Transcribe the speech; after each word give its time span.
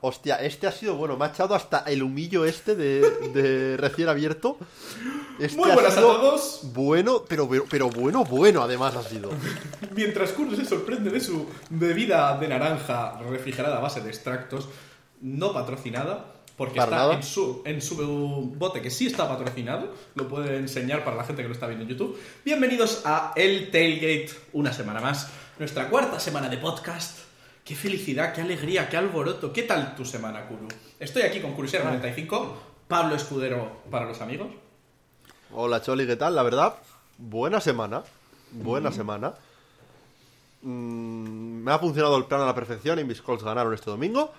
Hostia, 0.00 0.36
este 0.36 0.66
ha 0.66 0.72
sido 0.72 0.96
bueno. 0.96 1.16
Me 1.16 1.24
ha 1.24 1.28
echado 1.28 1.54
hasta 1.54 1.78
el 1.80 2.02
humillo 2.02 2.44
este 2.44 2.74
de, 2.74 3.00
de 3.32 3.76
recién 3.78 4.08
abierto. 4.08 4.58
Este 5.38 5.56
Muy 5.56 5.70
ha 5.70 5.74
buenas 5.74 5.96
a 5.96 6.00
todos. 6.00 6.60
Bueno, 6.74 7.24
pero, 7.28 7.48
pero, 7.48 7.64
pero 7.68 7.90
bueno, 7.90 8.24
bueno, 8.24 8.62
además 8.62 8.94
ha 8.96 9.02
sido. 9.02 9.30
Mientras 9.94 10.32
Kuro 10.32 10.54
se 10.54 10.64
sorprende 10.64 11.10
de 11.10 11.20
su 11.20 11.46
bebida 11.70 12.36
de 12.38 12.48
naranja 12.48 13.18
refrigerada 13.28 13.78
a 13.78 13.80
base 13.80 14.00
de 14.00 14.08
extractos, 14.08 14.68
no 15.20 15.52
patrocinada, 15.52 16.34
porque 16.56 16.76
Para 16.76 16.96
está 16.96 17.14
en 17.14 17.22
su, 17.22 17.62
en 17.64 17.82
su 17.82 18.54
bote 18.56 18.80
que 18.80 18.90
sí 18.90 19.06
está 19.06 19.28
patrocinado, 19.28 19.92
lo 20.14 20.28
puede 20.28 20.56
enseñar 20.56 21.04
para 21.04 21.16
la 21.16 21.24
gente 21.24 21.42
que 21.42 21.48
lo 21.48 21.54
está 21.54 21.66
viendo 21.66 21.84
en 21.84 21.90
YouTube. 21.90 22.18
Bienvenidos 22.44 23.02
a 23.04 23.32
El 23.36 23.70
Tailgate, 23.70 24.30
una 24.54 24.72
semana 24.72 25.00
más, 25.00 25.28
nuestra 25.58 25.88
cuarta 25.88 26.18
semana 26.18 26.48
de 26.48 26.56
podcast. 26.56 27.25
Qué 27.66 27.74
felicidad, 27.74 28.32
qué 28.32 28.42
alegría, 28.42 28.88
qué 28.88 28.96
alboroto. 28.96 29.52
¿Qué 29.52 29.64
tal 29.64 29.96
tu 29.96 30.04
semana, 30.04 30.46
Kuru? 30.46 30.68
Estoy 31.00 31.22
aquí 31.22 31.40
con 31.40 31.56
Kurusera95, 31.56 32.52
Pablo 32.86 33.16
Escudero 33.16 33.82
para 33.90 34.06
los 34.06 34.20
amigos. 34.20 34.46
Hola, 35.52 35.82
Choli, 35.82 36.06
¿qué 36.06 36.14
tal? 36.14 36.36
La 36.36 36.44
verdad, 36.44 36.76
buena 37.18 37.60
semana. 37.60 38.04
Buena 38.52 38.92
semana. 38.92 39.34
Mm, 40.62 41.64
me 41.64 41.72
ha 41.72 41.78
funcionado 41.80 42.16
el 42.18 42.26
plan 42.26 42.40
a 42.42 42.46
la 42.46 42.54
perfección 42.54 43.00
y 43.00 43.04
mis 43.04 43.20
Colts 43.20 43.42
ganaron 43.42 43.74
este 43.74 43.90
domingo. 43.90 44.32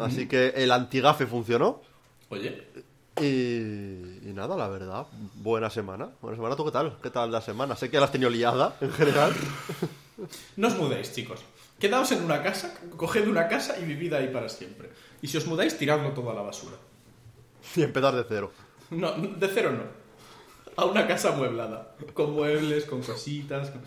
Así 0.00 0.26
que 0.26 0.54
el 0.56 0.70
antigafe 0.70 1.26
funcionó. 1.26 1.82
Oye, 2.30 2.66
Y, 3.20 4.28
y 4.28 4.32
nada, 4.34 4.56
la 4.56 4.68
verdad, 4.68 5.06
buena 5.34 5.68
semana. 5.68 6.08
Buena 6.22 6.36
semana, 6.38 6.56
¿tú 6.56 6.64
qué 6.64 6.70
tal? 6.70 6.96
¿Qué 7.02 7.10
tal 7.10 7.30
la 7.30 7.42
semana? 7.42 7.76
Sé 7.76 7.90
que 7.90 7.98
la 7.98 8.06
has 8.06 8.12
tenido 8.12 8.30
liada 8.30 8.76
en 8.80 8.92
general. 8.92 9.34
No 10.56 10.68
os 10.68 10.76
mudéis, 10.78 11.12
chicos. 11.12 11.40
Quedaos 11.78 12.10
en 12.12 12.22
una 12.24 12.42
casa, 12.42 12.74
coged 12.96 13.28
una 13.28 13.48
casa 13.48 13.78
y 13.78 13.84
vivid 13.84 14.12
ahí 14.14 14.28
para 14.28 14.48
siempre. 14.48 14.90
Y 15.20 15.28
si 15.28 15.36
os 15.36 15.46
mudáis, 15.46 15.76
tiradlo 15.76 16.10
todo 16.12 16.30
a 16.30 16.34
la 16.34 16.42
basura. 16.42 16.76
Y 17.74 17.82
empezar 17.82 18.14
de 18.14 18.24
cero. 18.28 18.52
No, 18.90 19.12
de 19.12 19.48
cero 19.48 19.72
no. 19.72 19.82
A 20.76 20.84
una 20.86 21.06
casa 21.06 21.30
amueblada. 21.34 21.94
Con 22.14 22.32
muebles, 22.32 22.84
con 22.84 23.02
cositas. 23.02 23.70
con- 23.70 23.82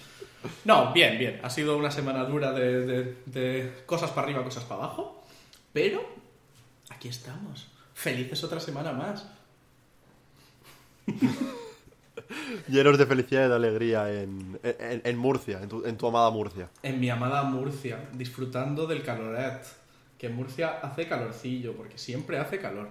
No, 0.66 0.92
bien, 0.94 1.18
bien. 1.18 1.40
Ha 1.44 1.50
sido 1.50 1.78
una 1.78 1.90
semana 1.92 2.24
dura 2.26 2.52
de, 2.52 2.86
de- 2.86 3.18
de 3.26 3.84
cosas 3.86 4.12
para 4.12 4.24
arriba, 4.28 4.44
cosas 4.44 4.64
para 4.66 4.84
abajo. 4.84 5.24
Pero 5.74 6.04
aquí 6.90 7.08
estamos. 7.10 7.68
Felices 7.94 8.44
otra 8.44 8.60
semana 8.60 8.92
más. 8.92 9.26
Llenos 12.68 12.98
de 12.98 13.06
felicidad 13.06 13.46
y 13.46 13.50
de 13.50 13.56
alegría 13.56 14.12
en, 14.12 14.60
en- 14.64 15.02
en 15.04 15.18
Murcia, 15.18 15.60
en 15.62 15.70
tu, 15.70 15.86
en 15.86 15.98
tu 15.98 16.08
amada 16.08 16.30
Murcia. 16.32 16.70
En 16.84 17.00
mi 17.00 17.10
amada 17.10 17.44
Murcia, 17.44 18.10
disfrutando 18.14 18.88
del 18.88 19.04
caloret. 19.04 19.62
Que 20.18 20.28
en 20.28 20.36
Murcia 20.36 20.80
hace 20.82 21.08
calorcillo, 21.08 21.74
porque 21.78 21.98
siempre 21.98 22.38
hace 22.40 22.60
calor. 22.60 22.90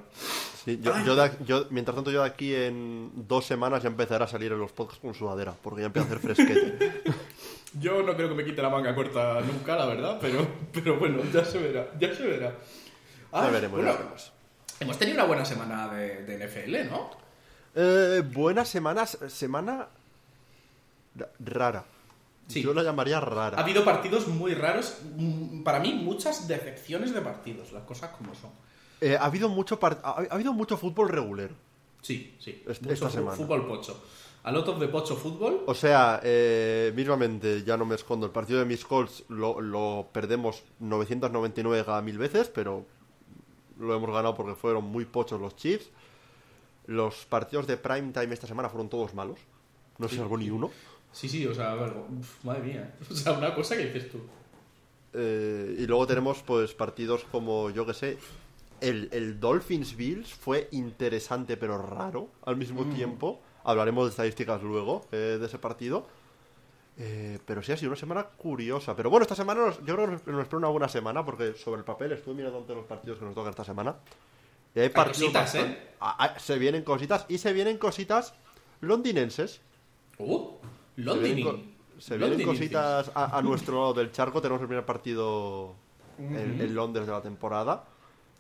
Sí, 0.64 0.78
yo, 0.82 0.92
yo 1.04 1.14
de- 1.14 1.30
yo- 1.44 1.66
mientras 1.68 1.94
tanto, 1.94 2.10
yo 2.10 2.22
de 2.22 2.26
aquí 2.28 2.54
en 2.54 3.10
dos 3.28 3.44
semanas 3.44 3.82
ya 3.82 3.88
empezaré 3.90 4.24
a 4.24 4.26
salir 4.26 4.50
en 4.52 4.58
los 4.58 4.72
podcasts 4.72 5.02
con 5.02 5.12
sudadera, 5.12 5.52
porque 5.62 5.82
ya 5.82 5.86
empieza 5.88 6.08
a 6.08 6.16
hacer 6.16 6.34
fresquete. 6.34 7.02
Yo 7.78 8.02
no 8.02 8.16
creo 8.16 8.30
que 8.30 8.34
me 8.34 8.44
quite 8.46 8.62
la 8.62 8.70
manga 8.70 8.94
corta 8.94 9.42
nunca, 9.42 9.76
la 9.76 9.84
verdad, 9.84 10.16
pero, 10.22 10.46
pero 10.72 10.98
bueno, 10.98 11.18
ya 11.30 11.44
se 11.44 11.58
verá, 11.58 11.86
ya 12.00 12.14
se 12.14 12.22
verá. 12.26 12.46
ya 12.48 12.56
Ay, 13.30 13.52
veremos, 13.52 13.76
bueno, 13.76 13.92
ya 13.92 13.98
veremos. 13.98 14.32
Hemos 14.80 14.98
tenido 14.98 15.16
una 15.18 15.24
buena 15.26 15.44
semana 15.44 15.92
de, 15.92 16.24
de 16.24 16.46
NFL, 16.46 16.88
¿no? 16.90 17.10
Eh, 17.74 18.22
buena 18.33 18.64
semana, 18.64 19.06
semana 19.06 19.88
ra- 21.16 21.30
rara. 21.41 21.84
Sí. 22.47 22.62
Yo 22.62 22.72
la 22.72 22.83
llamaría 22.83 23.19
Ha 23.19 23.20
rara. 23.20 23.58
habido 23.61 23.84
partidos 23.84 24.27
muy 24.27 24.55
raros, 24.55 24.98
mm, 25.16 25.62
para 25.62 25.80
mí 25.80 25.92
muchas 25.92 26.48
decepciones 26.48 27.12
de 27.12 27.20
partidos, 27.20 27.73
las 27.73 27.83
cosas 27.84 28.11
como 28.17 28.34
son. 28.34 28.51
Eh, 29.01 29.17
ha 29.20 29.24
habido 29.27 29.48
mucho 29.48 29.79
ha, 29.83 29.86
ha 30.02 30.27
habido 30.34 30.52
mucho 30.52 30.77
fútbol 30.77 31.08
regular. 31.11 31.51
Sí, 32.02 32.34
sí. 32.40 32.62
Este- 32.67 32.84
mucho 32.84 32.95
esta 32.95 33.11
semana. 33.11 33.36
Fútbol 33.36 33.67
pocho. 33.67 34.02
A 34.45 34.50
lot 34.52 34.67
of 34.68 34.79
the 34.79 34.89
pocho 34.89 35.14
fútbol. 35.14 35.62
O 35.67 35.74
sea, 35.74 36.20
eh, 36.23 36.92
mismamente, 36.96 37.64
ya 37.64 37.77
no 37.77 37.85
me 37.85 37.96
escondo, 37.96 38.24
el 38.24 38.33
partido 38.33 38.61
de 38.61 38.64
mis 38.64 38.85
Colts 38.85 39.24
lo, 39.29 39.61
lo 39.61 40.08
perdemos 40.12 40.62
999 40.80 41.85
cada 41.85 42.00
mil 42.00 42.17
veces, 42.17 42.48
pero 42.48 42.86
lo 43.79 43.95
hemos 43.95 44.08
ganado 44.11 44.35
porque 44.35 44.55
fueron 44.55 44.85
muy 44.85 45.05
pochos 45.05 45.39
los 45.40 45.55
Chiefs. 45.55 45.90
Los 46.88 47.26
partidos 47.26 47.66
de 47.68 47.76
prime 47.76 48.12
time 48.12 48.32
esta 48.34 48.46
semana 48.48 48.68
fueron 48.68 48.88
todos 48.88 49.14
malos. 49.14 49.38
No 49.98 50.08
se 50.08 50.16
salvó 50.16 50.36
ni 50.36 50.50
uno. 50.50 50.70
Sí, 51.12 51.28
sí, 51.28 51.46
o 51.46 51.54
sea, 51.54 51.76
uf, 51.76 52.44
madre 52.44 52.62
mía. 52.62 52.94
O 53.10 53.14
sea, 53.14 53.32
una 53.32 53.54
cosa 53.54 53.76
que 53.76 53.86
dices 53.86 54.10
tú. 54.10 54.18
Eh, 55.12 55.76
y 55.78 55.86
luego 55.86 56.06
tenemos 56.06 56.42
pues 56.42 56.74
partidos 56.74 57.24
como, 57.30 57.70
yo 57.70 57.86
que 57.86 57.94
sé, 57.94 58.18
el, 58.80 59.08
el 59.12 59.38
Dolphins 59.40 59.96
Bills 59.96 60.32
fue 60.34 60.68
interesante 60.72 61.56
pero 61.56 61.78
raro 61.78 62.28
al 62.44 62.56
mismo 62.56 62.84
tiempo. 62.86 63.40
Hablaremos 63.64 64.05
de 64.06 64.10
estadísticas 64.10 64.62
luego 64.62 65.06
eh, 65.12 65.36
de 65.38 65.46
ese 65.46 65.58
partido. 65.58 66.06
Eh, 67.00 67.38
pero 67.46 67.62
sí 67.62 67.70
ha 67.70 67.76
sido 67.76 67.90
una 67.90 68.00
semana 68.00 68.24
curiosa. 68.24 68.96
Pero 68.96 69.10
bueno, 69.10 69.22
esta 69.22 69.34
semana 69.36 69.66
nos- 69.66 69.78
yo 69.84 69.94
creo 69.94 70.06
que 70.06 70.12
nos, 70.12 70.26
nos 70.26 70.40
espera 70.42 70.58
una 70.58 70.68
buena 70.68 70.88
semana 70.88 71.24
porque 71.24 71.52
sobre 71.55 71.78
el 71.80 71.84
papel 71.84 72.12
estuve 72.12 72.34
mirando 72.34 72.58
ante 72.58 72.74
los 72.74 72.86
partidos 72.86 73.18
que 73.18 73.24
nos 73.26 73.34
tocan 73.34 73.50
esta 73.50 73.64
semana. 73.64 73.94
Y 74.74 74.80
hay 74.80 74.89
partidos 74.90 75.33
cositas, 75.33 75.55
¿eh? 75.55 75.79
Ah, 76.01 76.17
ah, 76.18 76.39
se 76.39 76.58
vienen 76.58 76.84
cositas 76.84 77.27
y 77.29 77.39
se 77.39 77.52
vienen 77.52 77.79
cositas 77.79 78.34
londinenses. 78.80 79.61
Uh, 80.18 80.51
Se 81.98 82.17
vienen, 82.17 82.39
se 82.39 82.45
cositas 82.45 83.11
a, 83.14 83.36
a 83.36 83.42
nuestro 83.42 83.80
lado 83.80 83.95
del 83.95 84.12
charco. 84.12 84.40
Tenemos 84.40 84.61
el 84.62 84.68
primer 84.68 84.86
partido 84.86 85.74
en, 86.18 86.61
en 86.61 86.74
Londres 86.74 87.06
de 87.06 87.12
la 87.12 87.23
temporada. 87.23 87.84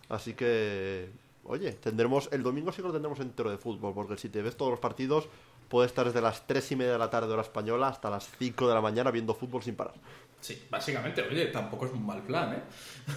Así 0.08 0.34
que, 0.34 1.10
oye, 1.44 1.72
tendremos 1.72 2.28
el 2.32 2.42
domingo 2.42 2.70
sí 2.70 2.76
que 2.82 2.88
lo 2.88 2.92
tendremos 2.92 3.18
entero 3.20 3.50
de 3.50 3.58
fútbol. 3.58 3.94
Porque 3.94 4.16
si 4.16 4.28
te 4.28 4.42
ves 4.42 4.56
todos 4.56 4.70
los 4.70 4.80
partidos, 4.80 5.28
puedes 5.68 5.90
estar 5.90 6.06
desde 6.06 6.20
las 6.20 6.46
3 6.46 6.72
y 6.72 6.76
media 6.76 6.92
de 6.92 6.98
la 6.98 7.10
tarde 7.10 7.32
hora 7.32 7.42
española 7.42 7.88
hasta 7.88 8.10
las 8.10 8.28
5 8.38 8.68
de 8.68 8.74
la 8.74 8.80
mañana 8.80 9.10
viendo 9.10 9.34
fútbol 9.34 9.62
sin 9.62 9.74
parar. 9.74 9.94
Sí, 10.40 10.66
básicamente, 10.70 11.22
oye, 11.22 11.46
tampoco 11.46 11.86
es 11.86 11.92
un 11.92 12.06
mal 12.06 12.22
plan, 12.22 12.52
¿eh? 12.54 12.62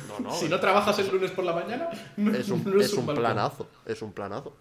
No, 0.08 0.20
no, 0.20 0.32
si 0.36 0.50
no 0.50 0.60
trabajas 0.60 0.98
el 1.00 1.10
lunes 1.10 1.32
por 1.32 1.46
la 1.46 1.54
mañana, 1.54 1.90
no 2.18 2.34
Es 2.36 2.50
un, 2.50 2.64
no 2.74 2.82
es 2.82 2.92
un 2.94 3.06
plan. 3.06 3.18
planazo. 3.18 3.68
Es 3.86 4.02
un 4.02 4.12
planazo. 4.12 4.56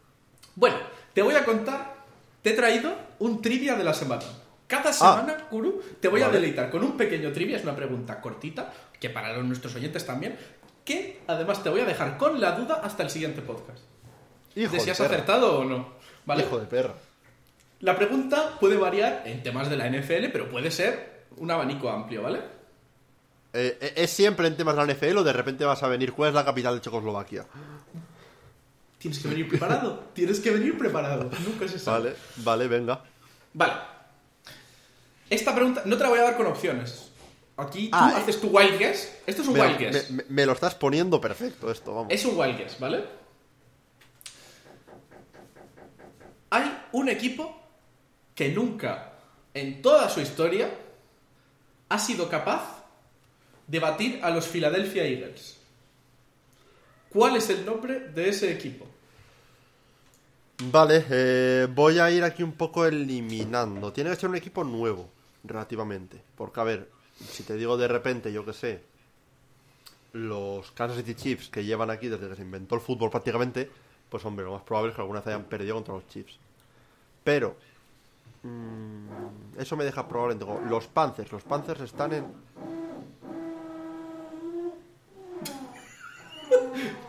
Bueno, 0.54 0.76
te 1.14 1.22
voy 1.22 1.34
a 1.34 1.44
contar, 1.44 1.94
te 2.42 2.50
he 2.50 2.52
traído 2.54 2.94
un 3.20 3.40
trivia 3.40 3.74
de 3.76 3.84
la 3.84 3.94
semana. 3.94 4.22
Cada 4.66 4.92
semana, 4.92 5.36
Kuru, 5.48 5.82
te 6.00 6.08
voy 6.08 6.22
a 6.22 6.26
Ah. 6.26 6.30
Deleitar 6.30 6.70
con 6.70 6.84
un 6.84 6.96
pequeño 6.96 7.32
trivia, 7.32 7.56
es 7.56 7.62
una 7.64 7.74
pregunta 7.74 8.20
cortita, 8.20 8.72
que 9.00 9.10
para 9.10 9.32
los- 9.32 9.44
nuestros 9.44 9.74
oyentes 9.74 10.04
también, 10.06 10.36
que 10.84 11.20
además 11.26 11.62
te 11.62 11.70
voy 11.70 11.80
a 11.80 11.84
dejar 11.86 12.16
con 12.18 12.40
la 12.40 12.52
duda 12.52 12.80
hasta 12.84 13.02
el 13.02 13.10
siguiente 13.10 13.42
podcast. 13.42 13.80
Hijo 14.54 14.72
de 14.72 14.80
si 14.80 14.86
de 14.86 14.92
has 14.92 14.98
perra. 14.98 15.14
acertado 15.14 15.58
o 15.60 15.64
no. 15.64 15.94
¿Vale? 16.26 16.42
Hijo 16.44 16.58
de 16.58 16.66
perra. 16.66 16.94
La 17.80 17.96
pregunta 17.96 18.58
puede 18.60 18.76
variar 18.76 19.22
en 19.24 19.42
temas 19.42 19.70
de 19.70 19.76
la 19.76 19.86
NFL, 19.88 20.28
pero 20.30 20.48
puede 20.50 20.70
ser 20.70 21.09
un 21.36 21.50
abanico 21.50 21.88
amplio, 21.90 22.22
¿vale? 22.22 22.38
Eh, 23.52 23.78
eh, 23.80 23.92
¿Es 23.96 24.10
siempre 24.10 24.46
en 24.46 24.56
temas 24.56 24.76
de 24.76 24.86
la 24.86 24.92
NFL 24.94 25.18
o 25.18 25.24
de 25.24 25.32
repente 25.32 25.64
vas 25.64 25.82
a 25.82 25.88
venir? 25.88 26.12
¿Cuál 26.12 26.28
es 26.30 26.34
la 26.34 26.44
capital 26.44 26.74
de 26.76 26.80
Checoslovaquia? 26.82 27.46
Tienes 28.98 29.18
que 29.18 29.28
venir 29.28 29.48
preparado, 29.48 30.04
tienes 30.14 30.40
que 30.40 30.50
venir 30.50 30.76
preparado, 30.78 31.30
nunca 31.46 31.66
se 31.66 31.78
sabe. 31.78 32.10
Vale, 32.10 32.16
vale, 32.36 32.68
venga. 32.68 33.02
Vale. 33.54 33.72
Esta 35.30 35.54
pregunta 35.54 35.82
no 35.86 35.96
te 35.96 36.02
la 36.02 36.08
voy 36.10 36.18
a 36.18 36.22
dar 36.22 36.36
con 36.36 36.46
opciones. 36.46 37.10
Aquí 37.56 37.88
tú 37.90 37.96
Ah, 37.98 38.12
eh. 38.14 38.20
haces 38.20 38.40
tu 38.40 38.48
wild 38.48 38.78
guess. 38.78 39.16
Esto 39.26 39.42
es 39.42 39.48
un 39.48 39.54
Me, 39.54 39.60
wild 39.62 39.78
guess. 39.78 40.10
me- 40.10 40.16
me- 40.18 40.24
me 40.28 40.46
lo 40.46 40.52
estás 40.52 40.74
poniendo 40.74 41.20
perfecto 41.20 41.70
esto, 41.70 41.94
vamos. 41.94 42.12
Es 42.12 42.24
un 42.24 42.38
wild 42.38 42.56
guess, 42.58 42.78
¿vale? 42.78 43.04
Hay 46.50 46.78
un 46.92 47.08
equipo 47.08 47.56
que 48.34 48.50
nunca 48.50 49.12
en 49.54 49.82
toda 49.82 50.08
su 50.08 50.20
historia 50.20 50.70
ha 51.90 51.98
sido 51.98 52.30
capaz 52.30 52.82
de 53.66 53.78
batir 53.78 54.20
a 54.22 54.30
los 54.30 54.46
Philadelphia 54.46 55.04
Eagles. 55.04 55.58
¿Cuál 57.10 57.36
es 57.36 57.50
el 57.50 57.66
nombre 57.66 58.08
de 58.08 58.28
ese 58.28 58.52
equipo? 58.52 58.86
Vale, 60.64 61.04
eh, 61.10 61.66
voy 61.74 61.98
a 61.98 62.10
ir 62.10 62.22
aquí 62.22 62.42
un 62.42 62.52
poco 62.52 62.86
eliminando. 62.86 63.92
Tiene 63.92 64.10
que 64.10 64.16
ser 64.16 64.30
un 64.30 64.36
equipo 64.36 64.62
nuevo, 64.62 65.08
relativamente. 65.42 66.20
Porque, 66.36 66.60
a 66.60 66.64
ver, 66.64 66.90
si 67.28 67.42
te 67.42 67.54
digo 67.56 67.76
de 67.76 67.88
repente, 67.88 68.32
yo 68.32 68.44
que 68.44 68.52
sé, 68.52 68.82
los 70.12 70.70
Kansas 70.72 70.98
City 70.98 71.14
Chiefs 71.14 71.48
que 71.48 71.64
llevan 71.64 71.90
aquí 71.90 72.08
desde 72.08 72.28
que 72.28 72.36
se 72.36 72.42
inventó 72.42 72.76
el 72.76 72.80
fútbol 72.80 73.10
prácticamente, 73.10 73.68
pues 74.08 74.24
hombre, 74.24 74.44
lo 74.44 74.52
más 74.52 74.62
probable 74.62 74.90
es 74.90 74.96
que 74.96 75.02
alguna 75.02 75.20
vez 75.20 75.28
hayan 75.28 75.44
perdido 75.44 75.74
contra 75.74 75.94
los 75.94 76.06
Chiefs. 76.08 76.38
Pero, 77.24 77.56
mm, 78.42 79.58
eso 79.58 79.76
me 79.76 79.84
deja 79.84 80.06
probablemente. 80.08 80.46
Los 80.68 80.86
Panthers, 80.88 81.30
los 81.32 81.42
Panthers 81.42 81.80
están 81.82 82.12
en. 82.12 82.26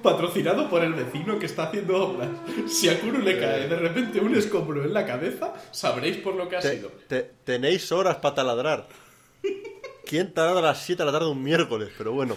Patrocinado 0.03 0.69
por 0.69 0.83
el 0.83 0.93
vecino 0.93 1.37
que 1.39 1.45
está 1.45 1.63
haciendo 1.63 1.95
obras. 2.09 2.29
Si 2.67 2.89
a 2.89 2.99
Kuru 2.99 3.19
le 3.19 3.39
cae 3.39 3.67
de 3.67 3.75
repente 3.75 4.19
un 4.19 4.35
escombro 4.35 4.83
en 4.83 4.93
la 4.93 5.05
cabeza, 5.05 5.53
sabréis 5.71 6.17
por 6.17 6.35
lo 6.35 6.49
que 6.49 6.57
ha 6.57 6.59
Te- 6.59 6.75
sido. 6.77 6.89
te- 7.07 7.31
tenéis 7.43 7.91
horas 7.91 8.17
para 8.17 8.35
taladrar. 8.35 8.87
¿Quién 10.05 10.33
taladra 10.33 10.59
a 10.59 10.63
las 10.63 10.83
7 10.83 11.03
de 11.03 11.05
la 11.05 11.11
tarde 11.11 11.29
un 11.31 11.41
miércoles? 11.43 11.89
Pero 11.97 12.13
bueno. 12.13 12.35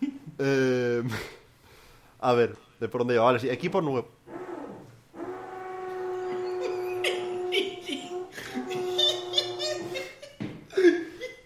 Eh, 0.44 1.02
A 2.18 2.32
ver, 2.32 2.56
¿de 2.80 2.88
por 2.88 3.02
dónde 3.02 3.14
iba? 3.14 3.22
Vale, 3.24 3.38
sí, 3.38 3.48
equipo 3.50 3.80
nuevo. 3.80 4.08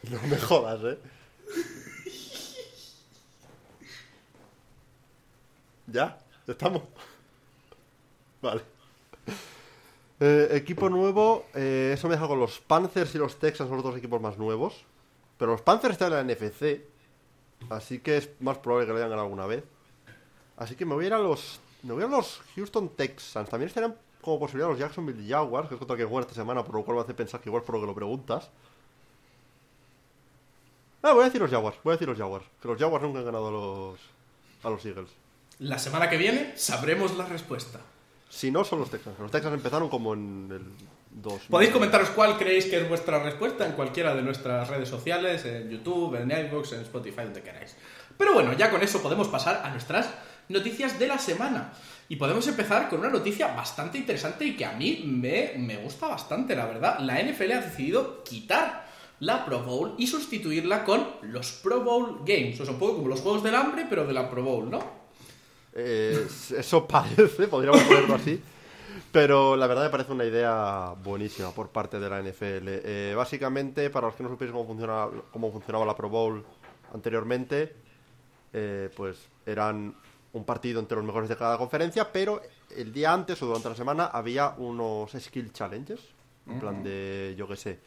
No 0.11 0.29
me 0.29 0.39
jodas, 0.39 0.81
¿eh? 0.85 0.99
¿Ya? 5.87 6.19
¿Ya 6.47 6.53
estamos? 6.53 6.83
Vale. 8.43 8.63
Eh, 10.19 10.49
equipo 10.53 10.89
nuevo, 10.89 11.47
eh, 11.55 11.93
eso 11.95 12.09
me 12.09 12.15
deja 12.15 12.27
con 12.27 12.41
los 12.41 12.61
Panthers 12.61 13.15
y 13.15 13.19
los 13.19 13.37
Texans, 13.37 13.69
son 13.69 13.77
los 13.77 13.85
dos 13.85 13.97
equipos 13.97 14.21
más 14.21 14.39
nuevos. 14.39 14.85
Pero 15.39 15.53
los 15.53 15.63
Panthers 15.63 15.93
están 15.93 16.13
en 16.13 16.27
la 16.27 16.35
NFC, 16.35 16.81
así 17.69 17.99
que 17.99 18.17
es 18.17 18.31
más 18.41 18.59
probable 18.59 18.87
que 18.87 18.93
lo 18.93 18.99
hayan 18.99 19.11
ganado 19.11 19.27
alguna 19.27 19.47
vez. 19.47 19.65
Así 20.57 20.75
que 20.75 20.87
me 20.87 20.95
voy 20.95 21.05
a 21.05 21.09
ir 21.09 21.15
a 21.15 21.19
los, 21.19 21.61
me 21.83 21.93
voy 21.93 22.05
a 22.05 22.07
los 22.07 22.41
Houston 22.55 22.89
Texans. 22.91 23.51
También 23.51 23.69
estarían 23.69 23.95
como 24.23 24.39
posibilidad 24.39 24.71
los 24.71 24.79
Jacksonville 24.79 25.29
Jaguars, 25.29 25.69
que 25.69 25.75
es 25.75 25.79
contra 25.79 25.97
que 25.97 26.05
jugar 26.05 26.23
esta 26.23 26.35
semana, 26.35 26.65
por 26.65 26.77
lo 26.77 26.85
cual 26.85 26.97
me 26.97 27.03
hace 27.03 27.15
pensar 27.15 27.41
que 27.41 27.51
igual 27.51 27.63
por 27.63 27.75
lo 27.75 27.83
que 27.83 27.87
lo 27.87 27.95
preguntas. 27.95 28.51
Ah, 31.07 31.13
voy 31.13 31.23
a 31.23 31.27
decir 31.27 31.41
los 31.41 31.53
Jaguars, 31.53 31.77
voy 31.85 31.93
a 31.93 31.95
decir 31.95 32.09
los 32.09 32.19
Jaguars. 32.19 32.45
Que 32.61 32.67
los 32.67 32.77
Jaguars 32.77 33.05
nunca 33.05 33.21
han 33.21 33.27
ganado 33.27 33.47
a 33.47 33.51
los, 33.53 34.01
a 34.65 34.71
los 34.71 34.85
Eagles. 34.85 35.09
La 35.61 35.79
semana 35.79 36.11
que 36.11 36.17
viene 36.17 36.55
sabremos 36.57 37.17
la 37.17 37.25
respuesta. 37.27 37.79
Si 38.29 38.51
no, 38.51 38.65
son 38.65 38.81
los 38.81 38.91
Texans. 38.91 39.17
Los 39.21 39.31
Texans 39.31 39.55
empezaron 39.55 39.89
como 39.89 40.15
en 40.15 40.49
el 40.51 40.63
2. 41.23 41.43
Podéis 41.49 41.71
comentaros 41.71 42.11
cuál 42.11 42.37
creéis 42.37 42.67
que 42.67 42.79
es 42.79 42.89
vuestra 42.89 43.23
respuesta 43.23 43.65
en 43.65 43.75
cualquiera 43.75 44.17
de 44.17 44.23
nuestras 44.23 44.69
redes 44.69 44.89
sociales, 44.89 45.45
en 45.45 45.71
YouTube, 45.71 46.17
en 46.17 46.29
iVoox, 46.29 46.73
en 46.73 46.81
Spotify, 46.81 47.23
donde 47.23 47.41
queráis. 47.41 47.77
Pero 48.19 48.35
bueno, 48.35 48.53
ya 48.55 48.69
con 48.69 48.83
eso 48.83 49.01
podemos 49.01 49.29
pasar 49.29 49.63
a 49.65 49.71
nuestras 49.71 50.13
noticias 50.49 50.99
de 50.99 51.07
la 51.07 51.19
semana. 51.19 51.73
Y 52.09 52.17
podemos 52.17 52.49
empezar 52.49 52.89
con 52.89 52.99
una 52.99 53.11
noticia 53.11 53.55
bastante 53.55 53.99
interesante 53.99 54.45
y 54.45 54.57
que 54.57 54.65
a 54.65 54.73
mí 54.73 55.05
me, 55.07 55.53
me 55.57 55.77
gusta 55.77 56.09
bastante, 56.09 56.57
la 56.57 56.67
verdad. 56.67 56.99
La 56.99 57.23
NFL 57.23 57.53
ha 57.53 57.61
decidido 57.61 58.25
quitar 58.25 58.86
la 59.21 59.45
Pro 59.45 59.63
Bowl 59.63 59.95
y 59.99 60.07
sustituirla 60.07 60.85
con 60.85 61.07
los 61.23 61.53
Pro 61.53 61.83
Bowl 61.83 62.21
Games. 62.25 62.61
O 62.61 62.65
sea, 62.65 62.75
un 62.75 62.81
poco 62.81 62.97
como 62.97 63.09
los 63.09 63.21
Juegos 63.21 63.43
del 63.43 63.55
Hambre, 63.55 63.87
pero 63.89 64.07
de 64.07 64.13
la 64.13 64.31
Pro 64.31 64.43
Bowl, 64.43 64.71
¿no? 64.71 64.81
Eh, 65.73 66.27
eso 66.57 66.87
parece, 66.87 67.49
podríamos 67.49 67.83
ponerlo 67.83 68.15
así. 68.15 68.41
Pero 69.13 69.57
la 69.57 69.67
verdad 69.67 69.85
me 69.85 69.91
parece 69.91 70.13
una 70.13 70.25
idea 70.25 70.95
buenísima 71.03 71.51
por 71.51 71.69
parte 71.69 71.99
de 71.99 72.11
la 72.11 72.21
NFL. 72.21 72.69
Eh, 72.69 73.15
básicamente, 73.17 73.89
para 73.91 74.09
los 74.09 74.17
que 74.17 74.23
no 74.23 74.29
supieran 74.29 74.55
cómo, 74.55 74.67
funciona, 74.67 75.09
cómo 75.33 75.53
funcionaba 75.53 75.87
la 75.87 75.97
Pro 75.97 76.09
Bowl 76.09 76.45
anteriormente, 76.93 77.75
eh, 78.53 78.91
pues 78.95 79.19
eran 79.45 79.95
un 80.33 80.45
partido 80.45 80.81
entre 80.81 80.97
los 80.97 81.07
mejores 81.07 81.29
de 81.29 81.37
cada 81.37 81.57
conferencia, 81.57 82.13
pero 82.13 82.43
el 82.77 82.93
día 82.93 83.13
antes 83.13 83.41
o 83.43 83.47
durante 83.47 83.71
la 83.71 83.75
semana 83.75 84.07
había 84.07 84.55
unos 84.59 85.13
skill 85.13 85.53
challenges, 85.53 86.01
en 86.47 86.61
plan 86.61 86.83
de, 86.83 87.35
yo 87.39 87.49
qué 87.49 87.57
sé, 87.57 87.79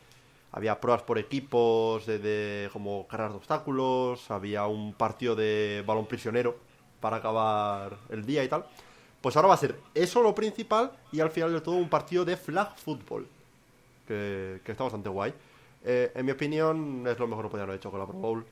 había 0.52 0.80
pruebas 0.80 1.04
por 1.04 1.18
equipos, 1.18 2.06
de, 2.06 2.20
de 2.20 2.70
como 2.72 3.08
carreras 3.08 3.34
de 3.34 3.38
obstáculos, 3.38 4.30
había 4.32 4.66
un 4.66 4.94
partido 4.94 5.36
de 5.36 5.84
balón 5.86 6.06
prisionero 6.06 6.58
para 7.00 7.18
acabar 7.18 7.98
el 8.10 8.26
día 8.26 8.44
y 8.44 8.48
tal. 8.48 8.66
Pues 9.22 9.36
ahora 9.36 9.50
va 9.50 9.54
a 9.54 9.58
ser 9.58 9.80
eso 9.94 10.24
lo 10.24 10.34
principal 10.34 10.92
y 11.12 11.20
al 11.20 11.32
final 11.32 11.54
de 11.54 11.62
todo 11.62 11.76
un 11.76 11.90
partido 11.90 12.24
de 12.24 12.38
flag 12.38 12.78
football, 12.78 13.28
que, 14.08 14.62
que 14.64 14.72
está 14.72 14.84
bastante 14.84 15.10
guay. 15.10 15.34
Eh, 15.84 16.12
en 16.14 16.26
mi 16.26 16.32
opinión 16.32 17.06
es 17.08 17.18
lo 17.20 17.28
mejor 17.28 17.46
que 17.46 17.52
podían 17.52 17.68
haber 17.68 17.80
hecho 17.80 17.92
con 17.92 18.00
la 18.00 18.06
Pro 18.06 18.18
Bowl. 18.18 18.46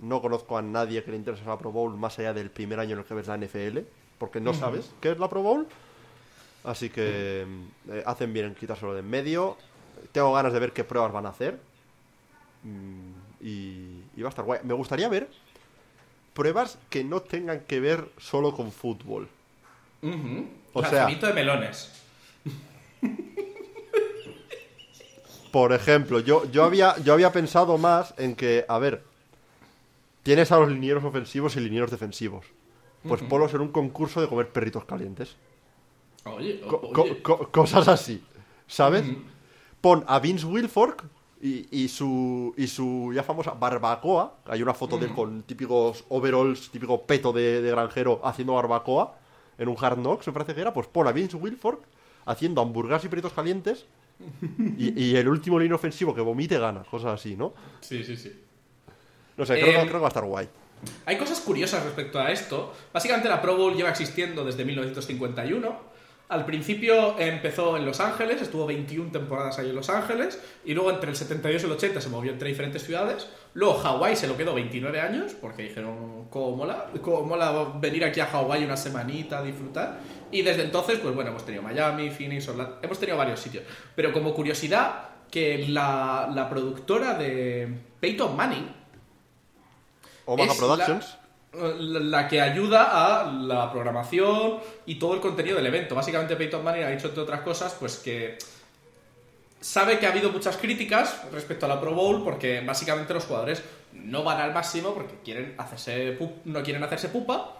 No 0.00 0.20
conozco 0.20 0.56
a 0.56 0.62
nadie 0.62 1.02
que 1.02 1.10
le 1.10 1.16
interese 1.16 1.44
la 1.44 1.58
Pro 1.58 1.72
Bowl 1.72 1.96
más 1.96 2.18
allá 2.18 2.32
del 2.32 2.50
primer 2.50 2.78
año 2.78 2.92
en 2.92 3.00
el 3.00 3.04
que 3.04 3.14
ves 3.14 3.26
la 3.26 3.36
NFL, 3.36 3.78
porque 4.18 4.40
no 4.40 4.54
sabes 4.54 4.92
qué 5.00 5.10
es 5.10 5.18
la 5.18 5.28
Pro 5.28 5.42
Bowl. 5.42 5.66
Así 6.64 6.90
que 6.90 7.46
eh, 7.90 8.02
hacen 8.06 8.32
bien 8.32 8.46
en 8.46 8.54
quitárselo 8.54 8.94
de 8.94 9.00
en 9.00 9.10
medio. 9.10 9.56
Tengo 10.12 10.32
ganas 10.32 10.52
de 10.52 10.58
ver 10.58 10.72
qué 10.72 10.84
pruebas 10.84 11.12
van 11.12 11.26
a 11.26 11.30
hacer. 11.30 11.58
Mm, 12.64 13.10
y, 13.44 14.02
y 14.16 14.22
va 14.22 14.28
a 14.28 14.30
estar 14.30 14.44
guay. 14.44 14.60
Me 14.64 14.74
gustaría 14.74 15.08
ver 15.08 15.28
pruebas 16.34 16.78
que 16.90 17.02
no 17.04 17.20
tengan 17.20 17.60
que 17.60 17.80
ver 17.80 18.08
solo 18.18 18.54
con 18.54 18.70
fútbol. 18.72 19.28
Ujú. 20.02 20.46
O 20.72 20.84
sea- 20.84 21.06
de 21.06 21.32
melones. 21.34 21.92
Por 25.50 25.72
ejemplo, 25.72 26.20
yo, 26.20 26.44
yo, 26.50 26.64
había, 26.64 26.96
yo 26.98 27.14
había 27.14 27.32
pensado 27.32 27.78
más 27.78 28.12
en 28.18 28.36
que, 28.36 28.64
a 28.68 28.78
ver, 28.78 29.02
tienes 30.22 30.52
a 30.52 30.58
los 30.58 30.68
linieros 30.70 31.02
ofensivos 31.04 31.56
y 31.56 31.60
linieros 31.60 31.90
defensivos. 31.90 32.44
Pues 33.06 33.22
ponlos 33.22 33.54
en 33.54 33.62
un 33.62 33.68
concurso 33.68 34.20
de 34.20 34.28
comer 34.28 34.48
perritos 34.50 34.84
calientes. 34.84 35.36
Oye, 36.24 36.60
o- 36.64 36.68
Co- 36.68 36.80
co- 36.92 37.02
oye. 37.02 37.22
co- 37.22 37.48
cosas 37.50 37.88
así, 37.88 38.22
¿sabes? 38.66 39.04
Pon 39.80 40.04
a 40.06 40.18
Vince 40.18 40.44
Wilfork 40.46 41.04
y, 41.40 41.66
y 41.70 41.88
su 41.88 42.52
y 42.56 42.66
su 42.66 43.12
ya 43.14 43.22
famosa 43.22 43.52
barbacoa. 43.52 44.34
Hay 44.46 44.62
una 44.62 44.74
foto 44.74 44.98
de 44.98 45.06
él 45.06 45.14
con 45.14 45.42
típicos 45.44 46.04
overalls, 46.08 46.70
típico 46.70 47.02
peto 47.02 47.32
de, 47.32 47.62
de 47.62 47.70
granjero 47.70 48.20
haciendo 48.24 48.54
barbacoa 48.54 49.16
en 49.56 49.68
un 49.68 49.76
Hard 49.80 49.98
Knocks, 49.98 50.26
me 50.26 50.32
parece 50.32 50.54
que 50.54 50.60
era. 50.60 50.72
Pues 50.72 50.86
pon 50.88 51.06
a 51.06 51.12
Vince 51.12 51.36
Wilfork 51.36 51.80
haciendo 52.26 52.60
hamburguesas 52.60 53.04
y 53.04 53.08
perritos 53.08 53.32
calientes 53.32 53.86
y, 54.76 55.00
y 55.00 55.16
el 55.16 55.28
último 55.28 55.58
línea 55.60 55.76
ofensivo 55.76 56.12
que 56.14 56.20
vomite 56.20 56.58
gana, 56.58 56.82
cosas 56.82 57.14
así, 57.14 57.36
¿no? 57.36 57.54
Sí, 57.80 58.02
sí, 58.02 58.16
sí. 58.16 58.32
No 59.36 59.46
sé, 59.46 59.54
creo, 59.60 59.66
que- 59.66 59.76
Em, 59.76 59.82
creo 59.82 59.92
que 59.94 59.98
va 60.00 60.06
a 60.06 60.08
estar 60.08 60.24
guay. 60.24 60.48
Hay 61.06 61.16
cosas 61.18 61.40
curiosas 61.40 61.84
respecto 61.84 62.20
a 62.20 62.30
esto. 62.30 62.72
Básicamente 62.92 63.28
la 63.28 63.40
Pro 63.42 63.56
Bowl 63.56 63.74
lleva 63.74 63.90
existiendo 63.90 64.44
desde 64.44 64.64
1951. 64.64 65.76
Al 66.28 66.44
principio 66.44 67.18
empezó 67.18 67.78
en 67.78 67.86
Los 67.86 68.00
Ángeles, 68.00 68.42
estuvo 68.42 68.66
21 68.66 69.10
temporadas 69.10 69.58
ahí 69.58 69.70
en 69.70 69.74
Los 69.74 69.88
Ángeles, 69.88 70.38
y 70.62 70.74
luego 70.74 70.90
entre 70.90 71.08
el 71.08 71.16
72 71.16 71.62
y 71.62 71.66
el 71.66 71.72
80 71.72 72.00
se 72.02 72.08
movió 72.10 72.30
entre 72.30 72.50
diferentes 72.50 72.82
ciudades. 72.82 73.28
Luego 73.54 73.78
Hawái 73.78 74.14
se 74.14 74.26
lo 74.28 74.36
quedó 74.36 74.52
29 74.54 75.00
años, 75.00 75.32
porque 75.40 75.62
dijeron, 75.62 76.26
¿cómo 76.28 76.54
mola? 76.54 76.90
¿Cómo 77.00 77.22
mola 77.22 77.72
venir 77.80 78.04
aquí 78.04 78.20
a 78.20 78.26
Hawái 78.26 78.62
una 78.62 78.76
semanita 78.76 79.38
a 79.38 79.42
disfrutar? 79.42 80.00
Y 80.30 80.42
desde 80.42 80.64
entonces, 80.64 80.98
pues 80.98 81.14
bueno, 81.14 81.30
hemos 81.30 81.46
tenido 81.46 81.62
Miami, 81.62 82.10
Phoenix, 82.10 82.46
Orlando, 82.48 82.78
hemos 82.82 82.98
tenido 82.98 83.16
varios 83.16 83.40
sitios. 83.40 83.64
Pero 83.96 84.12
como 84.12 84.34
curiosidad, 84.34 85.08
que 85.30 85.66
la, 85.68 86.30
la 86.34 86.50
productora 86.50 87.14
de 87.14 87.68
Peyton 88.00 88.36
Manning, 88.36 88.68
Omaha 90.26 90.54
Productions. 90.54 91.16
La, 91.22 91.27
la- 91.52 92.28
que 92.28 92.40
ayuda 92.40 93.22
a 93.22 93.32
la 93.32 93.70
programación 93.70 94.58
y 94.86 94.96
todo 94.96 95.14
el 95.14 95.20
contenido 95.20 95.56
del 95.56 95.66
evento. 95.66 95.94
Básicamente 95.94 96.36
Peyton 96.36 96.62
Manning 96.62 96.84
ha 96.84 96.90
dicho, 96.90 97.08
entre 97.08 97.22
otras 97.22 97.40
cosas, 97.40 97.74
pues 97.78 97.96
que 97.96 98.36
sabe 99.60 99.98
que 99.98 100.06
ha 100.06 100.10
habido 100.10 100.30
muchas 100.30 100.56
críticas 100.56 101.22
respecto 101.32 101.66
a 101.66 101.68
la 101.68 101.80
Pro 101.80 101.92
Bowl 101.92 102.22
porque 102.22 102.60
básicamente 102.60 103.12
los 103.14 103.24
jugadores 103.24 103.62
no 103.92 104.22
van 104.22 104.40
al 104.40 104.52
máximo 104.52 104.94
porque 104.94 105.14
quieren 105.24 105.54
hacerse 105.58 106.16
no 106.44 106.62
quieren 106.62 106.84
hacerse 106.84 107.08
pupa 107.08 107.56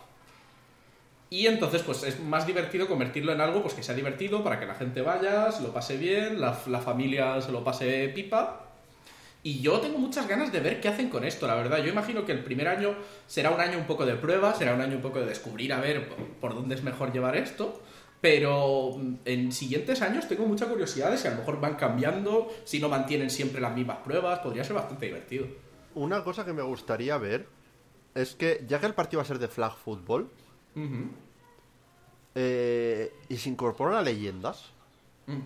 y 1.28 1.48
entonces 1.48 1.82
pues 1.82 2.04
es 2.04 2.20
más 2.20 2.46
divertido 2.46 2.86
convertirlo 2.86 3.32
en 3.32 3.40
algo 3.40 3.62
pues 3.62 3.74
que 3.74 3.82
sea 3.82 3.96
divertido 3.96 4.44
para 4.44 4.60
que 4.60 4.66
la 4.66 4.76
gente 4.76 5.02
vaya, 5.02 5.50
se 5.50 5.62
lo 5.62 5.72
pase 5.72 5.96
bien, 5.96 6.40
la 6.40 6.52
familia 6.52 7.40
se 7.40 7.50
lo 7.50 7.64
pase 7.64 8.08
pipa 8.14 8.67
y 9.42 9.60
yo 9.60 9.80
tengo 9.80 9.98
muchas 9.98 10.26
ganas 10.28 10.52
de 10.52 10.60
ver 10.60 10.80
qué 10.80 10.88
hacen 10.88 11.08
con 11.08 11.24
esto, 11.24 11.46
la 11.46 11.54
verdad. 11.54 11.78
Yo 11.78 11.88
imagino 11.90 12.24
que 12.24 12.32
el 12.32 12.42
primer 12.44 12.68
año 12.68 12.94
será 13.26 13.50
un 13.50 13.60
año 13.60 13.78
un 13.78 13.86
poco 13.86 14.04
de 14.04 14.14
prueba, 14.16 14.54
será 14.54 14.74
un 14.74 14.80
año 14.80 14.96
un 14.96 15.02
poco 15.02 15.20
de 15.20 15.26
descubrir 15.26 15.72
a 15.72 15.80
ver 15.80 16.08
por, 16.40 16.54
dónde 16.54 16.74
es 16.74 16.82
mejor 16.82 17.12
llevar 17.12 17.36
esto. 17.36 17.80
Pero 18.20 18.96
mm, 18.98 19.14
en 19.24 19.52
siguientes 19.52 20.02
años 20.02 20.26
tengo 20.26 20.44
mucha 20.44 20.66
curiosidad 20.66 21.10
de 21.12 21.18
si 21.18 21.28
a 21.28 21.30
lo 21.30 21.36
mejor 21.38 21.60
van 21.60 21.76
cambiando, 21.76 22.48
si 22.64 22.80
no 22.80 22.88
mantienen 22.88 23.30
siempre 23.30 23.60
las 23.60 23.74
mismas 23.74 23.98
pruebas, 23.98 24.40
podría 24.40 24.64
ser 24.64 24.74
bastante 24.74 25.06
divertido. 25.06 25.46
Una 25.94 26.24
cosa 26.24 26.44
que 26.44 26.52
me 26.52 26.62
gustaría 26.62 27.16
ver 27.16 27.46
es 28.14 28.34
que, 28.34 28.64
ya 28.66 28.80
que 28.80 28.86
el 28.86 28.94
partido 28.94 29.18
va 29.18 29.22
a 29.22 29.26
ser 29.26 29.38
de 29.38 29.46
flag 29.48 29.76
football, 29.76 30.28
eh, 32.34 33.12
y 33.28 33.36
se 33.36 33.48
incorporan 33.48 33.94
a 33.94 34.02
leyendas, 34.02 34.70
Mm. 35.26 35.38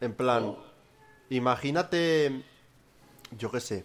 en 0.00 0.12
plan, 0.14 0.44
Oh. 0.44 0.58
imagínate, 1.30 2.42
yo 3.36 3.50
qué 3.50 3.60
sé, 3.60 3.84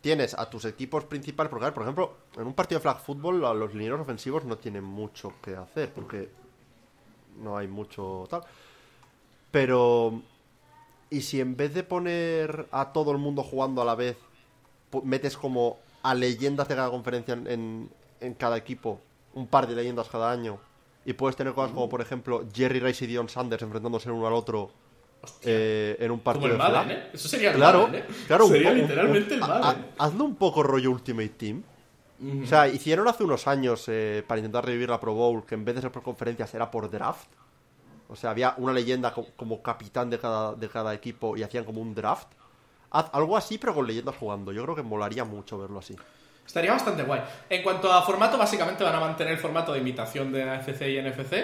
tienes 0.00 0.34
a 0.34 0.48
tus 0.48 0.64
equipos 0.64 1.04
principales, 1.04 1.50
porque 1.50 1.72
por 1.72 1.82
ejemplo, 1.82 2.14
en 2.36 2.46
un 2.46 2.54
partido 2.54 2.78
de 2.78 2.82
flag 2.82 3.00
football 3.00 3.40
los 3.40 3.74
linieros 3.74 4.00
ofensivos 4.00 4.44
no 4.44 4.56
tienen 4.56 4.84
mucho 4.84 5.32
que 5.42 5.56
hacer, 5.56 5.92
porque 5.92 6.30
no 7.42 7.56
hay 7.56 7.66
mucho 7.68 8.26
tal. 8.30 8.42
Pero, 9.50 10.22
¿y 11.10 11.22
si 11.22 11.40
en 11.40 11.56
vez 11.56 11.74
de 11.74 11.82
poner 11.82 12.68
a 12.70 12.92
todo 12.92 13.12
el 13.12 13.18
mundo 13.18 13.42
jugando 13.42 13.82
a 13.82 13.84
la 13.84 13.94
vez, 13.94 14.16
metes 15.02 15.36
como 15.36 15.78
a 16.02 16.14
leyendas 16.14 16.68
de 16.68 16.76
cada 16.76 16.90
conferencia 16.90 17.34
en, 17.34 17.90
en- 18.20 18.34
cada 18.34 18.56
equipo, 18.56 19.00
un 19.34 19.46
par 19.46 19.66
de 19.66 19.74
leyendas 19.74 20.08
cada 20.08 20.30
año, 20.30 20.58
y 21.04 21.12
puedes 21.12 21.36
tener 21.36 21.54
cosas 21.54 21.72
como, 21.72 21.88
por 21.88 22.00
ejemplo, 22.00 22.44
Jerry 22.54 22.80
Rice 22.80 23.04
y 23.04 23.08
Dion 23.08 23.28
Sanders 23.28 23.62
enfrentándose 23.62 24.08
el 24.08 24.14
uno 24.14 24.26
al 24.26 24.32
otro. 24.34 24.70
Eh, 25.42 25.96
en 25.98 26.10
un 26.10 26.18
Como 26.18 26.24
partido 26.24 26.46
el 26.46 26.52
de? 26.52 26.58
Madden, 26.58 26.90
¿eh? 26.90 27.10
Eso 27.12 27.28
sería 27.28 27.50
el 27.50 27.56
Claro, 27.56 27.86
Madden, 27.88 28.02
¿eh? 28.02 28.04
claro, 28.26 28.46
Sería 28.48 28.70
un- 28.70 28.78
literalmente 28.78 29.34
el 29.34 29.42
un- 29.42 29.44
a- 29.50 29.58
Madden. 29.58 29.86
hazlo 29.98 30.24
un 30.24 30.36
poco 30.36 30.62
rollo 30.62 30.90
Ultimate 30.90 31.28
Team. 31.30 31.62
O 32.42 32.46
sea, 32.46 32.66
hicieron 32.66 33.06
hace 33.08 33.24
unos 33.24 33.46
años 33.46 33.84
eh, 33.88 34.24
para 34.26 34.38
intentar 34.38 34.64
revivir 34.64 34.88
la 34.88 34.98
Pro 34.98 35.12
Bowl 35.12 35.44
que 35.44 35.54
en 35.54 35.66
vez 35.66 35.74
de 35.74 35.82
ser 35.82 35.92
por 35.92 36.02
conferencias 36.02 36.54
era 36.54 36.70
por 36.70 36.90
draft. 36.90 37.28
O 38.08 38.16
sea, 38.16 38.30
había 38.30 38.54
una 38.56 38.72
leyenda 38.72 39.12
co- 39.12 39.26
como 39.36 39.60
capitán 39.62 40.08
de 40.08 40.18
cada, 40.18 40.54
de 40.54 40.68
cada 40.68 40.94
equipo 40.94 41.36
y 41.36 41.42
hacían 41.42 41.64
como 41.64 41.82
un 41.82 41.94
draft. 41.94 42.28
Haz 42.90 43.10
algo 43.12 43.36
así, 43.36 43.58
pero 43.58 43.74
con 43.74 43.86
leyendas 43.86 44.16
jugando. 44.16 44.50
Yo 44.52 44.62
creo 44.62 44.74
que 44.76 44.82
molaría 44.82 45.24
mucho 45.24 45.58
verlo 45.58 45.80
así. 45.80 45.94
Estaría 46.46 46.70
bastante 46.70 47.02
guay. 47.02 47.20
En 47.50 47.62
cuanto 47.62 47.92
a 47.92 48.00
formato, 48.02 48.38
básicamente 48.38 48.82
van 48.84 48.94
a 48.94 49.00
mantener 49.00 49.32
el 49.34 49.38
formato 49.38 49.72
de 49.74 49.80
imitación 49.80 50.32
de 50.32 50.42
AFC 50.48 50.88
y 50.88 50.98
NFC. 51.02 51.34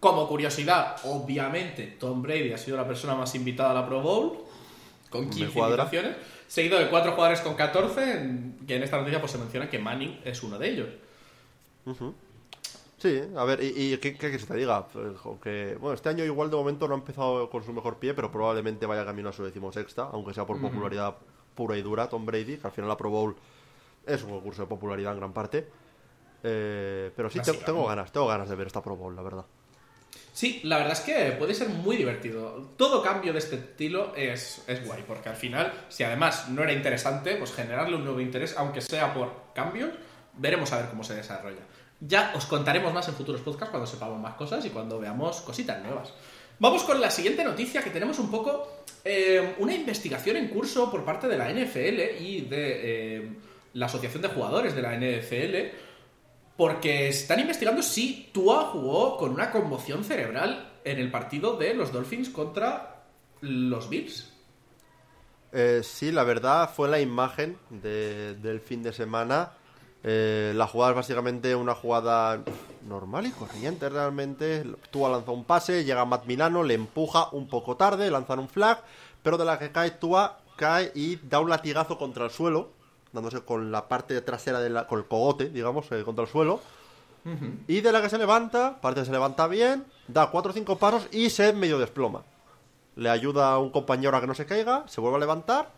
Como 0.00 0.26
curiosidad, 0.26 0.96
obviamente, 1.04 1.86
Tom 1.98 2.22
Brady 2.22 2.52
ha 2.52 2.58
sido 2.58 2.76
la 2.78 2.86
persona 2.86 3.14
más 3.14 3.34
invitada 3.34 3.70
a 3.72 3.74
la 3.74 3.86
Pro 3.86 4.00
Bowl, 4.00 4.38
con 5.10 5.28
15 5.28 5.52
cuadra. 5.52 5.84
invitaciones, 5.84 6.16
seguido 6.48 6.78
de 6.78 6.88
cuatro 6.88 7.12
jugadores 7.12 7.40
con 7.42 7.54
14, 7.54 8.12
en- 8.12 8.58
que 8.66 8.76
en 8.76 8.82
esta 8.82 8.96
noticia 8.98 9.20
pues, 9.20 9.32
se 9.32 9.38
menciona 9.38 9.68
que 9.68 9.78
Manning 9.78 10.20
es 10.24 10.42
uno 10.42 10.58
de 10.58 10.68
ellos. 10.70 10.88
Sí, 12.98 13.20
a 13.36 13.44
ver, 13.44 13.62
¿y, 13.62 13.94
y 13.94 13.98
qué, 13.98 14.16
que 14.16 14.38
te 14.38 14.54
diga? 14.56 14.86
Pues, 14.88 15.14
que, 15.42 15.76
bueno, 15.80 15.94
este 15.94 16.10
año 16.10 16.24
igual 16.24 16.50
de 16.50 16.56
momento 16.56 16.86
no 16.86 16.94
ha 16.94 16.98
empezado 16.98 17.48
con 17.48 17.64
su 17.64 17.72
mejor 17.72 17.96
pie, 17.96 18.12
pero 18.14 18.30
probablemente 18.30 18.84
vaya 18.86 19.04
camino 19.06 19.30
a 19.30 19.32
su 19.32 19.42
decimosexta, 19.42 20.08
aunque 20.12 20.34
sea 20.34 20.46
por 20.46 20.60
popularidad 20.60 21.14
pura 21.54 21.76
y 21.78 21.82
dura, 21.82 22.08
Tom 22.08 22.24
Brady, 22.26 22.56
que 22.58 22.66
al 22.66 22.72
final 22.72 22.88
la 22.88 22.96
Pro 22.96 23.10
Bowl 23.10 23.36
es 24.06 24.22
un 24.22 24.30
concurso 24.30 24.62
de 24.62 24.68
popularidad 24.68 25.12
en 25.12 25.18
gran 25.18 25.32
parte. 25.32 25.66
Eh, 26.42 27.10
pero 27.16 27.28
sí, 27.30 27.38
te- 27.40 27.52
tengo 27.66 27.86
ganas, 27.86 28.12
tengo 28.12 28.26
ganas 28.26 28.48
de 28.48 28.54
ver 28.56 28.66
esta 28.66 28.82
Pro 28.82 28.96
Bowl, 28.96 29.14
la 29.16 29.22
verdad. 29.22 29.44
Sí, 30.32 30.60
la 30.64 30.78
verdad 30.78 30.94
es 30.94 31.00
que 31.00 31.32
puede 31.32 31.54
ser 31.54 31.68
muy 31.68 31.96
divertido. 31.96 32.72
Todo 32.76 33.02
cambio 33.02 33.32
de 33.32 33.40
este 33.40 33.56
estilo 33.56 34.14
es, 34.16 34.62
es 34.66 34.86
guay, 34.86 35.04
porque 35.06 35.28
al 35.28 35.36
final, 35.36 35.72
si 35.88 36.02
además 36.02 36.48
no 36.48 36.62
era 36.62 36.72
interesante, 36.72 37.36
pues 37.36 37.52
generarle 37.52 37.96
un 37.96 38.04
nuevo 38.04 38.20
interés, 38.20 38.54
aunque 38.56 38.80
sea 38.80 39.12
por 39.12 39.52
cambios, 39.54 39.90
veremos 40.36 40.72
a 40.72 40.78
ver 40.78 40.88
cómo 40.88 41.04
se 41.04 41.14
desarrolla. 41.14 41.60
Ya 42.00 42.32
os 42.34 42.46
contaremos 42.46 42.94
más 42.94 43.08
en 43.08 43.14
futuros 43.14 43.42
podcasts 43.42 43.70
cuando 43.70 43.86
sepamos 43.86 44.18
más 44.18 44.34
cosas 44.34 44.64
y 44.64 44.70
cuando 44.70 44.98
veamos 44.98 45.42
cositas 45.42 45.82
nuevas. 45.82 46.14
Vamos 46.58 46.84
con 46.84 47.00
la 47.00 47.10
siguiente 47.10 47.44
noticia, 47.44 47.82
que 47.82 47.90
tenemos 47.90 48.18
un 48.18 48.30
poco 48.30 48.84
eh, 49.04 49.54
una 49.58 49.74
investigación 49.74 50.36
en 50.36 50.48
curso 50.48 50.90
por 50.90 51.04
parte 51.04 51.26
de 51.28 51.36
la 51.38 51.50
NFL 51.50 52.22
y 52.22 52.42
de 52.42 53.16
eh, 53.16 53.28
la 53.74 53.86
Asociación 53.86 54.22
de 54.22 54.28
Jugadores 54.28 54.74
de 54.74 54.82
la 54.82 54.94
NFL 54.94 55.89
porque 56.60 57.08
están 57.08 57.40
investigando 57.40 57.80
si 57.80 58.28
Tua 58.34 58.64
jugó 58.66 59.16
con 59.16 59.30
una 59.30 59.50
conmoción 59.50 60.04
cerebral 60.04 60.68
en 60.84 60.98
el 60.98 61.10
partido 61.10 61.56
de 61.56 61.72
los 61.72 61.90
Dolphins 61.90 62.28
contra 62.28 63.02
los 63.40 63.88
Bills. 63.88 64.30
Eh, 65.52 65.80
sí, 65.82 66.12
la 66.12 66.22
verdad 66.22 66.68
fue 66.76 66.90
la 66.90 67.00
imagen 67.00 67.56
de- 67.70 68.34
del 68.34 68.60
fin 68.60 68.82
de 68.82 68.92
semana. 68.92 69.52
Eh, 70.04 70.52
la 70.54 70.66
jugada 70.66 70.90
es 70.92 70.96
básicamente 70.96 71.54
una 71.54 71.74
jugada 71.74 72.42
normal 72.86 73.24
y 73.24 73.30
corriente 73.30 73.88
realmente. 73.88 74.62
Tua 74.90 75.08
lanza 75.08 75.30
un 75.30 75.44
pase, 75.44 75.82
llega 75.82 76.04
Matt 76.04 76.26
Milano, 76.26 76.62
le 76.62 76.74
empuja 76.74 77.30
un 77.32 77.48
poco 77.48 77.78
tarde, 77.78 78.10
lanzan 78.10 78.38
un 78.38 78.50
flag, 78.50 78.82
pero 79.22 79.38
de 79.38 79.46
la 79.46 79.58
que 79.58 79.72
cae 79.72 79.92
Tua, 79.92 80.40
cae 80.56 80.92
y 80.94 81.16
da 81.22 81.40
un 81.40 81.48
latigazo 81.48 81.96
contra 81.96 82.26
el 82.26 82.30
suelo, 82.30 82.78
dándose 83.12 83.40
con 83.42 83.72
la 83.72 83.88
parte 83.88 84.20
trasera, 84.20 84.60
de 84.60 84.70
la- 84.70 84.86
con 84.86 84.98
el 85.00 85.06
cogote, 85.06 85.48
digamos, 85.50 85.90
eh, 85.92 86.02
contra 86.04 86.24
el 86.24 86.30
suelo. 86.30 86.60
Y 87.68 87.80
de 87.82 87.92
la 87.92 88.00
que 88.00 88.08
se 88.08 88.16
levanta, 88.16 88.80
parece 88.80 89.02
que 89.02 89.06
se 89.06 89.12
levanta 89.12 89.46
bien, 89.46 89.84
da 90.08 90.30
cuatro 90.30 90.52
o 90.52 90.54
cinco 90.54 90.78
pasos 90.78 91.06
y 91.12 91.28
se 91.28 91.52
medio 91.52 91.78
desploma. 91.78 92.22
Le 92.96 93.10
ayuda 93.10 93.52
a 93.52 93.58
un 93.58 93.70
compañero 93.70 94.16
a 94.16 94.20
que 94.22 94.26
no 94.26 94.34
se 94.34 94.46
caiga, 94.46 94.84
se 94.88 95.00
vuelve 95.02 95.16
a 95.18 95.20
levantar, 95.20 95.70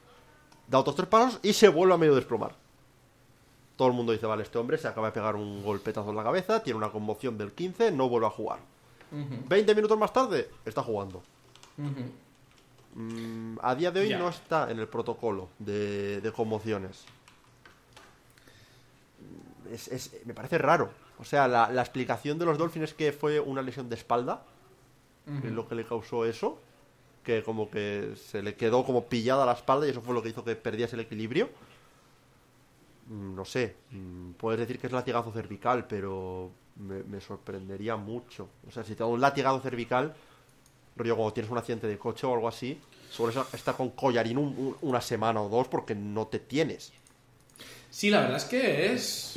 da 0.69 0.79
otros 0.79 0.95
tres 0.95 1.09
pasos 1.09 1.41
y 1.43 1.53
se 1.53 1.69
vuelve 1.69 1.95
a 1.95 1.99
medio 1.99 2.15
desplomar. 2.15 2.55
Todo 3.77 3.89
el 3.89 3.95
mundo 3.95 4.13
dice, 4.13 4.27
vale, 4.27 4.45
este 4.45 4.59
hombre 4.59 4.79
se 4.79 4.87
acaba 4.87 5.09
de 5.09 5.13
pegar 5.15 5.35
un 5.35 5.65
golpetazo 5.65 6.11
en 6.11 6.17
la 6.17 6.23
cabeza, 6.23 6.63
tiene 6.63 6.77
una 6.77 6.91
conmoción 6.93 7.37
del 7.37 7.51
15, 7.53 7.91
no 7.91 8.09
vuelve 8.09 8.27
a 8.29 8.31
jugar. 8.31 8.59
20 9.49 9.75
minutos 9.75 9.99
más 9.99 10.13
tarde, 10.13 10.49
está 10.65 10.83
jugando. 10.83 11.23
Mm, 12.95 13.59
a 13.63 13.75
día 13.75 13.91
de 13.91 14.01
hoy 14.01 14.09
no 14.19 14.29
está 14.29 14.71
en 14.71 14.79
el 14.79 14.87
protocolo 14.87 15.49
de, 15.59 16.21
de 16.21 16.33
conmociones. 16.33 17.05
Es- 19.71 19.89
es- 19.89 20.13
me 20.25 20.35
parece 20.35 20.59
raro. 20.59 20.91
O 21.19 21.25
sea, 21.25 21.47
la, 21.49 21.71
la 21.71 21.83
explicación 21.83 22.39
de 22.39 22.45
los 22.47 22.59
Dolphins 22.59 22.85
es 22.91 22.95
que 22.95 23.13
fue 23.13 23.39
una 23.41 23.63
lesión 23.63 23.89
de 23.89 23.95
espalda, 23.97 24.45
que 25.41 25.49
es 25.49 25.53
lo 25.53 25.69
que 25.69 25.75
le 25.77 25.85
causó 25.87 26.25
eso, 26.25 26.59
que 27.23 27.43
como 27.45 27.71
que 27.71 28.15
se 28.17 28.43
le 28.43 28.57
quedó 28.57 28.85
como 28.85 29.05
pillada 29.05 29.47
la 29.47 29.53
espalda 29.53 29.87
y 29.87 29.91
eso 29.91 30.03
fue 30.03 30.15
lo 30.15 30.23
que 30.23 30.31
hizo 30.31 30.43
que 30.45 30.57
perdiese 30.57 30.97
el 30.97 31.01
equilibrio. 31.03 31.49
Mm, 33.09 33.35
No 33.35 33.45
sé, 33.45 33.77
mm, 33.91 34.33
puedes 34.33 34.61
decir 34.61 34.79
que 34.79 34.87
es 34.87 34.93
latigazo 34.93 35.33
cervical, 35.33 35.87
pero 35.87 36.51
me, 36.77 37.03
me 37.05 37.21
sorprendería 37.21 37.97
mucho. 37.97 38.49
O 38.67 38.71
sea, 38.71 38.85
si 38.85 38.95
te 38.95 39.01
da 39.01 39.07
un 39.07 39.21
latigazo 39.21 39.61
cervical, 39.61 40.15
rollo 40.97 41.17
cuando 41.17 41.33
tienes 41.33 41.51
un 41.51 41.59
accidente 41.59 41.87
de 41.87 41.99
coche 41.99 42.27
o 42.27 42.35
algo 42.35 42.49
así, 42.49 42.81
sueles 43.11 43.37
estar 43.53 43.77
con 43.77 43.91
collarín 43.91 44.39
un- 44.39 44.55
un- 44.59 44.77
una 44.83 45.01
semana 45.01 45.41
o 45.43 45.49
dos 45.49 45.69
porque 45.69 45.95
no 45.95 46.27
te 46.27 46.39
tienes. 46.39 46.93
Sí, 47.93 48.09
la 48.11 48.21
verdad 48.23 48.39
es 48.39 48.45
que 48.47 48.93
es... 48.93 49.35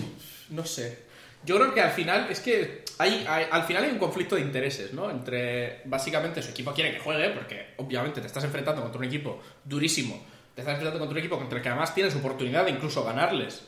no 0.49 0.63
sé. 0.65 1.03
Yo 1.43 1.57
creo 1.57 1.73
que 1.73 1.81
al 1.81 1.91
final 1.91 2.27
es 2.29 2.39
que 2.39 2.83
hay, 2.97 3.25
hay- 3.27 3.47
al 3.51 3.63
final 3.63 3.83
hay 3.83 3.91
un 3.91 3.99
conflicto 3.99 4.35
de 4.35 4.41
intereses, 4.41 4.93
¿no? 4.93 5.11
Entre 5.11 5.81
básicamente 5.85 6.41
su 6.41 6.51
equipo 6.51 6.73
quiere 6.73 6.93
que 6.93 6.99
juegue, 6.99 7.29
porque 7.31 7.73
obviamente 7.77 8.21
te 8.21 8.27
estás 8.27 8.45
enfrentando 8.45 8.81
contra 8.81 8.97
un 8.99 9.05
equipo 9.05 9.41
durísimo, 9.63 10.25
te 10.55 10.61
estás 10.61 10.75
enfrentando 10.75 10.99
contra 10.99 11.13
un 11.13 11.19
equipo 11.19 11.37
contra 11.37 11.57
el 11.57 11.61
que 11.63 11.69
además 11.69 11.93
tienes 11.93 12.15
oportunidad 12.15 12.63
de 12.63 12.71
incluso 12.71 13.03
ganarles, 13.03 13.67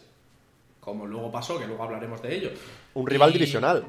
como 0.80 1.06
luego 1.06 1.30
pasó, 1.32 1.60
que 1.60 1.68
luego 1.68 1.84
hablaremos 1.84 2.22
de 2.22 2.34
ello. 2.36 2.52
Un 2.94 3.06
rival 3.06 3.30
Y- 3.32 3.34
divisional. 3.34 3.86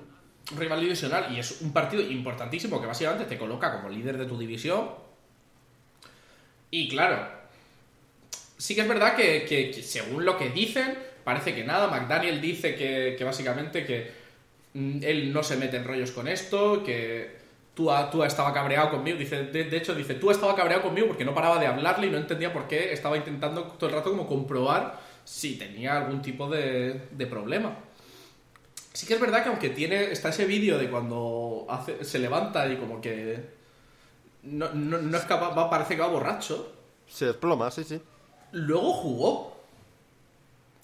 un 0.51 0.59
rival 0.59 0.81
divisional 0.81 1.33
y 1.33 1.39
es 1.39 1.61
un 1.63 1.73
partido 1.73 2.03
importantísimo 2.03 2.81
que 2.81 2.89
básicamente 2.89 3.25
te 3.27 3.39
coloca 3.39 3.73
como 3.73 3.89
líder 3.89 4.19
de 4.19 4.27
tu 4.27 4.37
división. 4.37 4.91
Y 6.71 6.89
claro, 6.89 7.38
sí 8.59 8.75
que 8.75 8.83
es 8.83 8.89
verdad 8.89 9.17
que, 9.17 9.45
que- 9.47 9.83
según 9.83 10.25
lo 10.27 10.37
que 10.37 10.51
dicen, 10.51 10.99
parece 11.25 11.55
que 11.55 11.65
nada. 11.65 11.89
McDaniel 11.89 12.41
dice 12.41 12.75
que, 12.75 13.15
que 13.17 13.25
básicamente 13.25 13.87
que 13.87 14.11
mm, 14.75 14.99
él 15.03 15.33
no 15.33 15.43
se 15.43 15.57
mete 15.57 15.77
en 15.79 15.85
rollos 15.85 16.11
con 16.11 16.29
esto, 16.29 16.83
que 16.85 17.39
tú 17.75 17.91
estaba 18.25 18.53
cabreado 18.53 18.91
conmigo. 18.91 19.17
Dice, 19.19 19.45
de, 19.45 19.77
hecho, 19.77 19.95
dice, 19.95 20.15
tú 20.15 20.31
estaba 20.31 20.57
cabreado 20.57 20.83
conmigo 20.83 21.07
porque 21.07 21.25
no 21.25 21.35
paraba 21.35 21.59
de 21.61 21.67
hablarle 21.67 22.09
y 22.09 22.11
no 22.11 22.19
entendía 22.19 22.53
por 22.53 22.67
qué 22.67 22.93
estaba 22.93 23.17
intentando 23.17 23.63
todo 23.63 23.89
el 23.89 23.95
rato 23.97 24.11
como 24.11 24.27
comprobar 24.27 24.99
si 25.25 25.57
tenía 25.57 25.97
algún 25.97 26.21
tipo 26.23 26.49
de, 26.49 27.03
de 27.13 27.27
problema. 27.27 27.79
Sí 28.93 29.07
que 29.07 29.15
es 29.15 29.21
verdad 29.21 29.45
que 29.45 29.51
aunque 29.51 29.71
tiene 29.71 30.11
está 30.11 30.31
ese 30.31 30.45
vídeo 30.45 30.77
de 30.77 30.91
cuando 30.91 31.67
se 32.03 32.19
levanta 32.19 32.67
y 32.67 32.77
como 32.79 33.01
que 33.01 33.39
no, 34.43 34.71
no, 34.73 34.99
no 34.99 35.17
es 35.17 35.25
capaz, 35.25 35.57
va, 35.57 35.71
parece 35.71 35.95
que 35.95 36.01
va 36.01 36.09
borracho. 36.09 36.73
Se 37.07 37.27
desploma, 37.27 37.71
sí, 37.71 37.85
sí. 37.85 38.01
Luego 38.53 38.93
jugó 38.93 39.57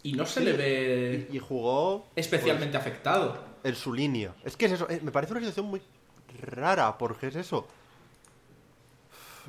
y 0.03 0.13
no 0.13 0.27
se 0.27 0.41
Sí. 0.41 0.47
le 0.47 0.53
ve 0.53 1.29
Y 1.33 1.39
jugó 1.39 2.07
especialmente 2.17 2.77
afectado. 2.77 3.39
en 3.63 3.75
su 3.75 3.93
línea. 3.93 4.35
Es 4.45 4.57
que 4.57 4.67
es 4.67 4.73
eso, 4.73 4.89
eh, 4.91 5.01
me 5.03 5.11
parece 5.13 5.33
una 5.33 5.41
situación 5.41 5.67
muy 5.67 5.81
rara, 6.43 6.97
porque 6.99 7.29
es 7.29 7.37
eso. 7.37 7.67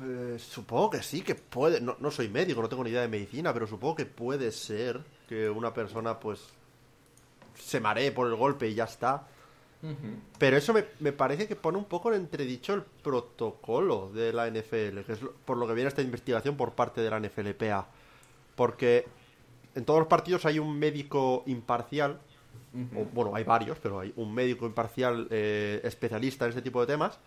Eh, 0.02 0.38
supongo 0.38 0.90
que 0.90 1.02
sí, 1.02 1.22
que 1.22 1.34
puede. 1.34 1.80
No, 1.80 1.96
no 2.00 2.10
soy 2.10 2.28
médico, 2.28 2.60
no 2.60 2.68
tengo 2.68 2.84
ni 2.84 2.90
idea 2.90 3.00
de 3.02 3.08
medicina, 3.08 3.52
pero 3.54 3.66
supongo 3.66 3.96
que 3.96 4.06
puede 4.06 4.52
ser 4.52 5.00
que 5.28 5.48
una 5.50 5.72
persona, 5.72 6.18
pues. 6.20 6.40
se 7.58 7.80
maree 7.80 8.12
por 8.12 8.26
el 8.28 8.34
golpe 8.34 8.68
y 8.68 8.74
ya 8.74 8.84
está. 8.84 9.26
Pero 10.38 10.56
eso 10.56 10.72
me, 10.74 10.84
me 11.00 11.12
parece 11.12 11.46
que 11.48 11.56
pone 11.56 11.78
un 11.78 11.84
poco 11.86 12.12
en 12.12 12.20
entredicho 12.20 12.74
el 12.74 12.82
protocolo 12.82 14.10
de 14.12 14.32
la 14.32 14.46
NFL, 14.48 15.04
que 15.04 15.12
es 15.12 15.22
lo- 15.22 15.32
por 15.32 15.56
lo 15.56 15.66
que 15.66 15.72
viene 15.74 15.88
esta 15.88 16.02
investigación 16.02 16.56
por 16.56 16.72
parte 16.74 17.00
de 17.00 17.08
la 17.10 17.16
NFLPA. 17.18 17.86
Porque 18.56 19.06
en 19.74 19.84
todos 19.84 20.00
los 20.00 20.08
partidos 20.08 20.44
hay 20.46 20.58
un 20.58 20.78
médico 20.78 21.44
imparcial, 21.46 22.18
o, 22.96 23.04
bueno, 23.12 23.34
hay 23.34 23.44
varios, 23.44 23.78
pero 23.78 24.00
hay 24.00 24.12
un 24.16 24.34
médico 24.34 24.66
imparcial 24.66 25.28
eh, 25.30 25.80
especialista 25.84 26.46
en 26.46 26.50
este 26.50 26.62
tipo 26.62 26.80
de 26.80 26.86
temas, 26.86 27.18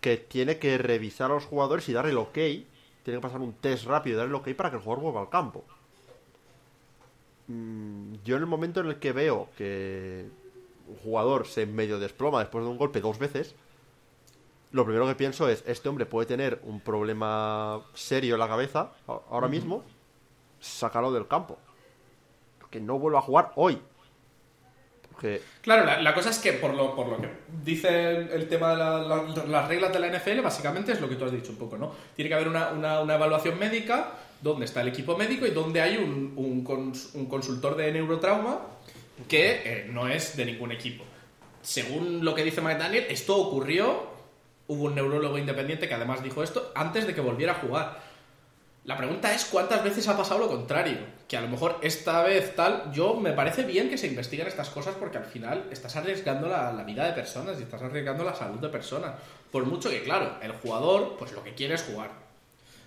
que 0.00 0.16
tiene 0.16 0.58
que 0.58 0.76
revisar 0.78 1.30
a 1.30 1.34
los 1.34 1.44
jugadores 1.46 1.88
y 1.88 1.92
dar 1.92 2.06
el 2.06 2.18
ok, 2.18 2.34
tiene 2.34 2.66
que 3.04 3.20
pasar 3.20 3.40
un 3.40 3.54
test 3.54 3.86
rápido 3.86 4.16
y 4.16 4.18
dar 4.18 4.26
el 4.26 4.34
ok 4.34 4.50
para 4.54 4.70
que 4.70 4.76
el 4.76 4.82
jugador 4.82 5.02
vuelva 5.02 5.20
al 5.20 5.30
campo. 5.30 5.64
Mm, 7.46 8.14
Yo 8.24 8.36
en 8.36 8.42
el 8.42 8.48
momento 8.48 8.80
en 8.80 8.86
el 8.86 8.96
que 8.98 9.12
veo 9.12 9.48
que 9.56 10.26
un 10.88 10.96
jugador 10.96 11.46
se 11.46 11.66
medio 11.66 11.98
desploma 11.98 12.40
después 12.40 12.64
de 12.64 12.70
un 12.70 12.78
golpe 12.78 13.00
dos 13.00 13.18
veces, 13.18 13.54
lo 14.72 14.84
primero 14.84 15.06
que 15.06 15.14
pienso 15.14 15.48
es, 15.48 15.62
este 15.66 15.88
hombre 15.88 16.06
puede 16.06 16.26
tener 16.26 16.60
un 16.64 16.80
problema 16.80 17.82
serio 17.94 18.34
en 18.34 18.40
la 18.40 18.48
cabeza 18.48 18.92
ahora 19.06 19.48
mismo, 19.48 19.84
sácalo 20.62 21.12
del 21.12 21.28
campo. 21.28 21.58
Que 22.70 22.80
no 22.80 22.98
vuelva 22.98 23.18
a 23.18 23.22
jugar 23.22 23.52
hoy. 23.56 23.78
Claro, 25.60 25.84
la, 26.02 26.14
cosa 26.14 26.30
es 26.30 26.38
que 26.38 26.54
por 26.54 26.74
lo, 26.74 26.96
por 26.96 27.06
lo 27.06 27.20
que 27.20 27.28
dice 27.62 28.16
el, 28.16 28.48
tema 28.48 28.70
de 28.70 28.76
la- 28.78 28.98
la- 29.02 29.44
las 29.46 29.68
reglas 29.68 29.92
de 29.92 30.00
la 30.00 30.08
NFL, 30.08 30.40
básicamente 30.40 30.90
es 30.92 31.00
lo 31.00 31.08
que 31.08 31.14
tú 31.14 31.24
has 31.24 31.30
dicho 31.32 31.50
un 31.52 31.58
poco, 31.58 31.76
¿no? 31.78 31.92
Tiene 32.16 32.28
que 32.28 32.34
haber 32.34 32.48
una, 32.48 32.70
una- 32.70 33.14
evaluación 33.14 33.56
médica 33.58 34.14
donde 34.40 34.64
está 34.64 34.80
el 34.80 34.88
equipo 34.88 35.16
médico 35.16 35.46
y 35.46 35.50
donde 35.50 35.80
hay 35.80 35.96
un, 35.98 36.32
un 36.36 37.26
consultor 37.28 37.76
de 37.76 37.92
neurotrauma 37.92 38.58
que 39.28 39.62
eh, 39.64 39.86
no 39.88 40.08
es 40.08 40.36
de 40.36 40.44
ningún 40.46 40.72
equipo. 40.72 41.04
Según 41.60 42.24
lo 42.24 42.34
que 42.34 42.42
dice 42.42 42.60
McDaniel, 42.60 43.04
esto 43.08 43.36
ocurrió, 43.36 44.04
hubo 44.66 44.84
un 44.84 44.96
neurólogo 44.96 45.38
independiente 45.38 45.86
que 45.86 45.94
además 45.94 46.24
dijo 46.24 46.42
esto 46.42 46.72
antes 46.74 47.06
de 47.06 47.14
que 47.14 47.20
volviera 47.20 47.52
a 47.52 47.56
jugar. 47.56 48.11
La 48.84 48.96
pregunta 48.96 49.32
es 49.32 49.44
cuántas 49.44 49.84
veces 49.84 50.08
ha 50.08 50.16
pasado 50.16 50.40
lo 50.40 50.48
contrario. 50.48 50.98
Que 51.28 51.36
a 51.36 51.40
lo 51.40 51.48
mejor 51.48 51.78
esta 51.82 52.22
vez 52.22 52.56
tal, 52.56 52.90
yo 52.92 53.14
me 53.14 53.32
parece 53.32 53.62
bien 53.62 53.88
que 53.88 53.96
se 53.96 54.08
investiguen 54.08 54.48
estas 54.48 54.70
cosas 54.70 54.96
porque 54.96 55.18
al 55.18 55.24
final 55.24 55.68
estás 55.70 55.94
arriesgando 55.94 56.48
la, 56.48 56.72
la 56.72 56.82
vida 56.82 57.06
de 57.06 57.12
personas 57.12 57.58
y 57.60 57.62
estás 57.62 57.82
arriesgando 57.82 58.24
la 58.24 58.34
salud 58.34 58.58
de 58.58 58.68
personas. 58.68 59.14
Por 59.52 59.64
mucho 59.66 59.88
que, 59.88 60.02
claro, 60.02 60.36
el 60.42 60.52
jugador, 60.52 61.16
pues 61.16 61.32
lo 61.32 61.44
que 61.44 61.54
quiere 61.54 61.74
es 61.74 61.82
jugar. 61.82 62.10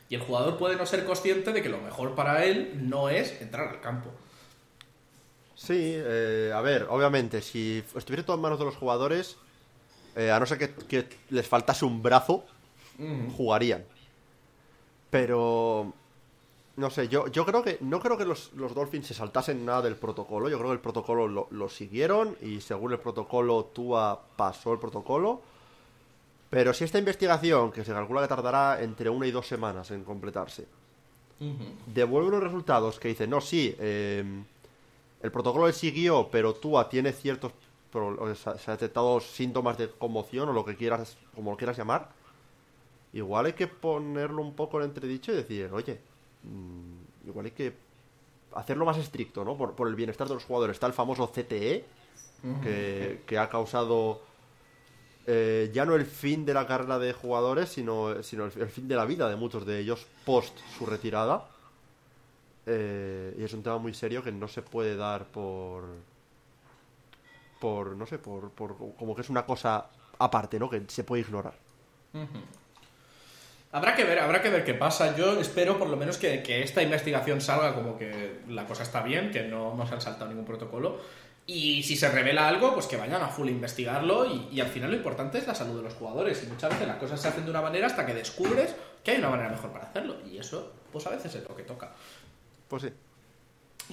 Y 0.09 0.15
el 0.15 0.21
jugador 0.21 0.57
puede 0.57 0.75
no 0.75 0.85
ser 0.85 1.05
consciente 1.05 1.53
de 1.53 1.61
que 1.61 1.69
lo 1.69 1.79
mejor 1.79 2.13
para 2.13 2.43
él 2.43 2.73
no 2.89 3.09
es 3.09 3.41
entrar 3.41 3.69
al 3.69 3.79
campo. 3.79 4.11
Sí, 5.55 5.93
eh, 5.95 6.51
a 6.53 6.59
ver, 6.59 6.87
obviamente, 6.89 7.41
si 7.41 7.83
estuviera 7.95 8.25
todo 8.25 8.35
en 8.35 8.41
manos 8.41 8.59
de 8.59 8.65
los 8.65 8.75
jugadores, 8.75 9.37
eh, 10.15 10.29
a 10.29 10.39
no 10.39 10.45
ser 10.45 10.57
que, 10.57 10.73
que 10.87 11.07
les 11.29 11.47
faltase 11.47 11.85
un 11.85 12.03
brazo, 12.03 12.45
jugarían. 13.35 13.85
Pero, 15.09 15.93
no 16.77 16.89
sé, 16.89 17.07
yo, 17.07 17.27
yo 17.27 17.45
creo 17.45 17.63
que 17.63 17.77
no 17.81 17.99
creo 17.99 18.17
que 18.17 18.25
los, 18.25 18.51
los 18.53 18.73
Dolphins 18.73 19.07
se 19.07 19.13
saltasen 19.13 19.65
nada 19.65 19.83
del 19.83 19.95
protocolo. 19.95 20.49
Yo 20.49 20.57
creo 20.57 20.69
que 20.71 20.75
el 20.75 20.81
protocolo 20.81 21.27
lo, 21.27 21.47
lo 21.51 21.69
siguieron 21.69 22.35
y 22.41 22.61
según 22.61 22.91
el 22.91 22.99
protocolo 22.99 23.65
Tua 23.73 24.19
pasó 24.35 24.73
el 24.73 24.79
protocolo. 24.79 25.41
Pero 26.49 26.73
si 26.73 26.83
esta 26.83 26.99
investigación, 26.99 27.71
que 27.71 27.83
se 27.83 27.91
calcula 27.91 28.21
que 28.21 28.27
tardará 28.27 28.81
entre 28.81 29.09
una 29.09 29.25
y 29.27 29.31
dos 29.31 29.47
semanas 29.47 29.91
en 29.91 30.03
completarse, 30.03 30.67
devuelve 31.93 32.29
unos 32.29 32.43
resultados 32.43 32.97
que 32.99 33.09
dicen, 33.09 33.29
no, 33.29 33.41
sí, 33.41 33.75
eh, 33.79 34.23
el 35.21 35.31
protocolo 35.31 35.67
le 35.67 35.73
siguió, 35.73 36.29
pero 36.31 36.53
Tua 36.53 36.87
tiene 36.87 37.11
ciertos 37.11 37.51
pro- 37.91 38.15
o 38.21 38.35
sea, 38.35 38.57
se 38.57 38.71
ha 38.71 38.75
detectado 38.75 39.19
síntomas 39.19 39.77
de 39.77 39.89
conmoción 39.89 40.47
o 40.49 40.53
lo 40.53 40.63
que 40.63 40.75
quieras, 40.77 41.17
como 41.33 41.51
lo 41.51 41.57
quieras 41.57 41.77
llamar. 41.77 42.09
Igual 43.15 43.47
hay 43.47 43.53
que 43.53 43.65
ponerlo 43.67 44.41
un 44.41 44.53
poco 44.53 44.79
en 44.79 44.85
entredicho 44.85 45.31
y 45.31 45.35
decir, 45.35 45.69
oye, 45.73 45.99
mm, 46.43 47.27
igual 47.29 47.45
hay 47.45 47.51
que 47.51 47.73
hacerlo 48.53 48.85
más 48.85 48.97
estricto, 48.97 49.43
¿no? 49.43 49.57
Por, 49.57 49.73
por 49.73 49.87
el 49.87 49.95
bienestar 49.95 50.27
de 50.27 50.35
los 50.35 50.43
jugadores. 50.43 50.75
Está 50.75 50.85
el 50.85 50.93
famoso 50.93 51.31
CTE, 51.31 51.85
que, 52.61 53.23
que 53.25 53.37
ha 53.39 53.49
causado 53.49 54.21
eh, 55.27 55.71
ya 55.73 55.85
no 55.85 55.95
el 55.95 56.05
fin 56.05 56.45
de 56.45 56.53
la 56.53 56.67
carrera 56.67 56.99
de 56.99 57.13
jugadores, 57.13 57.69
sino, 57.69 58.21
sino 58.21 58.45
el, 58.45 58.61
el 58.61 58.69
fin 58.69 58.87
de 58.87 58.95
la 58.95 59.05
vida 59.05 59.27
de 59.27 59.35
muchos 59.35 59.65
de 59.65 59.79
ellos 59.79 60.05
post 60.25 60.59
su 60.77 60.85
retirada. 60.85 61.47
Eh, 62.67 63.35
y 63.39 63.43
es 63.43 63.53
un 63.53 63.63
tema 63.63 63.77
muy 63.77 63.93
serio 63.93 64.23
que 64.23 64.31
no 64.31 64.47
se 64.47 64.61
puede 64.61 64.95
dar 64.95 65.25
por. 65.25 65.85
por. 67.59 67.95
no 67.95 68.05
sé, 68.05 68.19
por, 68.19 68.51
por. 68.51 68.75
como 68.97 69.15
que 69.15 69.21
es 69.21 69.29
una 69.29 69.45
cosa 69.45 69.87
aparte, 70.19 70.59
¿no? 70.59 70.69
Que 70.69 70.83
se 70.87 71.03
puede 71.03 71.23
ignorar. 71.23 71.55
Habrá 73.75 73.93
que 73.93 74.05
ver, 74.05 74.19
habrá 74.19 74.41
que 74.41 74.49
ver 74.49 74.63
qué 74.63 74.73
pasa. 74.73 75.17
Yo 75.17 75.37
espero 75.37 75.77
por 75.77 75.89
lo 75.89 75.97
menos 75.97 76.17
que, 76.17 76.41
que 76.41 76.63
esta 76.63 76.81
investigación 76.81 77.41
salga 77.41 77.75
como 77.75 77.97
que 77.97 78.39
la 78.47 78.65
cosa 78.65 78.83
está 78.83 79.01
bien, 79.01 79.31
que 79.31 79.43
no, 79.43 79.75
no 79.75 79.85
se 79.85 79.95
han 79.95 79.99
saltado 79.99 80.29
ningún 80.29 80.45
protocolo. 80.45 81.01
Y 81.45 81.83
si 81.83 81.97
se 81.97 82.09
revela 82.09 82.47
algo, 82.47 82.73
pues 82.73 82.85
que 82.85 82.95
vayan 82.95 83.21
a 83.21 83.27
full 83.27 83.49
a 83.49 83.51
investigarlo. 83.51 84.25
Y, 84.33 84.47
y 84.49 84.61
al 84.61 84.67
final 84.67 84.91
lo 84.91 84.95
importante 84.95 85.39
es 85.39 85.45
la 85.45 85.53
salud 85.53 85.75
de 85.75 85.83
los 85.83 85.93
jugadores. 85.93 86.41
Y 86.41 86.47
muchas 86.47 86.69
veces 86.69 86.87
las 86.87 86.95
cosas 86.95 87.21
se 87.21 87.27
hacen 87.27 87.43
de 87.43 87.51
una 87.51 87.61
manera 87.61 87.87
hasta 87.87 88.05
que 88.05 88.13
descubres 88.13 88.73
que 89.03 89.11
hay 89.11 89.17
una 89.17 89.29
manera 89.29 89.49
mejor 89.49 89.73
para 89.73 89.87
hacerlo. 89.87 90.15
Y 90.25 90.37
eso, 90.37 90.71
pues 90.89 91.05
a 91.07 91.09
veces 91.09 91.35
es 91.35 91.43
lo 91.43 91.53
que 91.53 91.63
toca. 91.63 91.91
Pues 92.69 92.83
sí. 92.83 92.89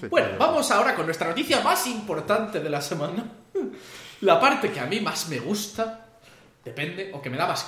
Sí, 0.01 0.07
Bueno, 0.07 0.29
vamos 0.39 0.71
ahora 0.71 0.95
con 0.95 1.07
nuestra 1.07 1.27
noticia 1.27 1.61
más 1.61 1.89
importante 1.89 2.61
de 2.61 2.71
la 2.71 2.81
semana. 2.81 3.25
La 4.21 4.39
parte 4.39 4.71
que 4.71 4.79
a 4.79 4.87
mí 4.87 5.01
más 5.01 5.29
me 5.29 5.41
gusta, 5.41 6.02
depende, 6.65 7.11
o 7.13 7.21
que 7.21 7.31
me 7.31 7.37
da 7.37 7.47
más 7.47 7.67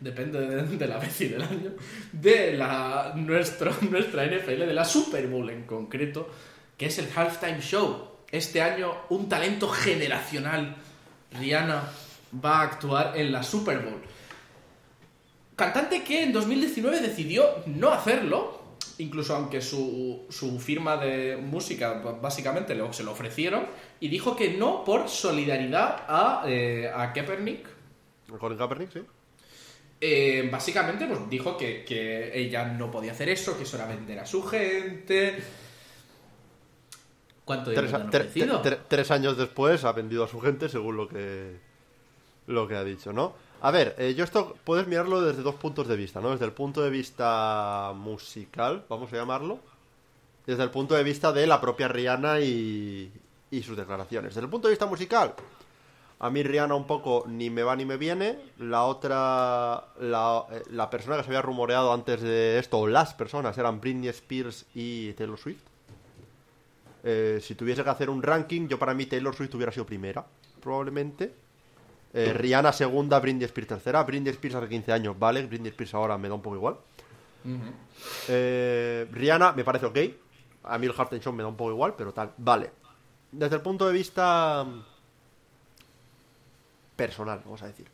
depende 0.00 0.40
de, 0.40 0.86
la 0.86 0.98
vez 0.98 1.20
y 1.20 1.28
del 1.28 1.42
año, 1.42 1.72
de 2.12 2.52
la, 2.52 3.12
nuestro, 3.16 3.74
nuestra 3.90 4.24
NFL, 4.26 4.66
de 4.66 4.74
la 4.74 4.84
Super 4.84 5.26
Bowl 5.26 5.48
en 5.50 5.64
concreto, 5.64 6.28
que 6.76 6.86
es 6.86 6.98
el 6.98 7.08
Halftime 7.14 7.60
Show. 7.60 8.08
Este 8.30 8.62
año, 8.62 8.92
un 9.10 9.28
talento 9.28 9.68
generacional, 9.68 10.76
Rihanna, 11.32 11.82
va 12.44 12.60
a 12.60 12.62
actuar 12.62 13.12
en 13.16 13.32
la 13.32 13.42
Super 13.42 13.80
Bowl. 13.80 14.00
Cantante 15.56 16.02
que 16.04 16.22
en 16.22 16.32
2019 16.32 17.00
decidió 17.00 17.44
no 17.66 17.90
hacerlo, 17.90 18.76
incluso 18.98 19.34
aunque 19.34 19.60
su, 19.60 20.26
su 20.30 20.58
firma 20.60 20.96
de 20.96 21.36
música 21.36 21.94
básicamente 21.94 22.74
se 22.92 23.02
lo 23.02 23.12
ofrecieron, 23.12 23.66
y 23.98 24.08
dijo 24.08 24.36
que 24.36 24.54
no 24.56 24.84
por 24.84 25.08
solidaridad 25.08 26.04
a, 26.08 26.44
eh, 26.46 26.90
a 26.94 27.12
Kaepernick. 27.12 27.79
Colin 28.38 28.58
Kaepernick, 28.58 28.92
sí. 28.92 29.02
Eh, 30.00 30.48
básicamente 30.50 31.06
pues 31.06 31.28
dijo 31.28 31.56
que, 31.56 31.84
que 31.84 32.38
ella 32.38 32.64
no 32.64 32.90
podía 32.90 33.12
hacer 33.12 33.28
eso, 33.28 33.56
que 33.56 33.64
eso 33.64 33.76
era 33.76 33.86
vender 33.86 34.18
a 34.18 34.26
su 34.26 34.42
gente. 34.42 35.42
¿Cuánto 37.44 37.72
Tres, 37.72 37.92
han 37.92 38.10
tres 38.88 39.10
años 39.10 39.36
después 39.36 39.84
ha 39.84 39.92
vendido 39.92 40.24
a 40.24 40.28
su 40.28 40.40
gente 40.40 40.68
según 40.68 40.96
lo 40.96 41.08
que 41.08 41.58
lo 42.46 42.66
que 42.66 42.76
ha 42.76 42.84
dicho, 42.84 43.12
¿no? 43.12 43.34
A 43.62 43.70
ver, 43.70 43.94
eh, 43.98 44.14
yo 44.14 44.24
esto 44.24 44.56
puedes 44.64 44.86
mirarlo 44.86 45.20
desde 45.20 45.42
dos 45.42 45.56
puntos 45.56 45.86
de 45.86 45.96
vista, 45.96 46.20
¿no? 46.20 46.30
Desde 46.30 46.46
el 46.46 46.52
punto 46.52 46.80
de 46.82 46.90
vista 46.90 47.92
musical, 47.94 48.84
vamos 48.88 49.12
a 49.12 49.16
llamarlo, 49.16 49.60
y 50.46 50.50
desde 50.50 50.62
el 50.64 50.70
punto 50.70 50.94
de 50.94 51.04
vista 51.04 51.32
de 51.32 51.46
la 51.46 51.60
propia 51.60 51.88
Rihanna 51.88 52.40
y, 52.40 53.12
y 53.50 53.62
sus 53.62 53.76
declaraciones. 53.76 54.34
Desde 54.34 54.46
el 54.46 54.50
punto 54.50 54.68
de 54.68 54.72
vista 54.72 54.86
musical, 54.86 55.34
a 56.22 56.28
mí 56.28 56.42
Rihanna 56.42 56.74
un 56.74 56.86
poco 56.86 57.24
ni 57.26 57.48
me 57.48 57.62
va 57.62 57.74
ni 57.74 57.86
me 57.86 57.96
viene. 57.96 58.38
La 58.58 58.84
otra, 58.84 59.86
la, 59.98 60.44
eh, 60.52 60.62
la 60.70 60.90
persona 60.90 61.16
que 61.16 61.22
se 61.22 61.30
había 61.30 61.40
rumoreado 61.40 61.94
antes 61.94 62.20
de 62.20 62.58
esto, 62.58 62.78
o 62.78 62.86
las 62.86 63.14
personas, 63.14 63.56
eran 63.56 63.80
Britney 63.80 64.10
Spears 64.10 64.66
y 64.74 65.14
Taylor 65.14 65.38
Swift. 65.38 65.62
Eh, 67.02 67.38
si 67.40 67.54
tuviese 67.54 67.82
que 67.82 67.88
hacer 67.88 68.10
un 68.10 68.22
ranking, 68.22 68.68
yo 68.68 68.78
para 68.78 68.92
mí 68.92 69.06
Taylor 69.06 69.34
Swift 69.34 69.54
hubiera 69.54 69.72
sido 69.72 69.86
primera, 69.86 70.26
probablemente. 70.62 71.32
Eh, 72.12 72.34
Rihanna 72.34 72.74
segunda, 72.74 73.18
Britney 73.18 73.44
Spears 73.44 73.68
tercera. 73.68 74.02
Britney 74.02 74.30
Spears 74.32 74.56
hace 74.56 74.68
15 74.68 74.92
años, 74.92 75.18
vale. 75.18 75.46
Britney 75.46 75.70
Spears 75.70 75.94
ahora 75.94 76.18
me 76.18 76.28
da 76.28 76.34
un 76.34 76.42
poco 76.42 76.56
igual. 76.56 76.76
Eh, 78.28 79.08
Rihanna 79.10 79.52
me 79.52 79.64
parece 79.64 79.86
ok. 79.86 79.98
A 80.64 80.76
mí 80.76 80.86
el 80.86 80.92
Show 80.92 81.32
me 81.32 81.42
da 81.42 81.48
un 81.48 81.56
poco 81.56 81.70
igual, 81.70 81.94
pero 81.96 82.12
tal. 82.12 82.32
Vale. 82.36 82.72
Desde 83.32 83.56
el 83.56 83.62
punto 83.62 83.86
de 83.86 83.94
vista 83.94 84.66
personal, 87.06 87.40
vamos 87.44 87.62
a 87.62 87.66
decir. 87.66 87.86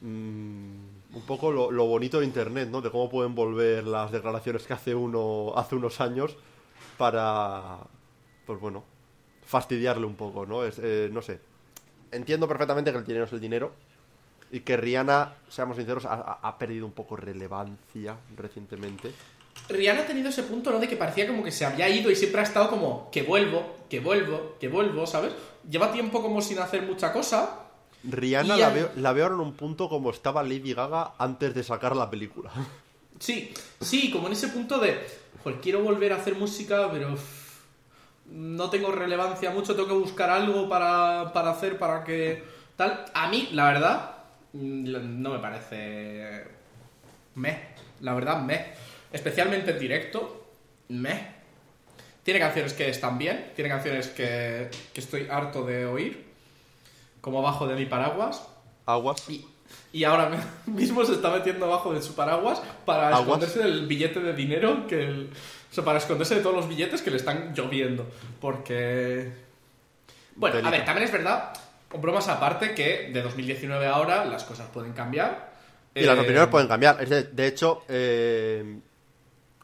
Mm, 0.00 1.14
un 1.14 1.22
poco 1.26 1.50
lo, 1.52 1.86
bonito 1.86 2.18
de 2.20 2.26
Internet, 2.26 2.68
¿no? 2.70 2.80
De 2.80 2.90
cómo 2.90 3.08
pueden 3.08 3.34
volver 3.34 3.86
las 3.86 4.10
declaraciones 4.10 4.66
que 4.66 4.72
hace 4.72 4.94
uno 4.94 5.52
hace 5.56 5.76
unos 5.76 6.00
años 6.00 6.36
para, 6.98 7.78
pues 8.46 8.60
bueno, 8.60 8.84
fastidiarle 9.46 10.06
un 10.06 10.16
poco, 10.16 10.44
¿no? 10.46 10.64
Es, 10.64 10.78
eh, 10.82 11.08
no 11.12 11.22
sé. 11.22 11.40
Entiendo 12.10 12.46
perfectamente 12.48 12.92
que 12.92 12.98
el 12.98 13.04
dinero 13.06 13.24
es 13.24 13.32
el 13.32 13.40
dinero 13.40 13.72
y 14.50 14.60
que 14.60 14.76
Rihanna, 14.76 15.34
seamos 15.48 15.76
sinceros, 15.76 16.04
ha, 16.04 16.14
ha- 16.14 16.38
ha 16.42 16.58
perdido 16.58 16.84
un 16.86 16.92
poco 16.92 17.16
relevancia 17.16 18.16
recientemente. 18.36 19.10
Rihanna 19.68 20.02
ha 20.02 20.06
tenido 20.06 20.28
ese 20.28 20.42
punto, 20.42 20.70
¿no? 20.70 20.78
De 20.80 20.88
que 20.88 20.96
parecía 20.96 21.26
como 21.26 21.42
que 21.42 21.50
se 21.50 21.64
había 21.64 21.88
ido 21.88 22.10
y 22.10 22.16
siempre 22.16 22.40
ha 22.40 22.44
estado 22.44 22.68
como 22.68 23.08
que 23.10 23.22
vuelvo, 23.22 23.76
que 23.88 24.00
vuelvo, 24.00 24.56
que 24.60 24.68
vuelvo, 24.68 25.06
¿sabes? 25.06 25.32
Lleva 25.68 25.92
tiempo 25.92 26.20
como 26.20 26.42
sin 26.42 26.58
hacer 26.58 26.82
mucha 26.82 27.12
cosa. 27.12 27.60
Rihanna 28.04 28.56
la 28.56 28.68
veo, 28.68 28.90
la 28.96 29.12
veo 29.12 29.26
en 29.28 29.40
un 29.40 29.54
punto 29.54 29.88
como 29.88 30.10
estaba 30.10 30.42
Lady 30.42 30.74
Gaga 30.74 31.12
antes 31.18 31.54
de 31.54 31.62
sacar 31.62 31.96
la 31.96 32.10
película. 32.10 32.50
Sí, 33.18 33.54
sí, 33.80 34.10
como 34.10 34.26
en 34.26 34.34
ese 34.34 34.48
punto 34.48 34.78
de, 34.78 34.98
joder, 35.42 35.60
quiero 35.60 35.82
volver 35.82 36.12
a 36.12 36.16
hacer 36.16 36.34
música, 36.34 36.90
pero 36.92 37.16
no 38.30 38.70
tengo 38.70 38.90
relevancia 38.90 39.50
mucho, 39.50 39.74
tengo 39.74 39.88
que 39.88 39.94
buscar 39.94 40.30
algo 40.30 40.68
para, 40.68 41.32
para 41.32 41.50
hacer, 41.50 41.78
para 41.78 42.04
que 42.04 42.42
tal. 42.76 43.04
A 43.14 43.28
mí, 43.28 43.48
la 43.52 43.66
verdad, 43.66 44.16
mm, 44.52 45.22
no 45.22 45.30
me 45.30 45.38
parece... 45.38 46.44
Me, 47.36 47.58
la 48.00 48.14
verdad, 48.14 48.42
me. 48.42 48.66
Especialmente 49.12 49.72
en 49.72 49.78
directo, 49.78 50.46
me. 50.88 51.34
Tiene 52.22 52.40
canciones 52.40 52.72
que 52.72 52.88
están 52.88 53.18
bien, 53.18 53.52
tiene 53.54 53.68
canciones 53.68 54.08
que, 54.08 54.70
que 54.92 55.00
estoy 55.00 55.26
harto 55.30 55.64
de 55.64 55.84
oír, 55.84 56.33
como 57.24 57.40
Bajo 57.40 57.66
de 57.66 57.74
mi 57.74 57.86
paraguas, 57.86 58.46
Aguas. 58.84 59.28
y, 59.30 59.46
y 59.94 60.04
ahora 60.04 60.30
mismo 60.66 61.02
se 61.06 61.14
está 61.14 61.30
metiendo 61.30 61.64
abajo 61.64 61.94
de 61.94 62.02
su 62.02 62.14
paraguas 62.14 62.60
para 62.84 63.08
Aguas. 63.08 63.22
esconderse 63.22 63.58
del 63.60 63.86
billete 63.86 64.20
de 64.20 64.34
dinero 64.34 64.86
que 64.86 65.02
el- 65.06 65.30
o 65.70 65.74
sea, 65.74 65.84
para 65.84 65.98
esconderse 65.98 66.34
de 66.34 66.42
todos 66.42 66.54
los 66.54 66.68
billetes 66.68 67.00
que 67.00 67.10
le 67.10 67.16
están 67.16 67.54
lloviendo 67.54 68.06
porque 68.40 69.32
Bueno, 70.36 70.68
a 70.68 70.70
ver, 70.70 70.84
también 70.84 71.06
es 71.06 71.12
verdad, 71.12 71.52
con 71.88 72.00
bromas 72.02 72.28
aparte, 72.28 72.74
que 72.74 73.10
de 73.12 73.22
2019 73.22 73.86
a 73.86 73.94
ahora 73.94 74.24
las 74.26 74.44
cosas 74.44 74.68
pueden 74.68 74.92
cambiar. 74.92 75.52
Y 75.94 76.02
las 76.02 76.16
Eh, 76.16 76.20
opiniones 76.20 76.48
pueden 76.48 76.68
cambiar. 76.68 76.98
De 77.08 77.46
hecho, 77.46 77.82
eh, 77.88 78.78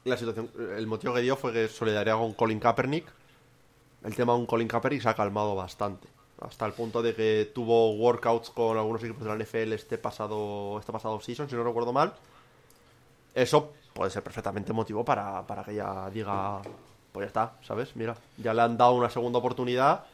la 0.05 0.17
situación, 0.17 0.51
el 0.77 0.87
motivo 0.87 1.13
que 1.15 1.21
dio 1.21 1.37
fue 1.37 1.53
que 1.53 1.69
solidaridad 1.69 2.17
con 2.17 2.33
Colin 2.35 2.59
Kaepernick. 2.61 3.05
El 4.05 4.15
tema 4.17 4.33
de 4.33 4.39
un 4.39 4.47
Colin 4.47 4.67
Kaepernick 4.69 5.03
se 5.03 5.09
ha 5.11 5.15
calmado 5.15 5.55
bastante. 5.55 6.09
Hasta 6.41 6.65
el 6.67 6.73
punto 6.73 7.03
de 7.03 7.15
que 7.15 7.51
tuvo 7.55 7.93
workouts 7.93 8.51
con 8.51 8.79
algunos 8.79 9.03
equipos 9.03 9.25
de 9.25 9.29
la 9.29 9.45
NFL 9.45 9.73
este 9.75 9.99
pasado, 9.99 10.79
este 10.79 10.91
pasado 10.91 11.21
season, 11.21 11.49
si 11.49 11.55
no 11.55 11.65
recuerdo 11.65 11.93
mal. 11.93 12.15
Eso 13.35 13.73
puede 13.93 14.11
ser 14.11 14.23
perfectamente 14.23 14.73
motivo 14.73 15.05
para, 15.05 15.47
para 15.47 15.63
que 15.63 15.73
ella 15.73 16.09
diga, 16.11 16.63
pues 17.13 17.25
ya 17.25 17.27
está, 17.27 17.53
¿sabes? 17.63 17.95
Mira, 17.95 18.17
ya 18.39 18.55
le 18.55 18.63
han 18.63 18.77
dado 18.77 18.95
una 18.95 19.11
segunda 19.11 19.39
oportunidad. 19.39 20.05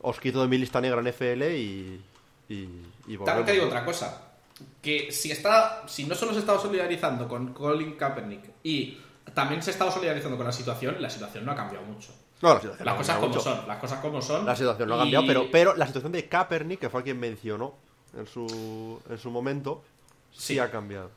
Os 0.00 0.18
quito 0.18 0.42
de 0.42 0.48
mi 0.48 0.58
lista 0.58 0.80
negra 0.80 1.00
en 1.00 1.08
NFL 1.08 1.42
y, 1.42 2.04
y, 2.48 2.68
y 3.06 3.18
También 3.18 3.46
te 3.46 3.52
digo 3.52 3.66
otra 3.66 3.84
cosa. 3.84 4.30
Que 4.80 5.12
si 5.12 5.30
está. 5.30 5.84
Si 5.86 6.04
no 6.04 6.14
solo 6.14 6.32
se 6.32 6.40
estaba 6.40 6.60
solidarizando 6.60 7.28
con 7.28 7.52
Colin 7.52 7.96
Kaepernick 7.96 8.50
y 8.64 8.98
también 9.34 9.62
se 9.62 9.70
estaba 9.70 9.90
solidarizando 9.90 10.36
con 10.36 10.46
la 10.46 10.52
situación, 10.52 11.00
la 11.00 11.08
situación 11.08 11.44
no 11.44 11.52
ha 11.52 11.56
cambiado 11.56 11.84
mucho. 11.86 12.12
No, 12.42 12.54
la 12.54 12.60
situación 12.60 12.84
Las 12.86 12.94
cosas 12.96 13.16
como 13.16 13.28
mucho. 13.28 13.40
son, 13.40 13.68
las 13.68 13.78
cosas 13.78 14.00
como 14.00 14.20
son. 14.22 14.44
La 14.46 14.56
situación 14.56 14.88
no 14.88 14.94
ha 14.94 14.98
y- 14.98 15.00
cambiado, 15.12 15.26
pero, 15.26 15.46
pero 15.50 15.76
la 15.76 15.86
situación 15.86 16.12
de 16.12 16.28
Kaepernick, 16.28 16.80
que 16.80 16.90
fue 16.90 17.02
quien 17.02 17.18
mencionó 17.20 17.74
en 18.16 18.26
su, 18.26 19.00
en 19.08 19.18
su 19.18 19.30
momento, 19.30 19.82
sí, 20.32 20.54
Sí. 20.54 20.58
ha 20.58 20.70
cambiado. 20.70 21.10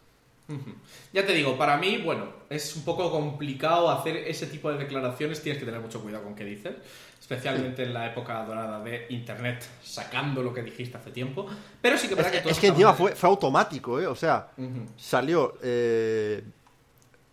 Ya 1.11 1.25
te 1.25 1.33
digo, 1.33 1.57
para 1.57 1.75
mí, 1.77 1.97
bueno, 1.97 2.27
es 2.51 2.75
un 2.75 2.85
poco 2.85 3.09
complicado 3.09 3.89
hacer 3.89 4.15
ese 4.17 4.45
tipo 4.45 4.71
de 4.71 4.77
declaraciones, 4.77 5.41
tienes 5.41 5.59
que 5.59 5.65
tener 5.65 5.81
mucho 5.81 5.99
cuidado 6.03 6.23
con 6.23 6.35
qué 6.35 6.43
dices, 6.45 6.75
especialmente 7.19 7.81
en 7.81 7.95
la 7.95 8.05
época 8.11 8.45
dorada 8.45 8.79
de 8.83 9.07
Internet, 9.09 9.67
sacando 9.83 10.43
lo 10.43 10.53
que 10.53 10.61
dijiste 10.61 10.97
hace 10.97 11.09
tiempo, 11.09 11.47
pero 11.81 11.97
sí 11.97 12.07
que 12.07 12.13
es 12.13 12.27
que, 12.27 12.41
que 12.43 12.49
es 12.51 12.59
que 12.59 12.67
encima 12.67 12.93
fue, 12.93 13.15
fue 13.15 13.27
automático, 13.27 13.99
¿eh? 13.99 14.05
O 14.05 14.15
sea, 14.15 14.49
salió 14.97 15.55
eh, 15.63 16.43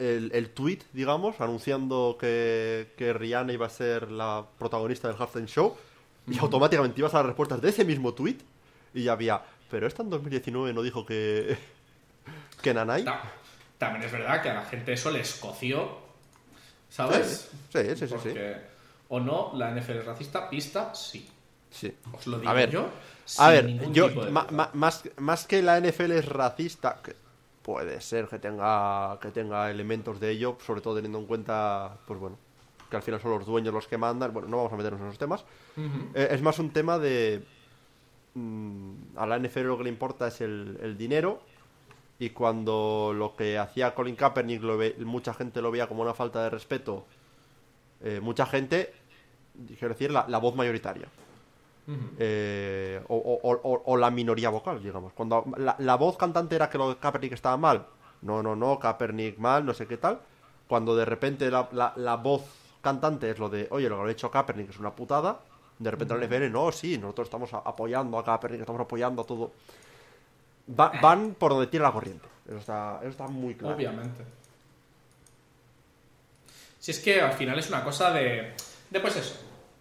el, 0.02 0.30
el 0.34 0.50
tweet, 0.50 0.80
digamos, 0.92 1.40
anunciando 1.40 2.16
que, 2.18 2.92
que 2.96 3.12
Rihanna 3.12 3.52
iba 3.52 3.66
a 3.66 3.70
ser 3.70 4.10
la 4.10 4.44
protagonista 4.58 5.08
del 5.08 5.16
Halftime 5.20 5.46
Show, 5.46 5.76
y 6.28 6.38
automáticamente 6.38 7.00
ibas 7.00 7.14
a 7.14 7.18
las 7.18 7.26
respuestas 7.26 7.60
de 7.60 7.68
ese 7.70 7.84
mismo 7.84 8.12
tweet, 8.14 8.38
y 8.94 9.04
ya 9.04 9.12
había, 9.12 9.42
pero 9.70 9.86
esta 9.86 10.02
en 10.02 10.10
2019 10.10 10.72
no 10.72 10.82
dijo 10.82 11.04
que, 11.06 11.56
que 12.62 12.74
Nanai. 12.74 13.04
Ta- 13.04 13.22
También 13.78 14.04
es 14.04 14.12
verdad 14.12 14.42
que 14.42 14.50
a 14.50 14.54
la 14.54 14.64
gente 14.64 14.92
eso 14.92 15.10
le 15.10 15.20
escoció, 15.20 15.98
¿sabes? 16.90 17.50
Sí, 17.72 17.80
sí, 17.96 18.06
sí, 18.08 18.14
sí, 18.22 18.34
o 19.08 19.20
no, 19.20 19.52
la 19.56 19.70
NFL 19.74 19.98
es 19.98 20.04
racista, 20.06 20.48
pista, 20.48 20.94
sí. 20.94 21.28
Sí. 21.70 21.94
Os 22.12 22.26
lo 22.26 22.38
digo 22.38 22.50
A 22.50 22.54
ver, 22.54 22.70
yo. 22.70 22.86
A 23.38 23.48
ver, 23.50 23.90
yo 23.92 24.10
ma- 24.30 24.46
ma- 24.50 24.70
más, 24.74 25.02
más 25.16 25.46
que 25.46 25.62
la 25.62 25.78
NFL 25.80 26.12
es 26.12 26.26
racista, 26.26 26.98
que 27.02 27.14
puede 27.62 28.00
ser 28.00 28.26
que 28.28 28.38
tenga 28.38 29.18
que 29.20 29.30
tenga 29.30 29.70
elementos 29.70 30.18
de 30.20 30.30
ello, 30.30 30.56
sobre 30.64 30.80
todo 30.80 30.96
teniendo 30.96 31.18
en 31.18 31.26
cuenta, 31.26 31.96
pues 32.06 32.18
bueno, 32.18 32.36
que 32.90 32.96
al 32.96 33.02
final 33.02 33.20
son 33.20 33.30
los 33.32 33.46
dueños 33.46 33.72
los 33.72 33.86
que 33.88 33.96
mandan. 33.98 34.32
Bueno, 34.32 34.48
no 34.48 34.56
vamos 34.58 34.72
a 34.72 34.76
meternos 34.76 35.00
en 35.00 35.06
esos 35.06 35.18
temas. 35.18 35.44
Eh, 36.14 36.28
es 36.32 36.42
más 36.42 36.58
un 36.58 36.70
tema 36.70 36.98
de 36.98 37.42
mm, 38.34 38.92
a 39.16 39.26
la 39.26 39.38
NFL 39.38 39.60
lo 39.62 39.78
que 39.78 39.84
le 39.84 39.90
importa 39.90 40.28
es 40.28 40.40
el, 40.40 40.78
el 40.82 40.96
dinero 40.96 41.40
y 42.18 42.30
cuando 42.30 43.12
lo 43.14 43.34
que 43.34 43.58
hacía 43.58 43.94
Colin 43.94 44.16
Kaepernick 44.16 44.62
lo 44.62 44.76
ve- 44.76 44.96
mucha 45.00 45.34
gente 45.34 45.60
lo 45.62 45.70
veía 45.70 45.86
como 45.88 46.02
una 46.02 46.14
falta 46.14 46.42
de 46.42 46.50
respeto, 46.50 47.04
eh, 48.02 48.20
mucha 48.22 48.46
gente, 48.46 48.92
quiero 49.78 49.94
decir, 49.94 50.10
la, 50.10 50.26
la 50.28 50.38
voz 50.38 50.54
mayoritaria 50.54 51.08
Eh, 52.18 53.00
o, 53.08 53.16
o- 53.16 53.60
o- 53.62 53.82
o 53.84 53.96
la 53.96 54.10
minoría 54.10 54.50
vocal, 54.50 54.82
digamos. 54.82 55.12
Cuando 55.12 55.44
la, 55.56 55.74
la 55.78 55.96
voz 55.96 56.16
cantante 56.16 56.54
era 56.54 56.70
que 56.70 56.78
lo 56.78 56.90
de 56.90 56.96
Kaepernick 56.96 57.32
estaba 57.32 57.56
mal, 57.56 57.86
no, 58.22 58.42
no, 58.42 58.54
no, 58.54 58.78
Kaepernick 58.78 59.38
mal, 59.38 59.64
no 59.66 59.74
sé 59.74 59.86
qué 59.86 59.96
tal. 59.96 60.20
Cuando 60.68 60.94
de 60.96 61.04
repente 61.04 61.50
la, 61.50 61.68
la- 61.72 61.92
la 61.96 62.16
voz 62.16 62.42
cantante 62.80 63.30
es 63.30 63.38
lo 63.38 63.48
de, 63.48 63.66
oye, 63.70 63.88
lo 63.88 64.02
que 64.02 64.08
ha 64.08 64.12
hecho 64.12 64.30
Kaepernick 64.30 64.70
es 64.70 64.78
una 64.78 64.92
putada, 64.92 65.40
de 65.78 65.90
repente 65.90 66.14
la 66.16 66.24
NFL, 66.26 66.50
no, 66.52 66.70
sí, 66.70 66.96
nosotros 66.98 67.26
estamos 67.26 67.52
apoyando 67.52 68.16
a 68.18 68.24
Kaepernick, 68.24 68.60
estamos 68.60 68.80
apoyando 68.80 69.22
a 69.22 69.24
todo. 69.26 69.50
Va- 70.78 70.92
van 71.02 71.34
por 71.34 71.50
donde 71.50 71.66
tira 71.66 71.82
la 71.84 71.92
corriente. 71.92 72.28
Eso 72.46 72.58
está, 72.58 72.98
eso 73.00 73.08
está 73.10 73.26
muy 73.26 73.54
claro. 73.56 73.74
Obviamente. 73.74 74.22
Si 76.78 76.90
es 76.92 76.98
que 77.00 77.20
al 77.20 77.32
final 77.32 77.58
es 77.58 77.68
una 77.68 77.82
cosa 77.84 78.12
de. 78.12 78.54
de 78.90 79.00
pues 79.00 79.16
eso. 79.16 79.34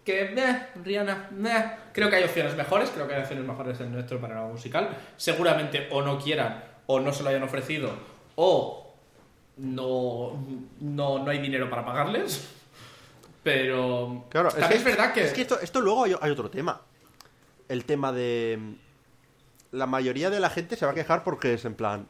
Que, 0.04 0.30
meh, 0.30 0.66
Rihanna, 0.84 1.28
meh. 1.30 1.64
Creo 1.92 2.10
que 2.10 2.16
hay 2.16 2.24
opciones 2.24 2.56
mejores, 2.56 2.90
creo 2.90 3.06
que 3.06 3.14
hay 3.14 3.20
opciones 3.22 3.44
mejores 3.44 3.80
en 3.80 3.92
nuestro 3.92 4.20
panorama 4.20 4.48
musical. 4.48 4.96
Seguramente 5.16 5.88
o 5.92 6.02
no 6.02 6.18
quieran, 6.18 6.64
o 6.86 6.98
no 6.98 7.12
se 7.12 7.22
lo 7.22 7.28
hayan 7.28 7.42
ofrecido, 7.44 7.92
o 8.34 8.94
no, 9.58 10.44
no, 10.80 11.18
no 11.20 11.30
hay 11.30 11.38
dinero 11.38 11.70
para 11.70 11.84
pagarles. 11.84 12.48
Pero. 13.42 14.24
Claro, 14.28 14.50
también 14.50 14.72
es, 14.72 14.84
verdad 14.84 15.12
que. 15.12 15.24
Es 15.24 15.32
que 15.32 15.42
esto, 15.42 15.60
esto 15.60 15.80
luego 15.80 16.04
hay, 16.04 16.14
hay 16.20 16.30
otro 16.30 16.50
tema. 16.50 16.80
El 17.68 17.84
tema 17.84 18.12
de. 18.12 18.58
La 19.70 19.86
mayoría 19.86 20.30
de 20.30 20.40
la 20.40 20.50
gente 20.50 20.76
se 20.76 20.84
va 20.84 20.92
a 20.92 20.94
quejar 20.94 21.24
porque 21.24 21.54
es 21.54 21.64
en 21.64 21.74
plan. 21.74 22.06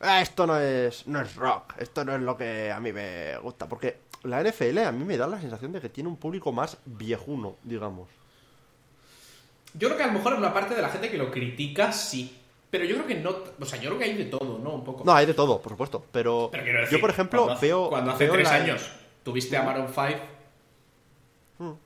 "Ah, 0.00 0.20
esto 0.20 0.46
no 0.46 0.58
es, 0.58 1.06
no 1.06 1.20
es 1.20 1.34
rock, 1.36 1.74
esto 1.78 2.04
no 2.04 2.14
es 2.14 2.20
lo 2.20 2.36
que 2.36 2.70
a 2.70 2.80
mí 2.80 2.92
me 2.92 3.38
gusta. 3.38 3.66
Porque 3.68 3.96
la 4.24 4.42
NFL 4.42 4.78
a 4.78 4.92
mí 4.92 5.04
me 5.04 5.16
da 5.16 5.26
la 5.26 5.40
sensación 5.40 5.72
de 5.72 5.80
que 5.80 5.88
tiene 5.88 6.08
un 6.08 6.16
público 6.16 6.52
más 6.52 6.78
viejuno, 6.84 7.56
digamos. 7.62 8.08
Yo 9.74 9.88
creo 9.88 9.96
que 9.98 10.04
a 10.04 10.06
lo 10.08 10.12
mejor 10.14 10.34
una 10.34 10.52
parte 10.54 10.74
de 10.74 10.82
la 10.82 10.88
gente 10.88 11.10
que 11.10 11.18
lo 11.18 11.30
critica 11.30 11.92
sí. 11.92 12.36
Pero 12.70 12.84
yo 12.84 12.96
creo 12.96 13.06
que 13.06 13.14
no. 13.14 13.36
O 13.60 13.64
sea, 13.64 13.78
yo 13.80 13.90
creo 13.90 13.98
que 13.98 14.04
hay 14.06 14.14
de 14.14 14.24
todo, 14.24 14.58
¿no? 14.58 14.70
Un 14.70 14.84
poco. 14.84 15.04
No, 15.04 15.12
hay 15.14 15.24
de 15.26 15.34
todo, 15.34 15.60
por 15.62 15.72
supuesto. 15.72 16.04
Pero, 16.10 16.48
Pero 16.50 16.64
quiero 16.64 16.80
decir, 16.80 16.98
yo, 16.98 17.00
por 17.00 17.10
ejemplo, 17.10 17.44
cuando, 17.44 17.60
veo. 17.60 17.88
Cuando 17.88 18.10
hace 18.10 18.24
veo 18.24 18.32
tres 18.32 18.48
la- 18.48 18.54
años 18.54 18.90
tuviste 19.22 19.56
a 19.56 19.62
Maroon 19.62 19.88
5, 19.88 21.78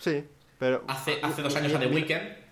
Sí, 0.00 0.24
pero. 0.58 0.84
hace, 0.86 1.18
hace 1.22 1.42
dos 1.42 1.54
años 1.56 1.74
a 1.74 1.78
The 1.78 1.86
Weeknd. 1.86 2.44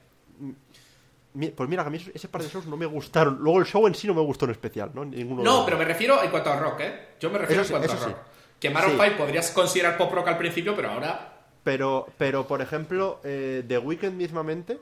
Pues 1.55 1.69
mira, 1.69 1.83
a 1.83 1.91
mí 1.91 1.99
ese 2.15 2.29
par 2.29 2.43
de 2.43 2.49
shows 2.49 2.67
no 2.67 2.77
me 2.77 2.85
gustaron. 2.87 3.39
Luego 3.41 3.59
el 3.61 3.65
show 3.67 3.87
en 3.87 3.95
sí 3.95 4.07
no 4.07 4.15
me 4.15 4.21
gustó 4.21 4.45
en 4.45 4.51
especial, 4.51 4.91
¿no? 4.95 5.05
Ninguno 5.05 5.43
No, 5.43 5.65
pero 5.65 5.79
me 5.79 5.85
refiero 5.85 6.23
en 6.23 6.31
cuanto 6.31 6.51
a 6.53 6.57
rock, 6.59 6.81
¿eh? 6.81 7.09
Yo 7.21 7.31
me 7.31 7.39
refiero 7.39 7.63
Eso 7.63 7.77
en 7.77 7.83
sí, 7.85 7.91
a 7.91 7.95
rock. 7.95 8.09
sí. 8.09 8.15
Que 8.63 8.71
Maroon 8.71 8.93
Sí. 8.97 9.03
5 9.05 9.17
podrías 9.19 9.51
considerar 9.51 9.99
pop 9.99 10.13
rock 10.13 10.29
al 10.29 10.39
principio, 10.39 10.75
pero 10.77 10.91
ahora. 10.93 11.33
Pero, 11.65 12.09
pero 12.17 12.47
por 12.47 12.63
ejemplo, 12.63 13.21
eh, 13.25 13.65
The 13.67 13.79
Weeknd 13.79 14.13
mismamente, 14.15 14.79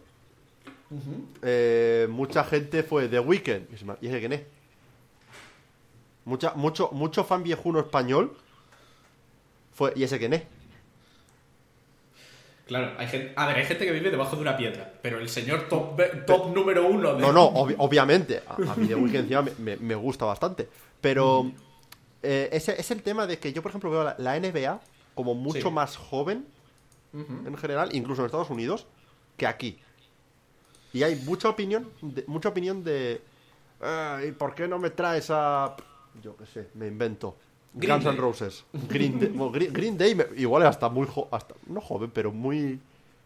eh, 1.43 2.07
mucha 2.11 2.45
gente 2.45 2.83
fue 2.83 3.09
The 3.09 3.21
Weeknd. 3.21 3.73
Y 3.75 3.77
se 3.79 3.85
me- 3.87 3.97
¿Y 4.03 4.09
ese 4.09 4.19
quién 4.21 4.33
es? 4.35 4.43
Mucha, 6.27 6.53
mucho, 6.55 6.91
mucho 6.93 7.25
fan 7.25 7.43
viejuno 7.43 7.81
español 7.81 8.37
fue. 9.73 9.93
¿Y 9.97 10.05
ese 10.05 10.19
quién 10.19 10.35
es? 10.35 10.43
Claro, 12.67 12.93
hay 12.99 13.09
gente, 13.09 13.33
a 13.35 13.47
ver, 13.49 13.57
hay 13.57 13.65
gente 13.65 13.85
que 13.85 13.91
vive 13.93 14.11
debajo 14.11 14.37
de 14.37 14.43
una 14.43 14.57
piedra, 14.57 14.93
pero 15.03 15.19
el 15.19 15.29
señor 15.29 15.69
top, 15.69 16.01
top 16.25 16.55
número 16.55 16.87
uno 16.87 17.15
de... 17.15 17.21
No, 17.23 17.33
no, 17.33 17.51
obvi- 17.53 17.75
obviamente. 17.79 18.43
A, 18.47 18.55
a 18.73 18.77
mí 18.77 18.87
The 18.87 18.95
Weeknd 18.95 19.17
encima 19.17 19.43
me, 19.43 19.51
me- 19.59 19.77
me 19.77 19.95
gusta 19.97 20.25
bastante. 20.25 20.69
Pero 21.01 21.51
eh, 22.23 22.49
ese 22.53 22.79
es 22.81 22.91
el 22.91 23.03
tema 23.03 23.27
de 23.27 23.39
que 23.39 23.53
yo, 23.53 23.63
por 23.63 23.71
ejemplo, 23.71 23.91
veo 23.91 24.05
la, 24.05 24.15
la 24.19 24.39
NBA 24.39 24.81
como 25.15 25.35
mucho 25.35 25.69
Sí. 25.69 25.71
más 25.71 25.97
joven 25.97 26.47
en 27.13 27.57
general, 27.57 27.89
incluso 27.93 28.23
en 28.23 28.27
Estados 28.27 28.51
Unidos, 28.51 28.87
que 29.37 29.47
aquí. 29.47 29.79
Y 30.93 31.03
hay 31.03 31.17
mucha 31.17 31.49
opinión, 31.49 31.91
de, 32.01 32.25
mucha 32.27 32.49
opinión 32.51 32.85
de, 32.85 33.21
"Ah, 33.81 34.21
¿y 34.27 34.33
por 34.33 34.55
qué 34.55 34.69
no 34.69 34.79
me 34.79 34.91
traes 34.91 35.27
a, 35.31 35.77
yo 36.23 36.37
qué 36.37 36.47
sé, 36.47 36.69
me 36.75 36.87
invento, 36.87 37.37
Green 37.75 37.95
Guns 38.03 38.07
N'. 38.15 38.17
Roses, 38.21 38.65
Green 38.89 39.19
Day, 39.19 39.33
Green, 39.53 39.73
Green 39.73 39.99
Day 39.99 40.15
me- 40.15 40.27
igual 40.37 40.63
es 40.63 40.69
hasta 40.69 40.89
muy, 40.89 41.07
jo- 41.07 41.29
hasta 41.33 41.55
no 41.67 41.81
joven, 41.81 42.11
pero 42.13 42.31
muy, 42.33 42.81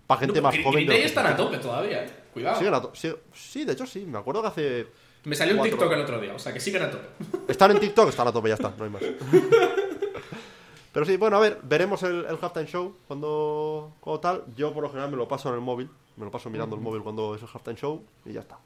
para 0.06 0.20
gente 0.20 0.36
No, 0.36 0.42
más 0.42 0.52
Green- 0.54 0.64
joven. 0.64 0.86
Green 0.86 0.98
Day 1.00 1.06
están 1.06 1.26
a 1.26 1.36
tope 1.36 1.58
todavía, 1.58 2.04
¿eh? 2.04 2.10
Cuidado. 2.32 2.56
Siguen 2.58 2.74
a 2.74 2.80
to- 2.82 2.92
sí, 2.94 3.12
sí, 3.34 3.64
de 3.64 3.72
hecho 3.72 3.86
sí, 3.86 4.04
me 4.06 4.18
acuerdo 4.18 4.42
que 4.42 4.48
hace, 4.48 4.86
Me 5.24 5.34
salió 5.36 5.54
un 5.54 5.58
cuatro- 5.58 5.78
TikTok 5.78 5.92
el 5.94 6.00
otro 6.00 6.20
día, 6.20 6.34
o 6.34 6.38
sea 6.38 6.52
que 6.52 6.60
siguen 6.60 6.82
a 6.82 6.90
tope. 6.90 7.06
están 7.48 7.70
en 7.70 7.80
TikTok, 7.80 8.08
están 8.08 8.28
a 8.28 8.32
tope, 8.32 8.48
ya 8.48 8.54
está, 8.54 8.72
no 8.76 8.84
hay 8.84 8.90
más. 8.90 9.02
Pero 10.92 11.06
sí, 11.06 11.16
bueno, 11.16 11.36
a 11.36 11.40
ver, 11.40 11.58
veremos 11.64 12.02
el, 12.04 12.24
el 12.24 12.38
halftime 12.40 12.66
show 12.66 12.94
cuando, 13.08 13.94
cuando 14.00 14.20
tal. 14.20 14.44
Yo 14.56 14.72
por 14.72 14.82
lo 14.84 14.88
general 14.90 15.10
me 15.10 15.16
lo 15.16 15.26
paso 15.26 15.48
en 15.48 15.56
el 15.56 15.60
móvil, 15.60 15.88
me 16.16 16.24
lo 16.24 16.30
paso 16.30 16.48
mirando 16.50 16.76
el 16.76 16.82
móvil 16.82 17.02
cuando 17.02 17.34
es 17.34 17.42
el 17.42 17.48
halftime 17.52 17.76
show 17.76 18.02
y 18.24 18.32
ya 18.32 18.40
está. 18.40 18.58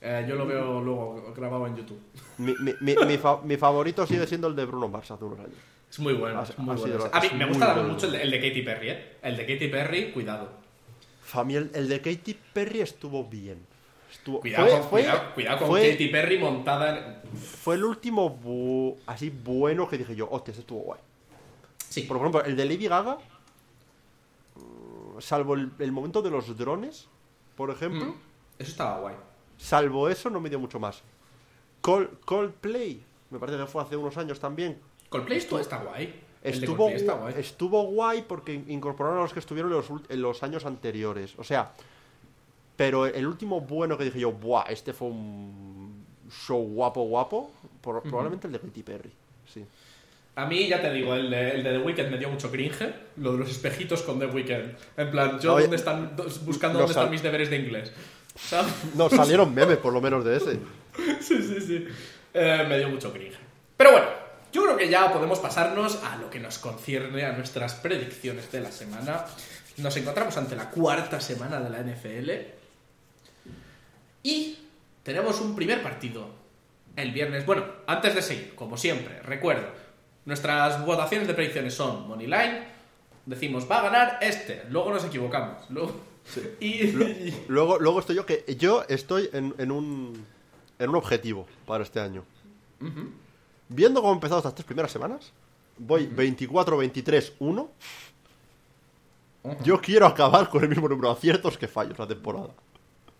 Eh, 0.00 0.26
yo 0.28 0.34
lo 0.34 0.46
veo 0.46 0.80
luego 0.80 1.32
grabado 1.34 1.66
en 1.68 1.76
YouTube. 1.76 2.00
Mi, 2.38 2.54
mi, 2.60 2.74
mi, 2.80 2.96
mi 3.06 3.18
fa- 3.18 3.40
mi 3.42 3.56
favorito 3.56 4.04
sigue 4.06 4.26
siendo 4.26 4.48
el 4.48 4.56
de 4.56 4.64
Bruno 4.64 4.88
Mars 4.88 5.10
hace 5.12 5.24
unos 5.24 5.38
años. 5.38 5.52
Es 5.90 5.98
muy 6.00 6.14
bueno, 6.14 6.42
es 6.42 6.58
muy 6.58 6.74
bueno. 6.76 7.04
A 7.12 7.20
mí 7.20 7.28
me 7.36 7.44
gusta 7.46 7.72
bueno. 7.74 7.88
mucho 7.90 8.06
el 8.06 8.12
de, 8.12 8.22
el 8.22 8.30
de 8.32 8.40
Katy 8.48 8.62
Perry, 8.62 8.88
¿eh? 8.90 9.16
El 9.22 9.36
de 9.36 9.46
Katy 9.46 9.68
Perry, 9.68 10.10
cuidado. 10.12 10.48
A 11.32 11.44
mí 11.44 11.54
el, 11.54 11.70
el 11.72 11.88
de 11.88 12.00
Katy 12.00 12.36
Perry 12.52 12.80
estuvo 12.80 13.22
bien. 13.24 13.64
Estuvo, 14.14 14.40
Cuidado, 14.40 14.66
fue, 14.66 14.72
con, 14.80 14.88
fue- 14.90 15.00
cuidado, 15.02 15.34
cuidado 15.34 15.58
con 15.58 15.68
fue- 15.68 15.90
Katy 15.92 16.08
Perry 16.08 16.38
montada 16.38 16.98
en... 16.98 17.38
fue 17.38 17.74
el 17.74 17.84
último 17.84 18.38
bu- 18.42 18.96
así 19.06 19.30
bueno 19.30 19.88
que 19.88 19.98
dije 19.98 20.14
yo, 20.16 20.28
hostia, 20.30 20.52
ese 20.52 20.60
estuvo 20.60 20.80
guay. 20.80 21.00
Sí, 21.88 22.02
Por 22.02 22.16
ejemplo, 22.16 22.42
el 22.44 22.56
de 22.56 22.64
Lady 22.64 22.88
Gaga, 22.88 23.18
salvo 25.20 25.54
el, 25.54 25.70
el 25.78 25.92
momento 25.92 26.22
de 26.22 26.30
los 26.30 26.56
drones, 26.56 27.06
por 27.56 27.70
ejemplo, 27.70 28.04
Mm. 28.06 28.14
Eso 28.58 28.70
estaba 28.70 29.00
guay. 29.00 29.14
salvo 29.58 30.08
eso, 30.08 30.30
no 30.30 30.40
me 30.40 30.48
dio 30.48 30.58
mucho 30.60 30.78
más. 30.78 31.02
Col- 31.80 32.18
Coldplay, 32.24 33.02
me 33.30 33.38
parece 33.40 33.58
que 33.58 33.66
fue 33.66 33.82
hace 33.82 33.96
unos 33.96 34.16
años 34.16 34.38
también. 34.40 34.78
Coldplay 35.08 35.38
esto 35.38 35.58
está 35.58 35.78
guay. 35.78 36.20
Estuvo, 36.42 36.88
está 36.90 37.14
guay. 37.14 37.34
estuvo 37.38 37.82
guay 37.84 38.22
porque 38.22 38.54
incorporaron 38.68 39.18
a 39.18 39.22
los 39.22 39.32
que 39.32 39.40
estuvieron 39.40 39.72
en 39.72 39.78
los, 39.78 39.86
en 40.08 40.22
los 40.22 40.42
años 40.42 40.64
anteriores. 40.66 41.34
O 41.38 41.42
sea, 41.44 41.72
pero 42.76 43.06
el 43.06 43.26
último 43.26 43.60
bueno 43.60 43.96
que 43.98 44.04
dije 44.04 44.20
yo, 44.20 44.32
¡buah! 44.32 44.64
Este 44.68 44.92
fue 44.92 45.08
un 45.08 46.04
show 46.46 46.62
guapo, 46.62 47.02
guapo. 47.04 47.50
por- 47.80 48.02
Probablemente 48.02 48.46
el 48.46 48.52
de 48.54 48.60
Katy 48.60 48.82
Perry. 48.82 49.12
Sí. 49.52 49.64
A 50.36 50.46
mí, 50.46 50.66
ya 50.66 50.80
te 50.82 50.90
digo, 50.92 51.14
el 51.14 51.30
de, 51.30 51.50
el 51.52 51.62
de 51.62 51.70
The 51.72 51.78
Weeknd 51.78 52.10
me 52.10 52.18
dio 52.18 52.28
mucho 52.28 52.50
cringe. 52.50 52.92
Lo 53.18 53.32
de 53.32 53.38
los 53.38 53.50
espejitos 53.50 54.02
con 54.02 54.18
The 54.18 54.26
Weeknd. 54.26 54.74
En 54.96 55.10
plan, 55.12 55.38
yo 55.38 55.58
dónde 55.60 55.76
están, 55.76 56.16
do- 56.16 56.26
buscando 56.44 56.78
dónde 56.80 56.92
están 56.92 57.10
mis 57.10 57.22
deberes 57.22 57.50
de 57.50 57.56
inglés. 57.58 57.92
¿Sabes? 58.34 58.72
No, 58.96 59.08
salieron 59.08 59.54
memes 59.54 59.76
por 59.76 59.92
lo 59.92 60.00
menos 60.00 60.24
de 60.24 60.36
ese. 60.36 60.58
Sí, 61.20 61.42
sí, 61.42 61.60
sí. 61.60 61.86
Eh, 62.32 62.66
me 62.68 62.78
dio 62.78 62.88
mucho 62.88 63.12
cringe. 63.12 63.36
Pero 63.76 63.92
bueno, 63.92 64.06
yo 64.52 64.62
creo 64.64 64.76
que 64.76 64.88
ya 64.88 65.12
podemos 65.12 65.38
pasarnos 65.40 66.02
a 66.04 66.16
lo 66.16 66.30
que 66.30 66.38
nos 66.40 66.58
concierne, 66.58 67.24
a 67.24 67.32
nuestras 67.32 67.74
predicciones 67.74 68.50
de 68.52 68.60
la 68.60 68.70
semana. 68.72 69.24
Nos 69.78 69.96
encontramos 69.96 70.36
ante 70.36 70.54
la 70.56 70.70
cuarta 70.70 71.20
semana 71.20 71.60
de 71.60 71.70
la 71.70 71.78
NFL. 71.80 72.30
Y 74.24 74.58
tenemos 75.04 75.40
un 75.40 75.54
primer 75.54 75.80
partido 75.80 76.26
el 76.96 77.12
viernes. 77.12 77.46
Bueno, 77.46 77.64
antes 77.86 78.16
de 78.16 78.22
seguir, 78.22 78.54
como 78.56 78.76
siempre, 78.76 79.22
recuerdo, 79.22 79.68
nuestras 80.24 80.84
votaciones 80.84 81.28
de 81.28 81.34
predicciones 81.34 81.74
son 81.74 82.08
Moneyline. 82.08 82.64
Decimos, 83.26 83.70
va 83.70 83.78
a 83.78 83.82
ganar 83.82 84.18
este. 84.20 84.64
Luego 84.70 84.90
nos 84.90 85.04
equivocamos. 85.04 85.70
Luego... 85.70 85.94
Y, 86.58 86.90
Luego, 87.48 87.78
luego 87.78 88.00
estoy 88.00 88.16
yo 88.16 88.24
que 88.24 88.44
yo 88.58 88.82
estoy 88.88 89.28
en, 89.34 89.54
en 89.58 89.70
un 89.70 90.24
en 90.78 90.90
un 90.90 90.96
objetivo 90.96 91.46
para 91.66 91.84
este 91.84 92.00
año. 92.00 92.24
Viendo 93.68 94.00
cómo 94.00 94.12
han 94.12 94.16
empezado 94.16 94.38
estas 94.38 94.54
tres 94.54 94.66
primeras 94.66 94.92
semanas, 94.92 95.32
voy 95.78 96.06
24-23-1. 96.08 97.68
Yo 99.62 99.80
quiero 99.80 100.06
acabar 100.06 100.48
con 100.48 100.62
el 100.62 100.68
mismo 100.68 100.88
número 100.88 101.08
de 101.08 101.14
aciertos 101.14 101.56
que 101.58 101.68
fallos 101.68 101.98
la 101.98 102.06
temporada. 102.06 102.50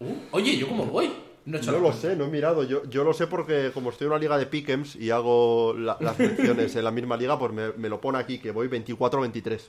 Uh, 0.01 0.15
oye, 0.33 0.57
¿yo 0.57 0.69
cómo 0.69 0.85
voy? 0.87 1.13
No, 1.47 1.57
he 1.57 1.61
hecho 1.61 1.73
No 1.73 1.79
lo 1.79 1.85
cuenta. 1.91 2.01
sé, 2.09 2.17
no 2.17 2.25
he 2.25 2.29
mirado. 2.29 2.63
Yo, 2.65 2.89
yo 2.89 3.05
lo 3.05 3.13
sé 3.13 3.27
porque 3.27 3.71
como 3.75 3.91
estoy 3.91 4.07
en 4.07 4.13
una 4.13 4.21
liga 4.21 4.39
de 4.39 4.47
Pick'ems 4.47 4.97
y 4.97 5.11
hago 5.11 5.75
la- 5.77 5.97
las 6.01 6.19
menciones 6.19 6.75
en 6.77 6.85
la 6.85 6.91
misma 6.91 7.17
liga, 7.17 7.39
pues 7.39 7.53
me, 7.53 7.73
me 7.73 7.89
lo 7.89 8.01
pone 8.01 8.19
aquí 8.19 8.39
que 8.39 8.51
voy 8.51 8.69
24-23. 8.69 9.61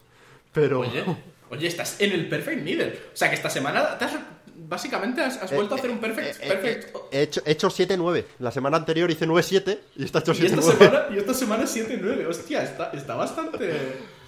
Pero... 0.53 0.79
Oye, 0.81 1.03
oye, 1.49 1.67
estás 1.67 1.99
en 1.99 2.13
el 2.13 2.29
perfect 2.29 2.61
middle. 2.63 2.99
O 3.13 3.15
sea 3.17 3.29
que 3.29 3.35
esta 3.35 3.49
semana 3.49 3.97
te 3.97 4.05
has- 4.05 4.19
básicamente 4.67 5.19
has, 5.21 5.35
has 5.43 5.53
vuelto 5.53 5.75
a 5.75 5.77
hacer 5.77 5.89
un 5.91 5.99
perfect. 5.99 6.39
Eh, 6.41 6.47
eh, 6.47 6.49
perfect- 6.49 6.97
He 7.11 7.21
hecho, 7.23 7.41
he 7.45 7.51
hecho 7.51 7.69
7-9. 7.69 8.23
La 8.39 8.51
semana 8.51 8.77
anterior 8.77 9.11
hice 9.11 9.27
9-7 9.27 9.77
y 9.97 10.05
está 10.05 10.19
hecho 10.19 10.31
y, 10.33 10.45
esta 10.45 10.61
7-9. 10.61 10.77
semana, 10.77 11.05
y 11.13 11.17
esta 11.17 11.33
semana 11.33 11.63
7-9. 11.65 12.25
Hostia, 12.29 12.63
está, 12.63 12.91
está 12.91 13.15
bastante. 13.15 13.73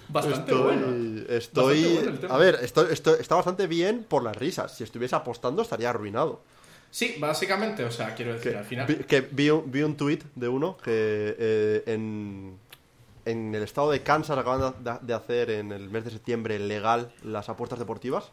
Bastante 0.08 0.52
estoy, 0.52 0.62
bueno. 0.62 0.86
estoy 1.28 1.64
Bastante 1.82 1.94
bueno 1.94 2.10
el 2.10 2.18
tema. 2.20 2.34
a 2.34 2.38
ver, 2.38 2.58
estoy, 2.62 2.92
estoy- 2.92 3.20
está 3.20 3.34
bastante 3.34 3.66
bien 3.66 4.04
por 4.08 4.22
las 4.22 4.36
risas. 4.36 4.74
Si 4.76 4.84
estuviese 4.84 5.14
apostando 5.16 5.62
estaría 5.62 5.90
arruinado. 5.90 6.40
Sí, 6.90 7.16
básicamente, 7.18 7.84
o 7.84 7.90
sea, 7.90 8.14
quiero 8.14 8.32
decir, 8.32 8.52
Que, 8.52 8.58
al 8.58 8.64
final. 8.64 8.86
vi, 8.86 8.94
que 9.04 9.20
vi 9.20 9.50
un, 9.50 9.70
vi 9.70 9.82
un 9.82 9.96
tuit 9.96 10.24
de 10.34 10.48
uno 10.48 10.78
que 10.78 11.36
eh, 11.38 11.82
en, 11.86 12.58
en 13.26 13.54
el 13.54 13.62
estado 13.62 13.90
de 13.90 14.02
Kansas 14.02 14.38
acaban 14.38 14.74
de, 14.82 14.92
de 15.02 15.12
hacer 15.14 15.50
en 15.50 15.72
el 15.72 15.90
mes 15.90 16.04
de 16.04 16.10
septiembre 16.10 16.58
legal 16.58 17.12
las 17.22 17.48
apuestas 17.50 17.78
deportivas. 17.78 18.30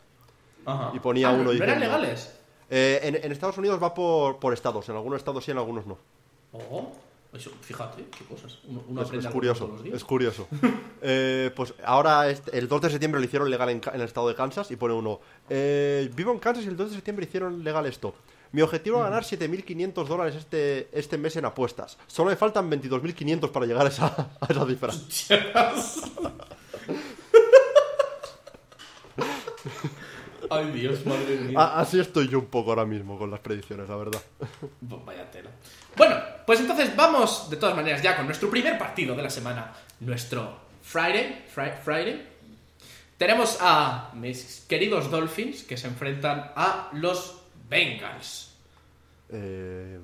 Ajá. 0.68 0.92
y 0.96 1.00
ponía 1.00 1.30
Ah, 1.30 1.34
uno 1.34 1.44
¿no 1.44 1.52
eran 1.52 1.80
legales? 1.80 2.32
Eh, 2.72 3.00
en, 3.04 3.16
en 3.24 3.32
Estados 3.32 3.58
Unidos 3.60 3.80
va 3.84 3.94
por, 3.94 4.40
por 4.40 4.52
estados, 4.52 4.90
en 4.90 4.96
algunos 4.96 5.20
estados 5.20 5.46
sí, 5.46 5.52
en 5.52 5.58
algunos 5.60 5.86
no. 5.86 6.00
Oh, 6.54 6.92
eso, 7.36 7.52
fíjate, 7.62 8.06
qué 8.18 8.26
cosas. 8.26 8.60
Uno, 8.66 8.84
uno 8.88 9.02
Es, 9.02 9.08
aprende 9.08 9.22
es 9.22 9.26
algo 9.28 9.34
curioso, 9.36 9.60
todos 9.66 9.74
los 9.76 9.84
días. 9.84 9.96
es 9.98 10.04
curioso. 10.04 10.48
Eh, 11.08 11.52
pues 11.56 11.76
ahora 11.84 12.28
este- 12.32 12.58
el 12.58 12.68
2 12.68 12.82
de 12.82 12.90
septiembre 12.90 13.20
lo 13.22 13.26
hicieron 13.26 13.48
legal 13.52 13.70
en, 13.70 13.80
el 13.94 14.02
estado 14.02 14.28
de 14.28 14.34
Kansas 14.34 14.72
y 14.72 14.76
pone 14.76 14.96
uno, 14.96 15.20
eh, 15.50 16.10
vivo 16.16 16.32
en 16.32 16.40
Kansas 16.40 16.66
y 16.66 16.68
el 16.68 16.76
2 16.76 16.90
de 16.90 16.96
septiembre 16.96 17.26
hicieron 17.28 17.64
legal 17.64 17.86
esto. 17.86 18.16
Mi 18.54 18.62
objetivo 18.64 18.98
es 18.98 19.04
ganar 19.04 19.24
7.500 19.24 20.08
dólares 20.08 20.34
este, 20.36 20.90
este 20.98 21.18
mes 21.20 21.36
en 21.36 21.46
apuestas. 21.46 21.98
Solo 22.08 22.32
me 22.32 22.36
faltan 22.38 22.72
22.500 22.72 23.52
para 23.52 23.66
llegar 23.68 23.86
a 23.86 23.90
esa, 23.90 24.30
a 24.40 24.48
esa 24.50 24.66
cifra. 24.66 24.94
Ay, 30.50 30.72
Dios, 30.72 31.06
madre 31.06 31.36
mía. 31.38 31.60
A- 31.60 31.80
así 31.82 32.00
estoy 32.00 32.28
yo 32.28 32.40
un 32.40 32.46
poco 32.48 32.72
ahora 32.72 32.86
mismo 32.86 33.18
con 33.18 33.30
las 33.32 33.40
predicciones, 33.40 33.88
la 33.90 33.96
verdad. 33.96 34.22
Vaya 34.82 35.30
tela. 35.32 35.50
Bueno, 35.98 36.16
pues 36.46 36.60
entonces 36.60 36.96
vamos 36.96 37.50
de 37.50 37.58
todas 37.58 37.76
maneras 37.76 38.02
ya 38.02 38.16
con 38.16 38.26
nuestro 38.26 38.50
primer 38.50 38.78
partido 38.78 39.16
de 39.16 39.24
la 39.24 39.30
semana. 39.30 39.74
Nuestro 40.00 40.58
Friday. 40.84 41.46
Fri- 41.54 41.78
Friday. 41.84 42.28
Tenemos 43.18 43.58
a 43.62 44.12
mis 44.14 44.66
queridos 44.68 45.10
Dolphins 45.10 45.64
que 45.64 45.78
se 45.78 45.88
enfrentan 45.88 46.52
a 46.56 46.90
los 46.94 47.38
Bengals. 47.70 48.52
Eh, 49.30 50.00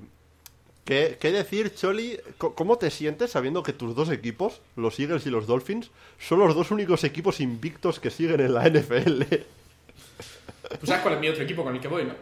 ¿qué, 0.84 1.18
qué 1.20 1.30
decir, 1.30 1.74
Choli? 1.74 2.18
¿Cómo 2.38 2.78
te 2.78 2.90
sientes 2.90 3.30
sabiendo 3.32 3.62
que 3.62 3.74
tus 3.74 3.94
dos 3.94 4.08
equipos, 4.10 4.62
los 4.76 4.98
Eagles 4.98 5.26
y 5.26 5.30
los 5.30 5.46
Dolphins, 5.46 5.90
son 6.18 6.38
los 6.38 6.54
dos 6.54 6.70
únicos 6.70 7.04
equipos 7.04 7.40
invictos 7.40 8.00
que 8.00 8.10
siguen 8.10 8.40
en 8.40 8.54
la 8.54 8.66
NFL? 8.68 9.22
¿Tú 10.80 10.86
sabes 10.86 11.02
cuál 11.02 11.14
es 11.14 11.20
mi 11.20 11.28
otro 11.28 11.42
equipo 11.44 11.62
con 11.64 11.74
el 11.74 11.80
que 11.80 11.88
voy, 11.88 12.04
no? 12.04 12.14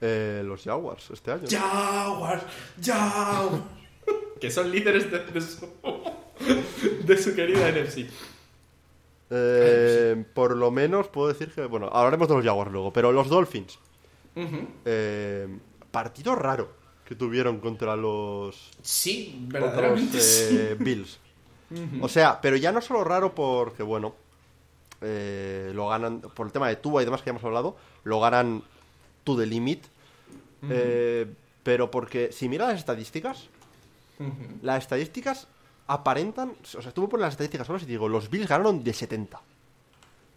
Eh, 0.00 0.42
los 0.44 0.62
Jaguars, 0.62 1.10
este 1.10 1.32
año. 1.32 1.44
Jaguars, 1.50 2.42
Jaguars. 2.82 3.62
que 4.40 4.50
son 4.50 4.70
líderes 4.70 5.10
de, 5.10 5.18
de 5.24 5.40
su, 5.40 5.66
de 7.06 7.16
su 7.18 7.34
querida 7.34 7.70
NFC. 7.70 8.06
Eh, 9.30 10.24
por 10.34 10.56
lo 10.56 10.70
menos 10.70 11.08
puedo 11.08 11.28
decir 11.28 11.50
que, 11.52 11.64
bueno, 11.66 11.88
hablaremos 11.92 12.28
de 12.28 12.34
los 12.36 12.44
Jaguars 12.44 12.70
luego, 12.70 12.92
pero 12.92 13.10
los 13.10 13.28
Dolphins, 13.28 13.78
eh, 14.84 15.48
partido 15.90 16.34
raro 16.36 16.70
que 17.04 17.14
tuvieron 17.14 17.58
contra 17.58 17.96
los, 17.96 18.70
Sí, 18.82 19.38
contra 19.50 19.60
los 19.60 19.70
verdaderamente 19.72 20.20
sí. 20.20 20.56
eh, 20.58 20.76
Bills. 20.78 21.18
O 22.00 22.08
sea, 22.08 22.40
pero 22.40 22.54
ya 22.54 22.70
no 22.70 22.80
solo 22.80 23.02
raro 23.02 23.34
porque, 23.34 23.82
bueno, 23.82 24.14
eh, 25.08 25.72
lo 25.74 25.88
ganan, 25.88 26.20
por 26.20 26.46
el 26.46 26.52
tema 26.52 26.68
de 26.68 26.76
Tua 26.76 27.02
y 27.02 27.04
demás 27.04 27.22
que 27.22 27.26
ya 27.26 27.30
hemos 27.30 27.44
hablado, 27.44 27.76
lo 28.04 28.20
ganan 28.20 28.62
to 29.24 29.36
the 29.36 29.46
limit. 29.46 29.84
eh, 30.68 31.26
pero 31.62 31.90
porque, 31.90 32.30
si 32.32 32.48
miras 32.48 32.68
las 32.68 32.78
estadísticas, 32.78 33.48
las 34.62 34.82
estadísticas 34.82 35.48
aparentan. 35.86 36.52
O 36.78 36.82
sea, 36.82 36.92
tú 36.92 37.02
me 37.02 37.08
pones 37.08 37.22
las 37.22 37.34
estadísticas 37.34 37.66
solas 37.66 37.82
y 37.82 37.86
digo, 37.86 38.08
los 38.08 38.30
Bills 38.30 38.48
ganaron 38.48 38.82
de 38.84 38.92
70. 38.92 39.40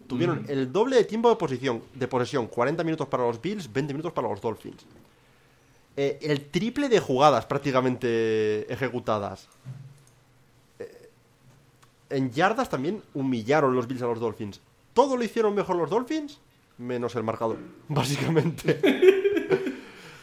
Tuvieron 0.07 0.45
el 0.49 0.71
doble 0.71 0.95
de 0.95 1.03
tiempo 1.03 1.29
de 1.29 1.35
posesión, 1.35 1.83
de 1.93 2.07
posesión, 2.07 2.47
40 2.47 2.83
minutos 2.83 3.07
para 3.07 3.23
los 3.23 3.39
Bills, 3.39 3.71
20 3.71 3.93
minutos 3.93 4.11
para 4.11 4.27
los 4.27 4.41
Dolphins. 4.41 4.83
Eh, 5.95 6.17
el 6.21 6.45
triple 6.49 6.89
de 6.89 6.99
jugadas 6.99 7.45
prácticamente 7.45 8.71
ejecutadas. 8.71 9.47
En 12.09 12.31
yardas 12.31 12.69
también 12.69 13.01
humillaron 13.13 13.75
los 13.75 13.87
Bills 13.87 14.01
a 14.01 14.07
los 14.07 14.19
Dolphins. 14.19 14.59
Todo 14.93 15.15
lo 15.17 15.23
hicieron 15.23 15.53
mejor 15.53 15.75
los 15.75 15.89
Dolphins, 15.89 16.39
menos 16.77 17.15
el 17.15 17.23
marcador, 17.23 17.57
básicamente. 17.87 18.79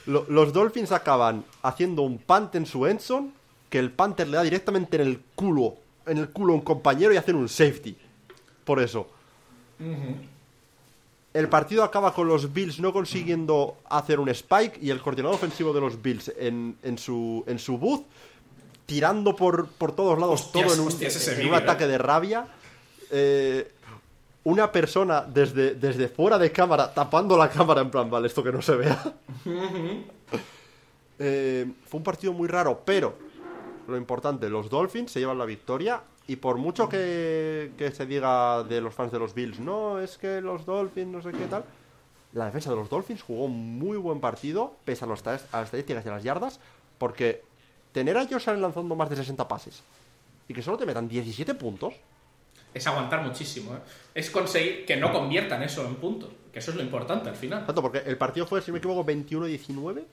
Lo- 0.07 0.25
los 0.29 0.53
Dolphins 0.53 0.93
acaban 0.93 1.45
haciendo 1.63 2.03
un 2.03 2.19
punt 2.19 2.55
en 2.55 2.65
su 2.67 2.87
endzone 2.87 3.31
que 3.69 3.79
el 3.81 3.91
punter 3.91 4.29
le 4.29 4.37
da 4.37 4.43
directamente 4.45 4.97
en 4.97 5.03
el 5.09 5.21
culo, 5.35 5.75
en 6.07 6.19
el 6.19 6.29
culo 6.31 6.53
a 6.53 6.57
un 6.57 6.63
compañero 6.63 7.13
y 7.13 7.17
hacen 7.17 7.35
un 7.35 7.49
safety. 7.49 7.97
Por 8.65 8.81
eso. 8.81 9.09
El 11.35 11.49
partido 11.49 11.85
acaba 11.85 12.15
con 12.15 12.29
los 12.29 12.53
Bills 12.53 12.79
no 12.81 12.93
consiguiendo 12.93 13.77
hacer 13.91 14.21
un 14.21 14.29
spike 14.31 14.79
y 14.81 14.91
el 14.91 15.03
coordinador 15.03 15.35
ofensivo 15.35 15.73
de 15.73 15.81
los 15.81 16.01
Bills 16.01 16.33
en, 16.39 16.77
en 16.83 16.97
su, 16.97 17.45
en 17.47 17.59
su 17.59 17.77
booth 17.77 18.05
tirando 18.87 19.37
por, 19.37 19.69
por 19.69 19.95
todos 19.95 20.19
lados 20.19 20.41
Hostias, 20.41 20.65
todo 20.65 20.75
en 20.75 20.81
un, 20.81 20.89
hostias, 20.89 21.29
en 21.29 21.49
un 21.49 21.55
eh. 21.55 21.57
ataque 21.57 21.87
de 21.87 21.99
rabia. 21.99 22.47
Eh, 23.11 23.73
una 24.45 24.71
persona 24.71 25.23
desde, 25.23 25.75
desde 25.75 26.09
fuera 26.09 26.39
de 26.39 26.53
cámara 26.53 26.95
tapando 26.95 27.37
la 27.37 27.51
cámara 27.51 27.81
en 27.81 27.91
plan, 27.91 28.09
vale, 28.09 28.29
esto 28.29 28.43
que 28.43 28.53
no 28.53 28.63
se 28.63 28.77
vea. 28.77 29.15
Eh, 31.19 31.73
fue 31.87 31.97
un 31.97 32.05
partido 32.05 32.35
muy 32.35 32.47
raro, 32.47 32.83
pero 32.85 33.15
lo 33.89 33.97
importante, 33.97 34.51
los 34.51 34.69
Dolphins 34.69 35.11
se 35.11 35.19
llevan 35.19 35.39
la 35.39 35.47
victoria 35.47 36.03
y 36.27 36.37
por 36.37 36.59
mucho 36.59 36.91
que, 36.91 37.73
que 37.79 37.91
se 37.91 38.05
diga 38.05 38.63
de 38.65 38.83
los 38.83 38.95
fans 38.95 39.13
de 39.13 39.19
los 39.19 39.33
Bills, 39.33 39.59
no, 39.59 39.99
es 39.99 40.19
que 40.19 40.43
los 40.43 40.67
Dolphins, 40.67 41.11
no 41.11 41.23
sé 41.23 41.33
qué 41.33 41.47
tal, 41.47 41.65
la 42.35 42.45
defensa 42.45 42.69
de 42.69 42.77
los 42.77 42.91
Dolphins 42.91 43.23
jugó 43.23 43.45
un 43.45 43.79
muy 43.79 43.97
buen 43.97 44.21
partido, 44.21 44.75
pese 44.85 45.07
a, 45.07 45.09
los 45.09 45.27
a 45.27 45.33
las 45.33 45.65
estadísticas 45.65 46.05
y 46.05 46.09
a 46.11 46.13
las 46.13 46.23
yardas, 46.23 46.61
porque 46.99 47.43
tener 47.97 48.15
a 48.19 48.27
Josh 48.27 48.51
Allen 48.51 48.61
lanzando 48.61 48.95
más 48.95 49.09
de 49.09 49.17
60 49.17 49.49
pases 49.49 49.83
y 50.47 50.53
que 50.53 50.61
solo 50.61 50.77
te 50.77 50.85
metan 50.85 51.09
17 51.09 51.55
puntos, 51.55 51.95
es 52.75 52.87
aguantar 52.87 53.23
muchísimo. 53.23 53.75
¿eh? 53.75 53.79
Es 54.15 54.29
conseguir 54.29 54.85
que 54.85 54.99
no 54.99 55.11
conviertan 55.11 55.63
eso 55.63 55.83
en 55.87 55.95
puntos, 55.95 56.29
que 56.53 56.59
eso 56.59 56.73
es 56.73 56.77
lo 56.77 56.83
importante 56.83 57.31
al 57.31 57.37
final. 57.37 57.65
Tanto 57.65 57.81
porque 57.81 58.03
el 58.05 58.19
partido 58.19 58.47
fue, 58.47 58.61
si 58.61 58.71
me 58.71 58.81
equivoco, 58.81 59.03
21-19, 59.03 60.05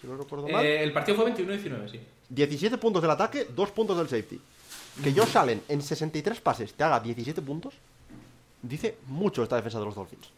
si 0.00 0.08
no 0.08 0.16
recuerdo 0.16 0.48
mal. 0.48 0.66
Eh, 0.66 0.82
el 0.82 0.92
partido 0.92 1.18
fue 1.18 1.32
21-19, 1.32 1.88
sí. 1.88 2.00
17 2.30 2.78
puntos 2.78 3.00
del 3.00 3.12
ataque, 3.12 3.46
2 3.54 3.70
puntos 3.70 3.96
del 3.96 4.08
safety. 4.08 4.40
Que 5.00 5.12
Josh 5.12 5.38
Allen 5.38 5.62
en 5.68 5.80
63 5.80 6.40
pases 6.40 6.74
te 6.74 6.82
haga 6.82 6.98
17 6.98 7.40
puntos, 7.42 7.74
dice 8.60 8.96
mucho 9.06 9.44
esta 9.44 9.54
defensa 9.54 9.78
de 9.78 9.84
los 9.84 9.94
Dolphins. 9.94 10.32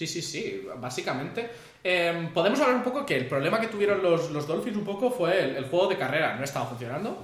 Sí, 0.00 0.06
sí, 0.06 0.22
sí, 0.22 0.66
básicamente. 0.78 1.50
Eh, 1.84 2.30
podemos 2.32 2.58
hablar 2.58 2.76
un 2.76 2.82
poco 2.82 3.04
que 3.04 3.18
el 3.18 3.26
problema 3.26 3.60
que 3.60 3.66
tuvieron 3.66 4.02
los, 4.02 4.30
los 4.30 4.46
Dolphins 4.46 4.78
un 4.78 4.84
poco 4.84 5.10
fue 5.10 5.44
el, 5.44 5.56
el 5.56 5.66
juego 5.66 5.88
de 5.88 5.98
carrera. 5.98 6.36
No 6.36 6.42
estaba 6.42 6.64
funcionando. 6.64 7.22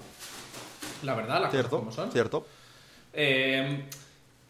La 1.03 1.15
verdad, 1.15 1.41
las 1.41 1.51
Cierto, 1.51 1.71
cosas 1.71 1.81
como 1.81 1.91
son. 1.93 2.13
cierto. 2.13 2.47
Eh, 3.15 3.83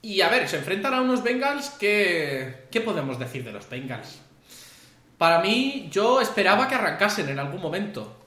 y 0.03 0.21
a 0.23 0.29
ver, 0.29 0.49
se 0.49 0.57
enfrentan 0.57 0.93
a 0.95 1.03
unos 1.03 1.23
Bengals 1.23 1.71
que... 1.71 2.67
¿Qué 2.69 2.81
podemos 2.81 3.17
decir 3.21 3.45
de 3.45 3.53
los 3.53 3.71
Bengals? 3.71 4.19
Para 5.19 5.39
mí, 5.39 5.89
yo 5.93 6.21
esperaba 6.21 6.67
que 6.67 6.75
arrancasen 6.75 7.29
en 7.29 7.39
algún 7.39 7.63
momento. 7.63 8.26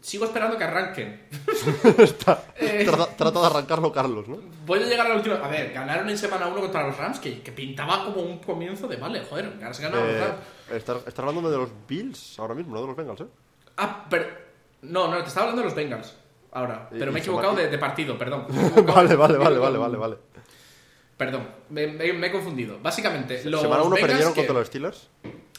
Sigo 0.00 0.24
esperando 0.24 0.56
que 0.56 0.64
arranquen. 0.64 1.28
Está- 1.98 2.44
Eh. 2.60 2.84
trata, 2.84 3.16
trata 3.16 3.40
de 3.40 3.46
arrancarlo 3.46 3.90
Carlos, 3.92 4.28
¿no? 4.28 4.38
Voy 4.66 4.82
a 4.82 4.86
llegar 4.86 5.06
a 5.06 5.10
la 5.10 5.14
última... 5.16 5.36
A 5.36 5.48
ver, 5.48 5.72
ganaron 5.72 6.08
en 6.10 6.16
semana 6.18 6.46
1 6.46 6.60
contra 6.60 6.86
los 6.86 6.96
Rams, 6.96 7.18
que, 7.18 7.40
que 7.42 7.52
pintaba 7.52 8.04
como 8.04 8.20
un 8.22 8.38
comienzo 8.38 8.86
de... 8.86 8.96
Vale, 8.96 9.22
joder, 9.24 9.52
has 9.64 9.80
ganado 9.80 10.04
los 10.04 10.14
Eh, 10.14 10.20
Rams. 10.20 10.38
Estás 10.72 10.98
estás 11.06 11.18
hablando 11.26 11.50
de 11.50 11.56
los 11.56 11.70
Bills 11.88 12.38
ahora 12.38 12.54
mismo, 12.54 12.74
no 12.74 12.80
de 12.82 12.86
los 12.86 12.96
Bengals, 12.96 13.20
¿eh? 13.22 13.26
Ah, 13.78 14.06
pero... 14.08 14.26
No, 14.82 15.08
no, 15.08 15.18
te 15.22 15.28
estaba 15.28 15.44
hablando 15.46 15.62
de 15.62 15.68
los 15.68 15.74
Bengals. 15.76 16.14
Ahora. 16.52 16.88
Y- 16.92 16.98
Pero 16.98 17.12
me 17.12 17.18
he 17.18 17.22
equivocado 17.22 17.54
de, 17.56 17.68
de 17.68 17.78
partido, 17.78 18.16
perdón. 18.18 18.46
Vale, 18.86 19.14
vale, 19.16 19.36
vale, 19.38 19.58
vale, 19.58 19.78
vale, 19.78 19.96
vale. 19.98 20.16
Perdón, 21.16 21.46
me, 21.70 21.86
me- 21.88 22.12
me 22.14 22.26
he 22.28 22.32
confundido. 22.32 22.78
Básicamente, 22.82 23.42
los 23.44 23.60
Semana 23.62 23.82
1 23.82 23.90
Bengals 23.94 24.08
perdieron 24.10 24.34
que- 24.34 24.40
contra 24.40 24.54
los 24.58 24.66
Steelers. 24.68 25.08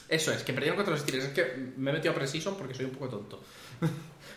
Eso 0.10 0.32
es, 0.34 0.44
que 0.44 0.54
perdieron 0.54 0.76
contra 0.76 0.92
los 0.94 1.02
Steelers. 1.02 1.26
Es 1.30 1.34
que 1.34 1.56
me 1.78 1.92
he 1.92 1.94
metido 1.94 2.12
a 2.12 2.16
Precision 2.16 2.56
porque 2.56 2.74
soy 2.74 2.86
un 2.86 2.92
poco 2.92 3.10
tonto. 3.10 3.40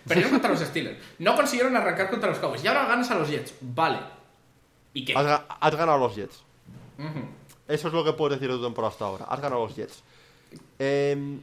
Perdieron 0.07 0.33
contra 0.33 0.51
los 0.51 0.61
Steelers. 0.61 0.99
No 1.19 1.35
consiguieron 1.37 1.77
arrancar 1.77 2.11
contra 2.11 2.29
los 2.31 2.38
Cowboys. 2.38 2.62
Y 2.64 2.69
ahora 2.69 2.87
ganas 2.87 3.11
a 3.11 3.14
los 3.17 3.29
Jets. 3.29 3.55
Vale. 3.61 4.01
¿Y 4.93 5.05
qué? 5.05 5.14
Has, 5.14 5.27
ga- 5.27 5.45
has 5.61 5.75
ganado 5.77 5.99
a 5.99 6.01
los 6.01 6.14
Jets. 6.17 6.43
Eso 7.67 7.88
es 7.88 7.95
lo 7.95 8.05
que 8.05 8.12
puedes 8.12 8.38
decir 8.38 8.51
de 8.53 8.59
tu 8.59 8.64
temporada 8.64 8.93
hasta 8.93 9.05
ahora. 9.07 9.25
Has 9.25 9.40
ganado 9.40 9.62
a 9.62 9.67
los 9.67 9.75
Jets. 9.77 10.03
Eh, 10.79 11.38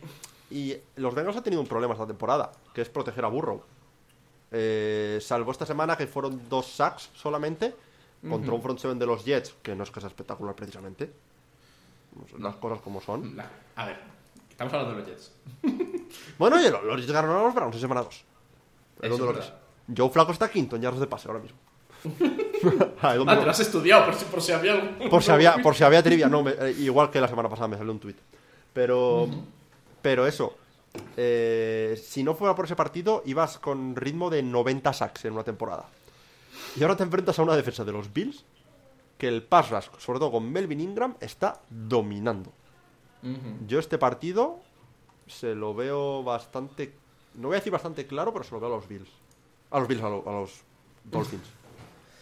y 0.50 0.76
los 0.97 1.13
Bengals 1.15 1.38
han 1.38 1.43
tenido 1.43 1.62
un 1.62 1.67
problema 1.67 1.93
esta 1.93 2.06
temporada, 2.08 2.52
que 2.74 2.82
es 2.82 2.89
proteger 2.89 3.26
a 3.26 3.28
Burrow. 3.30 3.63
Eh, 4.52 5.19
salvo 5.21 5.52
esta 5.52 5.65
semana 5.65 5.95
que 5.95 6.08
fueron 6.08 6.50
dos 6.50 6.67
sacks 6.67 7.10
solamente 7.15 7.74
contra 8.30 8.54
un 8.54 8.62
front 8.62 8.78
seven 8.80 9.00
de 9.00 9.06
los 9.06 9.24
Jets, 9.26 9.56
que 9.63 9.76
no 9.76 9.84
es 9.84 9.89
que 9.91 10.00
sea 10.00 10.10
espectacular 10.10 10.54
precisamente. 10.56 11.12
Las 12.38 12.56
cosas 12.58 12.82
como 12.82 13.02
son. 13.02 13.36
La- 13.36 13.50
A 13.78 13.86
ver, 13.86 13.97
estamos 14.50 14.74
hablando 14.74 14.95
de 14.95 15.00
los 15.02 15.10
Jets. 15.10 15.32
Bueno, 16.38 16.58
oye, 16.58 16.69
los 16.69 16.84
los 16.84 17.00
Jets 17.02 17.12
ganaron 17.12 17.38
a 17.38 17.43
los 17.43 17.56
Browns 17.56 17.76
en 17.76 17.82
semana 17.82 18.04
2. 18.04 18.24
Eso 19.02 19.16
es 19.16 19.22
verdad. 19.22 19.54
Joe 19.96 20.10
Flaco 20.10 20.32
está 20.32 20.50
quinto 20.50 20.76
en 20.76 20.84
yardas 20.84 21.00
de 21.02 21.08
pase 21.08 21.28
ahora 21.28 21.42
mismo. 21.42 21.58
Ay, 23.02 23.18
¿dónde 23.18 23.32
Ah, 23.32 23.36
lo- 23.36 23.40
te 23.42 23.46
lo 23.46 23.52
has 23.52 23.60
estudiado 23.60 24.06
por 24.06 24.16
si, 24.16 24.26
por 24.26 24.42
si 24.42 24.52
había 24.52 24.74
algún... 24.74 25.10
Por 25.10 25.24
si 25.24 25.32
había, 25.32 25.56
por 25.62 25.76
si 25.76 25.84
había 25.84 26.02
trivia, 26.04 26.28
no, 26.28 26.44
me- 26.44 26.52
eh, 26.52 26.76
igual 26.80 27.10
que 27.10 27.20
la 27.22 27.28
semana 27.28 27.50
pasada 27.50 27.68
me 27.68 27.78
salió 27.78 27.92
un 27.92 28.00
tuit. 28.00 28.18
Pero, 28.74 29.28
pero 30.02 30.26
eso, 30.26 30.56
eh, 31.18 32.02
si 32.02 32.24
no 32.24 32.36
fuera 32.36 32.56
por 32.56 32.66
ese 32.66 32.76
partido, 32.76 33.22
ibas 33.26 33.60
con 33.60 33.96
ritmo 33.96 34.30
de 34.30 34.44
90 34.44 34.94
sacks 34.94 35.26
en 35.26 35.34
una 35.34 35.44
temporada. 35.44 35.86
Y 36.78 36.84
ahora 36.84 36.96
te 36.96 37.04
enfrentas 37.04 37.38
a 37.38 37.44
una 37.44 37.56
defensa 37.56 37.84
de 37.84 37.92
los 37.92 38.14
Bills 38.14 38.46
que 39.18 39.28
el 39.28 39.44
pass 39.44 39.70
rush, 39.70 39.88
sobre 40.00 40.20
todo 40.20 40.32
con 40.32 40.50
Melvin 40.52 40.80
Ingram, 40.82 41.16
está 41.20 41.60
dominando. 41.70 42.52
Yo 43.68 43.78
este 43.78 43.98
partido 44.00 44.60
se 45.28 45.54
lo 45.54 45.76
veo 45.76 46.24
bastante, 46.24 46.94
no 47.36 47.48
voy 47.48 47.56
a 47.56 47.60
decir 47.60 47.72
bastante 47.72 48.06
claro, 48.08 48.32
pero 48.34 48.44
se 48.44 48.52
lo 48.52 48.60
veo 48.60 48.70
a 48.74 48.76
los 48.76 48.88
Bills. 48.88 49.10
A 49.72 49.80
los 49.80 49.88
Bills, 49.88 50.04
a, 50.04 50.10
lo- 50.10 50.24
a 50.28 50.32
los 50.41 50.52
Dolphins. 51.06 51.44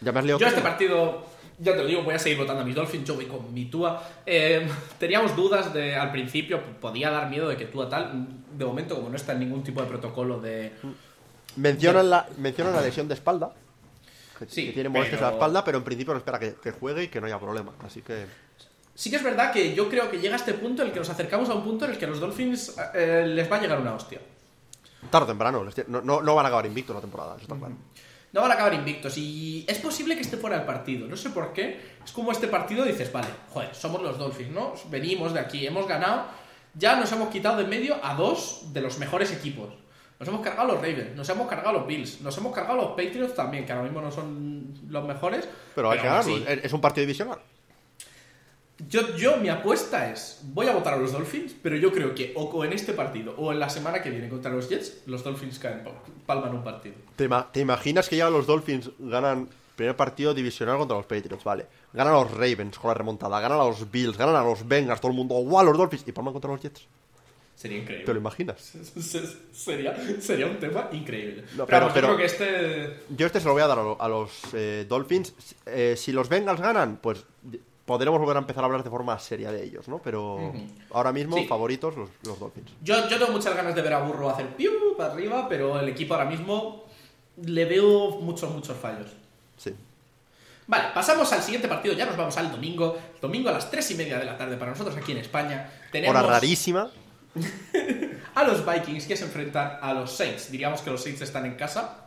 Ya 0.00 0.12
me 0.12 0.20
has 0.20 0.24
Yo 0.26 0.38
que- 0.38 0.44
este 0.46 0.60
partido, 0.60 1.24
ya 1.58 1.72
te 1.72 1.78
lo 1.78 1.86
digo, 1.86 2.02
voy 2.02 2.14
a 2.14 2.18
seguir 2.18 2.38
votando 2.38 2.62
a 2.62 2.64
mis 2.64 2.74
Dolphins, 2.74 3.04
yo 3.06 3.14
voy 3.16 3.26
con 3.26 3.52
mi 3.52 3.66
Tua. 3.66 4.02
Eh, 4.24 4.66
teníamos 4.98 5.36
dudas 5.36 5.72
de, 5.74 5.94
al 5.94 6.10
principio, 6.12 6.60
podía 6.80 7.10
dar 7.10 7.28
miedo 7.28 7.48
de 7.48 7.56
que 7.56 7.66
Tua 7.66 7.88
tal, 7.88 8.26
de 8.56 8.64
momento 8.64 8.94
como 8.96 9.08
no 9.10 9.16
está 9.16 9.32
en 9.32 9.40
ningún 9.40 9.62
tipo 9.62 9.80
de 9.82 9.86
protocolo 9.88 10.40
de... 10.40 10.72
Mencionan 11.56 12.08
la, 12.10 12.26
mencionan 12.38 12.72
la 12.74 12.80
lesión 12.80 13.08
de 13.08 13.14
espalda. 13.14 13.52
Que, 14.38 14.46
Sí, 14.46 14.66
que 14.68 14.72
tiene 14.72 14.88
molestias 14.88 15.18
pero- 15.18 15.26
en 15.28 15.32
la 15.32 15.36
espalda, 15.38 15.64
pero 15.64 15.78
en 15.78 15.84
principio 15.84 16.14
no 16.14 16.18
espera 16.18 16.38
que, 16.38 16.54
que 16.54 16.70
juegue 16.72 17.02
y 17.04 17.08
que 17.08 17.20
no 17.20 17.26
haya 17.26 17.38
problema. 17.38 17.72
Así 17.84 18.00
que. 18.02 18.26
Sí 18.94 19.10
que 19.10 19.16
es 19.16 19.22
verdad 19.22 19.52
que 19.52 19.74
yo 19.74 19.88
creo 19.90 20.10
que 20.10 20.18
llega 20.18 20.36
este 20.36 20.54
punto 20.54 20.82
en 20.82 20.88
el 20.88 20.94
que 20.94 21.00
nos 21.00 21.10
acercamos 21.10 21.48
a 21.50 21.54
un 21.54 21.64
punto 21.64 21.84
en 21.84 21.90
el 21.92 21.98
que 21.98 22.04
a 22.04 22.08
los 22.08 22.20
Dolphins 22.20 22.76
eh, 22.94 23.24
les 23.26 23.50
va 23.50 23.56
a 23.56 23.60
llegar 23.60 23.80
una 23.80 23.94
hostia. 23.94 24.20
Tarde 25.08 25.24
o 25.24 25.28
temprano. 25.28 25.64
No, 25.88 26.00
no, 26.02 26.22
no 26.22 26.34
van 26.34 26.44
a 26.44 26.48
acabar 26.48 26.66
invictos 26.66 26.94
la 26.94 27.00
temporada, 27.00 27.34
eso 27.36 27.42
está 27.42 27.56
claro. 27.56 27.74
No 28.32 28.42
van 28.42 28.50
a 28.52 28.54
acabar 28.54 28.74
invictos 28.74 29.18
y 29.18 29.64
es 29.66 29.78
posible 29.78 30.14
que 30.14 30.22
esté 30.22 30.36
fuera 30.36 30.56
del 30.56 30.66
partido. 30.66 31.08
No 31.08 31.16
sé 31.16 31.30
por 31.30 31.52
qué. 31.52 31.80
Es 32.04 32.12
como 32.12 32.30
este 32.30 32.46
partido 32.46 32.84
dices, 32.84 33.10
vale, 33.12 33.28
joder, 33.52 33.74
somos 33.74 34.02
los 34.02 34.18
Dolphins, 34.18 34.52
¿no? 34.52 34.74
Venimos 34.88 35.32
de 35.32 35.40
aquí, 35.40 35.66
hemos 35.66 35.88
ganado. 35.88 36.26
Ya 36.74 36.94
nos 36.94 37.10
hemos 37.10 37.30
quitado 37.30 37.56
de 37.56 37.64
en 37.64 37.70
medio 37.70 37.96
a 38.02 38.14
dos 38.14 38.72
de 38.72 38.80
los 38.80 38.98
mejores 38.98 39.32
equipos. 39.32 39.70
Nos 40.20 40.28
hemos 40.28 40.42
cargado 40.42 40.70
a 40.70 40.74
los 40.74 40.82
Ravens, 40.82 41.16
nos 41.16 41.28
hemos 41.30 41.48
cargado 41.48 41.70
a 41.70 41.72
los 41.72 41.86
Bills, 41.86 42.20
nos 42.20 42.36
hemos 42.36 42.54
cargado 42.54 42.78
a 42.78 42.82
los 42.84 42.90
Patriots 42.90 43.34
también, 43.34 43.64
que 43.64 43.72
ahora 43.72 43.84
mismo 43.84 44.02
no 44.02 44.12
son 44.12 44.74
los 44.88 45.04
mejores. 45.04 45.48
Pero 45.74 45.90
hay 45.90 45.98
que 45.98 46.06
ganarlo. 46.06 46.36
es 46.46 46.72
un 46.72 46.80
partido 46.80 47.06
divisional. 47.06 47.38
Yo, 48.88 49.16
yo, 49.16 49.36
mi 49.36 49.48
apuesta 49.48 50.10
es, 50.10 50.40
voy 50.42 50.66
a 50.68 50.72
votar 50.72 50.94
a 50.94 50.96
los 50.96 51.12
Dolphins, 51.12 51.54
pero 51.62 51.76
yo 51.76 51.92
creo 51.92 52.14
que 52.14 52.32
o 52.36 52.64
en 52.64 52.72
este 52.72 52.92
partido 52.92 53.34
o 53.36 53.52
en 53.52 53.60
la 53.60 53.68
semana 53.68 54.00
que 54.02 54.10
viene 54.10 54.28
contra 54.28 54.50
los 54.50 54.68
Jets, 54.68 55.02
los 55.06 55.22
Dolphins 55.22 55.58
caen, 55.58 55.82
palman 56.26 56.54
un 56.54 56.64
partido. 56.64 56.94
¿Te, 57.16 57.28
te 57.52 57.60
imaginas 57.60 58.08
que 58.08 58.16
ya 58.16 58.30
los 58.30 58.46
Dolphins 58.46 58.90
ganan 58.98 59.48
primer 59.76 59.96
partido 59.96 60.32
divisional 60.34 60.78
contra 60.78 60.96
los 60.96 61.06
Patriots? 61.06 61.44
Vale. 61.44 61.66
Ganan 61.92 62.14
a 62.14 62.20
los 62.20 62.30
Ravens 62.30 62.78
con 62.78 62.88
la 62.88 62.94
remontada, 62.94 63.38
ganan 63.40 63.60
a 63.60 63.64
los 63.64 63.90
Bills, 63.90 64.16
ganan 64.16 64.36
a 64.36 64.42
los 64.44 64.66
Bengals, 64.66 65.00
todo 65.00 65.10
el 65.10 65.16
mundo. 65.16 65.34
¡Guau! 65.36 65.64
Los 65.64 65.76
Dolphins. 65.76 66.04
Y 66.06 66.12
palman 66.12 66.32
contra 66.32 66.50
los 66.50 66.60
Jets. 66.62 66.86
Sería 67.56 67.76
increíble. 67.76 68.06
¿Te 68.06 68.14
lo 68.14 68.20
imaginas? 68.20 68.62
sería, 69.52 69.94
sería 70.20 70.46
un 70.46 70.58
tema 70.58 70.88
increíble. 70.92 71.44
No, 71.54 71.66
pero, 71.66 71.88
yo 71.88 71.92
creo 71.92 72.16
que 72.16 72.24
este... 72.24 73.00
Yo 73.14 73.26
este 73.26 73.38
se 73.40 73.46
lo 73.46 73.52
voy 73.52 73.60
a 73.62 73.66
dar 73.66 73.78
a, 73.78 73.82
lo- 73.82 74.00
a 74.00 74.08
los 74.08 74.30
eh, 74.54 74.86
Dolphins. 74.88 75.34
Eh, 75.66 75.94
si 75.98 76.12
los 76.12 76.30
Bengals 76.30 76.60
ganan, 76.62 76.98
pues 77.02 77.22
podremos 77.90 78.20
volver 78.20 78.36
a 78.36 78.38
empezar 78.38 78.62
a 78.62 78.66
hablar 78.66 78.84
de 78.84 78.90
forma 78.90 79.18
seria 79.18 79.50
de 79.50 79.64
ellos, 79.64 79.88
¿no? 79.88 79.98
Pero 79.98 80.52
ahora 80.92 81.12
mismo, 81.12 81.36
Sí. 81.36 81.46
favoritos 81.48 81.96
los, 81.96 82.08
los 82.24 82.38
Dolphins. 82.38 82.70
Yo, 82.84 83.08
yo 83.08 83.18
tengo 83.18 83.32
muchas 83.32 83.56
ganas 83.56 83.74
de 83.74 83.82
ver 83.82 83.92
a 83.94 83.98
Burro 83.98 84.30
hacer 84.30 84.46
piu 84.54 84.70
para 84.96 85.12
arriba, 85.12 85.48
pero 85.48 85.80
el 85.80 85.88
equipo 85.88 86.14
ahora 86.14 86.30
mismo 86.30 86.84
le 87.42 87.64
veo 87.64 88.12
muchos, 88.20 88.48
muchos 88.52 88.76
fallos. 88.76 89.08
Sí. 89.56 89.74
Vale, 90.68 90.84
pasamos 90.94 91.32
al 91.32 91.42
siguiente 91.42 91.66
partido, 91.66 91.92
ya 91.96 92.06
nos 92.06 92.16
vamos 92.16 92.36
al 92.36 92.52
domingo. 92.52 92.96
Domingo 93.20 93.48
a 93.48 93.52
las 93.54 93.68
3 93.72 93.90
y 93.90 93.94
media 93.96 94.20
de 94.20 94.24
la 94.24 94.38
tarde 94.38 94.56
para 94.56 94.70
nosotros 94.70 94.96
aquí 94.96 95.10
en 95.10 95.18
España. 95.18 95.68
Tenemos 95.90 96.16
Hora 96.16 96.28
rarísima. 96.28 96.92
a 98.36 98.44
los 98.44 98.64
Vikings 98.64 99.06
que 99.08 99.16
se 99.16 99.24
enfrentan 99.24 99.78
a 99.82 99.92
los 99.94 100.12
Saints. 100.12 100.52
Diríamos 100.52 100.80
que 100.82 100.90
los 100.90 101.02
Saints 101.02 101.22
están 101.22 101.44
en 101.44 101.56
casa. 101.56 102.06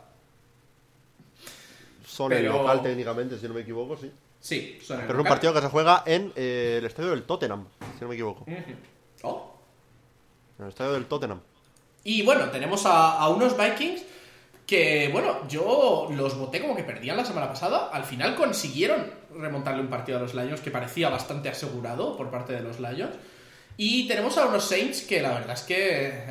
Son 2.06 2.30
Pero- 2.30 2.52
el 2.52 2.56
local 2.62 2.82
técnicamente, 2.82 3.38
si 3.38 3.46
no 3.46 3.52
me 3.52 3.60
equivoco, 3.60 3.98
sí. 3.98 4.10
Sí, 4.44 4.78
son 4.84 4.98
Pero 4.98 5.14
es 5.14 5.18
un 5.20 5.24
partido 5.24 5.54
que 5.54 5.62
se 5.62 5.68
juega 5.68 6.02
en 6.04 6.30
eh, 6.36 6.76
el 6.78 6.84
estadio 6.84 7.08
del 7.12 7.22
Tottenham, 7.22 7.66
si 7.94 8.02
no 8.02 8.08
me 8.08 8.14
equivoco. 8.14 8.42
Ujú. 8.42 8.74
Oh, 9.22 9.54
En 10.58 10.66
el 10.66 10.68
estadio 10.68 10.92
del 10.92 11.06
Tottenham. 11.06 11.40
Y 12.02 12.20
bueno, 12.20 12.50
tenemos 12.50 12.84
a, 12.84 13.20
a 13.20 13.30
unos 13.30 13.56
Vikings 13.56 14.02
que, 14.66 15.08
bueno, 15.10 15.48
yo 15.48 16.08
los 16.10 16.36
voté 16.36 16.60
como 16.60 16.76
que 16.76 16.84
perdían 16.84 17.16
la 17.16 17.24
semana 17.24 17.48
pasada. 17.48 17.88
Al 17.90 18.04
final 18.04 18.36
consiguieron 18.36 19.10
remontarle 19.34 19.80
un 19.80 19.88
partido 19.88 20.18
a 20.18 20.20
los 20.20 20.34
Lions 20.34 20.60
que 20.60 20.70
parecía 20.70 21.08
bastante 21.08 21.48
asegurado 21.48 22.14
por 22.14 22.30
parte 22.30 22.52
de 22.52 22.60
los 22.60 22.78
Lions. 22.80 23.16
Y 23.78 24.06
tenemos 24.06 24.36
a 24.36 24.44
unos 24.44 24.64
Saints 24.64 25.04
que 25.04 25.22
la 25.22 25.32
verdad 25.32 25.54
es 25.54 25.62
que... 25.62 26.22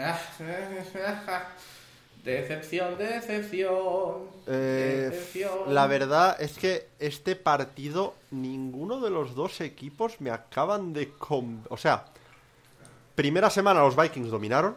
Decepción, 2.24 2.98
decepción. 2.98 4.30
Eh, 4.48 5.10
decepción. 5.12 5.74
la 5.74 5.88
verdad 5.88 6.42
es 6.42 6.58
que 6.58 6.88
este 7.00 7.36
partido, 7.36 8.14
ninguno 8.32 9.02
de 9.02 9.10
los 9.10 9.36
dos 9.36 9.60
equipos 9.60 10.22
me 10.22 10.30
acaban 10.30 10.94
de... 10.94 11.12
O 11.70 11.76
sea, 11.76 12.06
primera 13.16 13.50
semana 13.50 13.82
los 13.82 13.98
Vikings 13.98 14.30
dominaron. 14.30 14.76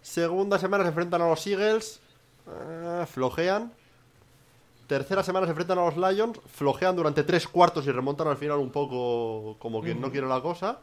Segunda 0.00 0.58
semana 0.58 0.84
se 0.84 0.88
enfrentan 0.88 1.20
a 1.20 1.28
los 1.28 1.46
Eagles, 1.46 2.00
eh, 2.46 3.04
flojean. 3.06 3.70
Tercera 4.86 5.22
semana 5.22 5.46
se 5.46 5.50
enfrentan 5.50 5.78
a 5.78 5.84
los 5.84 5.96
Lions, 5.96 6.40
flojean 6.46 6.96
durante 6.96 7.22
tres 7.22 7.46
cuartos 7.48 7.86
y 7.86 7.90
remontan 7.90 8.28
al 8.28 8.36
final 8.36 8.58
un 8.58 8.70
poco 8.70 9.56
como 9.58 9.82
quien 9.82 10.00
no 10.00 10.10
quiere 10.10 10.26
la 10.26 10.40
cosa. 10.40 10.78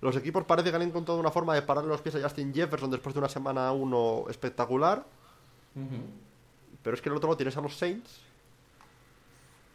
Los 0.00 0.16
equipos 0.16 0.44
parece 0.44 0.70
que 0.70 0.76
han 0.76 0.82
encontrado 0.82 1.20
una 1.20 1.30
forma 1.30 1.54
de 1.54 1.62
pararle 1.62 1.90
los 1.90 2.00
pies 2.00 2.14
a 2.14 2.22
Justin 2.22 2.54
Jefferson 2.54 2.90
después 2.90 3.14
de 3.14 3.18
una 3.18 3.28
semana 3.28 3.70
uno 3.72 4.24
espectacular. 4.30 5.04
Pero 6.82 6.94
es 6.96 7.02
que 7.02 7.08
el 7.10 7.16
otro 7.16 7.28
lado 7.28 7.36
tienes 7.36 7.56
a 7.56 7.60
los 7.60 7.76
Saints, 7.76 8.20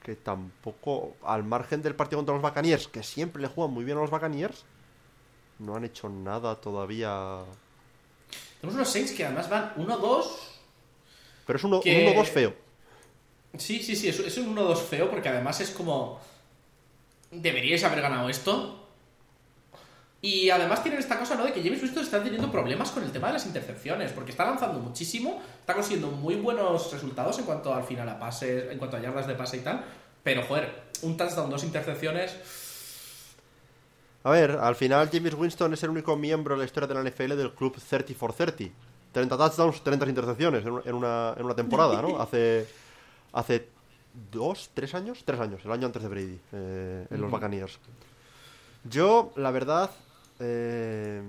que 0.04 0.16
tampoco, 0.16 1.16
al 1.24 1.44
margen 1.44 1.82
del 1.82 1.96
partido 1.96 2.18
contra 2.20 2.34
los 2.36 2.42
Buccaneers, 2.42 2.88
que 2.88 3.04
siempre 3.04 3.42
le 3.42 3.48
juegan 3.48 3.74
muy 3.74 3.84
bien 3.84 3.98
a 3.98 4.02
los 4.02 4.10
Buccaneers, 4.10 4.66
no 5.60 5.76
han 5.76 5.86
hecho 5.86 6.10
nada 6.10 6.56
todavía. 6.56 7.42
Tenemos 8.60 8.76
unos 8.76 8.90
Saints 8.92 9.12
que 9.12 9.26
además 9.26 9.50
van 9.50 9.74
1-2. 9.78 10.26
Pero 11.46 11.58
es 11.58 11.64
uno- 11.64 11.80
Que- 11.82 12.08
un 12.08 12.14
1-2 12.24 12.28
feo. 12.28 12.54
Sí, 13.58 13.82
sí, 13.82 13.96
sí, 13.96 14.10
es, 14.10 14.20
es 14.20 14.38
un 14.40 14.56
1-2 14.56 14.78
feo 14.82 15.10
porque 15.10 15.30
además 15.30 15.62
es 15.62 15.70
como... 15.70 16.20
Deberíais 17.32 17.84
haber 17.84 18.02
ganado 18.02 18.28
esto. 18.28 18.85
Y 20.26 20.50
además 20.50 20.82
tienen 20.82 21.00
esta 21.00 21.20
cosa, 21.20 21.36
¿no? 21.36 21.44
De 21.46 21.54
que 21.54 21.62
James 21.62 21.80
Winston 21.82 22.04
está 22.04 22.24
teniendo 22.24 22.52
problemas 22.52 22.90
con 22.90 23.04
el 23.04 23.12
tema 23.12 23.28
de 23.28 23.34
las 23.34 23.46
intercepciones, 23.46 24.12
porque 24.12 24.32
está 24.32 24.44
lanzando 24.46 24.80
muchísimo, 24.80 25.42
está 25.60 25.74
consiguiendo 25.76 26.08
muy 26.10 26.36
buenos 26.36 26.92
resultados 26.92 27.38
en 27.38 27.46
cuanto 27.46 27.74
al 27.74 27.84
final 27.84 28.10
a 28.10 28.18
pases, 28.18 28.72
en 28.72 28.78
cuanto 28.80 28.98
a 28.98 29.02
yardas 29.02 29.28
de 29.28 29.36
pase 29.36 29.58
y 29.58 29.60
tal, 29.60 29.84
pero 30.24 30.42
joder, 30.44 30.84
un 31.04 31.16
touchdown, 31.16 31.50
dos 31.50 31.64
intercepciones, 31.64 32.36
A 34.24 34.32
ver, 34.32 34.52
al 34.60 34.76
final 34.76 35.08
James 35.14 35.36
Winston 35.36 35.74
es 35.76 35.84
el 35.84 35.92
único 35.92 36.16
miembro 36.18 36.56
en 36.56 36.60
la 36.62 36.66
historia 36.66 36.88
de 36.88 36.96
la 36.96 37.02
NFL 37.08 37.36
del 37.36 37.52
club 37.54 37.76
30 37.80 38.16
for 38.16 38.34
30. 38.34 38.74
30 39.12 39.38
touchdowns, 39.38 39.84
30 39.84 40.10
intercepciones 40.10 40.66
en 40.66 40.72
un- 40.72 40.82
en 40.84 40.96
una, 40.96 41.36
en 41.38 41.46
una 41.46 41.56
temporada, 41.56 42.02
¿no? 42.02 42.20
Hace, 42.20 42.66
hace 43.34 43.68
dos, 44.32 44.72
tres 44.74 44.96
años, 44.96 45.22
tres 45.24 45.40
años, 45.40 45.62
el 45.64 45.72
año 45.72 45.86
antes 45.86 46.02
de 46.02 46.10
Brady, 46.10 46.40
eh, 46.54 47.06
en 47.12 47.18
los 47.22 47.28
Ujú. 47.28 47.36
Buccaneers. 47.38 47.78
Yo, 48.86 49.32
la 49.36 49.52
verdad, 49.52 49.92
eh, 50.40 51.22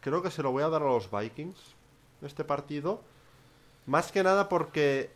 creo 0.00 0.22
que 0.22 0.30
se 0.30 0.42
lo 0.42 0.52
voy 0.52 0.62
a 0.62 0.68
dar 0.68 0.82
a 0.82 0.86
los 0.86 1.10
Vikings 1.10 1.58
este 2.22 2.44
partido. 2.44 3.00
Más 3.86 4.12
que 4.12 4.22
nada 4.22 4.48
porque 4.48 5.10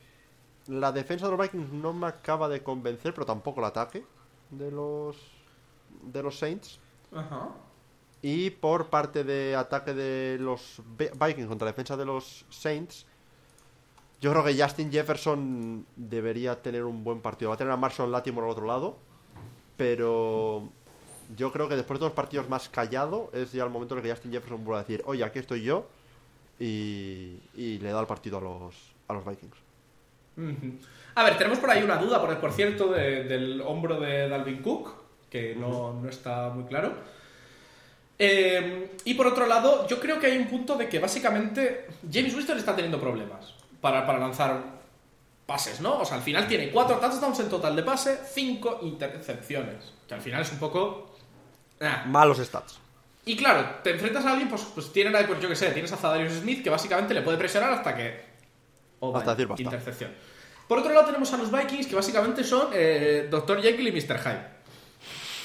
la 0.66 0.92
defensa 0.92 1.26
de 1.26 1.36
los 1.36 1.40
Vikings 1.40 1.72
no 1.72 1.92
me 1.92 2.06
acaba 2.06 2.48
de 2.48 2.62
convencer, 2.62 3.14
pero 3.14 3.26
tampoco 3.26 3.60
el 3.60 3.66
ataque 3.66 4.04
de 4.50 4.70
los 4.70 5.16
de 6.02 6.22
los 6.22 6.38
Saints. 6.38 6.78
Ajá. 7.12 7.50
Y 8.22 8.50
por 8.50 8.86
parte 8.88 9.24
de 9.24 9.54
ataque 9.54 9.94
de 9.94 10.38
los 10.40 10.82
Vikings 10.98 11.46
contra 11.46 11.66
la 11.66 11.72
defensa 11.72 11.96
de 11.96 12.04
los 12.04 12.44
Saints, 12.50 13.06
yo 14.20 14.32
creo 14.32 14.44
que 14.44 14.60
Justin 14.60 14.90
Jefferson 14.90 15.86
debería 15.94 16.60
tener 16.60 16.84
un 16.84 17.04
buen 17.04 17.20
partido. 17.20 17.50
Va 17.50 17.54
a 17.54 17.58
tener 17.58 17.72
a 17.72 17.76
Marshall 17.76 18.10
Latimore 18.10 18.46
al 18.46 18.52
otro 18.52 18.66
lado, 18.66 18.96
pero 19.76 20.68
yo 21.36 21.50
creo 21.52 21.68
que 21.68 21.76
después 21.76 21.98
de 21.98 22.04
dos 22.06 22.12
partidos 22.14 22.48
más 22.48 22.68
callado 22.68 23.30
es 23.32 23.52
ya 23.52 23.64
el 23.64 23.70
momento 23.70 23.94
en 23.94 23.98
el 23.98 24.04
que 24.04 24.10
Justin 24.10 24.32
Jefferson 24.32 24.64
vuelva 24.64 24.80
a 24.80 24.82
decir, 24.82 25.02
oye, 25.06 25.24
aquí 25.24 25.38
estoy 25.38 25.62
yo, 25.62 25.86
y, 26.60 27.38
y 27.54 27.78
le 27.80 27.90
da 27.90 28.00
el 28.00 28.06
partido 28.06 28.38
a 28.38 28.40
los, 28.40 28.74
a 29.08 29.12
los 29.14 29.24
Vikings. 29.26 29.56
A 31.14 31.24
ver, 31.24 31.38
tenemos 31.38 31.58
por 31.58 31.70
ahí 31.70 31.82
una 31.82 31.96
duda, 31.96 32.20
por, 32.20 32.38
por 32.38 32.52
cierto, 32.52 32.88
de- 32.92 33.24
del 33.24 33.60
hombro 33.62 33.98
de 33.98 34.28
Dalvin 34.28 34.62
Cook, 34.62 34.90
que 35.30 35.54
no, 35.54 35.94
no 35.94 36.08
está 36.08 36.50
muy 36.50 36.64
claro. 36.64 36.92
Eh, 38.18 38.96
y 39.04 39.14
por 39.14 39.26
otro 39.26 39.46
lado, 39.46 39.86
yo 39.86 40.00
creo 40.00 40.18
que 40.18 40.26
hay 40.26 40.38
un 40.38 40.46
punto 40.46 40.76
de 40.76 40.88
que 40.88 40.98
básicamente 40.98 41.86
James 42.10 42.34
Winston 42.34 42.58
está 42.58 42.74
teniendo 42.74 42.98
problemas 43.00 43.54
para, 43.80 44.06
para 44.06 44.18
lanzar 44.18 44.62
pases, 45.44 45.80
¿no? 45.80 45.98
O 46.00 46.04
sea, 46.04 46.16
al 46.16 46.22
final 46.22 46.48
tiene 46.48 46.70
cuatro 46.70 46.96
touchdowns 46.98 47.40
en 47.40 47.48
total 47.48 47.76
de 47.76 47.82
pase, 47.82 48.18
cinco 48.32 48.78
intercepciones. 48.82 49.92
Que 50.08 50.14
al 50.14 50.20
final 50.20 50.42
es 50.42 50.52
un 50.52 50.58
poco... 50.58 51.15
ah. 51.80 52.04
Malos 52.06 52.38
stats. 52.38 52.78
Y 53.24 53.36
claro, 53.36 53.80
te 53.82 53.90
enfrentas 53.90 54.24
a 54.24 54.30
alguien, 54.30 54.48
pues, 54.48 54.62
pues 54.74 54.92
tienen 54.92 55.14
ahí, 55.16 55.24
pues 55.26 55.40
yo 55.40 55.48
que 55.48 55.56
sé, 55.56 55.70
tienes 55.72 55.92
a 55.92 55.96
Zadarius 55.96 56.34
Smith 56.34 56.62
que 56.62 56.70
básicamente 56.70 57.12
le 57.12 57.22
puede 57.22 57.36
presionar 57.38 57.72
hasta 57.72 57.96
que. 57.96 58.24
Oh, 59.00 59.16
Hasta 59.16 59.32
decir 59.34 59.46
basta. 59.48 59.62
Intercepción. 59.62 60.12
Por 60.68 60.78
otro 60.78 60.92
lado, 60.92 61.06
tenemos 61.06 61.32
a 61.32 61.36
los 61.36 61.50
Vikings 61.50 61.86
que 61.86 61.94
básicamente 61.96 62.42
son 62.44 62.68
eh, 62.72 63.28
Dr. 63.30 63.60
Jekyll 63.62 63.88
y 63.88 63.92
Mr. 63.92 64.18
Hyde. 64.20 64.56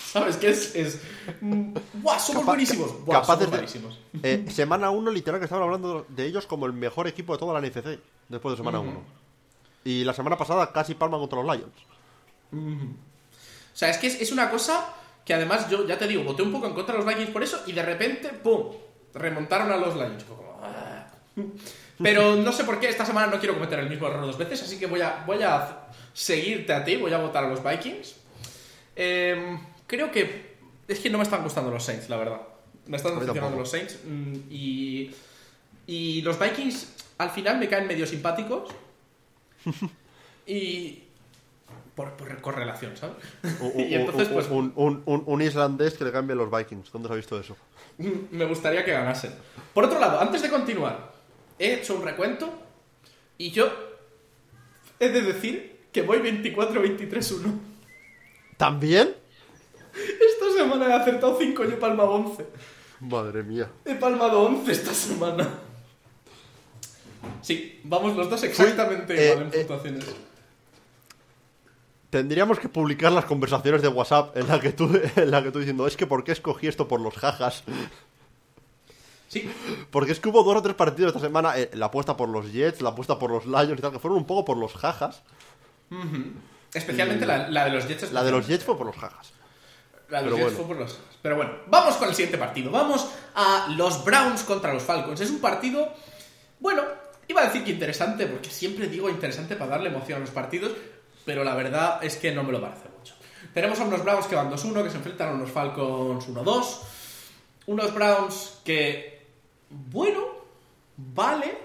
¿Sabes? 0.06 0.38
Que 0.38 0.50
es. 0.50 0.76
es 0.76 1.02
mm, 1.42 1.74
¡Buah! 1.94 2.20
Somos 2.20 2.42
Capa- 2.42 2.52
buenísimos. 2.52 3.06
¡Buah! 3.06 3.22
capaces 3.22 3.28
somos 3.46 3.52
de- 3.52 3.58
buenísimos. 3.58 4.00
Eh, 4.24 4.46
semana 4.52 4.90
1, 4.90 5.10
literal, 5.12 5.40
que 5.40 5.46
estaban 5.46 5.64
hablando 5.64 6.06
de 6.10 6.26
ellos 6.26 6.46
como 6.48 6.66
el 6.66 6.74
mejor 6.74 7.08
equipo 7.08 7.34
de 7.34 7.40
toda 7.40 7.54
la 7.60 7.66
NFC 7.68 8.00
después 8.30 8.54
de 8.54 8.58
semana 8.58 8.80
1. 8.80 8.92
Ujú. 8.92 9.00
Y 9.86 10.04
la 10.04 10.14
semana 10.14 10.38
pasada 10.38 10.72
casi 10.72 10.94
palman 10.96 11.20
contra 11.20 11.42
los 11.42 11.56
Lions. 11.56 11.74
O 12.54 13.76
sea, 13.76 13.90
es 13.90 13.98
que 13.98 14.08
es, 14.08 14.22
es 14.22 14.32
una 14.32 14.50
cosa 14.50 14.94
que 15.26 15.34
además 15.34 15.70
yo, 15.70 15.88
ya 15.88 15.98
te 15.98 16.08
digo, 16.08 16.24
voté 16.24 16.42
un 16.42 16.52
poco 16.52 16.68
en 16.68 16.74
contra 16.74 16.94
de 16.96 17.04
los 17.04 17.08
Vikings 17.08 17.32
por 17.32 17.44
eso 17.44 17.62
y 17.68 17.72
de 17.72 17.84
repente, 17.84 18.30
¡pum! 18.30 18.68
Remontaron 19.14 19.72
a 19.72 19.78
los 19.78 19.96
Lions. 19.96 20.24
Como, 20.24 20.60
"Ah". 20.64 21.08
Pero 22.02 22.36
no 22.36 22.52
sé 22.52 22.64
por 22.64 22.80
qué 22.80 22.90
esta 22.90 23.06
semana 23.06 23.28
no 23.28 23.40
quiero 23.40 23.54
cometer 23.54 23.80
el 23.80 23.90
mismo 23.90 24.08
error 24.08 24.26
dos 24.26 24.38
veces, 24.38 24.64
así 24.64 24.80
que 24.80 24.88
voy 24.88 25.02
a, 25.02 25.24
voy 25.26 25.44
a 25.44 25.88
seguirte 26.14 26.74
a 26.74 26.84
ti, 26.84 26.96
voy 26.96 27.14
a 27.14 27.18
votar 27.18 27.44
a 27.44 27.48
los 27.48 27.64
Vikings. 27.64 28.16
Eh, 28.96 29.58
creo 29.88 30.12
que 30.12 30.56
es 30.88 31.00
que 31.00 31.10
no 31.10 31.18
me 31.18 31.24
están 31.24 31.44
gustando 31.44 31.70
los 31.72 31.84
Saints, 31.84 32.10
la 32.10 32.18
verdad. 32.18 32.42
Me 32.88 32.98
están 32.98 33.20
decepcionando 33.20 33.58
los 33.58 33.70
Saints 33.70 34.00
mm, 34.04 34.34
y, 34.50 35.12
y 35.88 36.22
los 36.24 36.40
Vikings 36.40 36.88
al 37.20 37.30
final 37.30 37.60
me 37.60 37.70
caen 37.70 37.88
medio 37.88 38.08
simpáticos 38.08 38.70
y 40.48 41.04
por, 42.02 42.12
por 42.14 42.41
correlación, 42.41 42.95
¿sabes? 42.97 43.16
Un, 43.60 43.80
Y 43.89 43.95
entonces, 43.95 44.28
pues- 44.30 44.47
un, 44.49 44.72
un- 44.76 45.04
un- 45.06 45.24
un 45.26 45.41
islandés 45.41 45.93
que 45.95 46.04
le 46.04 46.12
cambie 46.12 46.36
los 46.36 46.49
Vikings. 46.52 46.91
¿Dónde 46.91 47.08
se 47.08 47.14
ha 47.14 47.18
visto 47.18 47.39
eso? 47.39 47.56
Me 48.32 48.45
gustaría 48.45 48.84
que 48.84 48.91
ganasen. 48.91 49.34
Por 49.74 49.86
otro 49.86 49.99
lado, 49.99 50.20
antes 50.20 50.41
de 50.41 50.49
continuar, 50.49 51.12
he 51.60 51.74
hecho 51.76 51.95
un 51.95 52.04
recuento 52.04 52.52
y 53.38 53.52
yo 53.52 53.70
he 54.99 55.10
de 55.10 55.22
decir 55.22 55.80
que 55.91 56.02
voy 56.02 56.20
24-23-1. 56.20 57.60
¿También? 58.58 59.16
Esta 59.93 60.58
semana 60.58 60.88
he 60.88 60.93
acertado 60.93 61.38
5 61.39 61.66
y 61.66 61.68
he 61.70 61.72
palmado 61.78 62.12
11. 62.12 62.45
Madre 63.02 63.43
mía. 63.43 63.68
He 63.86 63.95
palmado 63.95 64.41
11 64.43 64.72
esta 64.72 64.93
semana. 64.93 65.49
Sí, 67.41 67.80
vamos 67.84 68.16
los 68.16 68.30
dos 68.30 68.43
exactamente 68.43 69.16
Fui- 69.16 69.26
igual 69.26 69.39
eh, 69.39 69.41
en 69.41 69.47
eh, 69.47 69.58
puntuaciones. 69.66 70.06
Tendríamos 72.12 72.59
que 72.59 72.70
publicar 72.70 73.12
las 73.12 73.26
conversaciones 73.26 73.82
de 73.82 73.88
WhatsApp 73.88 74.38
en 74.38 74.47
la 74.47 74.59
que 74.59 74.72
tú, 74.72 74.88
en 75.16 75.32
la 75.32 75.41
que 75.41 75.49
tú 75.51 75.57
diciendo, 75.59 75.88
es 75.88 75.97
que 75.97 76.05
¿por 76.05 76.24
qué 76.24 76.34
escogí 76.34 76.68
esto 76.68 76.88
por 76.88 77.01
los 77.01 77.16
jajas? 77.16 77.64
Sí, 79.28 79.49
Porque 79.91 80.12
es 80.12 80.20
que 80.20 80.28
hubo 80.28 80.43
dos 80.43 80.57
o 80.57 80.62
tres 80.62 80.76
partidos 80.76 81.09
esta 81.16 81.26
semana, 81.26 81.57
eh, 81.57 81.70
la 81.74 81.86
apuesta 81.86 82.18
por 82.18 82.28
los 82.28 82.51
Jets, 82.51 82.82
la 82.82 82.89
apuesta 82.89 83.18
por 83.18 83.32
los 83.32 83.45
Lions 83.45 83.80
y 83.80 83.82
tal, 83.82 83.93
que 83.93 83.99
fueron 83.99 84.18
un 84.20 84.26
poco 84.28 84.43
por 84.43 84.57
los 84.57 84.74
jajas. 84.74 85.24
especialmente 86.74 87.26
la, 87.26 87.47
la 87.47 87.66
de 87.66 87.72
los 87.72 87.88
Jets. 87.88 88.12
La 88.12 88.24
de 88.24 88.32
los. 88.32 88.45
Jets 88.45 88.66
fue 88.66 88.78
por 88.78 88.86
los 88.88 88.95
jajas. 88.97 89.32
La 90.09 90.22
de 90.22 90.26
Pero 90.26 90.30
los 90.32 90.39
Jets 90.39 90.57
bueno. 90.57 90.57
fue 90.57 90.76
por 90.76 90.78
los- 90.86 90.99
Pero 91.22 91.36
bueno, 91.38 91.51
vamos 91.68 91.95
con 91.95 92.09
el 92.09 92.16
siguiente 92.16 92.38
partido. 92.38 92.72
Vamos 92.72 93.07
a 93.36 93.68
los 93.78 94.03
Browns 94.03 94.43
contra 94.43 94.74
los 94.74 94.84
Falcons. 94.84 95.22
Es 95.22 95.30
un 95.30 95.39
partido, 95.39 95.93
bueno, 96.59 96.84
iba 97.30 97.41
a 97.41 97.45
decir 97.45 97.64
que 97.64 97.72
interesante, 97.72 98.28
porque 98.28 98.49
siempre 98.49 98.88
digo 98.88 99.09
interesante 99.09 99.55
para 99.55 99.72
darle 99.72 99.89
emoción 99.89 100.18
a 100.18 100.20
los 100.22 100.32
partidos, 100.32 100.74
pero 101.26 101.44
la 101.44 101.56
verdad 101.56 102.04
es 102.04 102.16
que 102.18 102.32
no 102.32 102.44
me 102.44 102.52
lo 102.52 102.62
parece 102.62 102.90
mucho. 102.98 103.14
Tenemos 103.54 103.80
a 103.80 103.84
unos 103.84 104.04
Browns 104.04 104.26
que 104.28 104.36
van 104.36 104.50
2-1, 104.52 104.84
que 104.84 104.90
se 104.90 104.98
enfrentan 104.98 105.30
a 105.30 105.32
unos 105.34 105.52
Falcons 105.52 106.28
1-2. 106.28 106.66
Unos 107.68 107.94
Browns 107.94 108.60
que, 108.64 109.26
bueno, 109.70 110.26
vale, 110.98 111.58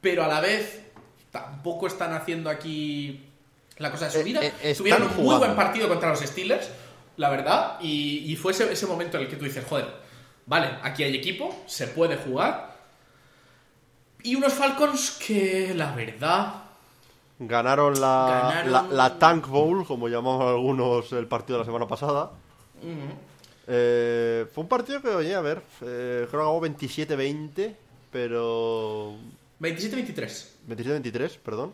pero 0.00 0.24
a 0.24 0.28
la 0.28 0.40
vez 0.40 0.80
tampoco 1.30 1.86
están 1.86 2.12
haciendo 2.14 2.48
aquí 2.50 3.24
la 3.78 3.90
cosa 3.90 4.06
de 4.06 4.10
su 4.12 4.18
Eh, 4.18 4.24
vida. 4.24 4.40
eh, 4.62 4.74
Tuvieron 4.76 5.02
un 5.02 5.24
muy 5.24 5.36
buen 5.36 5.54
partido 5.56 5.88
contra 5.88 6.10
los 6.10 6.20
Steelers, 6.20 6.68
la 7.16 7.28
verdad, 7.30 7.78
y, 7.80 8.30
y 8.32 8.36
fue 8.36 8.52
ese, 8.52 8.72
ese 8.72 8.86
momento 8.86 9.16
en 9.18 9.24
el 9.24 9.28
que 9.30 9.36
tú 9.36 9.44
dices, 9.44 9.64
joder, 9.68 9.86
vale, 10.46 10.70
aquí 10.82 11.02
hay 11.04 11.14
equipo, 11.16 11.62
se 11.66 11.88
puede 11.88 12.16
jugar. 12.16 12.72
Y 14.22 14.34
unos 14.36 14.52
Falcons 14.54 15.10
que, 15.12 15.72
la 15.74 15.92
verdad, 15.92 16.61
Ganaron 17.38 18.00
la, 18.00 18.64
Ganaron- 18.64 18.70
La, 18.70 18.82
la 18.94 19.18
Tank 19.18 19.48
Bowl, 19.48 19.84
como 19.86 20.08
llamaban 20.08 20.48
algunos 20.48 21.12
el 21.12 21.26
partido 21.26 21.58
de 21.58 21.64
la 21.64 21.66
semana 21.66 21.86
pasada. 21.88 22.30
Eh, 23.66 24.46
fue 24.52 24.62
un 24.62 24.68
partido 24.68 25.00
que, 25.00 25.08
oye, 25.08 25.34
a 25.34 25.40
ver, 25.40 25.58
eh, 25.82 26.26
creo 26.28 26.30
que 26.30 26.36
acabó 26.36 26.60
27-20, 26.60 27.74
pero... 28.10 29.14
27-23. 29.60 30.48
27-23, 30.68 31.38
perdón. 31.38 31.72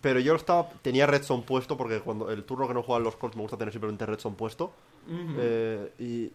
Pero 0.00 0.20
yo 0.20 0.34
estaba 0.34 0.68
tenía 0.82 1.06
Redstone 1.06 1.42
puesto 1.42 1.76
porque 1.76 2.00
cuando 2.00 2.30
el 2.30 2.44
turno 2.44 2.68
que 2.68 2.74
no 2.74 2.82
juegan 2.82 3.04
los 3.04 3.16
Colts 3.16 3.36
me 3.36 3.42
gusta 3.42 3.56
tener 3.56 3.72
simplemente 3.72 4.04
Redstone 4.04 4.36
puesto. 4.36 4.72
Eh, 5.38 5.92
y, 5.98 6.32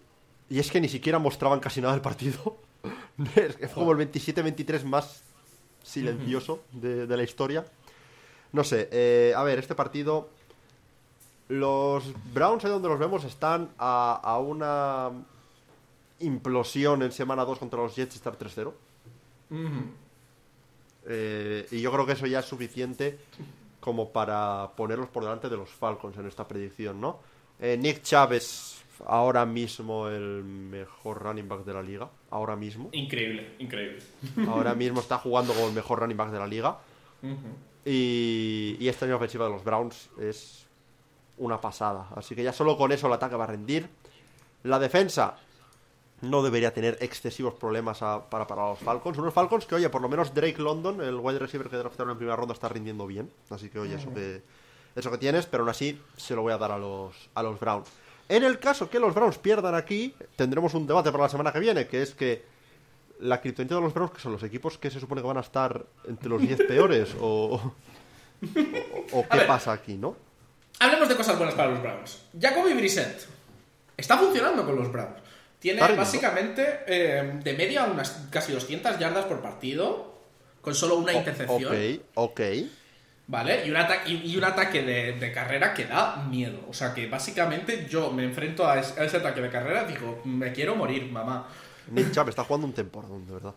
y 0.55 0.59
es 0.59 0.71
que 0.71 0.81
ni 0.81 0.89
siquiera 0.89 1.19
mostraban 1.19 1.59
casi 1.59 1.81
nada 1.81 1.93
del 1.93 2.01
partido. 2.01 2.57
es 3.35 3.71
como 3.71 3.91
el 3.91 3.97
27-23 4.11 4.83
más 4.83 5.21
silencioso 5.83 6.61
de, 6.71 7.05
de 7.07 7.17
la 7.17 7.23
historia. 7.23 7.65
No 8.53 8.63
sé, 8.63 8.89
eh, 8.91 9.33
a 9.35 9.43
ver, 9.43 9.59
este 9.59 9.75
partido. 9.75 10.29
Los 11.49 12.03
Browns, 12.33 12.65
ahí 12.65 12.71
donde 12.71 12.89
los 12.89 12.99
vemos, 12.99 13.23
están 13.23 13.69
a, 13.77 14.19
a 14.21 14.37
una 14.39 15.11
implosión 16.19 17.03
en 17.03 17.11
semana 17.11 17.45
2 17.45 17.59
contra 17.59 17.79
los 17.79 17.95
Jets, 17.95 18.15
estar 18.15 18.37
3-0. 18.37 18.71
Eh, 21.09 21.67
y 21.71 21.81
yo 21.81 21.91
creo 21.91 22.05
que 22.05 22.13
eso 22.13 22.25
ya 22.25 22.39
es 22.39 22.45
suficiente 22.45 23.17
como 23.79 24.09
para 24.09 24.71
ponerlos 24.75 25.07
por 25.07 25.23
delante 25.23 25.47
de 25.47 25.55
los 25.55 25.69
Falcons 25.69 26.17
en 26.17 26.27
esta 26.27 26.45
predicción, 26.47 26.99
¿no? 26.99 27.19
Eh, 27.59 27.77
Nick 27.79 28.01
Chávez, 28.01 28.83
ahora 29.05 29.45
mismo 29.45 30.09
el 30.09 30.43
mejor 30.43 31.21
running 31.23 31.47
back 31.47 31.63
de 31.63 31.73
la 31.73 31.81
liga. 31.81 32.09
Ahora 32.29 32.57
mismo. 32.57 32.89
Increíble, 32.91 33.55
increíble. 33.59 33.99
Ahora 34.49 34.75
mismo 34.75 34.99
está 34.99 35.17
jugando 35.17 35.53
como 35.53 35.67
el 35.67 35.73
mejor 35.73 35.99
running 35.99 36.17
back 36.17 36.31
de 36.31 36.39
la 36.39 36.47
liga. 36.47 36.77
Y, 37.86 38.78
y 38.80 38.88
esta 38.88 39.05
línea 39.05 39.17
ofensiva 39.17 39.45
de 39.45 39.51
los 39.51 39.63
Browns 39.63 40.09
es 40.19 40.65
una 41.38 41.61
pasada. 41.61 42.07
Así 42.15 42.36
que 42.36 42.43
ya 42.43 42.53
solo 42.53 42.78
con 42.78 42.91
eso 42.91 43.07
el 43.07 43.13
ataque 43.13 43.36
va 43.36 43.45
a 43.45 43.47
rendir. 43.47 43.89
La 44.63 44.80
defensa 44.80 45.38
no 46.21 46.41
debería 46.41 46.73
tener 46.73 46.97
excesivos 47.01 47.53
problemas 47.53 47.99
para 47.99 48.47
parar 48.47 48.65
a 48.65 48.69
los 48.69 48.80
Falcons. 48.80 49.17
Unos 49.17 49.34
Falcons 49.34 49.65
que, 49.65 49.75
oye, 49.75 49.89
por 49.89 50.01
lo 50.01 50.09
menos 50.09 50.34
Drake 50.34 50.61
London, 50.61 51.01
el 51.01 51.15
wide 51.15 51.39
receiver 51.39 51.69
que 51.69 51.78
draftaron 51.78 52.11
en 52.11 52.17
primera 52.17 52.36
ronda, 52.36 52.53
está 52.53 52.69
rindiendo 52.69 53.05
bien. 53.05 53.32
Así 53.49 53.69
que, 53.69 53.80
oye, 53.80 53.95
eso 53.95 54.11
que, 54.13 54.41
eso 54.95 55.11
que 55.11 55.17
tienes, 55.17 55.45
pero 55.45 55.63
aún 55.63 55.69
así 55.69 56.01
se 56.17 56.36
lo 56.36 56.41
voy 56.41 56.53
a 56.53 56.57
dar 56.57 56.71
a 56.71 56.78
los, 56.78 57.30
a 57.36 57.43
los 57.43 57.59
Browns. 57.59 57.88
En 58.30 58.43
el 58.43 58.59
caso 58.59 58.89
que 58.89 58.99
los 58.99 59.13
Browns 59.13 59.38
pierdan 59.38 59.75
aquí, 59.75 60.13
tendremos 60.36 60.73
un 60.73 60.88
debate 60.88 61.11
para 61.11 61.25
la 61.25 61.30
semana 61.30 61.53
que 61.53 61.59
viene, 61.59 61.88
que 61.88 62.01
es 62.01 62.13
que 62.13 62.43
la 63.20 63.41
criptonita 63.41 63.76
de 63.76 63.82
los 63.82 63.93
Browns, 63.93 64.11
que 64.13 64.20
son 64.20 64.32
los 64.32 64.43
equipos 64.43 64.78
que 64.78 64.89
se 64.91 64.99
supone 64.99 65.22
que 65.22 65.28
van 65.28 65.38
a 65.38 65.41
estar 65.41 65.86
entre 66.07 66.30
los 66.30 66.41
10 66.41 66.59
peores, 66.68 67.15
o, 67.20 67.74
o, 68.53 69.05
o 69.11 69.20
A 69.24 69.28
qué 69.30 69.38
ver. 69.39 69.47
pasa 69.47 69.72
aquí, 69.74 69.95
¿no? 69.95 70.15
Hablemos 70.80 71.09
de 71.09 71.15
cosas 71.15 71.38
buenas 71.38 71.55
para 71.55 71.70
los 71.72 71.82
Browns. 71.82 72.24
Jacoby 72.39 72.74
Brissett 72.74 73.26
está 73.95 74.18
funcionando 74.18 74.63
con 74.65 74.76
los 74.76 74.91
Browns. 74.91 75.18
Tiene 75.59 75.82
básicamente 75.95 76.82
eh, 76.86 77.39
de 77.43 77.53
media 77.53 77.86
unas 77.86 78.28
casi 78.30 78.51
200 78.53 78.99
yardas 78.99 79.26
por 79.26 79.41
partido, 79.41 80.13
con 80.61 80.76
solo 80.76 80.97
una 80.97 81.13
intercepción. 81.13 81.74
Ok, 81.74 82.01
ok. 82.13 82.41
¿Vale? 83.30 83.65
Y 83.65 83.72
un, 83.72 83.78
y, 84.05 84.41
ataque 84.43 84.84
de, 84.84 85.13
de 85.13 85.32
carrera 85.34 85.74
que 85.74 85.86
da 85.86 86.18
miedo. 86.30 86.59
O 86.70 86.74
sea 86.74 86.93
que 86.93 87.07
básicamente 87.07 87.88
yo 87.89 88.11
me 88.13 88.24
enfrento 88.24 88.68
a, 88.68 88.80
es- 88.80 88.95
a 88.97 89.03
ese 89.03 89.18
ataque 89.18 89.41
de 89.41 89.49
carrera 89.49 89.86
y 89.89 89.93
digo, 89.93 90.22
me 90.26 90.53
quiero 90.53 90.76
morir, 90.76 91.11
mamá. 91.11 91.47
Nick 91.91 92.11
Chubb 92.11 92.29
está 92.29 92.43
jugando 92.43 92.67
un 92.67 92.73
temporada, 92.73 93.15
de 93.17 93.33
verdad. 93.33 93.55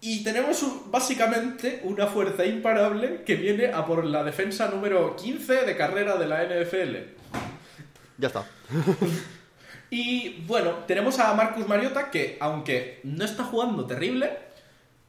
Y 0.00 0.22
tenemos 0.22 0.62
un- 0.62 0.90
básicamente 0.90 1.80
una 1.84 2.06
fuerza 2.06 2.44
imparable 2.44 3.22
que 3.24 3.34
viene 3.36 3.66
a 3.72 3.84
por 3.86 4.04
la 4.04 4.22
defensa 4.24 4.68
número 4.68 5.16
15 5.16 5.64
de 5.64 5.76
carrera 5.76 6.16
de 6.16 6.26
la 6.26 6.42
NFL. 6.44 6.96
Ya 8.18 8.28
está. 8.28 8.44
Y 9.90 10.42
bueno, 10.48 10.70
tenemos 10.88 11.18
a 11.20 11.32
Marcus 11.34 11.66
Mariota 11.68 12.10
que, 12.10 12.36
aunque 12.40 13.00
no 13.04 13.24
está 13.24 13.44
jugando 13.44 13.86
terrible, 13.86 14.36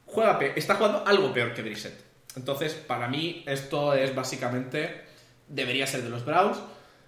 juega 0.06 0.38
pe- 0.38 0.52
está 0.56 0.76
jugando 0.76 1.04
algo 1.04 1.32
peor 1.32 1.52
que 1.52 1.62
Brissett. 1.62 2.00
Entonces, 2.36 2.74
para 2.74 3.08
mí, 3.08 3.42
esto 3.46 3.92
es 3.94 4.14
básicamente. 4.14 5.02
Debería 5.48 5.86
ser 5.86 6.02
de 6.02 6.10
los 6.10 6.24
Browns. 6.24 6.58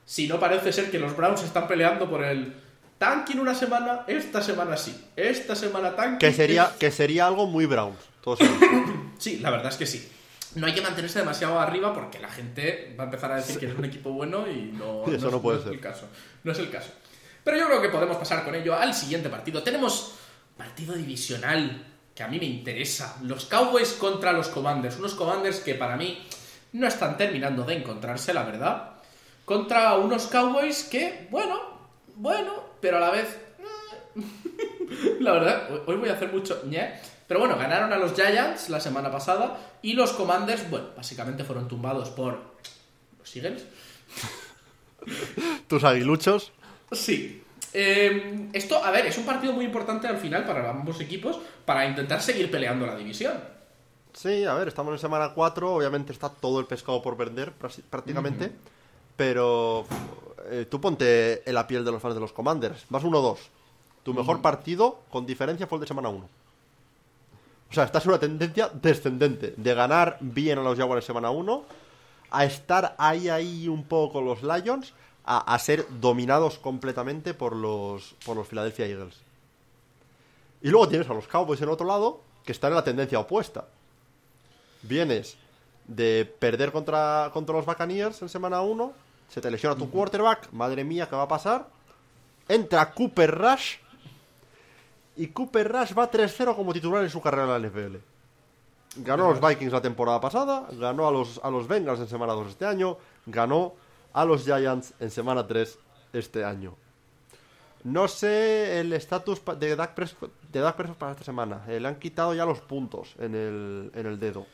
Si 0.04 0.26
no 0.26 0.40
parece 0.40 0.72
ser 0.72 0.90
que 0.90 0.98
los 0.98 1.16
Browns 1.16 1.44
están 1.44 1.68
peleando 1.68 2.11
por 2.11 2.24
el 2.24 2.54
tanking 3.01 3.40
una 3.40 3.55
semana, 3.55 4.05
esta 4.07 4.42
semana 4.42 4.76
sí. 4.76 4.94
Esta 5.16 5.57
semana 5.57 5.96
tanking. 5.96 6.18
Que 6.18 6.32
sería, 6.32 6.64
es- 6.66 6.70
que 6.76 6.90
sería 6.92 7.26
algo 7.26 7.46
muy 7.46 7.64
Browns. 7.66 7.98
Sí, 9.18 9.38
la 9.38 9.51
verdad 9.51 9.68
es 9.72 9.76
que 9.76 9.86
sí. 9.86 10.09
No 10.55 10.66
hay 10.66 10.74
que 10.74 10.80
mantenerse 10.80 11.18
demasiado 11.18 11.59
arriba 11.61 11.92
porque 11.94 12.18
la 12.18 12.28
gente 12.28 12.94
va 12.98 13.05
a 13.05 13.07
empezar 13.07 13.32
a 13.32 13.36
decir 13.36 13.59
que 13.59 13.66
es 13.66 13.74
un 13.76 13.84
equipo 13.84 14.11
bueno 14.12 14.46
y 14.51 14.72
no, 14.72 15.05
Eso 15.07 15.26
es- 15.26 15.32
no 15.32 15.40
puede 15.42 15.62
ser. 15.62 15.72
el 15.72 15.80
caso. 15.80 16.07
No 16.44 16.53
es 16.53 16.59
el 16.59 16.70
caso. 16.70 16.90
Pero 17.44 17.57
yo 17.57 17.66
creo 17.66 17.80
que 17.82 17.88
podemos 17.88 18.16
pasar 18.18 18.44
con 18.44 18.55
ello 18.55 18.74
al 18.76 18.92
siguiente 18.94 19.28
partido. 19.28 19.62
Tenemos 19.62 20.14
partido 20.57 20.94
divisional 20.94 21.86
que 22.14 22.22
a 22.22 22.28
mí 22.28 22.38
me 22.38 22.44
interesa. 22.46 23.16
Los 23.22 23.46
Cowboys 23.46 23.92
contra 23.94 24.32
los 24.32 24.48
Commanders. 24.48 24.98
Unos 24.98 25.14
Commanders 25.14 25.61
que 25.61 25.74
para 25.74 25.96
mí 25.96 26.22
no 26.72 26.86
están 26.86 27.16
terminando 27.16 27.64
de 27.64 27.74
encontrarse, 27.76 28.34
la 28.34 28.42
verdad. 28.44 28.90
Contra 29.44 29.96
unos 29.96 30.26
Cowboys 30.26 30.84
que, 30.84 31.28
bueno, 31.30 31.59
bueno, 32.16 32.69
pero 32.80 32.96
a 32.98 33.00
la 33.00 33.10
vez 33.10 33.38
la 35.20 35.32
verdad, 35.32 35.68
hoy- 35.86 35.96
voy 35.96 36.08
a 36.08 36.14
hacer 36.14 36.32
mucho. 36.32 36.62
Pero 37.26 37.40
bueno, 37.40 37.56
ganaron 37.56 37.92
a 37.92 37.96
los 37.96 38.14
Giants 38.14 38.68
la 38.70 38.80
semana 38.80 39.10
pasada 39.10 39.56
y 39.82 39.92
los 39.92 40.12
Commanders, 40.12 40.68
bueno, 40.68 40.88
básicamente 40.96 41.44
fueron 41.44 41.68
tumbados 41.68 42.10
por 42.10 42.38
los 43.18 43.36
Eagles. 43.36 43.64
Tus 45.68 45.84
aguiluchos. 45.84 46.52
Sí. 46.92 47.42
Eh, 47.72 48.48
esto, 48.52 48.84
a 48.84 48.90
ver, 48.90 49.06
es 49.06 49.16
un 49.16 49.24
partido 49.24 49.52
muy 49.52 49.64
importante 49.64 50.08
al 50.08 50.18
final 50.18 50.44
para 50.44 50.68
ambos 50.68 51.00
equipos 51.00 51.38
para 51.64 51.86
intentar 51.86 52.20
seguir 52.20 52.50
peleando 52.50 52.84
la 52.86 52.96
división. 52.96 53.34
Sí, 54.12 54.44
a 54.44 54.54
ver, 54.54 54.66
estamos 54.66 54.92
en 54.92 54.98
semana 54.98 55.32
4. 55.32 55.72
Obviamente 55.72 56.12
está 56.12 56.28
todo 56.30 56.58
el 56.58 56.66
pescado 56.66 57.00
por 57.00 57.16
vender, 57.16 57.52
prácticamente. 57.88 58.50
Pero 59.16 59.86
eh, 60.51 60.66
tú 60.66 60.80
ponte 60.80 61.48
en 61.48 61.55
la 61.55 61.66
piel 61.66 61.84
de 61.84 61.92
los 61.92 62.03
fans 62.03 62.14
de 62.14 62.20
los 62.20 62.32
Commanders. 62.32 62.84
Vas 62.88 63.03
1-2. 63.03 63.38
Tu 64.03 64.14
mejor 64.14 64.40
partido, 64.42 65.01
con 65.11 65.26
diferencia, 65.26 65.66
fue 65.66 65.76
el 65.76 65.82
de 65.82 65.86
semana 65.86 66.09
1. 66.09 66.28
O 67.70 67.72
sea, 67.72 67.84
estás 67.84 68.05
en 68.05 68.11
una 68.11 68.18
tendencia 68.18 68.70
descendente. 68.72 69.55
De 69.57 69.74
ganar 69.74 70.18
bien 70.20 70.59
a 70.59 70.62
los 70.62 70.76
Jaguars 70.76 71.05
semana 71.05 71.30
1, 71.30 71.62
a 72.30 72.44
estar 72.44 72.94
ahí, 72.98 73.28
ahí 73.28 73.68
un 73.68 73.84
poco 73.84 74.14
con 74.14 74.24
los 74.24 74.42
Lions, 74.42 74.92
a, 75.24 75.55
a 75.55 75.59
ser 75.59 75.86
dominados 76.01 76.59
completamente 76.59 77.34
por 77.34 77.55
los, 77.55 78.14
por 78.24 78.36
los 78.36 78.48
Philadelphia 78.48 78.86
Eagles. 78.86 79.16
Y 80.62 80.70
luego 80.70 80.88
tienes 80.88 81.09
a 81.09 81.14
los 81.14 81.28
Cowboys 81.28 81.62
en 81.62 81.68
otro 81.68 81.86
lado, 81.86 82.22
que 82.44 82.53
están 82.53 82.72
en 82.72 82.76
la 82.76 82.84
tendencia 82.84 83.20
opuesta. 83.20 83.66
Vienes 84.82 85.36
de 85.86 86.24
perder 86.38 86.72
contra, 86.72 87.30
contra 87.32 87.55
los 87.55 87.66
Buccaneers 87.66 88.22
en 88.22 88.28
semana 88.28 88.62
1, 88.62 88.92
se 89.30 89.40
te 89.40 89.50
lesiona 89.50 89.76
tu 89.76 89.88
quarterback, 89.90 90.50
madre 90.52 90.84
mía, 90.84 91.08
¿qué 91.08 91.14
va 91.14 91.22
a 91.22 91.28
pasar? 91.28 91.68
Entra 92.48 92.90
Cooper 92.92 93.30
Rush 93.30 93.76
y 95.16 95.28
Cooper 95.28 95.70
Rush 95.70 95.96
va 95.96 96.10
3-0 96.10 96.56
como 96.56 96.72
titular 96.72 97.02
en 97.04 97.10
su 97.10 97.20
carrera 97.20 97.56
en 97.56 97.62
la 97.62 97.68
NFL. 97.68 97.96
Ganó 98.96 99.26
a 99.26 99.30
los 99.30 99.40
Vikings 99.40 99.72
la 99.72 99.80
temporada 99.80 100.20
pasada, 100.20 100.66
ganó 100.72 101.06
a 101.06 101.12
los, 101.12 101.40
a 101.44 101.50
los 101.50 101.68
Bengals 101.68 102.00
en 102.00 102.08
semana 102.08 102.32
2 102.32 102.48
este 102.48 102.66
año, 102.66 102.98
ganó 103.26 103.74
a 104.12 104.24
los 104.24 104.44
Giants 104.44 104.94
en 104.98 105.10
semana 105.12 105.46
3 105.46 105.78
este 106.12 106.44
año. 106.44 106.74
No 107.84 108.08
sé 108.08 108.80
el 108.80 108.92
estatus 108.92 109.40
de 109.58 109.76
Dak 109.76 109.94
Prescott, 109.94 110.32
de 110.50 110.60
Dak 110.60 110.74
Prescott 110.74 110.98
para 110.98 111.12
esta 111.12 111.24
semana. 111.24 111.62
Eh, 111.68 111.78
le 111.78 111.86
han 111.86 112.00
quitado 112.00 112.34
ya 112.34 112.44
los 112.44 112.60
puntos 112.60 113.14
en 113.20 113.34
el, 113.34 113.92
en 113.94 114.06
el 114.06 114.18
dedo. 114.18 114.44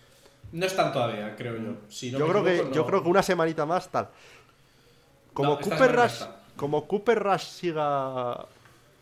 No 0.52 0.66
están 0.66 0.92
todavía, 0.92 1.34
creo 1.34 1.56
yo. 1.56 1.76
Si 1.88 2.12
no 2.12 2.18
yo, 2.18 2.28
creo 2.28 2.44
que, 2.44 2.70
yo 2.72 2.86
creo 2.86 3.02
que 3.02 3.08
una 3.08 3.22
semanita 3.22 3.66
más 3.66 3.88
tal. 3.88 4.10
Como, 5.36 5.50
No, 5.50 5.60
Cooper 5.60 5.94
Rush, 5.94 6.22
como 6.56 6.88
Cooper 6.88 7.22
Rush 7.22 7.42
siga 7.42 8.46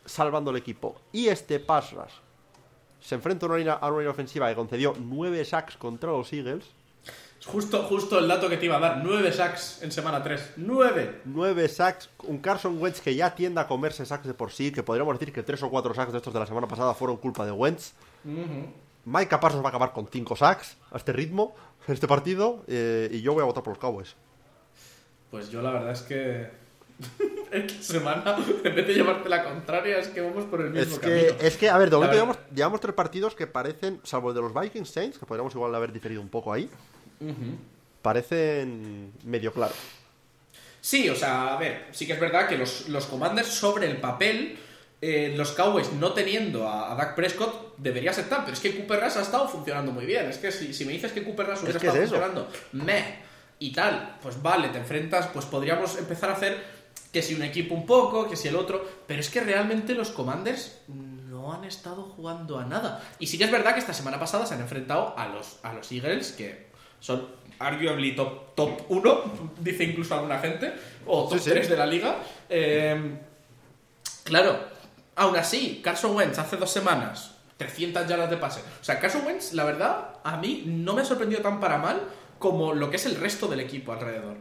salvando 0.05 0.51
el 0.51 0.57
equipo 0.57 0.97
y 1.13 1.29
este 1.29 1.61
pass 1.61 1.93
rush 1.93 2.13
se 3.01 3.15
enfrenta 3.15 3.47
a 3.47 3.51
una 3.51 3.59
línea, 3.59 3.75
a 3.75 3.87
una 3.87 3.99
línea 3.99 4.11
ofensiva 4.11 4.49
que 4.49 4.57
concedió 4.57 4.95
9 4.99 5.45
sacks 5.45 5.77
contra 5.77 6.11
los 6.11 6.33
Eagles. 6.33 6.65
Justo, 7.47 7.85
justo 7.85 8.19
el 8.19 8.27
dato 8.27 8.49
que 8.49 8.57
te 8.57 8.65
iba 8.65 8.79
a 8.79 8.81
dar. 8.81 9.05
9 9.05 9.33
sacks 9.33 9.81
en 9.83 9.93
semana 9.93 10.25
3. 10.25 10.55
9. 10.57 11.21
9 11.25 11.69
sacks, 11.69 12.11
un 12.25 12.39
Carson 12.39 12.83
Wentz 12.83 13.01
que 13.01 13.15
ya 13.15 13.33
tiende 13.37 13.61
a 13.61 13.69
comerse 13.69 14.05
sacks 14.05 14.27
de 14.27 14.35
por 14.35 14.51
sí, 14.51 14.73
que 14.73 14.83
podríamos 14.83 15.17
decir 15.17 15.33
que 15.33 15.45
3 15.45 15.63
o 15.63 15.71
4 15.71 15.95
sacks 15.95 16.11
de 16.11 16.19
estos 16.19 16.35
de 16.35 16.41
la 16.41 16.47
semana 16.47 16.67
pasada 16.67 16.95
fueron 16.95 17.19
culpa 17.19 17.47
de 17.47 17.53
Wentz. 17.53 17.93
Mike 19.05 19.39
Parsons 19.39 19.63
va 19.63 19.69
a 19.69 19.69
acabar 19.69 19.93
con 19.93 20.09
5 20.11 20.35
sacks 20.35 20.77
a 20.91 20.97
este 20.97 21.13
ritmo, 21.13 21.55
en 21.87 21.95
este 21.95 22.09
partido, 22.09 22.65
eh, 22.67 23.09
y 23.13 23.21
yo 23.21 23.35
voy 23.35 23.43
a 23.43 23.47
votar 23.47 23.63
por 23.63 23.75
los 23.75 23.79
Cowboys. 23.79 24.17
Pues 25.35 25.51
yo 25.51 25.61
la 25.63 25.73
verdad 25.73 25.91
es 25.91 26.03
que. 26.03 26.47
Esta 27.51 27.83
semana, 27.83 28.37
en 28.63 28.73
vez 28.73 28.87
de 28.87 28.95
llevarte 28.95 29.29
la 29.29 29.43
contraria, 29.43 29.99
es 29.99 30.07
que 30.07 30.21
vamos 30.21 30.45
por 30.45 30.61
el 30.61 30.71
mismo 30.71 30.95
Es 30.95 31.01
que, 31.01 31.27
camino. 31.27 31.35
es 31.41 31.57
que, 31.57 31.69
a 31.69 31.77
ver, 31.77 31.91
de 31.91 31.97
momento 31.97 32.15
llevamos, 32.15 32.39
llevamos 32.55 32.81
tres 32.81 32.95
partidos 32.95 33.35
que 33.35 33.49
parecen, 33.49 33.99
salvo 34.05 34.29
el 34.29 34.37
de 34.37 34.43
los 34.43 34.55
Vikings 34.55 34.89
Saints, 34.89 35.19
que 35.19 35.27
podríamos 35.27 35.53
igual 35.53 35.75
haber 35.75 35.93
diferido 35.93 36.21
un 36.21 36.29
poco 36.29 36.53
ahí, 36.53 36.71
parecen 38.01 39.13
medio 39.25 39.53
claros. 39.53 39.77
Sí, 40.81 41.09
o 41.09 41.17
sea, 41.17 41.55
a 41.55 41.59
ver, 41.59 41.87
sí 41.91 42.07
que 42.07 42.13
es 42.13 42.21
verdad 42.21 42.47
que 42.47 42.57
los, 42.57 42.89
los 42.89 43.07
Commanders 43.07 43.49
sobre 43.49 43.91
el 43.91 43.97
papel, 43.97 44.57
eh, 45.03 45.35
los 45.37 45.51
Cowboys 45.51 45.93
no 45.95 46.13
teniendo 46.13 46.69
a, 46.69 46.93
a 46.93 46.95
Dak 46.95 47.17
Prescott, 47.17 47.77
debería 47.79 48.13
tal, 48.13 48.43
pero 48.45 48.53
es 48.53 48.61
que 48.61 48.77
Cooper 48.77 49.01
Rush 49.01 49.19
ha 49.19 49.23
estado 49.23 49.49
funcionando 49.49 49.91
muy 49.91 50.07
bien. 50.07 50.27
Es 50.27 50.39
que 50.39 50.53
si, 50.53 50.73
si 50.73 50.85
me 50.85 50.93
dices 50.93 51.11
que 51.11 51.25
Cooper 51.25 51.47
Rush 51.49 51.63
hubiera 51.65 51.81
que 51.81 51.87
estado 51.89 52.07
funcionando 52.07 52.49
meh 52.71 53.24
y 53.59 53.73
tal, 53.73 54.17
pues 54.23 54.43
vale, 54.43 54.69
te 54.69 54.79
enfrentas, 54.79 55.29
pues 55.29 55.47
podríamos 55.47 55.97
empezar 55.97 56.31
a 56.31 56.35
hacer 56.35 56.63
que 57.13 57.23
si 57.23 57.35
un 57.35 57.43
equipo 57.43 57.75
un 57.75 57.87
poco, 57.87 58.29
que 58.29 58.37
si 58.37 58.49
el 58.49 58.57
otro, 58.57 58.85
pero 59.07 59.21
es 59.21 59.31
que 59.31 59.41
realmente 59.41 59.95
los 59.95 60.11
Commanders 60.11 60.81
no 60.89 61.53
han 61.53 61.65
estado 61.65 62.03
jugando 62.03 62.59
a 62.59 62.65
nada. 62.65 63.03
Y 63.19 63.29
sí 63.29 63.39
que 63.39 63.45
es 63.45 63.53
verdad 63.53 63.75
que 63.75 63.81
esta 63.81 63.95
semana 63.95 64.19
pasada 64.19 64.47
se 64.47 64.55
han 64.55 64.61
enfrentado 64.61 65.17
a 65.17 65.29
los, 65.29 65.59
a 65.63 65.73
los 65.73 65.91
Eagles, 65.93 66.33
que 66.33 66.67
son 66.99 67.29
arguably 67.59 68.17
top, 68.17 68.55
top 68.57 68.81
1, 68.89 69.23
dice 69.61 69.85
incluso 69.85 70.15
alguna 70.15 70.39
gente, 70.39 70.75
o 71.07 71.29
top 71.29 71.39
Sí, 71.39 71.45
sí. 71.45 71.51
3 71.51 71.69
de 71.69 71.77
la 71.77 71.87
liga. 71.87 72.17
Eh, 72.49 73.17
claro, 74.25 74.59
aún 75.15 75.37
así, 75.37 75.81
Carson 75.85 76.17
Wentz 76.17 76.39
hace 76.39 76.57
dos 76.57 76.71
semanas, 76.71 77.35
300 77.59 78.09
yardas 78.09 78.31
de 78.31 78.37
pase. 78.39 78.61
O 78.81 78.85
sea, 78.85 78.99
Carson 78.99 79.25
Wentz, 79.25 79.53
la 79.53 79.65
verdad, 79.65 80.15
a 80.25 80.37
mí 80.37 80.65
no 80.67 80.95
me 80.95 81.03
ha 81.03 81.05
sorprendido 81.05 81.43
tan 81.43 81.61
para 81.61 81.79
mal 81.79 82.03
como 82.45 82.75
lo 82.75 82.91
que 82.91 82.97
es 82.97 83.07
el 83.07 83.17
resto 83.17 83.49
del 83.49 83.61
equipo 83.61 83.91
alrededor. 83.93 84.37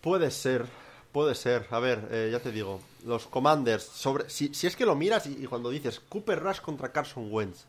Puede 0.00 0.32
ser, 0.32 0.66
puede 1.12 1.36
ser. 1.36 1.68
A 1.70 1.78
ver, 1.78 2.08
eh, 2.10 2.30
ya 2.32 2.40
te 2.40 2.50
digo, 2.50 2.80
los 3.06 3.28
Commanders, 3.28 3.84
sobre, 3.84 4.28
si, 4.28 4.52
si 4.52 4.66
es 4.66 4.74
que 4.74 4.84
lo 4.84 4.96
miras 4.96 5.26
y, 5.28 5.44
y 5.44 5.46
cuando 5.46 5.70
dices 5.70 6.00
Cooper 6.00 6.40
Rush 6.40 6.58
contra 6.60 6.90
Carson 6.90 7.28
Wentz, 7.30 7.64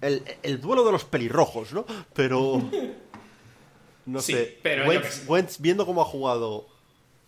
el, 0.00 0.22
el 0.44 0.60
duelo 0.60 0.84
de 0.84 0.92
los 0.92 1.04
pelirrojos, 1.04 1.72
¿no? 1.72 1.84
Pero. 2.14 2.62
No 4.06 4.20
Sí, 4.20 4.32
sé. 4.32 4.58
pero 4.62 4.86
Wentz, 5.28 5.60
viendo 5.60 5.84
cómo 5.86 6.00
ha 6.02 6.04
jugado 6.06 6.66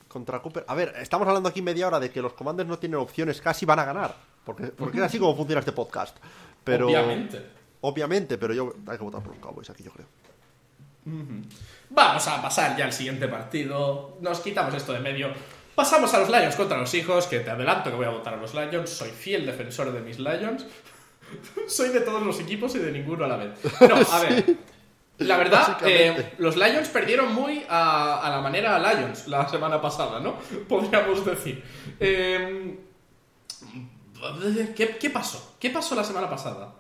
contra 0.08 0.40
Cooper. 0.40 0.64
A 0.66 0.74
ver, 0.74 0.94
estamos 1.00 1.28
hablando 1.28 1.48
aquí 1.48 1.60
media 1.62 1.86
hora 1.86 2.00
de 2.00 2.10
que 2.10 2.22
los 2.22 2.32
Commanders 2.32 2.68
no 2.68 2.78
tienen 2.78 2.98
opciones, 2.98 3.40
casi 3.40 3.66
van 3.66 3.78
a 3.78 3.84
ganar. 3.84 4.16
Porque, 4.44 4.68
porque 4.68 4.96
es 4.98 5.04
así 5.04 5.18
como 5.18 5.36
funciona 5.36 5.60
este 5.60 5.72
podcast. 5.72 6.16
Pero, 6.64 6.86
Obviamente. 6.88 7.42
Obviamente, 7.82 8.38
pero 8.38 8.54
yo. 8.54 8.74
Hay 8.86 8.96
que 8.96 9.04
votar 9.04 9.22
por 9.22 9.32
los 9.32 9.40
Cowboys 9.40 9.70
aquí, 9.70 9.82
yo 9.82 9.92
creo. 9.92 10.06
Vamos 11.90 12.28
a 12.28 12.40
pasar 12.40 12.76
ya 12.76 12.84
al 12.84 12.92
siguiente 12.92 13.28
partido. 13.28 14.16
Nos 14.20 14.40
quitamos 14.40 14.74
esto 14.74 14.92
de 14.92 15.00
medio. 15.00 15.32
Pasamos 15.74 16.12
a 16.14 16.18
los 16.20 16.28
Lions 16.28 16.54
contra 16.54 16.78
los 16.78 16.92
hijos, 16.94 17.26
que 17.26 17.40
te 17.40 17.50
adelanto 17.50 17.90
que 17.90 17.96
voy 17.96 18.06
a 18.06 18.10
votar 18.10 18.34
a 18.34 18.36
los 18.36 18.54
Lions. 18.54 18.90
Soy 18.90 19.10
fiel 19.10 19.46
defensor 19.46 19.92
de 19.92 20.00
mis 20.00 20.18
Lions. 20.18 20.66
Soy 21.66 21.88
de 21.88 22.00
todos 22.00 22.22
los 22.22 22.38
equipos 22.40 22.74
y 22.76 22.78
de 22.78 22.92
ninguno 22.92 23.24
a 23.24 23.28
la 23.28 23.36
vez. 23.36 23.50
No, 23.80 23.96
a 23.96 24.20
ver. 24.20 24.56
La 25.18 25.36
verdad, 25.36 25.78
eh, 25.84 26.32
los 26.38 26.56
Lions 26.56 26.88
perdieron 26.88 27.32
muy 27.32 27.64
a, 27.68 28.26
a 28.26 28.30
la 28.30 28.40
manera 28.40 28.78
Lions 28.78 29.28
la 29.28 29.48
semana 29.48 29.80
pasada, 29.80 30.18
¿no? 30.18 30.36
Podríamos 30.68 31.24
decir. 31.24 31.62
Eh, 32.00 32.76
¿qué, 34.74 34.96
¿Qué 34.98 35.10
pasó? 35.10 35.56
¿Qué 35.60 35.70
pasó 35.70 35.94
la 35.94 36.02
semana 36.02 36.28
pasada? 36.28 36.74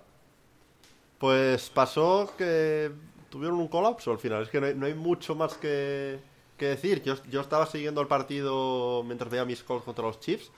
Pues 1.22 1.70
pasó 1.70 2.32
que 2.36 2.90
tuvieron 3.30 3.60
un 3.60 3.68
colapso 3.68 4.10
al 4.10 4.18
final. 4.18 4.42
Es 4.42 4.48
que 4.48 4.60
no 4.60 4.66
hay, 4.66 4.74
no 4.74 4.86
hay 4.86 4.94
mucho 4.94 5.36
más 5.36 5.54
que, 5.54 6.18
que 6.56 6.66
decir. 6.66 7.00
Yo, 7.04 7.14
yo 7.30 7.40
estaba 7.40 7.64
siguiendo 7.66 8.00
el 8.00 8.08
partido 8.08 9.04
mientras 9.04 9.30
veía 9.30 9.44
mis 9.44 9.62
calls 9.62 9.84
contra 9.84 10.04
los 10.04 10.18
Chiefs 10.18 10.50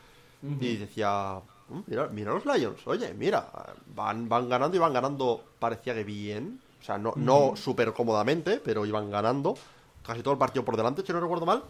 y 0.60 0.76
decía, 0.76 1.40
"Mm, 1.68 1.80
mira, 1.86 2.08
mira 2.08 2.32
los 2.32 2.46
Lions. 2.46 2.80
Oye, 2.86 3.12
mira, 3.12 3.46
van, 3.94 4.26
van 4.26 4.48
ganando 4.48 4.74
y 4.74 4.80
van 4.80 4.94
ganando, 4.94 5.44
parecía 5.58 5.92
que 5.92 6.02
bien. 6.04 6.60
O 6.80 6.82
sea, 6.82 6.96
no, 6.96 7.12
no 7.16 7.56
súper 7.56 7.92
cómodamente, 7.92 8.58
pero 8.64 8.86
iban 8.86 9.10
ganando. 9.10 9.58
Casi 10.02 10.22
todo 10.22 10.32
el 10.32 10.38
partido 10.38 10.64
por 10.64 10.78
delante, 10.78 11.02
si 11.04 11.12
no 11.12 11.20
recuerdo 11.20 11.44
mal. 11.44 11.62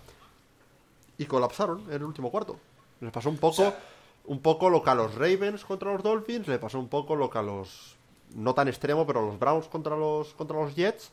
Y 1.19 1.25
colapsaron 1.27 1.81
en 1.89 1.95
el 1.95 2.05
último 2.05 2.31
cuarto. 2.31 2.61
Les 3.01 3.11
pasó 3.11 3.29
un 3.29 3.39
poco, 3.39 3.63
O 3.63 3.71
sea- 3.71 3.79
un 4.27 4.39
poco 4.41 4.71
lo 4.71 4.85
que 4.85 4.91
a 4.91 4.95
los 4.95 5.17
Ravens 5.17 5.65
contra 5.65 5.93
los 5.93 6.03
Dolphins, 6.05 6.47
le 6.47 6.61
pasó 6.61 6.79
un 6.79 6.89
poco 6.89 7.17
lo 7.17 7.29
que 7.29 7.39
a 7.39 7.43
los 7.43 7.97
no 8.35 8.55
tan 8.55 8.69
extremo, 8.69 9.07
pero 9.07 9.23
los 9.25 9.39
Browns 9.39 9.67
contra 9.69 9.97
los 9.97 10.35
contra 10.35 10.57
los 10.59 10.75
Jets. 10.75 11.11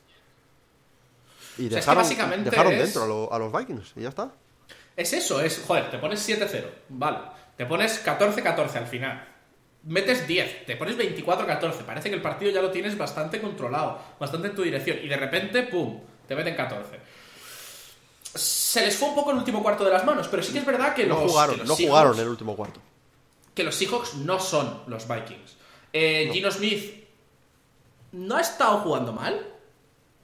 Y 1.58 1.68
sea, 1.68 1.78
es 1.78 1.84
que 1.86 2.14
dejaron, 2.14 2.44
dejaron 2.44 2.72
es- 2.72 2.78
dentro 2.80 3.02
a, 3.04 3.06
lo- 3.06 3.32
a 3.32 3.38
los 3.38 3.52
Vikings 3.52 3.92
y 3.96 4.02
ya 4.02 4.08
está. 4.08 4.32
Es 4.96 5.12
eso, 5.12 5.40
es, 5.40 5.62
joder, 5.66 5.90
te 5.90 5.98
pones 5.98 6.26
7-0, 6.28 6.64
vale. 6.90 7.18
Te 7.56 7.66
pones 7.66 8.04
14-14 8.04 8.76
al 8.76 8.86
final. 8.86 9.28
Metes 9.84 10.26
10, 10.26 10.66
te 10.66 10.76
pones 10.76 10.96
24-14. 10.96 11.78
Parece 11.84 12.08
que 12.08 12.14
el 12.16 12.22
partido 12.22 12.50
ya 12.52 12.62
lo 12.62 12.70
tienes 12.70 12.96
bastante 12.96 13.40
controlado, 13.40 13.98
bastante 14.20 14.48
en 14.48 14.54
tu 14.54 14.62
dirección. 14.62 14.98
Y 15.02 15.08
de 15.08 15.16
repente, 15.16 15.62
¡pum! 15.64 16.00
Te 16.28 16.34
meten 16.36 16.54
14. 16.54 17.00
Se 18.34 18.80
les 18.84 18.96
fue 18.96 19.08
un 19.10 19.14
poco 19.14 19.30
el 19.32 19.38
último 19.38 19.62
cuarto 19.62 19.84
de 19.84 19.90
las 19.90 20.04
manos, 20.04 20.28
pero 20.28 20.42
sí 20.42 20.52
que 20.52 20.60
es 20.60 20.66
verdad 20.66 20.94
que 20.94 21.06
No 21.06 21.20
los, 21.20 21.30
jugaron, 21.30 21.54
que 21.56 21.60
los 21.60 21.68
no 21.68 21.76
Seahawks- 21.76 21.88
jugaron 21.88 22.18
el 22.20 22.28
último 22.28 22.56
cuarto. 22.56 22.80
que 23.54 23.62
los 23.64 23.74
Seahawks 23.74 24.14
no 24.14 24.40
son 24.40 24.82
los 24.86 25.06
Vikings. 25.06 25.56
Eh, 25.92 26.30
Gino 26.32 26.50
Smith 26.50 27.01
no 28.12 28.36
ha 28.36 28.40
estado 28.40 28.78
jugando 28.78 29.12
mal, 29.12 29.46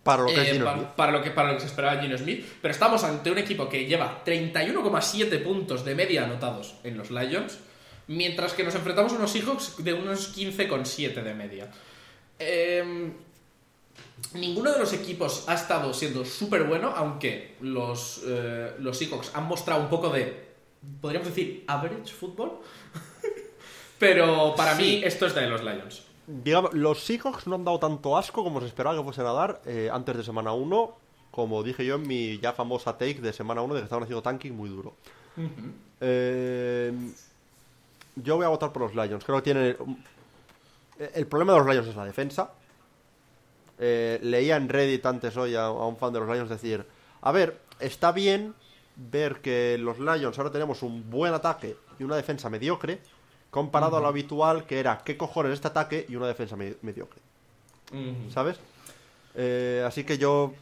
Para 0.03 0.23
lo 0.23 0.29
que 0.29 0.41
es 0.41 0.57
eh, 0.57 0.65
para, 0.97 1.13
lo 1.13 1.23
que, 1.23 1.31
para 1.31 1.49
lo 1.49 1.55
que 1.55 1.61
se 1.61 1.67
esperaba 1.67 2.01
Gino 2.01 2.17
Smith, 2.17 2.45
pero 2.63 2.73
estamos 2.73 3.03
ante 3.05 3.31
un 3.31 3.39
equipo 3.39 3.69
que 3.69 3.87
lleva 3.87 4.23
31,7 4.25 5.43
puntos 5.43 5.85
de 5.85 5.95
media 5.95 6.25
anotados 6.25 6.75
en 6.85 6.97
los 6.97 7.11
Lions, 7.11 7.59
mientras 8.07 8.53
que 8.53 8.65
nos 8.65 8.75
enfrentamos 8.75 9.13
a 9.13 9.17
unos 9.17 9.31
Seahawks 9.33 9.85
de 9.85 9.93
unos 9.93 10.37
15,7 10.37 11.23
de 11.23 11.35
media. 11.35 11.71
Eh, 12.39 13.13
ninguno 14.35 14.73
de 14.73 14.79
los 14.79 14.93
equipos 14.93 15.45
ha 15.49 15.55
estado 15.55 15.93
siendo 15.95 16.25
súper 16.25 16.65
bueno, 16.65 16.93
aunque 16.95 17.57
los, 17.61 18.23
eh, 18.27 18.73
los 18.79 18.99
Seahawks 18.99 19.33
han 19.35 19.45
mostrado 19.45 19.83
un 19.83 19.89
poco 19.89 20.11
de, 20.11 20.49
podríamos 21.01 21.29
decir, 21.29 21.65
average 21.67 22.13
fútbol. 22.13 22.61
pero 23.99 24.55
para 24.57 24.75
mí 24.75 25.01
esto 25.05 25.27
es 25.27 25.35
de 25.35 25.47
los 25.47 25.63
Lions. 25.63 26.08
Digamos, 26.31 26.75
los 26.75 27.03
Seahawks 27.05 27.47
no 27.47 27.55
han 27.55 27.65
dado 27.65 27.79
tanto 27.79 28.15
asco 28.19 28.45
como 28.45 28.61
se 28.61 28.67
esperaba 28.67 28.95
que 28.95 29.03
fuesen 29.03 29.25
a 29.25 29.33
dar 29.33 29.63
eh, 29.65 29.89
antes 29.91 30.15
de 30.15 30.23
semana 30.23 30.53
1, 30.53 30.95
como 31.31 31.63
dije 31.63 31.87
yo 31.87 31.95
en 31.95 32.07
mi 32.07 32.39
ya 32.39 32.53
famosa 32.53 32.99
take 32.99 33.23
de 33.23 33.33
semana 33.33 33.63
1 33.63 33.73
de 33.73 33.81
que 33.81 33.85
estaban 33.85 34.03
haciendo 34.03 34.21
tanking 34.21 34.55
muy 34.55 34.69
duro. 34.69 34.93
Eh, 36.03 36.93
yo 38.17 38.37
voy 38.37 38.45
a 38.45 38.49
votar 38.49 38.73
por 38.73 38.83
los 38.83 38.95
Lions. 38.95 39.25
Creo 39.25 39.39
que 39.39 39.43
tienen. 39.43 39.77
El 40.99 41.27
problema 41.27 41.55
de 41.55 41.59
los 41.61 41.69
Lions 41.69 41.89
es 41.89 41.97
la 41.97 42.05
defensa. 42.05 42.51
Eh, 43.79 44.19
leía 44.23 44.57
en 44.57 44.69
Reddit 44.69 45.07
antes 45.07 45.35
hoy 45.37 45.55
a, 45.55 45.67
a 45.67 45.87
un 45.87 45.97
fan 45.97 46.13
de 46.13 46.21
los 46.21 46.29
Lions 46.29 46.51
decir: 46.51 46.85
A 47.23 47.33
ver, 47.33 47.59
está 47.81 48.13
bien 48.13 48.55
ver 48.97 49.41
que 49.41 49.79
los 49.79 49.99
Lions 49.99 50.37
ahora 50.39 50.51
tenemos 50.51 50.83
un 50.83 51.09
buen 51.09 51.33
ataque 51.33 51.77
y 51.99 52.05
una 52.05 52.17
defensa 52.17 52.51
mediocre, 52.51 53.01
comparado 53.51 53.97
a 53.97 54.01
lo 54.01 54.09
habitual 54.09 54.65
que 54.67 54.79
era: 54.81 54.99
¿qué 55.05 55.17
cojones 55.17 55.53
este 55.53 55.69
ataque 55.69 56.07
y 56.09 56.17
una 56.17 56.27
defensa 56.27 56.57
me- 56.57 56.77
mediocre? 56.83 57.21
¿Sabes? 58.33 58.59
Eh, 59.35 59.85
así 59.87 60.05
que 60.05 60.19
yo 60.19 60.53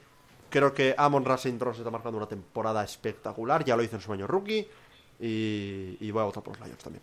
creo 0.50 0.72
que 0.72 0.94
Amon 0.96 1.24
Racing 1.24 1.58
Ross 1.58 1.78
está 1.78 1.90
marcando 1.90 2.18
una 2.18 2.28
temporada 2.28 2.84
espectacular. 2.84 3.64
Ya 3.64 3.76
lo 3.76 3.82
hizo 3.82 3.96
en 3.96 4.02
su 4.02 4.12
año 4.12 4.26
rookie. 4.26 4.66
Y, 5.18 5.96
y 5.98 6.10
voy 6.10 6.20
a 6.20 6.26
votar 6.26 6.42
por 6.42 6.58
los 6.58 6.66
Lions 6.66 6.82
también. 6.82 7.02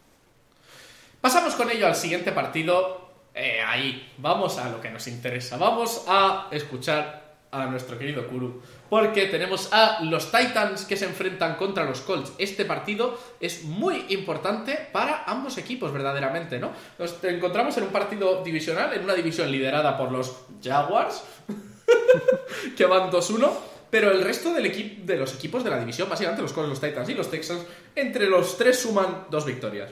Pasamos 1.19 1.55
con 1.55 1.69
ello 1.71 1.87
al 1.87 1.95
siguiente 1.95 2.31
partido. 2.31 3.09
Eh, 3.33 3.59
ahí, 3.65 4.13
vamos 4.19 4.59
a 4.59 4.69
lo 4.69 4.79
que 4.79 4.91
nos 4.91 5.07
interesa. 5.07 5.57
Vamos 5.57 6.05
a 6.07 6.47
escuchar 6.51 7.22
a 7.53 7.65
nuestro 7.67 7.97
querido 7.97 8.27
Kuru. 8.27 8.61
Porque 8.89 9.27
tenemos 9.27 9.69
a 9.71 9.99
los 10.03 10.31
Titans 10.31 10.85
que 10.85 10.97
se 10.97 11.05
enfrentan 11.05 11.55
contra 11.55 11.83
los 11.83 12.01
Colts. 12.01 12.33
Este 12.37 12.65
partido 12.65 13.17
es 13.39 13.63
muy 13.63 14.05
importante 14.09 14.89
para 14.91 15.23
ambos 15.25 15.57
equipos, 15.57 15.93
verdaderamente, 15.93 16.59
¿no? 16.59 16.71
Nos 16.97 17.23
encontramos 17.23 17.77
en 17.77 17.83
un 17.83 17.89
partido 17.89 18.43
divisional, 18.43 18.93
en 18.93 19.03
una 19.03 19.13
división 19.13 19.51
liderada 19.51 19.97
por 19.97 20.11
los 20.11 20.45
Jaguars, 20.63 21.23
que 22.77 22.85
van 22.85 23.11
2-1. 23.11 23.51
Pero 23.89 24.11
el 24.11 24.23
resto 24.23 24.51
del 24.53 24.65
equipo 24.65 25.05
de 25.05 25.17
los 25.17 25.35
equipos 25.35 25.63
de 25.63 25.69
la 25.69 25.77
división, 25.77 26.09
básicamente 26.09 26.41
los 26.41 26.51
Colts, 26.51 26.69
los 26.69 26.81
Titans 26.81 27.09
y 27.09 27.13
los 27.13 27.29
Texans, 27.29 27.63
entre 27.95 28.27
los 28.27 28.57
tres 28.57 28.79
suman 28.79 29.27
dos 29.29 29.45
victorias. 29.45 29.91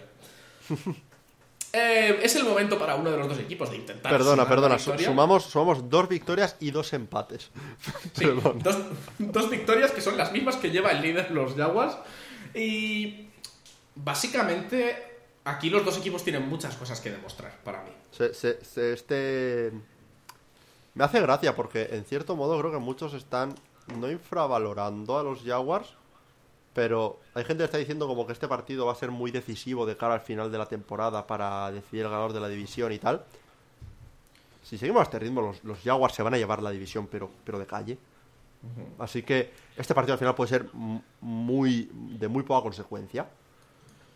Eh, 1.74 2.20
es 2.24 2.36
el 2.36 2.44
momento 2.44 2.78
para 2.78 2.96
uno 2.96 3.12
de 3.12 3.18
los 3.18 3.30
dos 3.30 3.40
equipos 3.40 3.70
de 3.70 3.78
intentar. 3.78 4.12
Perdona, 4.12 4.48
perdona. 4.48 4.78
Sumamos, 4.78 5.44
sumamos 5.46 5.90
dos 5.90 6.10
victorias 6.10 6.58
y 6.60 6.72
dos 6.72 6.92
empates. 6.94 7.50
Sí, 8.14 8.26
dos, 8.64 8.78
dos 9.20 9.50
victorias 9.50 9.92
que 9.92 10.02
son 10.02 10.18
las 10.18 10.32
mismas 10.34 10.58
que 10.58 10.70
lleva 10.70 10.92
el 10.92 11.02
líder 11.02 11.32
los 11.32 11.56
Jaguars. 11.56 11.96
Y 12.54 13.28
básicamente 13.96 14.96
aquí 15.46 15.70
los 15.70 15.86
dos 15.86 15.98
equipos 15.98 16.24
tienen 16.24 16.48
muchas 16.48 16.76
cosas 16.76 17.00
que 17.00 17.10
demostrar 17.12 17.58
para 17.64 17.84
mí. 17.84 17.92
Se- 18.12 18.34
se- 18.34 18.64
se- 18.66 18.94
este. 18.94 19.72
Me 20.94 21.06
hace 21.06 21.22
gracia 21.22 21.56
porque, 21.56 21.88
en 21.92 22.04
cierto 22.04 22.36
modo, 22.36 22.60
creo 22.60 22.72
que 22.72 22.78
muchos 22.80 23.14
están 23.14 23.56
no 23.98 24.12
infravalorando 24.12 25.18
a 25.18 25.24
los 25.24 25.42
Jaguars. 25.44 25.94
Pero 26.74 27.20
hay 27.34 27.44
gente 27.44 27.62
que 27.62 27.66
está 27.66 27.78
diciendo 27.78 28.08
como 28.08 28.26
que 28.26 28.34
este 28.34 28.48
partido 28.48 28.86
va 28.86 28.94
a 28.94 28.96
ser 28.96 29.12
muy 29.12 29.32
decisivo 29.32 29.86
de 29.86 29.98
cara 29.98 30.14
al 30.14 30.22
final 30.22 30.52
de 30.52 30.58
la 30.58 30.68
temporada 30.68 31.28
para 31.28 31.72
decidir 31.72 32.06
el 32.06 32.12
ganador 32.12 32.34
de 32.34 32.40
la 32.40 32.48
división 32.48 32.92
y 32.92 33.00
tal. 33.00 33.24
Si 34.64 34.78
seguimos 34.78 35.02
a 35.02 35.04
este 35.04 35.20
ritmo, 35.20 35.42
los, 35.42 35.64
los 35.64 35.80
Jaguars 35.80 36.16
se 36.16 36.24
van 36.24 36.34
a 36.34 36.38
llevar 36.38 36.62
la 36.62 36.72
división, 36.72 37.08
pero, 37.12 37.30
pero 37.44 37.60
de 37.60 37.66
calle. 37.66 37.98
Así 39.00 39.24
que 39.24 39.52
este 39.76 39.96
partido 39.96 40.14
al 40.14 40.20
final 40.20 40.36
puede 40.36 40.50
ser 40.50 40.68
muy 41.20 41.90
de 41.94 42.28
muy 42.28 42.44
poca 42.44 42.62
consecuencia. 42.64 43.28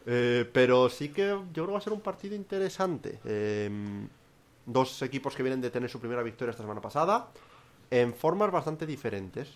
Eh, 0.06 0.48
pero 0.54 0.88
sí 0.90 1.10
que 1.10 1.30
yo 1.30 1.52
creo 1.52 1.66
que 1.66 1.72
va 1.72 1.78
a 1.80 1.82
ser 1.82 1.94
un 1.94 2.02
partido 2.02 2.36
interesante. 2.36 3.20
Eh, 3.26 3.70
dos 4.66 5.02
equipos 5.02 5.36
que 5.36 5.44
vienen 5.44 5.62
de 5.62 5.72
tener 5.72 5.90
su 5.90 6.00
primera 6.00 6.22
victoria 6.24 6.52
esta 6.52 6.64
semana 6.64 6.82
pasada, 6.82 7.28
en 7.90 8.14
formas 8.14 8.52
bastante 8.52 8.86
diferentes. 8.86 9.50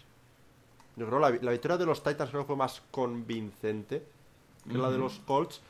Yo 1.00 1.08
creo 1.08 1.20
la, 1.20 1.30
la 1.42 1.52
victoria 1.52 1.78
de 1.78 1.86
los 1.86 2.04
Titans 2.04 2.30
creo 2.30 2.44
que 2.44 2.48
fue 2.48 2.56
más 2.56 2.82
convincente 2.92 4.04
que 4.70 4.78
la 4.78 4.92
de 4.92 4.98
los 4.98 5.20
Colts. 5.20 5.62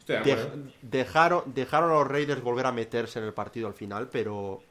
Estoy 0.00 0.16
de 0.16 0.22
De- 0.22 0.32
acuerdo. 0.32 0.70
dejaron, 0.82 1.42
dejaron 1.54 1.90
a 1.90 1.94
los 1.94 2.06
Raiders 2.08 2.42
volver 2.42 2.66
a 2.66 2.72
meterse 2.72 3.18
en 3.18 3.26
el 3.26 3.34
partido 3.34 3.68
al 3.68 3.74
final, 3.74 4.08
pero 4.10 4.62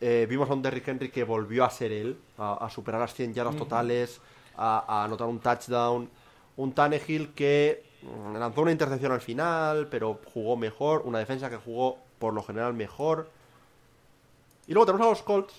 eh, 0.00 0.26
vimos 0.28 0.48
a 0.48 0.54
un 0.54 0.62
Derrick 0.62 0.88
Henry 0.88 1.10
que 1.10 1.24
volvió 1.24 1.64
a 1.64 1.70
ser 1.70 1.92
él, 1.92 2.18
a, 2.38 2.54
a 2.64 2.70
superar 2.70 3.00
las 3.00 3.12
100 3.14 3.34
yardas 3.34 3.56
totales, 3.56 4.20
a, 4.56 4.84
a 5.00 5.04
anotar 5.04 5.28
un 5.28 5.38
touchdown. 5.40 6.08
Un 6.56 6.72
Tannehill 6.74 7.32
que 7.34 7.84
mm, 8.02 8.36
lanzó 8.36 8.62
una 8.62 8.72
intercepción 8.72 9.12
al 9.12 9.20
final, 9.20 9.88
pero 9.88 10.18
jugó 10.32 10.56
mejor. 10.56 11.02
Una 11.04 11.18
defensa 11.18 11.48
que 11.50 11.56
jugó 11.56 11.98
por 12.18 12.32
lo 12.34 12.42
general 12.42 12.72
mejor. 12.74 13.28
Y 14.66 14.72
luego 14.72 14.86
tenemos 14.86 15.06
a 15.06 15.10
los 15.10 15.22
Colts, 15.22 15.54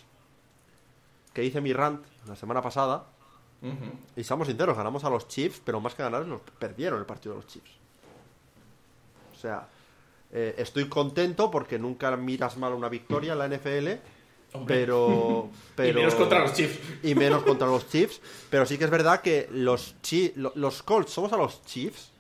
que 1.34 1.44
hice 1.44 1.62
mi 1.62 1.74
rant 1.74 2.04
la 2.28 2.36
semana 2.36 2.62
pasada. 2.62 3.06
Y 4.16 4.24
seamos 4.24 4.48
sinceros, 4.48 4.76
ganamos 4.76 5.04
a 5.04 5.10
los 5.10 5.28
Chiefs, 5.28 5.62
pero 5.64 5.80
más 5.80 5.94
que 5.94 6.02
ganar, 6.04 6.26
nos 6.26 6.42
perdieron 6.42 7.00
el 7.00 7.06
partido 7.06 7.36
de 7.36 7.42
los 7.42 7.48
Chiefs. 7.52 7.72
O 9.34 9.40
sea, 9.40 9.68
eh, 10.32 10.56
estoy 10.58 10.88
contento 10.90 11.52
porque 11.52 11.78
nunca 11.78 12.16
miras 12.18 12.58
mal 12.58 12.74
una 12.74 12.90
victoria 12.90 13.34
en 13.34 13.40
la 13.40 13.48
NFL, 13.48 13.88
Hombre. 14.54 14.76
pero, 14.76 15.50
pero... 15.76 15.90
Y 16.00 16.02
menos 16.04 16.16
contra 16.16 16.40
los 16.40 16.54
Chiefs. 16.54 16.80
Y 17.04 17.16
menos 17.16 17.44
contra 17.44 17.68
los 17.68 17.88
Chiefs. 17.90 18.20
Pero 18.50 18.66
sí 18.66 18.78
que 18.78 18.86
es 18.86 18.90
verdad 18.90 19.22
que 19.22 19.48
los, 19.52 19.96
Chi- 20.02 20.34
los 20.36 20.82
Colts 20.84 21.12
somos 21.12 21.32
a 21.34 21.38
los 21.38 21.64
Chiefs 21.66 22.12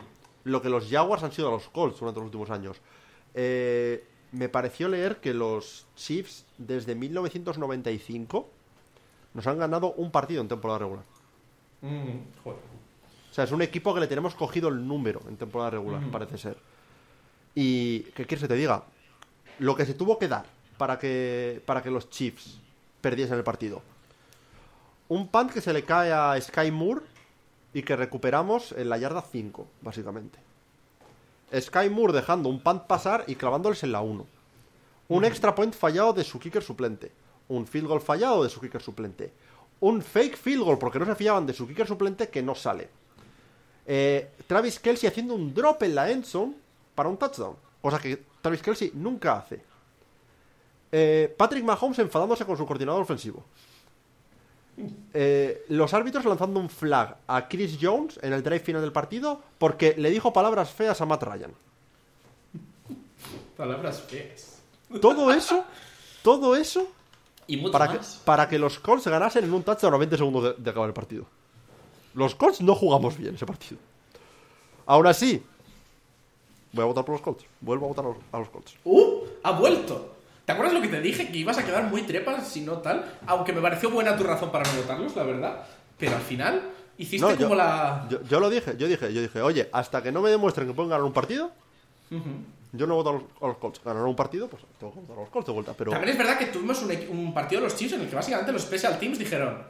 lo 0.43 0.61
que 0.61 0.69
los 0.69 0.89
Jaguars 0.89 1.21
han 1.23 1.31
sido 1.31 1.49
a 1.49 1.51
los 1.51 1.69
Colts 1.69 1.99
durante 1.99 2.19
los 2.19 2.25
últimos 2.25 2.49
años. 2.49 2.77
Eh, 3.35 4.03
me 4.31 4.49
pareció 4.49 4.89
leer 4.89 5.17
que 5.17 5.33
los 5.35 5.85
Chiefs 5.95 6.45
desde 6.57 6.95
1995 6.95 8.49
nos 9.35 9.45
han 9.47 9.59
ganado 9.59 9.93
un 9.93 10.11
partido 10.11 10.41
en 10.41 10.47
temporada 10.47 10.79
regular. 10.79 11.05
Mm, 11.81 12.43
joder. 12.43 12.59
O 13.31 13.33
sea, 13.33 13.45
es 13.45 13.51
un 13.51 13.61
equipo 13.61 13.93
que 13.93 14.01
le 14.01 14.07
tenemos 14.07 14.35
cogido 14.35 14.69
el 14.69 14.85
número 14.85 15.21
en 15.27 15.37
temporada 15.37 15.71
regular, 15.71 16.01
parece 16.11 16.37
ser. 16.37 16.57
Y, 17.55 18.01
¿qué 18.15 18.25
quieres 18.25 18.41
que 18.41 18.47
te 18.47 18.55
diga? 18.55 18.83
Lo 19.59 19.75
que 19.75 19.85
se 19.85 19.93
tuvo 19.93 20.19
que 20.19 20.27
dar 20.27 20.45
para 20.77 20.99
que, 20.99 21.61
para 21.65 21.81
que 21.81 21.91
los 21.91 22.09
Chiefs 22.09 22.59
perdiesen 22.99 23.37
el 23.37 23.43
partido. 23.43 23.81
Un 25.07 25.27
punt 25.27 25.51
que 25.51 25.61
se 25.61 25.73
le 25.73 25.83
cae 25.83 26.11
a 26.11 26.39
Sky 26.39 26.71
Moore 26.71 27.01
y 27.73 27.83
que 27.83 27.95
recuperamos 27.95 28.73
en 28.73 28.89
la 28.89 28.97
yarda 28.97 29.21
5, 29.21 29.67
básicamente. 29.81 30.39
Sky 31.57 31.89
Moore 31.89 32.13
dejando 32.13 32.49
un 32.49 32.61
punt 32.61 32.83
pasar 32.83 33.23
y 33.27 33.35
clavándoles 33.35 33.83
en 33.83 33.91
la 33.91 34.01
1. 34.01 34.25
Un 35.09 35.25
extra 35.25 35.53
point 35.53 35.73
fallado 35.73 36.13
de 36.13 36.23
su 36.23 36.39
kicker 36.39 36.63
suplente. 36.63 37.11
Un 37.49 37.67
field 37.67 37.87
goal 37.87 38.01
fallado 38.01 38.43
de 38.43 38.49
su 38.49 38.61
kicker 38.61 38.81
suplente. 38.81 39.33
Un 39.81 40.01
fake 40.01 40.37
field 40.37 40.63
goal 40.63 40.77
porque 40.77 40.99
no 40.99 41.05
se 41.05 41.15
fiaban 41.15 41.45
de 41.45 41.53
su 41.53 41.67
kicker 41.67 41.87
suplente 41.87 42.29
que 42.29 42.41
no 42.41 42.55
sale. 42.55 42.89
Eh, 43.85 44.31
Travis 44.47 44.79
Kelsey 44.79 45.09
haciendo 45.09 45.33
un 45.33 45.53
drop 45.53 45.81
en 45.83 45.95
la 45.95 46.09
end 46.09 46.23
zone 46.23 46.53
para 46.95 47.09
un 47.09 47.17
touchdown. 47.17 47.55
Cosa 47.81 47.99
que 47.99 48.23
Travis 48.41 48.61
Kelsey 48.61 48.91
nunca 48.93 49.37
hace. 49.37 49.61
Eh, 50.91 51.33
Patrick 51.35 51.63
Mahomes 51.63 51.99
enfadándose 51.99 52.45
con 52.45 52.57
su 52.57 52.65
coordinador 52.65 53.01
ofensivo. 53.01 53.43
Eh, 55.13 55.65
los 55.69 55.93
árbitros 55.93 56.25
lanzando 56.25 56.59
un 56.59 56.69
flag 56.69 57.17
a 57.27 57.47
Chris 57.47 57.77
Jones 57.79 58.19
en 58.21 58.33
el 58.33 58.41
drive 58.41 58.59
final 58.59 58.81
del 58.81 58.91
partido 58.91 59.41
porque 59.57 59.95
le 59.97 60.09
dijo 60.09 60.33
palabras 60.33 60.71
feas 60.71 60.99
a 61.01 61.05
Matt 61.05 61.23
Ryan. 61.23 61.53
Palabras 63.57 64.01
feas. 64.01 64.61
Todo 65.01 65.31
eso, 65.31 65.65
todo 66.23 66.55
eso 66.55 66.91
Y 67.47 67.57
mucho 67.57 67.71
para 67.71 67.91
que, 67.91 67.99
para 68.25 68.47
que 68.47 68.57
los 68.59 68.79
Colts 68.79 69.07
ganasen 69.07 69.43
en 69.43 69.53
un 69.53 69.63
touchdown 69.63 69.93
a 69.93 69.97
20 69.97 70.17
segundos 70.17 70.43
de, 70.43 70.53
de 70.63 70.69
acabar 70.69 70.87
el 70.89 70.93
partido. 70.93 71.25
Los 72.13 72.35
Colts 72.35 72.61
no 72.61 72.75
jugamos 72.75 73.17
bien 73.17 73.35
ese 73.35 73.45
partido. 73.45 73.79
Aún 74.85 75.07
así, 75.07 75.41
voy 76.73 76.83
a 76.83 76.85
votar 76.85 77.05
por 77.05 77.13
los 77.13 77.21
Colts. 77.21 77.45
Vuelvo 77.61 77.85
a 77.85 77.89
votar 77.89 78.05
a 78.05 78.09
los, 78.09 78.17
a 78.31 78.39
los 78.39 78.49
Colts. 78.49 78.73
¡Uh! 78.83 79.21
¡Ha 79.43 79.51
vuelto! 79.51 80.15
¿Te 80.45 80.51
acuerdas 80.53 80.73
lo 80.73 80.81
que 80.81 80.87
te 80.87 80.99
dije? 81.01 81.31
Que 81.31 81.37
ibas 81.37 81.57
a 81.57 81.65
quedar 81.65 81.83
muy 81.89 82.01
trepas 82.03 82.47
si 82.47 82.61
no 82.61 82.79
tal. 82.79 83.05
Aunque 83.27 83.53
me 83.53 83.61
pareció 83.61 83.89
buena 83.89 84.17
tu 84.17 84.23
razón 84.23 84.51
para 84.51 84.69
no 84.71 84.81
votarlos, 84.81 85.15
la 85.15 85.23
verdad. 85.23 85.63
Pero 85.97 86.15
al 86.15 86.21
final 86.21 86.61
hiciste 86.97 87.25
No, 87.25 87.31
yo- 87.33 87.43
como 87.45 87.55
la. 87.55 88.07
Yo, 88.09 88.21
yo 88.23 88.39
lo 88.39 88.49
dije, 88.49 88.75
yo 88.77 88.87
dije, 88.87 89.13
yo 89.13 89.21
dije, 89.21 89.41
oye, 89.41 89.69
hasta 89.71 90.01
que 90.03 90.11
no 90.11 90.21
me 90.21 90.29
demuestren 90.29 90.67
que 90.67 90.73
pueden 90.73 90.89
ganar 90.89 91.05
un 91.05 91.13
partido, 91.13 91.51
Ujú. 92.09 92.29
Yo 92.73 92.87
no 92.87 92.95
voto 92.95 93.09
a 93.09 93.13
los, 93.13 93.23
a 93.41 93.47
los 93.47 93.57
Colts. 93.57 93.81
Ganaron 93.83 94.09
un 94.09 94.15
partido, 94.15 94.47
pues 94.47 94.63
tengo 94.79 94.93
que 94.93 94.99
votar 95.01 95.17
a 95.17 95.21
los 95.21 95.29
Colts 95.29 95.47
de 95.47 95.53
vuelta. 95.53 95.73
Pero 95.77 95.91
También 95.91 96.11
es 96.11 96.17
verdad 96.17 96.37
que 96.37 96.45
tuvimos 96.47 96.81
un, 96.81 97.33
partido 97.33 97.61
de 97.61 97.67
los 97.67 97.75
Chiefs 97.77 97.93
en 97.93 98.01
el 98.01 98.09
que 98.09 98.15
básicamente 98.15 98.51
los 98.51 98.61
Special 98.61 98.97
Teams 98.99 99.19
dijeron: 99.19 99.63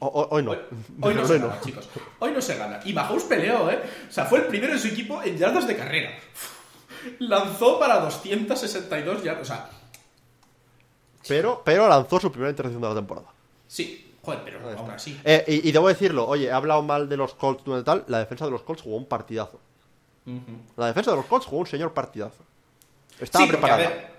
ho- 0.00 0.06
ho- 0.06 0.28
hoy 0.30 0.42
no. 0.42 0.50
Hoy, 0.52 0.58
hoy 1.02 1.14
no 1.14 1.24
se 1.26 1.38
gana, 1.38 1.60
chicos. 1.60 1.88
Hoy 2.18 2.32
no 2.32 2.40
se 2.42 2.56
gana. 2.56 2.80
Y 2.84 2.92
Mahomes 2.92 3.24
peleó, 3.24 3.70
¿eh? 3.70 3.80
O 4.08 4.12
sea, 4.12 4.24
fue 4.24 4.40
el 4.40 4.46
primero 4.46 4.72
en 4.72 4.78
su 4.78 4.88
equipo 4.88 5.22
en 5.22 5.36
yardas 5.38 5.66
de 5.66 5.76
carrera. 5.76 6.10
Lanzó 7.20 7.78
para 7.78 8.00
262 8.00 9.22
yardas. 9.22 9.42
O 9.42 9.44
sea, 9.44 9.68
Pero, 11.28 11.62
pero 11.64 11.88
lanzó 11.88 12.18
su 12.20 12.30
primera 12.30 12.50
intercepción 12.50 12.82
de 12.82 12.88
la 12.88 12.94
temporada. 12.94 13.28
sí, 13.68 14.08
joder, 14.24 14.40
pero 14.44 14.60
aún 14.78 14.90
así. 14.90 15.20
Eh, 15.24 15.44
y, 15.48 15.68
y 15.68 15.72
debo 15.72 15.88
decirlo, 15.88 16.26
oye, 16.28 16.46
he 16.46 16.52
hablado 16.52 16.82
mal 16.82 17.08
de 17.08 17.16
los 17.16 17.34
Colts 17.34 17.62
y 17.66 17.82
tal. 17.82 18.04
La 18.08 18.18
defensa 18.18 18.44
de 18.44 18.50
los 18.52 18.62
Colts 18.62 18.82
jugó 18.82 18.96
un 18.96 19.06
partidazo. 19.06 19.60
La 20.76 20.86
defensa 20.86 21.10
de 21.10 21.16
los 21.16 21.26
Colts 21.26 21.46
jugó 21.46 21.60
un 21.60 21.66
señor 21.66 21.92
partidazo. 21.92 22.44
Estaba 23.20 23.44
Sí, 23.44 23.50
porque, 23.50 23.66
preparada. 23.66 23.74
a 23.88 23.90
ver, 23.90 24.12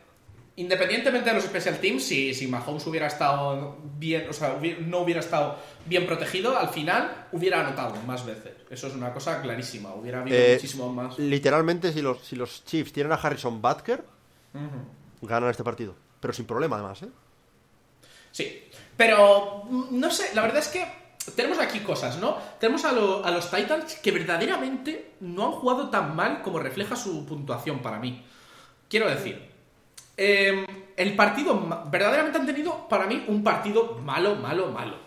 independientemente 0.56 1.30
de 1.30 1.36
los 1.36 1.46
special 1.46 1.80
teams, 1.80 2.04
si, 2.04 2.34
si 2.34 2.48
Mahomes 2.48 2.86
hubiera 2.88 3.08
estado 3.08 3.78
bien, 3.98 4.28
o 4.30 4.34
sea, 4.34 4.58
no 4.82 5.00
hubiera 5.00 5.20
estado 5.20 5.58
bien 5.86 6.06
protegido, 6.06 6.58
al 6.58 6.70
final 6.70 7.28
hubiera 7.32 7.62
anotado 7.62 7.96
más 8.04 8.26
veces. 8.26 8.54
Eso 8.70 8.88
es 8.88 8.94
una 8.94 9.14
cosa 9.14 9.42
clarísima. 9.42 9.94
Hubiera 9.96 10.22
habido 10.22 10.38
Eh, 10.38 10.54
muchísimo 10.56 10.92
más. 10.94 11.18
Literalmente, 11.20 11.92
si 11.94 12.02
los, 12.02 12.20
si 12.24 12.36
los 12.36 12.64
Chiefs 12.66 12.94
tienen 12.94 13.12
a 13.12 13.16
Harrison 13.16 13.62
Butker, 13.62 14.04
Ujú. 14.54 15.28
ganan 15.28 15.50
este 15.50 15.64
partido. 15.64 15.96
Pero 16.20 16.34
sin 16.34 16.46
problema, 16.46 16.76
además, 16.78 17.02
¿eh? 17.04 17.10
Sí, 18.32 18.64
pero 18.98 19.64
mm, 19.70 20.00
no 20.00 20.10
sé, 20.12 20.34
la 20.36 20.42
verdad 20.42 20.60
es 20.60 20.68
que 20.70 20.86
tenemos 21.36 21.60
aquí 21.60 21.80
cosas, 21.80 22.18
¿no? 22.18 22.38
Tenemos 22.60 22.84
a, 22.86 22.92
lo- 22.92 23.24
a 23.26 23.32
los 23.32 23.50
Titans 23.50 23.96
que 23.96 24.12
verdaderamente 24.12 25.14
no 25.22 25.46
han 25.46 25.52
jugado 25.54 25.90
tan 25.90 26.16
mal 26.16 26.42
como 26.42 26.60
refleja 26.60 26.96
su 26.96 27.26
puntuación 27.26 27.80
para 27.80 28.00
mí. 28.00 28.24
Quiero 28.90 29.10
decir, 29.10 29.50
eh, 30.18 30.66
el 30.98 31.16
partido, 31.16 31.86
verdaderamente 31.90 32.38
han 32.40 32.46
tenido 32.46 32.88
para 32.88 33.06
mí 33.08 33.24
un 33.28 33.44
partido 33.44 33.96
malo, 34.04 34.36
malo, 34.36 34.68
malo. 34.72 34.98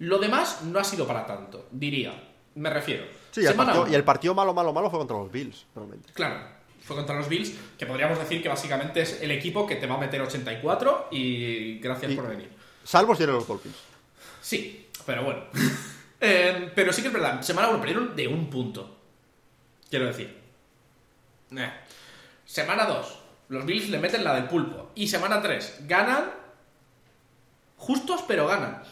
Lo 0.00 0.18
demás 0.18 0.62
no 0.62 0.80
ha 0.80 0.84
sido 0.84 1.06
para 1.06 1.24
tanto, 1.26 1.68
diría. 1.70 2.30
Me 2.56 2.70
refiero. 2.70 3.04
Sí, 3.30 3.40
y 3.42 3.46
el, 3.46 3.54
partido, 3.54 3.86
y 3.88 3.94
el 3.94 4.04
partido 4.04 4.34
malo, 4.34 4.52
malo, 4.54 4.72
malo 4.72 4.90
fue 4.90 4.98
contra 4.98 5.16
los 5.16 5.30
Bills, 5.30 5.66
realmente. 5.74 6.12
Claro, 6.12 6.36
fue 6.82 6.96
contra 6.96 7.14
los 7.16 7.28
Bills, 7.28 7.52
que 7.78 7.86
podríamos 7.86 8.18
decir 8.18 8.42
que 8.42 8.48
básicamente 8.48 9.02
es 9.02 9.22
el 9.22 9.30
equipo 9.30 9.66
que 9.66 9.76
te 9.76 9.86
va 9.86 9.94
a 9.94 9.98
meter 9.98 10.20
84 10.22 11.08
y 11.12 11.78
gracias 11.78 12.12
Y- 12.12 12.16
por 12.16 12.28
venir. 12.28 12.50
Salvo 12.84 13.14
si 13.14 13.22
eran 13.22 13.36
los 13.36 13.46
Dolphins. 13.46 13.76
Sí, 14.44 14.88
pero 15.06 15.24
bueno. 15.24 15.40
Eh, 16.26 16.72
pero 16.74 16.90
sí 16.90 17.02
que 17.02 17.08
es 17.08 17.12
verdad, 17.14 17.42
semana 17.42 17.68
1 17.68 17.80
perdieron 17.80 18.16
de 18.16 18.26
un 18.28 18.48
punto. 18.48 18.96
Quiero 19.90 20.06
decir. 20.06 20.34
Eh. 21.54 21.70
Semana 22.46 22.86
2, 22.86 23.18
los 23.50 23.66
Bills 23.66 23.90
le 23.90 23.98
meten 23.98 24.24
la 24.24 24.32
del 24.34 24.44
pulpo. 24.44 24.90
Y 24.94 25.06
semana 25.06 25.42
3, 25.42 25.80
ganan. 25.86 26.30
Justos, 27.76 28.22
pero 28.26 28.46
ganan. 28.46 28.82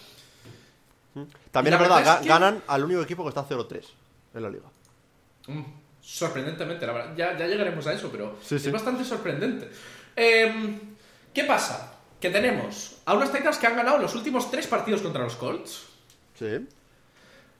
También 1.50 1.70
La 1.72 1.76
es 1.76 1.88
verdad, 1.88 2.16
es 2.16 2.22
que- 2.22 2.28
ganan 2.28 2.62
al 2.66 2.84
único 2.84 3.00
equipo 3.00 3.22
que 3.22 3.30
está 3.30 3.44
0-3 3.48 3.86
en 4.34 4.42
la 4.42 4.50
liga. 4.50 4.66
Mm, 5.46 5.62
sorprendentemente, 6.02 6.86
la 6.86 6.92
verdad. 6.92 7.16
Ya, 7.16 7.38
ya 7.38 7.46
llegaremos 7.46 7.86
a 7.86 7.94
eso, 7.94 8.10
pero 8.10 8.38
Sí, 8.42 8.56
es 8.56 8.62
sí. 8.62 8.70
bastante 8.70 9.04
sorprendente. 9.04 9.70
Eh, 10.16 10.78
¿Qué 11.32 11.44
pasa? 11.44 11.94
Que 12.20 12.28
tenemos 12.28 12.91
a 13.04 13.14
unos 13.14 13.32
Titans 13.32 13.58
que 13.58 13.66
han 13.66 13.76
ganado 13.76 13.98
los 13.98 14.14
últimos 14.14 14.50
tres 14.50 14.66
partidos 14.66 15.00
contra 15.02 15.22
los 15.24 15.36
Colts. 15.36 15.86
Sí. 16.38 16.66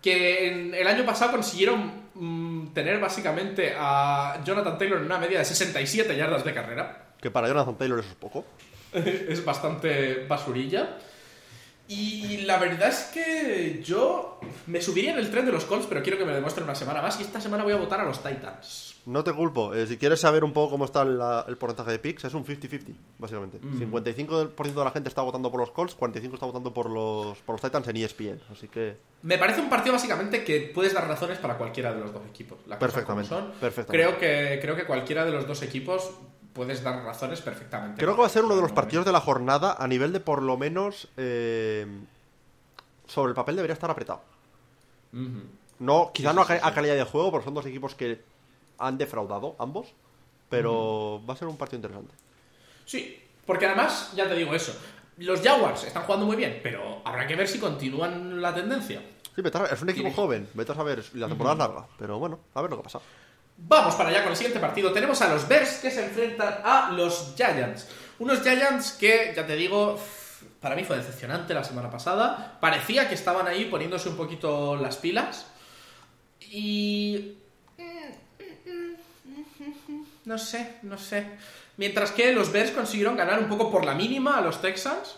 que 0.01 0.49
en- 0.49 0.75
el 0.75 0.87
año 0.89 1.07
pasado 1.07 1.31
consiguieron 1.33 1.93
mm, 2.15 2.73
tener 2.75 2.99
básicamente 2.99 3.73
a 3.79 4.41
Jonathan 4.45 4.77
Taylor 4.77 4.99
en 4.99 5.05
una 5.07 5.19
media 5.19 5.39
de 5.39 5.45
67 5.45 6.17
yardas 6.17 6.45
de 6.45 6.53
carrera. 6.53 7.13
Que 7.21 7.31
para 7.31 7.47
Jonathan 7.47 7.79
Taylor 7.79 8.01
eso 8.01 8.09
es 8.09 8.15
poco. 8.17 8.45
es 8.93 9.45
bastante 9.45 10.27
basurilla. 10.27 10.99
Y 11.89 12.39
la 12.39 12.59
verdad 12.59 12.89
es 12.89 13.11
que 13.13 13.83
yo 13.85 14.41
me 14.67 14.81
subiría 14.81 15.13
en 15.13 15.19
el 15.19 15.31
tren 15.31 15.45
de 15.45 15.53
los 15.53 15.65
Colts, 15.65 15.87
pero 15.89 16.03
quiero 16.03 16.17
que 16.17 16.25
me 16.25 16.33
demuestren 16.33 16.65
una 16.65 16.75
semana 16.75 17.03
más. 17.03 17.19
Y 17.21 17.23
esta 17.25 17.41
semana 17.41 17.65
voy 17.65 17.73
a 17.75 17.77
votar 17.77 18.01
a 18.01 18.05
los 18.05 18.23
Titans. 18.23 18.95
No 19.05 19.25
te 19.25 19.33
culpo. 19.33 19.75
Eh, 19.75 19.87
si 19.89 19.99
quieres 19.99 20.21
saber 20.21 20.45
un 20.45 20.53
poco 20.53 20.71
cómo 20.71 20.85
está 20.85 21.05
la- 21.05 21.45
el 21.49 21.57
porcentaje 21.59 21.91
de 21.91 21.99
picks, 21.99 22.25
es 22.25 22.35
un 22.35 22.45
50-50, 22.47 22.95
básicamente. 23.19 23.59
Mm. 23.61 23.79
55% 23.81 24.79
de 24.81 24.85
la 24.85 24.91
gente 24.93 25.09
está 25.09 25.23
votando 25.23 25.51
por 25.51 25.59
los 25.61 25.73
Colts, 25.73 25.95
45% 25.97 26.35
está 26.35 26.47
votando 26.47 26.73
por 26.73 26.89
los, 26.89 27.37
por 27.39 27.55
los 27.55 27.61
Titans 27.61 27.87
en 27.89 27.97
ESPN. 27.97 28.41
Así 28.51 28.69
que. 28.69 28.97
Me 29.23 29.37
parece 29.39 29.61
un 29.61 29.69
partido 29.69 29.93
básicamente 29.95 30.45
que 30.45 30.71
puedes 30.73 30.95
dar 30.95 31.07
razones 31.09 31.39
para 31.39 31.59
cualquiera 31.59 31.93
de 31.93 32.01
los 32.01 32.13
dos 32.13 32.23
equipos. 32.31 32.59
Cosas 32.63 32.79
Perfectamente, 32.79 33.35
perfectamente. 33.61 33.93
Creo 33.93 34.19
que, 34.19 34.59
creo 34.63 34.77
que 34.77 34.85
cualquiera 34.87 35.25
de 35.25 35.33
los 35.33 35.47
dos 35.49 35.61
equipos 35.63 36.11
puedes 36.53 36.83
dar 36.83 37.03
razones 37.05 37.41
perfectamente. 37.41 38.01
Creo 38.01 38.15
que 38.15 38.21
va 38.21 38.27
a 38.27 38.31
ser 38.31 38.45
uno 38.45 38.57
de 38.57 38.63
los 38.63 38.73
partidos 38.73 39.05
de 39.05 39.13
la 39.13 39.21
jornada 39.21 39.77
a 39.79 39.87
nivel 39.87 40.13
de 40.13 40.21
por 40.21 40.43
lo 40.43 40.57
menos. 40.57 41.09
eh, 41.17 41.87
sobre 43.07 43.31
el 43.31 43.35
papel 43.35 43.57
debería 43.57 43.75
estar 43.75 43.91
apretado. 43.91 44.23
Ujú. 45.13 45.43
No, 45.81 46.13
quizá 46.15 46.31
Sí, 46.31 46.37
no 46.37 46.43
a, 46.43 46.47
sí, 46.47 46.75
calidad 46.75 46.95
de 46.95 47.05
juego, 47.05 47.31
porque 47.31 47.45
son 47.45 47.55
dos 47.55 47.67
equipos 47.67 47.95
que 47.95 48.23
han 48.79 48.97
defraudado 48.97 49.57
ambos. 49.59 49.89
Pero 50.49 51.21
va 51.29 51.35
a 51.35 51.37
ser 51.37 51.49
un 51.49 51.57
partido 51.57 51.79
interesante. 51.79 52.15
Sí, 52.85 53.23
porque 53.47 53.67
además, 53.67 54.13
ya 54.15 54.29
te 54.29 54.35
digo 54.35 54.55
eso, 54.55 54.75
los 55.19 55.41
Jaguars 55.41 55.85
están 55.85 56.05
jugando 56.05 56.27
muy 56.27 56.37
bien, 56.37 56.61
pero 56.63 57.01
habrá 57.05 57.27
que 57.27 57.37
ver 57.37 57.49
si 57.49 57.59
continúan 57.59 58.41
la 58.41 58.55
tendencia. 58.55 59.03
Sí, 59.35 59.43
es 59.73 59.83
un 59.83 59.89
equipo 59.89 60.11
joven, 60.13 60.49
vete 60.53 60.73
a 60.73 60.75
saber, 60.75 61.03
la 61.15 61.27
temporada 61.29 61.55
es 61.55 61.59
larga, 61.59 61.87
pero 61.99 62.19
bueno, 62.19 62.39
a 62.55 62.61
ver 62.61 62.71
lo 62.71 62.77
que 62.77 62.83
pasa. 62.83 63.01
Vamos 63.69 63.95
para 63.95 64.11
allá 64.11 64.23
con 64.23 64.33
el 64.33 64.37
siguiente 64.37 64.61
partido. 64.61 64.93
Tenemos 64.93 65.21
a 65.23 65.29
los 65.29 65.47
Bears 65.49 65.75
que 65.79 65.91
se 65.91 66.05
enfrentan 66.05 66.61
a 66.65 66.91
los 66.93 67.35
Giants. 67.37 67.89
Unos 68.19 68.43
Giants 68.43 68.93
que, 68.93 69.33
ya 69.35 69.47
te 69.47 69.57
digo, 69.57 69.99
para 70.61 70.75
mí 70.75 70.85
fue 70.85 70.97
decepcionante 70.97 71.55
la 71.55 71.65
semana 71.65 71.91
pasada. 71.91 72.59
Parecía 72.61 73.09
que 73.09 73.15
estaban 73.15 73.47
ahí 73.47 73.67
poniéndose 73.67 74.09
un 74.09 74.17
poquito 74.17 74.77
las 74.77 74.97
pilas. 74.97 75.47
Y... 76.41 77.35
No 80.25 80.39
sé, 80.39 80.77
no 80.83 80.99
sé. 80.99 81.27
Mientras 81.77 82.13
que 82.13 82.33
los 82.33 82.53
Bears 82.53 82.71
consiguieron 82.71 83.17
ganar 83.17 83.39
un 83.41 83.49
poco 83.49 83.71
por 83.71 83.85
la 83.85 83.95
mínima 83.95 84.39
a 84.39 84.41
los 84.41 84.61
Texans. 84.61 85.17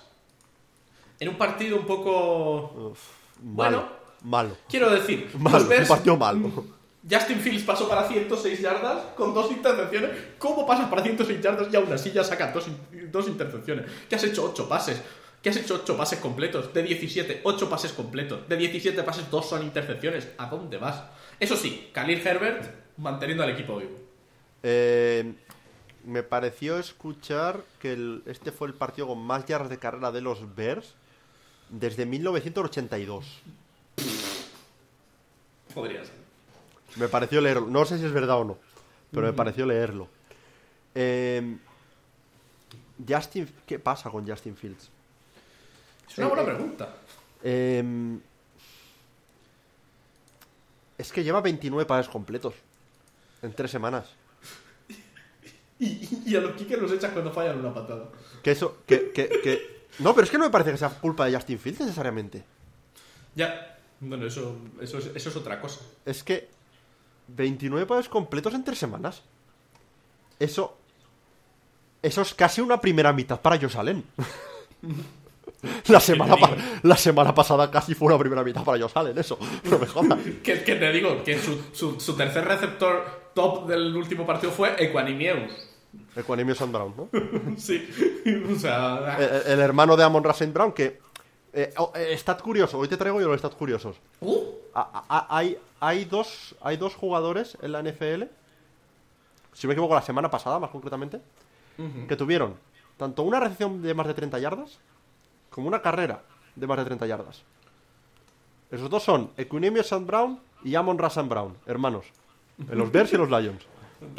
En 1.18 1.28
un 1.28 1.36
partido 1.36 1.76
un 1.76 1.86
poco... 1.86 2.90
Uf, 2.92 3.00
Bueno. 3.40 3.78
malo, 3.78 3.96
malo. 4.22 4.56
Quiero 4.68 4.90
decir, 4.90 5.30
Malo, 5.38 5.58
los 5.58 5.68
Bears... 5.68 5.90
un 5.90 5.96
partido 5.96 6.16
malo. 6.16 6.64
Justin 7.10 7.38
Fields 7.40 7.64
pasó 7.64 7.88
para 7.88 8.08
106 8.08 8.60
yardas 8.60 8.98
con 9.16 9.34
dos 9.34 9.50
intercepciones. 9.50 10.10
¿Cómo 10.38 10.66
pasas 10.66 10.88
para 10.88 11.02
106 11.02 11.40
yardas 11.42 11.68
y 11.72 11.76
aún 11.76 11.92
así 11.92 12.10
ya 12.12 12.24
sacas 12.24 12.54
dos, 12.54 12.66
dos 13.10 13.28
intercepciones? 13.28 13.84
Que 14.08 14.14
has 14.16 14.24
hecho 14.24 14.44
8 14.50 14.68
pases. 14.68 15.02
Que 15.42 15.50
has 15.50 15.56
hecho 15.58 15.74
8 15.82 15.96
pases 15.98 16.18
completos. 16.20 16.72
De 16.72 16.82
17, 16.82 17.42
8 17.44 17.68
pases 17.68 17.92
completos. 17.92 18.48
De 18.48 18.56
17 18.56 19.02
pases, 19.02 19.30
2 19.30 19.46
son 19.48 19.62
intercepciones. 19.62 20.28
¿A 20.38 20.46
dónde 20.46 20.78
vas? 20.78 21.02
Eso 21.38 21.56
sí, 21.56 21.90
Khalil 21.92 22.26
Herbert 22.26 22.64
manteniendo 22.96 23.44
al 23.44 23.50
equipo 23.50 23.76
vivo. 23.76 23.98
Eh, 24.62 25.34
me 26.06 26.22
pareció 26.22 26.78
escuchar 26.78 27.60
que 27.78 27.92
el- 27.92 28.22
este 28.24 28.50
fue 28.52 28.68
el 28.68 28.74
partido 28.74 29.08
con 29.08 29.18
más 29.18 29.44
yardas 29.44 29.68
de 29.68 29.78
carrera 29.78 30.10
de 30.10 30.22
los 30.22 30.54
Bears 30.56 30.94
desde 31.68 32.06
1982. 32.06 33.26
Podría 35.74 36.02
ser. 36.04 36.23
Me 36.96 37.08
pareció 37.08 37.40
leerlo. 37.40 37.66
No 37.66 37.84
sé 37.84 37.98
si 37.98 38.04
es 38.04 38.12
verdad 38.12 38.38
o 38.38 38.44
no, 38.44 38.58
pero 39.10 39.26
me 39.26 39.32
pareció 39.32 39.66
leerlo. 39.66 40.08
Eh, 40.94 41.56
Justin, 43.08 43.48
¿qué 43.66 43.78
pasa 43.78 44.10
con 44.10 44.26
Justin 44.28 44.56
Fields? 44.56 44.88
Es 46.08 46.18
una 46.18 46.26
Eh, 46.26 46.30
buena 46.30 46.42
eh. 46.42 46.46
pregunta. 46.54 46.88
Eh, 47.42 48.18
es 50.96 51.12
que 51.12 51.24
lleva 51.24 51.40
29 51.40 51.86
pases 51.86 52.08
completos 52.10 52.54
en 53.42 53.52
tres 53.52 53.70
semanas. 53.70 54.06
Y, 55.76 56.08
y 56.24 56.36
a 56.36 56.40
los 56.40 56.52
kickers 56.52 56.80
los 56.80 56.92
echas 56.92 57.12
cuando 57.12 57.32
fallan 57.32 57.58
una 57.58 57.74
patada. 57.74 58.04
Que 58.44 58.52
eso, 58.52 58.78
que, 58.86 59.10
que, 59.10 59.28
que... 59.42 59.86
No, 59.98 60.14
pero 60.14 60.24
es 60.24 60.30
que 60.30 60.38
no 60.38 60.44
me 60.44 60.50
parece 60.50 60.70
que 60.70 60.76
sea 60.78 60.88
culpa 60.88 61.26
de 61.26 61.34
Justin 61.34 61.58
Fields 61.58 61.80
necesariamente. 61.80 62.44
Ya. 63.34 63.76
Bueno, 63.98 64.24
eso, 64.24 64.56
eso, 64.80 64.98
es, 64.98 65.06
eso 65.06 65.28
es 65.30 65.36
otra 65.36 65.60
cosa. 65.60 65.80
Es 66.06 66.22
que 66.22 66.48
29 67.28 67.86
pases 67.86 68.08
completos 68.08 68.54
en 68.54 68.64
tres 68.64 68.78
semanas. 68.78 69.22
Eso. 70.38 70.76
Eso 72.02 72.22
es 72.22 72.34
casi 72.34 72.60
una 72.60 72.80
primera 72.80 73.12
mitad 73.12 73.40
para 73.40 73.58
Josh 73.58 73.76
Allen. 73.78 74.04
la, 75.88 76.00
semana 76.00 76.36
la 76.82 76.96
semana 76.96 77.34
pasada 77.34 77.70
casi 77.70 77.94
fue 77.94 78.08
una 78.08 78.18
primera 78.18 78.42
mitad 78.44 78.62
para 78.64 78.78
Josh 78.78 78.92
Allen, 78.94 79.18
eso. 79.18 79.38
No 79.64 79.78
me 79.78 79.86
jodas. 79.86 80.18
Que, 80.42 80.62
que 80.62 80.74
te 80.76 80.92
digo 80.92 81.22
que 81.24 81.38
su, 81.38 81.62
su, 81.72 81.98
su 81.98 82.14
tercer 82.16 82.44
receptor 82.44 83.30
top 83.34 83.66
del 83.68 83.96
último 83.96 84.26
partido 84.26 84.52
fue 84.52 84.74
Equanimieus. 84.78 85.52
Equanimous 86.16 86.60
and 86.60 86.72
Brown, 86.72 86.94
¿no? 86.96 87.08
Sí, 87.56 87.88
o 88.54 88.58
sea... 88.58 89.16
El, 89.18 89.52
el 89.52 89.60
hermano 89.60 89.96
de 89.96 90.04
Amon 90.04 90.22
Russell 90.24 90.50
Brown, 90.50 90.72
que. 90.72 91.00
Eh, 91.52 91.72
oh, 91.78 91.92
eh, 91.94 92.12
stat 92.18 92.42
curioso, 92.42 92.78
hoy 92.78 92.88
te 92.88 92.96
traigo 92.96 93.20
yo 93.20 93.28
los 93.28 93.38
stats 93.38 93.54
curiosos. 93.54 93.96
Uh, 94.20 94.40
A- 94.74 95.04
a- 95.08 95.36
hay, 95.38 95.56
hay, 95.86 96.04
dos, 96.06 96.54
hay 96.62 96.76
dos 96.76 96.94
jugadores 96.94 97.58
en 97.60 97.72
la 97.72 97.82
NFL, 97.82 98.24
si 99.52 99.66
me 99.66 99.74
equivoco, 99.74 99.94
la 99.94 100.02
semana 100.02 100.30
pasada, 100.30 100.58
más 100.58 100.70
concretamente, 100.70 101.20
que 102.08 102.16
tuvieron 102.16 102.54
tanto 102.96 103.22
una 103.22 103.40
recepción 103.40 103.82
de 103.82 103.92
más 103.94 104.06
de 104.06 104.14
30 104.14 104.38
yardas 104.38 104.78
como 105.50 105.68
una 105.68 105.82
carrera 105.82 106.22
de 106.54 106.66
más 106.66 106.78
de 106.78 106.84
30 106.84 107.06
yardas. 107.06 107.42
Esos 108.70 108.88
dos 108.88 109.02
son 109.02 109.30
Equinemius 109.36 109.86
St. 109.86 110.04
Brown 110.04 110.40
y 110.64 110.74
Amon 110.74 110.98
Russell 110.98 111.26
Brown, 111.26 111.56
hermanos. 111.66 112.06
En 112.58 112.78
los 112.78 112.90
Bears 112.90 113.12
y 113.12 113.16
los 113.16 113.28
Lions. 113.28 113.66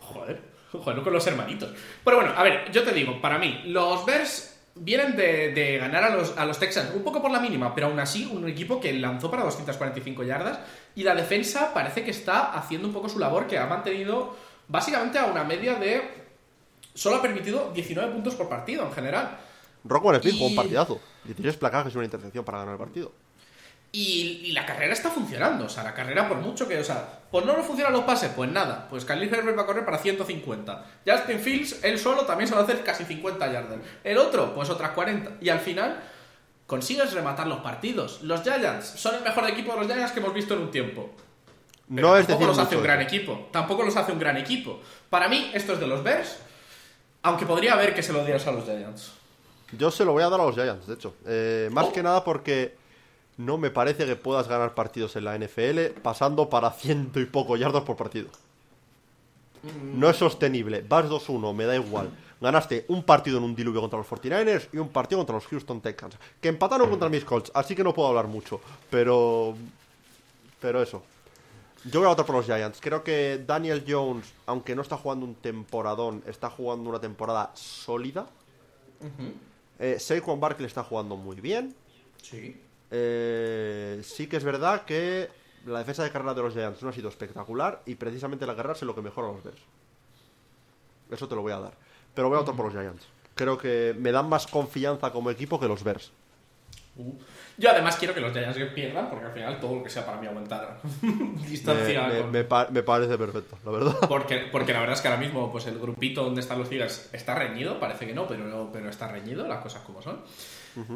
Joder, 0.00 0.42
joder, 0.72 0.96
no 0.96 1.04
con 1.04 1.12
los 1.12 1.26
hermanitos. 1.26 1.72
Pero 2.02 2.16
bueno, 2.16 2.32
a 2.36 2.42
ver, 2.42 2.72
yo 2.72 2.82
te 2.82 2.92
digo, 2.92 3.20
para 3.20 3.38
mí, 3.38 3.62
los 3.66 4.04
Bears 4.04 4.49
vienen 4.74 5.16
de, 5.16 5.52
de 5.52 5.78
ganar 5.78 6.04
a 6.04 6.10
los, 6.16 6.36
a 6.38 6.44
los 6.46 6.58
Texans 6.58 6.90
un 6.94 7.02
poco 7.02 7.20
por 7.20 7.30
la 7.30 7.40
mínima, 7.40 7.74
pero 7.74 7.88
aún 7.88 7.98
así 8.00 8.24
un 8.32 8.48
equipo 8.48 8.80
que 8.80 8.92
lanzó 8.92 9.30
para 9.30 9.42
245 9.44 10.22
yardas 10.22 10.58
y 10.94 11.02
la 11.02 11.14
defensa 11.14 11.72
parece 11.74 12.04
que 12.04 12.10
está 12.10 12.52
haciendo 12.52 12.86
un 12.88 12.94
poco 12.94 13.08
su 13.08 13.18
labor, 13.18 13.46
que 13.46 13.58
ha 13.58 13.66
mantenido 13.66 14.36
básicamente 14.68 15.18
a 15.18 15.26
una 15.26 15.44
media 15.44 15.74
de... 15.74 16.02
Solo 16.94 17.16
ha 17.16 17.22
permitido 17.22 17.70
19 17.74 18.12
puntos 18.12 18.34
por 18.34 18.48
partido 18.48 18.84
en 18.84 18.92
general. 18.92 19.38
Rockwell 19.84 20.20
Smith 20.20 20.34
jugó 20.34 20.46
un 20.46 20.52
Y- 20.52 20.56
partidazo. 20.56 21.00
Y 21.24 21.32
placajes 21.52 21.94
y 21.94 21.96
una 21.98 22.04
intercepción 22.06 22.44
para 22.44 22.58
ganar 22.58 22.74
el 22.74 22.78
partido. 22.78 23.12
Y, 23.92 24.42
y 24.44 24.52
la 24.52 24.64
carrera 24.66 24.92
está 24.92 25.10
funcionando. 25.10 25.64
O 25.64 25.68
sea, 25.68 25.82
la 25.82 25.92
carrera 25.94 26.28
por 26.28 26.38
mucho 26.38 26.68
que... 26.68 26.78
O 26.78 26.84
sea, 26.84 27.20
pues 27.30 27.44
no 27.44 27.56
nos 27.56 27.66
funcionan 27.66 27.92
los 27.92 28.04
pases. 28.04 28.30
Pues 28.36 28.50
nada. 28.50 28.86
Pues 28.88 29.04
Khalil 29.04 29.32
Herbert 29.34 29.58
va 29.58 29.62
a 29.62 29.66
correr 29.66 29.84
para 29.84 29.98
150. 29.98 30.84
Justin 31.06 31.40
Fields, 31.40 31.82
él 31.82 31.98
solo, 31.98 32.24
también 32.24 32.46
se 32.48 32.54
va 32.54 32.60
a 32.60 32.64
hacer 32.64 32.84
casi 32.84 33.04
50 33.04 33.52
yardas. 33.52 33.78
El 34.04 34.18
otro, 34.18 34.54
pues 34.54 34.70
otras 34.70 34.90
40. 34.92 35.32
Y 35.40 35.48
al 35.48 35.58
final 35.60 36.00
consigues 36.66 37.12
rematar 37.12 37.48
los 37.48 37.60
partidos. 37.60 38.22
Los 38.22 38.42
Giants 38.42 38.86
son 38.96 39.16
el 39.16 39.22
mejor 39.22 39.48
equipo 39.50 39.72
de 39.72 39.78
los 39.80 39.86
Giants 39.88 40.12
que 40.12 40.20
hemos 40.20 40.34
visto 40.34 40.54
en 40.54 40.60
un 40.60 40.70
tiempo. 40.70 41.10
Pero 41.92 42.08
no 42.08 42.16
es 42.16 42.28
tampoco 42.28 42.46
los 42.46 42.58
hace 42.58 42.76
un 42.76 42.84
gran 42.84 43.00
eso. 43.00 43.08
equipo. 43.08 43.48
Tampoco 43.50 43.82
los 43.82 43.96
hace 43.96 44.12
un 44.12 44.20
gran 44.20 44.36
equipo. 44.36 44.80
Para 45.10 45.28
mí, 45.28 45.50
esto 45.52 45.72
es 45.72 45.80
de 45.80 45.88
los 45.88 46.04
Bears. 46.04 46.36
Aunque 47.22 47.44
podría 47.44 47.72
haber 47.72 47.92
que 47.92 48.04
se 48.04 48.12
lo 48.12 48.24
dieras 48.24 48.46
a 48.46 48.52
los 48.52 48.64
Giants. 48.64 49.12
Yo 49.72 49.90
se 49.90 50.04
lo 50.04 50.12
voy 50.12 50.22
a 50.22 50.28
dar 50.28 50.40
a 50.40 50.44
los 50.44 50.54
Giants, 50.54 50.86
de 50.86 50.94
hecho. 50.94 51.16
Eh, 51.26 51.68
más 51.72 51.86
Oh. 51.86 51.92
que 51.92 52.02
nada 52.04 52.22
porque 52.22 52.76
no 53.40 53.56
me 53.56 53.70
parece 53.70 54.04
que 54.04 54.16
puedas 54.16 54.48
ganar 54.48 54.74
partidos 54.74 55.16
en 55.16 55.24
la 55.24 55.38
NFL 55.38 56.00
pasando 56.02 56.50
para 56.50 56.70
ciento 56.72 57.20
y 57.20 57.24
poco 57.24 57.56
yardas 57.56 57.84
por 57.84 57.96
partido. 57.96 58.28
No 59.94 60.08
es 60.08 60.16
sostenible. 60.16 60.84
Vas 60.86 61.06
2-1, 61.06 61.54
me 61.54 61.64
da 61.64 61.74
igual. 61.74 62.10
Ganaste 62.40 62.84
un 62.88 63.02
partido 63.02 63.38
en 63.38 63.44
un 63.44 63.54
diluvio 63.54 63.80
contra 63.80 63.98
los 63.98 64.08
49ers 64.08 64.68
y 64.72 64.78
un 64.78 64.88
partido 64.88 65.18
contra 65.18 65.34
los 65.34 65.46
Houston 65.46 65.80
Texans. 65.80 66.16
Que 66.40 66.48
empataron 66.48 66.88
contra 66.88 67.08
mis 67.08 67.24
Colts, 67.24 67.50
así 67.54 67.74
que 67.74 67.84
no 67.84 67.94
puedo 67.94 68.08
hablar 68.08 68.26
mucho. 68.26 68.60
Pero. 68.90 69.54
Pero 70.60 70.82
eso. 70.82 71.02
Yo 71.84 72.00
voy 72.00 72.06
a 72.06 72.10
votar 72.10 72.26
por 72.26 72.36
los 72.36 72.44
Giants. 72.44 72.78
Creo 72.80 73.02
que 73.02 73.42
Daniel 73.46 73.84
Jones, 73.86 74.32
aunque 74.44 74.74
no 74.74 74.82
está 74.82 74.98
jugando 74.98 75.24
un 75.24 75.34
temporadón, 75.34 76.22
está 76.26 76.50
jugando 76.50 76.90
una 76.90 77.00
temporada 77.00 77.50
sólida. 77.54 78.26
Eh, 79.78 79.98
Saquon 79.98 80.40
Barkley 80.40 80.66
está 80.66 80.84
jugando 80.84 81.16
muy 81.16 81.40
bien. 81.40 81.74
Sí. 82.22 82.60
Eh, 82.90 84.00
sí 84.02 84.26
que 84.26 84.36
es 84.36 84.44
verdad 84.44 84.82
que 84.84 85.28
la 85.66 85.78
defensa 85.78 86.02
de 86.02 86.10
carrera 86.10 86.34
de 86.34 86.42
los 86.42 86.52
Giants 86.54 86.82
no 86.82 86.88
ha 86.88 86.92
sido 86.92 87.08
espectacular 87.08 87.82
y 87.86 87.94
precisamente 87.94 88.46
la 88.46 88.54
guerra 88.54 88.72
es 88.72 88.82
lo 88.82 88.94
que 88.94 89.02
mejora 89.02 89.28
a 89.28 89.32
los 89.32 89.42
Bears. 89.44 89.60
Eso 91.10 91.28
te 91.28 91.34
lo 91.34 91.42
voy 91.42 91.52
a 91.52 91.58
dar. 91.60 91.72
Pero 92.14 92.28
voy 92.28 92.36
a 92.36 92.40
votar 92.40 92.56
por 92.56 92.66
los 92.66 92.74
Giants. 92.74 93.06
Creo 93.34 93.56
que 93.58 93.94
me 93.98 94.12
dan 94.12 94.28
más 94.28 94.46
confianza 94.46 95.10
como 95.12 95.30
equipo 95.30 95.58
que 95.60 95.68
los 95.68 95.82
Bears. 95.84 96.10
Uh. 96.96 97.12
Yo 97.56 97.70
además 97.70 97.96
quiero 97.96 98.14
que 98.14 98.20
los 98.20 98.32
Giants 98.32 98.58
pierdan, 98.74 99.08
porque 99.10 99.26
al 99.26 99.32
final 99.32 99.60
todo 99.60 99.76
lo 99.76 99.82
que 99.84 99.90
sea 99.90 100.04
para 100.06 100.18
mí 100.20 100.26
aumentar 100.26 100.78
Me, 101.02 101.46
distancia. 101.46 102.08
me- 102.08 102.20
con- 102.22 102.30
me 102.30 102.44
pa- 102.44 102.68
me 102.70 102.82
parece 102.82 103.16
perfecto, 103.18 103.58
la 103.64 103.70
verdad. 103.70 103.96
Porque, 104.08 104.48
porque 104.50 104.72
la 104.72 104.80
verdad 104.80 104.96
es 104.96 105.02
que 105.02 105.08
ahora 105.08 105.20
mismo 105.20 105.52
pues 105.52 105.66
el 105.66 105.78
grupito 105.78 106.24
donde 106.24 106.40
están 106.40 106.58
los 106.58 106.70
Eagles 106.72 107.10
está 107.12 107.34
reñido, 107.34 107.78
parece 107.78 108.06
que 108.06 108.14
no, 108.14 108.26
pero, 108.26 108.70
pero 108.72 108.88
está 108.88 109.08
reñido, 109.08 109.46
las 109.46 109.62
cosas 109.62 109.82
como 109.82 110.00
son. 110.02 110.20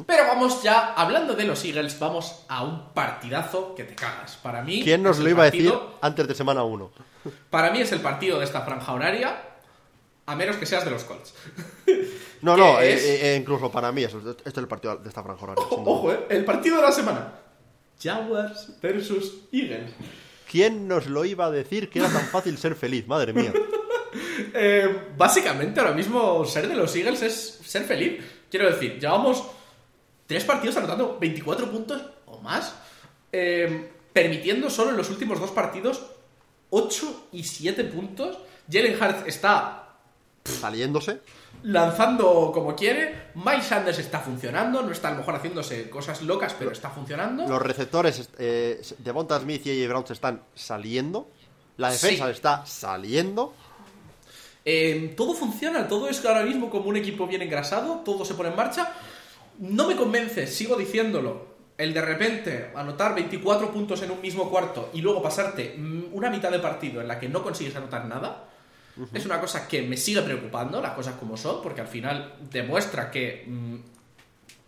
Pero 0.07 0.27
vamos 0.27 0.63
ya, 0.63 0.95
hablando 0.95 1.35
de 1.35 1.45
los 1.45 1.65
Eagles, 1.65 1.99
vamos 1.99 2.45
a 2.49 2.63
un 2.65 2.93
partidazo 2.95 3.75
que 3.75 3.85
te 3.85 3.95
cagas. 3.95 4.37
Para 4.37 4.63
mí... 4.63 4.83
¿Quién 4.83 5.03
nos 5.03 5.19
lo 5.19 5.29
iba 5.29 5.43
a 5.43 5.51
decir 5.51 5.73
antes 6.01 6.29
de 6.29 6.35
semana 6.35 6.63
1? 6.63 6.91
Para 7.51 7.71
mí 7.71 7.81
es 7.81 7.91
el 7.93 8.01
partido 8.01 8.39
de 8.39 8.45
esta 8.45 8.63
franja 8.63 8.93
horaria, 8.93 9.37
a 10.27 10.37
menos 10.37 10.57
que 10.57 10.67
seas 10.67 10.85
de 10.85 10.91
los 10.91 11.05
Colts. 11.05 11.35
No, 12.43 12.55
¿Qué 12.55 12.61
no, 12.61 12.81
es? 12.81 13.03
eh, 13.03 13.35
eh, 13.35 13.37
incluso 13.37 13.71
para 13.71 13.91
mí, 13.93 14.05
eso, 14.05 14.19
este 14.31 14.49
es 14.49 14.57
el 14.59 14.69
partido 14.69 14.97
de 14.97 15.09
esta 15.09 15.23
franja 15.23 15.43
horaria, 15.45 15.65
duda. 15.69 15.83
Ojo, 15.85 16.13
eh, 16.13 16.27
el 16.31 16.45
partido 16.45 16.77
de 16.77 16.83
la 16.83 16.93
semana. 16.93 17.33
Jaguars 18.03 18.71
versus 18.81 19.35
Eagles. 19.53 19.93
¿Quién 20.51 20.87
nos 20.87 21.07
lo 21.07 21.25
iba 21.25 21.47
a 21.47 21.51
decir 21.51 21.89
que 21.91 21.99
era 21.99 22.09
tan 22.09 22.27
fácil 22.27 22.59
ser 22.59 22.75
feliz? 22.75 23.07
Madre 23.07 23.33
mía. 23.33 23.53
Eh, 24.57 25.09
básicamente, 25.17 25.81
ahora 25.81 25.93
mismo 25.93 26.45
ser 26.45 26.69
de 26.69 26.77
los 26.77 26.95
Eagles 26.95 27.23
es 27.23 27.59
ser 27.65 27.83
feliz. 27.83 28.23
Quiero 28.49 28.71
decir, 28.71 29.01
llevamos 29.01 29.43
tres 30.35 30.45
partidos 30.45 30.77
anotando 30.79 31.17
24 31.21 31.71
puntos 31.71 32.03
o 32.27 32.41
más, 32.41 32.75
eh, 33.31 33.89
permitiendo 34.13 34.69
solo 34.69 34.91
en 34.91 34.97
los 34.97 35.09
últimos 35.11 35.39
dos 35.39 35.53
partidos 35.53 36.03
8 36.71 37.29
y 37.33 37.45
7 37.45 37.85
puntos. 37.85 38.37
Jalen 38.71 39.01
Hurts 39.01 39.27
está 39.29 39.81
Saliéndose. 40.45 41.21
lanzando 41.63 42.51
como 42.53 42.75
quiere. 42.75 43.31
Mike 43.37 43.63
Sanders 43.63 44.01
está 44.01 44.19
funcionando. 44.19 44.83
No 44.83 44.91
está 44.91 45.09
a 45.09 45.11
lo 45.13 45.19
mejor 45.19 45.37
haciéndose 45.37 45.89
cosas 45.89 46.21
locas, 46.23 46.53
pero 46.59 46.73
está 46.73 46.91
funcionando. 46.91 47.47
Los 47.47 47.63
receptores 47.63 48.29
eh, 48.39 48.83
Devonta 48.99 49.39
Smith 49.39 49.65
y 49.67 49.71
AJ 49.85 49.89
Brown 49.89 50.07
se 50.07 50.15
están 50.15 50.43
saliendo. 50.55 51.29
La 51.77 51.91
defensa 51.93 52.25
Sí. 52.27 52.31
está 52.33 52.67
saliendo. 52.67 53.55
Eh, 54.65 55.15
todo 55.17 55.35
funciona, 55.35 55.87
todo 55.87 56.09
es 56.09 56.25
ahora 56.25 56.43
mismo 56.43 56.71
como 56.71 56.89
un 56.89 56.97
equipo 56.97 57.27
bien 57.27 57.43
engrasado, 57.43 58.01
todo 58.05 58.25
se 58.25 58.35
pone 58.35 58.49
en 58.49 58.57
marcha. 58.57 58.93
No 59.59 59.89
me 59.89 59.97
convence, 59.97 60.47
sigo 60.47 60.77
diciéndolo. 60.77 61.55
El 61.77 61.93
de 61.93 62.01
repente 62.01 62.71
anotar 62.75 63.15
24 63.15 63.73
puntos 63.73 64.01
en 64.03 64.13
un 64.13 64.21
mismo 64.21 64.49
cuarto 64.49 64.91
y 64.93 65.01
luego 65.01 65.21
pasarte 65.23 65.75
mm, 65.77 66.05
una 66.13 66.31
mitad 66.31 66.51
de 66.51 66.61
partido 66.61 67.01
en 67.01 67.09
la 67.09 67.19
que 67.19 67.29
no 67.29 67.43
consigues 67.43 67.75
anotar 67.75 68.07
nada, 68.07 68.49
es 69.13 69.27
una 69.27 69.41
cosa 69.41 69.67
que 69.67 69.83
me 69.83 69.97
sigue 69.97 70.23
preocupando, 70.23 70.81
las 70.81 70.93
cosas 70.93 71.15
como 71.15 71.37
son, 71.37 71.61
porque 71.63 71.81
al 71.81 71.89
final 71.89 72.35
demuestra 72.49 73.11
que 73.11 73.45
mm, 73.45 73.77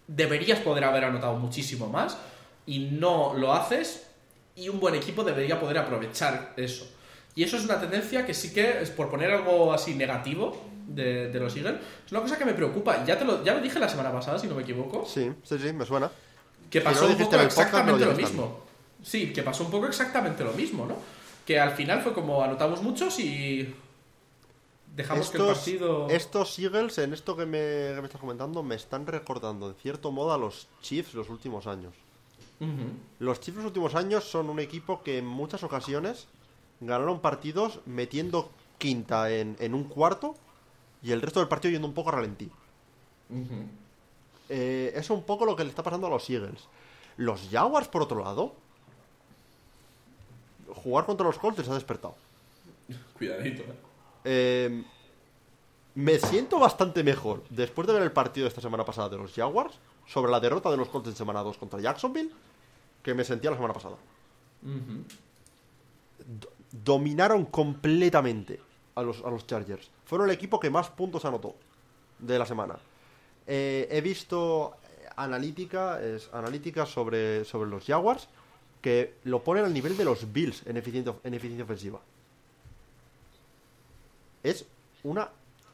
deberías 0.09 0.59
poder 0.61 0.83
haber 0.83 1.05
anotado 1.05 1.37
muchísimo 1.37 1.89
más 1.89 2.19
y 2.67 2.81
no 2.91 3.35
lo 3.35 3.53
haces 3.53 4.09
y 4.57 4.69
un 4.69 4.81
buen 4.81 4.97
equipo 4.97 5.23
debería 5.23 5.61
poder 5.61 5.79
aprovechar 5.79 6.55
eso. 6.57 6.91
Y 7.37 7.45
eso 7.45 7.57
es 7.57 7.65
una 7.65 7.79
tendencia 7.79 8.27
que 8.27 8.35
sí 8.35 8.53
que, 8.53 8.81
es 8.81 8.91
por 8.91 9.11
poner 9.11 9.31
algo 9.31 9.73
así 9.73 9.95
negativo 9.95 10.61
de, 10.87 11.29
de 11.31 11.41
los 11.41 11.55
Eagles, 11.57 11.81
es 12.07 12.13
una 12.13 12.21
cosa 12.23 12.39
que 12.39 12.45
me 12.45 12.55
preocupa. 12.55 13.05
Ya, 13.05 13.19
te 13.19 13.25
lo, 13.25 13.43
ya 13.45 13.55
lo 13.55 13.61
dije 13.61 13.79
la 13.79 13.89
semana 13.89 14.13
pasada, 14.13 14.39
si 14.39 14.47
no 14.47 14.55
me 14.55 14.63
equivoco. 14.63 15.05
Sí, 15.05 15.31
sí, 15.43 15.59
sí, 15.59 15.73
me 15.73 15.85
suena. 15.85 16.11
Que 16.71 16.81
Si 16.81 16.85
pasó 16.85 17.03
no 17.07 17.13
un 17.13 17.19
poco 17.19 17.31
podcast, 17.31 17.45
exactamente 17.47 18.05
lo 18.05 18.13
mismo. 18.15 18.61
Sí, 19.03 19.33
que 19.33 19.43
pasó 19.43 19.65
un 19.65 19.71
poco 19.71 19.87
exactamente 19.87 20.43
lo 20.43 20.53
mismo, 20.53 20.87
¿no? 20.87 20.97
Que 21.45 21.61
al 21.61 21.73
final 21.73 22.03
fue 22.03 22.13
como 22.13 22.43
anotamos 22.43 22.83
muchos 22.83 23.19
y 23.21 23.73
dejamos 24.97 25.31
que 25.31 25.39
el 25.39 25.45
partido... 25.45 26.09
estos 26.11 26.59
Eagles, 26.59 26.99
en 26.99 27.13
esto 27.13 27.37
que 27.37 27.47
me, 27.47 27.95
que 27.95 27.99
me 28.01 28.07
estás 28.07 28.21
comentando, 28.21 28.63
me 28.63 28.75
están 28.75 29.07
recordando, 29.07 29.69
en 29.69 29.75
cierto 29.77 30.11
modo, 30.11 30.33
a 30.33 30.39
los 30.39 30.67
Chiefs 30.83 31.15
los 31.15 31.29
últimos 31.29 31.67
años. 31.67 31.95
Los 33.19 33.41
Chiefs 33.41 33.59
los 33.59 33.67
últimos 33.67 33.95
años 33.95 34.25
son 34.25 34.49
un 34.49 34.59
equipo 34.59 35.03
que 35.03 35.19
en 35.19 35.27
muchas 35.27 35.63
ocasiones 35.63 36.27
ganaron 36.81 37.21
partidos 37.21 37.81
metiendo 37.85 38.51
quinta 38.79 39.31
en, 39.31 39.57
en 39.61 39.75
un 39.75 39.85
cuarto 39.85 40.35
y 41.07 41.13
el 41.13 41.23
resto 41.23 41.41
del 41.41 41.49
partido 41.49 41.73
yendo 41.73 41.87
un 41.89 41.95
poco 41.95 42.09
a 42.11 42.13
ralentí. 42.13 42.51
Eh, 44.49 44.93
es 44.95 45.09
un 45.11 45.23
poco 45.23 45.45
lo 45.47 45.55
que 45.57 45.65
le 45.65 45.71
está 45.71 45.83
pasando 45.83 46.07
a 46.07 46.11
los 46.11 46.29
Eagles. 46.29 46.65
Los 47.17 47.49
Jaguars, 47.51 47.89
por 47.89 48.03
otro 48.03 48.23
lado, 48.23 48.55
jugar 50.83 51.07
contra 51.07 51.27
los 51.27 51.39
Colts 51.39 51.59
les 51.59 51.69
ha 51.69 51.75
despertado. 51.75 52.15
Cuidadito, 53.17 53.63
¿eh? 53.63 53.77
Eh, 54.25 54.85
me 55.95 56.19
siento 56.19 56.59
bastante 56.59 57.03
mejor 57.03 57.43
después 57.49 57.87
de 57.87 57.95
ver 57.95 58.03
el 58.03 58.13
partido 58.13 58.45
de 58.45 58.49
esta 58.49 58.61
semana 58.61 58.85
pasada 58.85 59.09
de 59.09 59.17
los 59.17 59.33
Jaguars 59.33 59.75
sobre 60.07 60.31
la 60.31 60.41
derrota 60.41 60.71
de 60.71 60.77
los 60.77 60.89
Colts 60.89 61.09
en 61.09 61.17
semana 61.17 61.43
2 61.43 61.57
contra 61.57 61.81
Jacksonville 61.81 62.31
que 63.03 63.15
me 63.15 63.25
sentía 63.25 63.51
la 63.51 63.57
semana 63.57 63.75
pasada. 63.75 63.97
Do- 66.41 66.51
dominaron 66.73 67.45
completamente 67.47 68.61
a 68.97 69.03
los, 69.03 69.23
a 69.25 69.31
los 69.31 69.47
Chargers. 69.47 69.89
Fueron 70.07 70.29
el 70.29 70.35
equipo 70.35 70.59
que 70.59 70.71
más 70.71 70.89
puntos 70.89 71.25
anotó 71.25 71.55
de 72.19 72.39
la 72.39 72.47
semana. 72.47 72.77
Eh, 73.47 73.89
he 73.91 74.01
visto 74.01 74.77
eh, 74.83 75.09
analítica, 75.17 76.01
es, 76.03 76.31
analítica 76.33 76.87
sobre, 76.87 77.45
sobre 77.45 77.69
los 77.69 77.85
Jaguars 77.85 78.29
que 78.81 79.15
lo 79.25 79.43
ponen 79.43 79.65
al 79.65 79.75
nivel 79.75 79.97
de 79.97 80.05
los 80.05 80.33
Bills 80.33 80.65
en 80.67 80.77
eficiencia, 80.77 81.15
en 81.25 81.35
eficiencia 81.35 81.65
ofensiva. 81.65 82.01
Es 84.43 84.65
una 85.03 85.29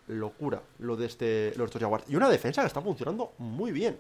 locura 0.08 0.62
lo 0.78 0.96
de, 0.96 1.06
este, 1.06 1.52
lo 1.56 1.64
de 1.64 1.66
estos 1.66 1.80
Jaguars. 1.80 2.04
Y 2.08 2.16
una 2.16 2.30
defensa 2.30 2.62
que 2.62 2.68
está 2.68 2.80
funcionando 2.80 3.32
muy 3.38 3.70
bien. 3.70 3.98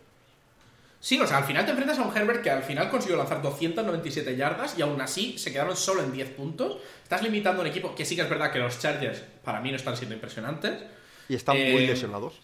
Sí, 1.04 1.20
o 1.20 1.26
sea, 1.26 1.38
al 1.38 1.44
final 1.44 1.64
te 1.64 1.72
enfrentas 1.72 1.98
a 1.98 2.02
un 2.02 2.16
Herbert 2.16 2.42
que 2.44 2.50
al 2.50 2.62
final 2.62 2.88
consiguió 2.88 3.16
lanzar 3.16 3.42
297 3.42 4.36
yardas 4.36 4.78
y 4.78 4.82
aún 4.82 5.00
así 5.00 5.36
se 5.36 5.52
quedaron 5.52 5.76
solo 5.76 6.00
en 6.00 6.12
10 6.12 6.30
puntos. 6.30 6.76
Estás 7.02 7.22
limitando 7.24 7.60
a 7.60 7.64
un 7.64 7.70
equipo 7.70 7.92
que 7.92 8.04
sí 8.04 8.14
que 8.14 8.22
es 8.22 8.30
verdad 8.30 8.52
que 8.52 8.60
los 8.60 8.78
Chargers 8.78 9.18
para 9.42 9.60
mí 9.60 9.70
no 9.70 9.76
están 9.76 9.96
siendo 9.96 10.14
impresionantes. 10.14 10.80
Y 11.28 11.34
están 11.34 11.56
Eh, 11.56 11.72
muy 11.72 11.86
lesionados. 11.88 12.34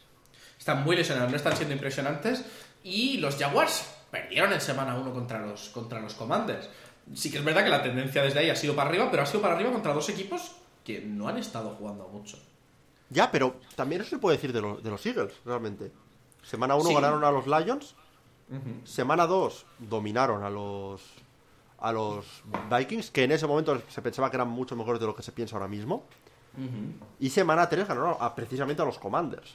Están 0.58 0.82
muy 0.82 0.96
lesionados, 0.96 1.30
no 1.30 1.36
están 1.36 1.56
siendo 1.56 1.72
impresionantes. 1.72 2.44
Y 2.82 3.18
los 3.18 3.36
Jaguars 3.36 3.84
perdieron 4.10 4.52
en 4.52 4.60
semana 4.60 4.96
1 4.98 5.12
contra 5.12 5.38
los, 5.38 5.68
contra 5.68 6.00
los 6.00 6.14
Commanders. 6.14 6.68
Sí 7.14 7.30
que 7.30 7.38
es 7.38 7.44
verdad 7.44 7.62
que 7.62 7.70
la 7.70 7.82
tendencia 7.84 8.24
desde 8.24 8.40
ahí 8.40 8.50
ha 8.50 8.56
sido 8.56 8.74
para 8.74 8.90
arriba, 8.90 9.08
pero 9.08 9.22
ha 9.22 9.26
sido 9.26 9.40
para 9.40 9.54
arriba 9.54 9.70
contra 9.70 9.92
dos 9.94 10.08
equipos 10.08 10.50
que 10.84 11.00
no 11.00 11.28
han 11.28 11.38
estado 11.38 11.76
jugando 11.76 12.08
mucho. 12.08 12.38
Ya, 13.10 13.30
pero 13.30 13.60
también 13.76 14.00
eso 14.02 14.10
se 14.10 14.18
puede 14.18 14.36
decir 14.36 14.52
de, 14.52 14.60
los- 14.62 14.82
de 14.82 14.90
los 14.90 15.06
Eagles, 15.06 15.32
realmente. 15.44 15.92
Semana 16.42 16.74
1 16.74 16.88
Sí. 16.88 16.94
ganaron 16.94 17.22
a 17.22 17.30
los 17.30 17.46
Lions. 17.46 17.94
Semana 18.84 19.26
2 19.26 19.66
dominaron 19.78 20.42
a 20.42 20.50
los 20.50 21.02
a 21.80 21.92
los 21.92 22.24
Vikings, 22.70 23.10
que 23.10 23.24
en 23.24 23.32
ese 23.32 23.46
momento 23.46 23.80
se 23.88 24.02
pensaba 24.02 24.30
que 24.30 24.36
eran 24.36 24.48
mucho 24.48 24.74
mejores 24.74 25.00
de 25.00 25.06
lo 25.06 25.14
que 25.14 25.22
se 25.22 25.32
piensa 25.32 25.56
ahora 25.56 25.68
mismo. 25.68 26.04
Y 27.20 27.30
semana 27.30 27.68
3 27.68 27.86
ganaron 27.86 28.16
a, 28.18 28.34
precisamente 28.34 28.82
a 28.82 28.84
los 28.84 28.98
Commanders. 28.98 29.54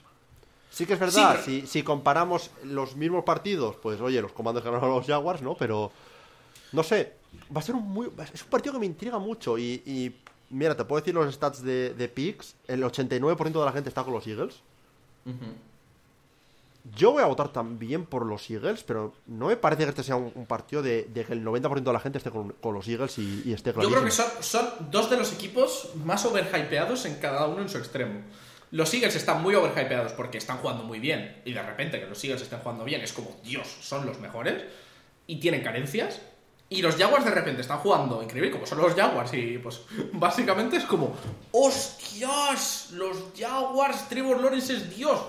Sí 0.70 0.86
que 0.86 0.94
es 0.94 1.00
verdad, 1.00 1.40
Sí, 1.44 1.62
si, 1.62 1.68
si 1.68 1.84
comparamos 1.84 2.50
los 2.64 2.96
mismos 2.96 3.26
partidos, 3.26 3.76
pues 3.76 4.00
oye, 4.00 4.22
los 4.22 4.32
Commanders 4.32 4.66
ganaron 4.66 4.90
a 4.90 4.96
los 4.96 5.06
Jaguars, 5.06 5.42
¿no? 5.42 5.56
Pero, 5.56 5.92
no 6.72 6.82
sé, 6.82 7.14
va 7.56 7.60
a 7.60 7.64
ser 7.64 7.76
un 7.76 7.84
muy... 7.84 8.10
Es 8.34 8.42
un 8.44 8.50
partido 8.50 8.74
que 8.74 8.80
me 8.80 8.86
intriga 8.86 9.20
mucho 9.20 9.58
y, 9.58 9.84
y, 9.86 10.16
mira, 10.50 10.76
te 10.76 10.86
puedo 10.86 11.02
decir 11.02 11.14
los 11.14 11.32
stats 11.34 11.62
de, 11.62 11.94
de 11.94 12.08
picks, 12.08 12.56
el 12.68 12.84
89% 12.84 13.52
de 13.52 13.66
la 13.66 13.72
gente 13.72 13.90
está 13.90 14.04
con 14.04 14.14
los 14.14 14.26
Eagles. 14.26 14.62
Yo 16.84 17.14
voy 17.14 17.24
a 17.24 17.28
votar 17.28 17.54
también 17.54 18.06
por 18.06 18.26
los 18.26 18.50
Eagles, 18.50 18.84
pero 18.84 19.14
no 19.26 19.48
me 19.48 19.56
parece 19.56 19.84
que 19.84 19.90
este 19.90 20.04
sea 20.04 20.18
un, 20.18 20.32
un 20.36 20.46
partido 20.46 20.82
de, 20.82 21.04
de 21.06 21.24
que 21.24 21.32
el 21.34 21.44
90% 21.44 21.82
de 21.82 21.94
la 21.94 22.00
gente 22.00 22.18
esté 22.18 22.30
con, 22.30 22.52
con 22.54 22.74
los 22.74 22.88
Eagles 22.88 23.18
y, 23.20 23.44
y 23.46 23.54
esté 23.54 23.70
Yo 23.72 23.76
creo 23.76 23.90
que 23.90 23.96
clarísimo. 23.96 24.28
son, 24.42 24.44
son 24.44 24.92
dos 24.92 25.10
de 25.10 25.16
los 25.18 25.32
equipos 25.32 25.92
más 26.04 26.26
overhypeados 26.26 27.06
en 27.06 27.16
cada 27.16 27.48
uno 27.48 27.62
en 27.62 27.70
su 27.70 27.78
extremo. 27.78 28.22
Los 28.72 28.94
Eagles 28.94 29.16
están 29.16 29.42
muy 29.42 29.56
overhypeados 29.56 30.14
porque 30.14 30.38
están 30.40 30.58
jugando 30.58 30.84
muy 30.84 31.00
bien. 31.00 31.42
Y 31.46 31.54
de 31.54 31.62
repente 31.62 32.00
que 32.02 32.08
los 32.08 32.22
Eagles 32.24 32.42
estén 32.42 32.60
jugando 32.60 32.84
bien 32.84 33.02
es 33.02 33.14
como, 33.14 33.40
Dios, 33.44 33.68
son 33.82 34.06
los 34.06 34.20
mejores. 34.20 34.64
Y 35.28 35.40
tienen 35.40 35.62
carencias. 35.64 36.20
Y 36.70 36.82
los 36.82 36.96
Jaguars 36.96 37.24
de 37.24 37.32
repente 37.32 37.62
están 37.62 37.78
jugando 37.78 38.22
increíble, 38.24 38.50
como 38.52 38.66
son 38.66 38.80
los 38.80 38.96
Jaguars. 38.96 39.32
Y 39.36 39.60
pues 39.60 39.82
básicamente 40.14 40.78
es 40.78 40.86
como, 40.86 41.16
¡hostias! 41.52 42.90
Los 42.94 43.18
Jaguars, 43.38 44.10
Trevor 44.10 44.42
Lawrence 44.42 44.74
es 44.74 44.96
Dios. 44.96 45.20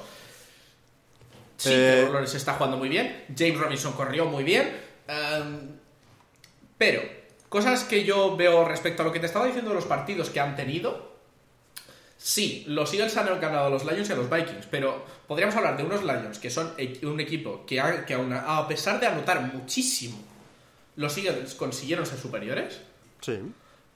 Sí, 1.65 1.75
Eh, 1.75 1.93
Trevor 1.97 2.13
Lawrence 2.13 2.37
está 2.37 2.55
jugando 2.55 2.77
muy 2.77 2.89
bien. 2.89 3.25
James 3.37 3.59
Robinson 3.59 3.93
corrió 3.93 4.27
muy 4.27 4.45
bien. 4.45 4.71
Em, 5.09 5.69
pero, 6.79 7.03
cosas 7.49 7.85
que 7.85 8.05
yo 8.05 8.37
veo 8.37 8.65
respecto 8.67 9.03
a 9.03 9.05
lo 9.07 9.13
que 9.13 9.21
te 9.21 9.27
estaba 9.27 9.47
diciendo 9.47 9.71
de 9.71 9.77
los 9.77 9.85
partidos 9.87 10.31
que 10.31 10.41
han 10.41 10.57
tenido. 10.57 11.13
Sí, 12.17 12.65
los 12.69 12.93
Eagles 12.95 13.17
han 13.19 13.27
ganado 13.41 13.67
a 13.67 13.71
los 13.71 13.85
Lions 13.85 14.09
y 14.09 14.13
a 14.13 14.17
los 14.17 14.31
Vikings, 14.31 14.67
pero 14.71 15.05
podríamos 15.27 15.55
hablar 15.57 15.77
de 15.77 15.83
unos 15.83 16.03
Lions 16.03 16.39
que 16.39 16.49
son 16.49 16.73
un 17.03 17.21
equipo 17.21 17.65
que, 17.67 17.81
ha- 17.81 18.05
a 18.59 18.67
pesar 18.69 18.99
de 18.99 19.07
anotar 19.07 19.41
muchísimo, 19.53 20.17
los 20.97 21.17
Eagles 21.19 21.55
consiguieron 21.55 22.07
ser 22.07 22.19
superiores. 22.19 22.81
Sí. 23.21 23.41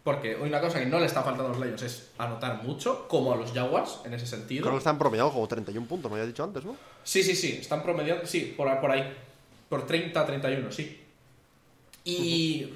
Porque 0.09 0.35
una 0.37 0.59
cosa 0.59 0.79
que 0.79 0.87
no 0.87 0.99
le 0.99 1.05
está 1.05 1.23
faltando 1.23 1.53
a 1.53 1.55
los 1.55 1.61
Lions 1.63 1.83
es 1.83 2.13
anotar 2.17 2.63
mucho, 2.63 3.07
como 3.09 3.31
a 3.31 3.37
los 3.37 3.53
Jaguars 3.53 4.01
en 4.07 4.15
ese 4.15 4.27
sentido. 4.27 4.63
Creo 4.63 4.73
que 4.73 4.79
están 4.79 4.97
promediados 4.97 5.35
como 5.35 5.47
31 5.47 5.87
puntos, 5.87 6.11
me 6.11 6.17
había 6.17 6.27
dicho 6.27 6.43
antes, 6.43 6.65
¿no? 6.65 6.77
Sí, 7.05 7.23
sí, 7.23 7.37
sí, 7.37 7.59
están 7.61 7.83
promediando, 7.83 8.25
sí, 8.25 8.55
por, 8.57 8.81
por 8.81 8.91
ahí. 8.91 9.05
Por 9.69 9.87
30, 9.87 10.25
31, 10.25 10.73
sí. 10.73 10.99
Y, 12.07 12.73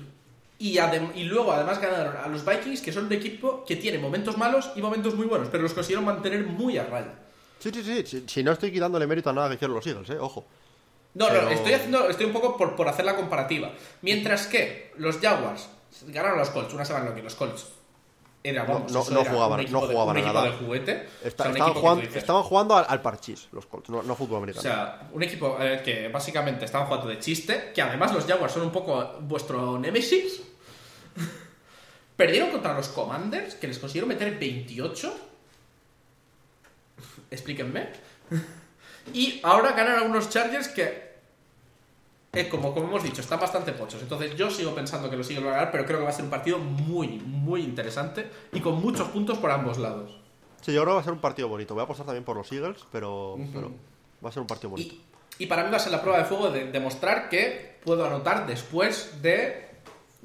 y, 0.58 1.24
luego 1.24 1.52
además 1.52 1.80
ganaron 1.80 2.18
a 2.18 2.28
los 2.28 2.44
Vikings, 2.44 2.82
que 2.82 2.92
son 2.92 3.06
un 3.06 3.12
equipo 3.14 3.64
que 3.64 3.76
tiene 3.76 3.96
momentos 3.96 4.36
malos 4.36 4.70
y 4.76 4.82
momentos 4.82 5.14
muy 5.14 5.24
buenos, 5.24 5.48
pero 5.50 5.62
los 5.62 5.72
consiguieron 5.72 6.04
mantener 6.04 6.44
muy 6.44 6.76
a 6.76 6.84
raya. 6.84 7.14
Sí, 7.60 7.70
sí, 7.72 7.82
sí. 7.82 8.04
Si, 8.04 8.24
si 8.28 8.42
no 8.44 8.52
estoy 8.52 8.70
quitándole 8.70 9.06
mérito 9.06 9.30
a 9.30 9.32
nada 9.32 9.48
que 9.48 9.54
hicieron 9.54 9.74
los 9.74 9.86
Eagles, 9.86 10.10
¿eh? 10.10 10.18
Ojo. 10.18 10.44
No, 11.14 11.28
Pero- 11.28 11.44
no, 11.44 11.48
estoy 11.48 11.72
haciendo, 11.72 12.10
estoy 12.10 12.26
un 12.26 12.32
poco 12.34 12.58
por, 12.58 12.76
por 12.76 12.88
hacer 12.88 13.06
la 13.06 13.16
comparativa. 13.16 13.72
Mientras 14.02 14.46
que 14.46 14.92
los 14.98 15.16
Jaguars 15.16 15.70
ganaron 16.08 16.38
los 16.38 16.50
Colts, 16.50 16.74
una 16.74 16.84
semana 16.84 17.10
la 17.10 17.14
que 17.14 17.22
los 17.22 17.34
Colts 17.34 17.66
era, 18.44 18.64
No- 18.64 18.74
vamos, 18.74 18.92
no- 18.92 19.20
era 19.20 19.30
jugaban, 19.30 19.60
un 19.60 19.72
no 19.72 19.86
de- 19.86 19.92
jugaban 19.94 20.10
un 20.10 20.16
a 20.16 20.20
equipo 20.20 20.34
nada. 20.34 20.46
de 20.50 20.56
juguete. 20.56 21.08
Está- 21.22 21.44
o 21.44 21.46
sea, 21.46 21.50
un 21.50 21.56
estaban, 21.56 21.74
jugando, 21.74 22.00
dices, 22.02 22.16
estaban 22.16 22.42
jugando 22.42 22.76
al, 22.76 22.86
al 22.88 23.00
parchís, 23.02 23.48
los 23.52 23.66
Colts, 23.66 23.88
no, 23.90 24.02
no 24.02 24.16
fútbol 24.16 24.34
O 24.34 24.36
americano. 24.38 24.62
sea, 24.62 25.08
un 25.12 25.22
equipo 25.22 25.56
eh, 25.60 25.80
que 25.84 26.08
básicamente 26.08 26.64
estaban 26.64 26.86
jugando 26.88 27.08
de 27.08 27.18
chiste, 27.20 27.70
que 27.74 27.82
además 27.82 28.12
los 28.12 28.24
Jaguars 28.26 28.52
son 28.52 28.62
un 28.62 28.72
poco 28.72 29.16
vuestro 29.20 29.78
némesis. 29.78 30.42
Perdieron 32.16 32.50
contra 32.50 32.74
los 32.74 32.88
Commanders, 32.88 33.54
que 33.54 33.68
les 33.68 33.78
consiguieron 33.78 34.08
meter 34.08 34.36
28. 34.38 35.14
Explíquenme. 37.30 37.88
Y 39.12 39.40
ahora 39.42 39.72
ganan 39.72 39.98
a 39.98 40.02
unos 40.02 40.30
Chargers 40.30 40.68
que, 40.68 41.11
eh, 42.34 42.48
como, 42.48 42.72
como 42.72 42.88
hemos 42.88 43.02
dicho, 43.02 43.20
están 43.20 43.38
bastante 43.38 43.72
pochos. 43.72 44.00
Entonces 44.00 44.34
yo 44.36 44.50
sigo 44.50 44.74
pensando 44.74 45.10
que 45.10 45.16
los 45.16 45.28
Eagles 45.28 45.44
van 45.44 45.52
a 45.52 45.56
ganar, 45.58 45.72
pero 45.72 45.84
creo 45.84 45.98
que 45.98 46.04
va 46.04 46.10
a 46.10 46.14
ser 46.14 46.24
un 46.24 46.30
partido 46.30 46.58
muy, 46.58 47.08
muy 47.18 47.62
interesante 47.62 48.30
y 48.52 48.60
con 48.60 48.80
muchos 48.80 49.08
puntos 49.08 49.36
por 49.36 49.50
ambos 49.50 49.76
lados. 49.76 50.18
Sí, 50.62 50.72
yo 50.72 50.80
creo 50.80 50.92
que 50.92 50.94
va 50.94 51.00
a 51.00 51.04
ser 51.04 51.12
un 51.12 51.20
partido 51.20 51.48
bonito. 51.48 51.74
Voy 51.74 51.82
a 51.82 51.84
apostar 51.84 52.06
también 52.06 52.24
por 52.24 52.36
los 52.36 52.50
Eagles, 52.50 52.86
pero, 52.90 53.36
pero 53.52 53.70
va 54.24 54.30
a 54.30 54.32
ser 54.32 54.40
un 54.40 54.46
partido 54.46 54.70
bonito. 54.70 54.94
Y, 55.38 55.44
y 55.44 55.46
para 55.46 55.64
mí 55.64 55.70
va 55.70 55.76
a 55.76 55.80
ser 55.80 55.92
la 55.92 56.00
prueba 56.00 56.18
de 56.18 56.24
fuego 56.24 56.50
de 56.50 56.70
demostrar 56.70 57.28
que 57.28 57.78
puedo 57.84 58.06
anotar 58.06 58.46
después 58.46 59.20
de. 59.20 59.68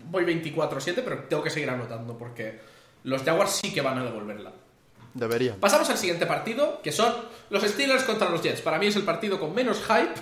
Voy 0.10 0.24
24-7, 0.24 1.02
pero 1.04 1.24
tengo 1.24 1.44
que 1.44 1.50
seguir 1.50 1.70
anotando 1.70 2.18
porque 2.18 2.60
los 3.04 3.24
Jaguars 3.24 3.52
sí 3.52 3.74
que 3.74 3.82
van 3.82 3.98
a 3.98 4.06
devolverla. 4.06 4.54
Deberían. 5.18 5.60
Pasamos 5.60 5.90
al 5.90 5.98
siguiente 5.98 6.26
partido, 6.26 6.82
que 6.82 6.92
son 6.92 7.14
los 7.50 7.64
Steelers 7.64 8.04
contra 8.04 8.30
los 8.30 8.42
Jets. 8.42 8.62
Para 8.62 8.78
mí 8.78 8.88
es 8.88 8.96
el 8.96 9.04
partido 9.04 9.40
con 9.40 9.54
menos 9.56 9.80
hype 9.86 10.14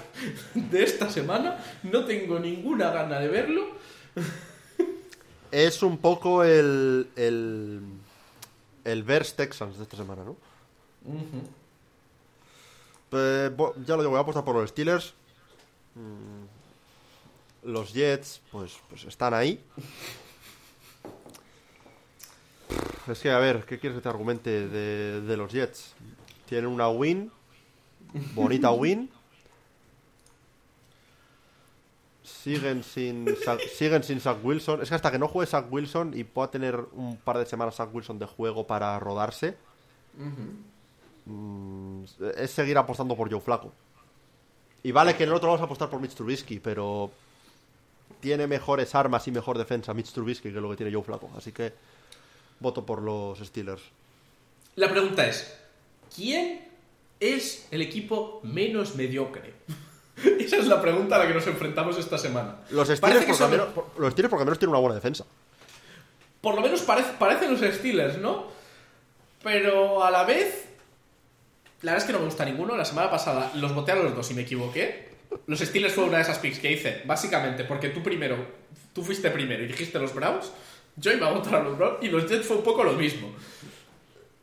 de 0.70 0.84
esta 0.84 1.10
semana. 1.10 1.58
No 1.84 2.06
tengo 2.06 2.40
ninguna 2.40 2.92
gana 2.92 3.20
de 3.20 3.28
verlo. 3.28 3.68
Es 5.52 5.84
un 5.84 5.98
poco 5.98 6.44
el. 6.44 7.08
el. 7.16 7.82
el 8.86 9.04
Bears 9.04 9.36
Texans 9.36 9.78
de 9.78 9.84
esta 9.84 9.98
semana, 9.98 10.24
¿no? 10.24 10.36
Pues, 13.10 13.56
bo- 13.56 13.74
ya 13.86 13.96
lo 13.96 14.02
digo, 14.02 14.10
voy 14.12 14.18
a 14.18 14.22
apostar 14.22 14.44
por 14.44 14.56
los 14.56 14.70
Steelers. 14.70 15.14
Mm, 15.96 17.70
Los 17.72 17.94
Jets, 17.94 18.42
pues, 18.52 18.74
pues 18.90 19.06
están 19.06 19.34
ahí. 19.34 19.64
Es 23.08 23.20
que, 23.20 23.30
a 23.30 23.38
ver, 23.38 23.66
¿qué 23.66 23.78
quieres 23.78 23.98
que 23.98 24.02
te 24.02 24.10
argumente 24.10 24.68
de, 24.68 25.38
los 25.38 25.52
Jets? 25.52 25.94
Tienen 26.48 26.68
una 26.68 26.90
win, 26.90 27.32
bonita 28.34 28.72
win. 28.72 29.10
Siguen 32.24 32.84
sin, 32.84 33.28
siguen 33.76 34.04
sin 34.04 34.20
Zach 34.20 34.38
Wilson. 34.44 34.82
Es 34.82 34.90
que 34.90 34.96
hasta 34.96 35.12
que 35.12 35.20
no 35.20 35.28
juegue 35.28 35.50
Zach 35.50 35.66
Wilson 35.70 36.18
y 36.18 36.24
pueda 36.24 36.50
tener 36.50 36.80
un 36.94 37.18
par 37.18 37.38
de 37.38 37.46
semanas 37.46 37.76
Zach 37.76 37.94
Wilson 37.94 38.18
de 38.18 38.26
juego 38.26 38.66
para 38.66 38.98
rodarse, 39.00 39.56
mm, 41.26 42.04
es 42.38 42.52
seguir 42.52 42.78
apostando 42.78 43.16
por 43.16 43.32
Joe 43.32 43.42
Flaco. 43.42 43.72
Y 44.82 44.92
vale 44.92 45.16
que 45.16 45.24
en 45.24 45.30
el 45.30 45.36
otro 45.36 45.50
vamos 45.50 45.62
a 45.62 45.66
apostar 45.66 45.90
por 45.90 46.00
Mitch 46.00 46.14
Trubisky, 46.14 46.60
pero 46.60 47.12
tiene 48.20 48.48
mejores 48.48 48.94
armas 48.96 49.28
y 49.28 49.32
mejor 49.32 49.58
defensa 49.58 49.94
Mitch 49.94 50.12
Trubisky 50.12 50.52
que 50.52 50.62
lo 50.62 50.70
que 50.70 50.78
tiene 50.78 50.94
Joe 50.94 51.04
Flaco. 51.04 51.30
Así 51.36 51.52
que 51.52 51.74
voto 52.60 52.86
por 52.86 53.02
los 53.02 53.40
Steelers. 53.40 53.82
La 54.76 54.90
pregunta 54.90 55.28
es: 55.28 55.56
¿quién 56.16 56.68
es 57.20 57.68
el 57.72 57.82
equipo 57.82 58.40
menos 58.44 58.96
mediocre? 58.96 59.54
Esa 60.40 60.58
es 60.58 60.68
la 60.68 60.82
pregunta 60.82 61.16
a 61.16 61.20
la 61.20 61.28
que 61.28 61.34
nos 61.34 61.46
enfrentamos 61.48 61.98
esta 61.98 62.18
semana. 62.18 62.58
Los 62.72 62.88
Steelers, 62.90 63.28
al 63.30 63.36
son- 63.36 63.52
menos, 63.52 63.68
por- 63.74 63.92
los 64.00 64.12
Steelers 64.14 64.30
porque 64.30 64.42
al 64.44 64.46
menos 64.48 64.60
tienen 64.60 64.72
una 64.72 64.80
buena 64.80 64.96
defensa. 64.96 65.26
Por 66.42 66.56
lo 66.56 66.62
menos 66.62 66.82
parece- 66.82 67.14
parecen 67.20 67.52
los 67.52 67.60
Steelers, 67.76 68.18
¿no? 68.18 68.46
Pero 69.44 70.04
a 70.04 70.12
la 70.12 70.24
vez. 70.24 70.64
La 71.82 71.92
verdad 71.92 72.04
es 72.04 72.08
que 72.08 72.14
no 72.14 72.20
me 72.20 72.26
gusta 72.26 72.46
ninguno. 72.46 72.76
La 72.76 72.86
semana 72.86 73.10
pasada 73.12 73.52
los 73.56 73.74
voté 73.76 73.92
a 73.92 73.96
los 73.96 74.16
dos 74.16 74.32
y 74.32 74.34
me 74.34 74.42
equivoqué. 74.44 75.10
Los 75.48 75.60
Steelers 75.60 75.94
fue 75.94 76.06
una 76.06 76.18
de 76.18 76.24
esas 76.24 76.40
picks 76.40 76.60
que 76.60 76.72
hice, 76.72 77.02
básicamente 77.06 77.64
porque 77.66 77.90
tú 77.90 78.02
primero, 78.02 78.38
tú 78.94 79.04
fuiste 79.04 79.30
primero 79.32 79.64
y 79.64 79.68
dijiste 79.68 80.00
los 80.00 80.14
Browns. 80.14 80.52
Yo 80.98 81.12
iba 81.12 81.28
a 81.28 81.32
votar 81.34 81.56
a 81.56 81.64
los 81.64 81.78
Browns 81.78 81.98
y 82.04 82.08
los 82.10 82.28
Jets 82.30 82.46
fue 82.48 82.58
un 82.58 82.64
poco 82.64 82.84
lo 82.84 82.94
mismo. 82.94 83.30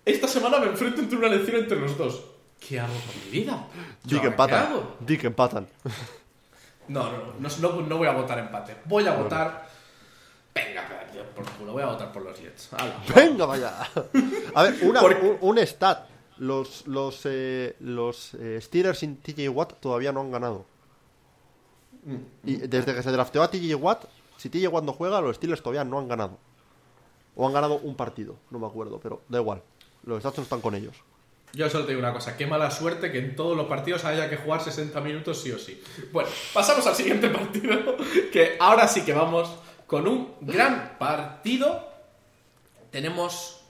Esta 0.04 0.28
semana 0.28 0.58
me 0.58 0.66
enfrento 0.66 1.00
entre 1.00 1.16
una 1.18 1.28
elección 1.28 1.56
entre 1.56 1.80
los 1.80 1.96
dos. 1.96 2.22
¿Qué 2.60 2.78
hago 2.78 2.92
con 2.92 3.24
mi 3.24 3.30
vida? 3.30 3.68
Di 4.04 4.14
¿Yo 4.14 4.20
que 4.20 4.26
empatan. 4.28 4.66
hago? 4.66 4.96
Di 5.00 5.18
que 5.18 5.26
empatan. 5.28 5.66
No, 6.88 7.10
no, 7.10 7.18
no, 7.38 7.48
no, 7.60 7.80
no 7.82 7.96
voy 7.98 8.08
a 8.08 8.12
votar 8.12 8.38
empate. 8.38 8.76
Voy 8.84 9.06
a 9.06 9.12
votar. 9.14 9.68
Venga, 10.54 10.86
por 11.34 11.44
culo, 11.52 11.72
voy 11.72 11.82
a 11.82 11.86
votar 11.86 12.12
por 12.12 12.22
los 12.22 12.38
Jets. 12.38 12.68
¡Venga, 13.14 13.46
vaya! 13.46 13.74
A 14.54 14.62
ver, 14.64 14.76
un, 14.82 15.38
un 15.40 15.58
stat. 15.58 16.06
Los, 16.38 16.86
los, 16.88 17.20
eh, 17.24 17.76
los 17.80 18.34
eh, 18.34 18.58
Steelers 18.60 18.98
sin 18.98 19.16
TJ 19.18 19.48
Watt 19.48 19.74
todavía 19.80 20.12
no 20.12 20.20
han 20.20 20.32
ganado. 20.32 20.64
Y 22.44 22.56
desde 22.56 22.94
que 22.94 23.02
se 23.02 23.12
drafteó 23.12 23.42
a 23.42 23.50
TJ 23.50 23.74
Watt, 23.76 24.04
si 24.50 24.66
Watt 24.66 24.84
no 24.84 24.92
juega, 24.92 25.20
los 25.20 25.36
Steelers 25.36 25.62
todavía 25.62 25.84
no 25.84 25.98
han 25.98 26.08
ganado. 26.08 26.38
O 27.36 27.46
han 27.46 27.52
ganado 27.52 27.76
un 27.76 27.94
partido, 27.94 28.36
no 28.50 28.58
me 28.58 28.66
acuerdo, 28.66 28.98
pero 29.00 29.22
da 29.28 29.38
igual. 29.38 29.62
Los 30.04 30.20
stats 30.20 30.38
no 30.38 30.42
están 30.42 30.60
con 30.60 30.74
ellos. 30.74 30.96
Yo 31.52 31.68
solo 31.68 31.84
te 31.84 31.92
digo 31.92 32.00
una 32.00 32.12
cosa, 32.12 32.36
qué 32.36 32.46
mala 32.46 32.70
suerte 32.70 33.12
que 33.12 33.18
en 33.18 33.36
todos 33.36 33.56
los 33.56 33.66
partidos 33.66 34.04
haya 34.04 34.28
que 34.28 34.38
jugar 34.38 34.62
60 34.62 35.00
minutos 35.00 35.40
sí 35.40 35.52
o 35.52 35.58
sí. 35.58 35.80
Bueno, 36.10 36.28
pasamos 36.52 36.86
al 36.86 36.94
siguiente 36.94 37.28
partido, 37.30 37.96
que 38.32 38.56
ahora 38.58 38.88
sí 38.88 39.02
que 39.02 39.12
vamos 39.12 39.54
con 39.86 40.08
un 40.08 40.34
gran 40.40 40.96
partido. 40.98 41.88
Tenemos 42.90 43.60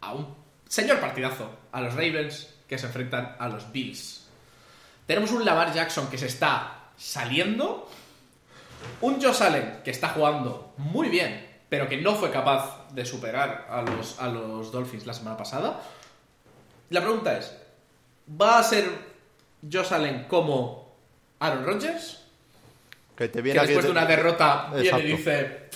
a 0.00 0.14
un 0.14 0.34
señor 0.68 1.00
partidazo, 1.00 1.48
a 1.70 1.80
los 1.80 1.94
Ravens 1.94 2.54
que 2.68 2.76
se 2.76 2.86
enfrentan 2.86 3.36
a 3.38 3.48
los 3.48 3.70
Bills. 3.72 4.26
Tenemos 5.06 5.30
un 5.30 5.44
Lamar 5.44 5.72
Jackson 5.72 6.08
que 6.08 6.18
se 6.18 6.26
está 6.26 6.90
saliendo, 6.96 7.88
un 9.00 9.20
Josh 9.20 9.42
Allen 9.42 9.80
que 9.84 9.90
está 9.90 10.10
jugando 10.10 10.72
muy 10.78 11.08
bien, 11.08 11.46
pero 11.68 11.88
que 11.88 11.96
no 11.96 12.14
fue 12.14 12.30
capaz 12.30 12.88
de 12.92 13.04
superar 13.04 13.66
a 13.70 13.82
los, 13.82 14.18
a 14.20 14.28
los 14.28 14.70
Dolphins 14.70 15.06
la 15.06 15.14
semana 15.14 15.36
pasada. 15.36 15.82
La 16.90 17.00
pregunta 17.00 17.38
es, 17.38 17.56
¿va 18.40 18.58
a 18.58 18.62
ser 18.62 18.90
Josh 19.70 19.92
Allen 19.92 20.24
como 20.28 20.94
Aaron 21.40 21.64
Rodgers? 21.64 22.22
Que 23.16 23.28
te 23.28 23.38
Que 23.38 23.42
viene 23.42 23.60
después 23.62 23.84
de 23.84 23.90
una 23.90 24.04
derrota 24.04 24.70
viene 24.74 25.00
y 25.00 25.02
dice... 25.16 25.70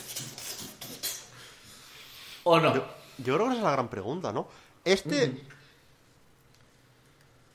¿O 2.45 2.61
no? 2.61 2.75
Yo, 2.75 2.87
yo 3.19 3.35
creo 3.35 3.47
que 3.47 3.53
esa 3.53 3.59
es 3.59 3.65
la 3.65 3.73
gran 3.73 3.89
pregunta, 3.89 4.33
¿no? 4.33 4.47
Este. 4.85 5.33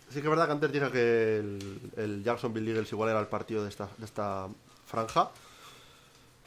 Sí 0.10 0.16
que 0.16 0.20
es 0.20 0.30
verdad 0.30 0.47
que 0.47 0.52
antes 0.52 0.72
dije 0.74 0.91
que 0.91 1.38
el, 1.38 1.91
el 1.95 2.24
Jacksonville 2.24 2.72
Eagles 2.72 2.91
igual 2.91 3.10
era 3.10 3.22
el 3.22 3.28
partido 3.28 3.64
de 3.64 3.70
esta, 3.70 3.88
de 3.97 4.04
esta 4.04 4.49
franja. 4.86 5.30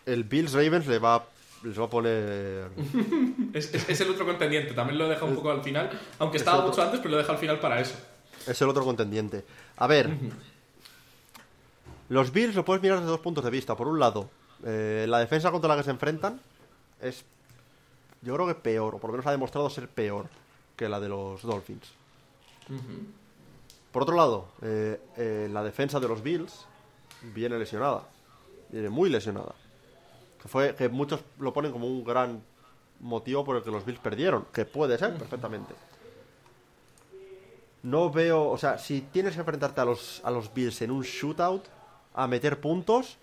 El 0.07 0.25
Bills 0.25 0.53
Ravens 0.53 0.87
le 0.87 0.99
va, 0.99 1.25
les 1.63 1.79
va 1.79 1.85
a 1.85 1.91
poner. 1.91 2.71
Es, 3.55 3.73
es- 3.73 3.89
es 3.89 4.01
el 4.01 4.11
otro 4.11 4.27
contendiente, 4.27 4.75
también 4.75 4.99
lo 4.99 5.09
deja 5.09 5.25
un 5.25 5.35
poco 5.37 5.51
al 5.53 5.63
final, 5.63 5.89
aunque 6.19 6.39
Es 6.39 6.43
estaba 6.43 6.67
mucho 6.67 6.83
antes, 6.83 6.99
pero 6.99 7.13
lo 7.13 7.19
deja 7.19 7.33
al 7.33 7.39
final 7.39 7.61
para 7.61 7.81
eso. 7.81 7.95
Es 8.49 8.61
el 8.61 8.69
otro 8.69 8.85
contendiente. 8.85 9.45
A 9.77 9.87
ver. 9.87 10.11
Los 12.09 12.33
Bills 12.33 12.55
lo 12.55 12.65
puedes 12.65 12.83
mirar 12.83 12.99
desde 12.99 13.11
dos 13.11 13.21
puntos 13.21 13.45
de 13.45 13.51
vista. 13.51 13.77
Por 13.77 13.89
un 13.89 13.99
lado, 14.01 14.29
eh, 14.65 15.07
la 15.09 15.19
defensa 15.21 15.51
contra 15.51 15.69
la 15.69 15.77
que 15.77 15.85
se 15.85 15.91
enfrentan 15.91 16.41
es. 17.01 17.25
Yo 18.23 18.35
creo 18.35 18.47
que 18.47 18.55
peor, 18.55 18.95
o 18.95 18.99
por 18.99 19.11
lo 19.11 19.13
menos 19.15 19.27
ha 19.27 19.31
demostrado 19.31 19.69
ser 19.71 19.87
peor 19.89 20.27
que 20.77 20.89
la 20.89 20.99
de 21.01 21.09
los 21.09 21.43
Dolphins. 21.43 21.89
Por 23.93 24.03
otro 24.03 24.17
lado, 24.17 24.49
eh, 24.63 25.01
eh, 25.17 25.49
la 25.53 25.63
defensa 25.63 26.01
de 26.01 26.09
los 26.09 26.23
Bills 26.23 26.67
viene 27.35 27.59
lesionada. 27.59 28.03
Viene 28.71 28.89
muy 28.91 29.11
lesionada. 29.11 29.55
Que, 30.45 30.49
fue, 30.49 30.74
que 30.76 30.88
muchos 30.88 31.20
lo 31.40 31.53
ponen 31.53 31.72
como 31.72 31.88
un 31.88 32.05
gran 32.05 32.40
motivo 33.01 33.45
por 33.45 33.57
el 33.57 33.62
que 33.62 33.70
los 33.72 33.84
Bills 33.84 33.99
perdieron. 33.99 34.45
Que 34.53 34.64
puede 34.64 34.97
ser, 34.99 35.16
perfectamente. 35.16 35.74
No 37.82 38.11
veo, 38.11 38.49
o 38.51 38.57
sea, 38.57 38.78
si 38.78 39.01
tienes 39.03 39.34
que 39.34 39.40
enfrentarte 39.40 39.80
a 39.80 39.84
los, 39.84 40.20
a 40.24 40.30
los 40.30 40.53
Bills 40.55 40.80
en 40.82 40.90
un 40.90 41.03
shootout, 41.03 41.64
a 42.14 42.26
meter 42.26 42.61
puntos, 42.61 43.18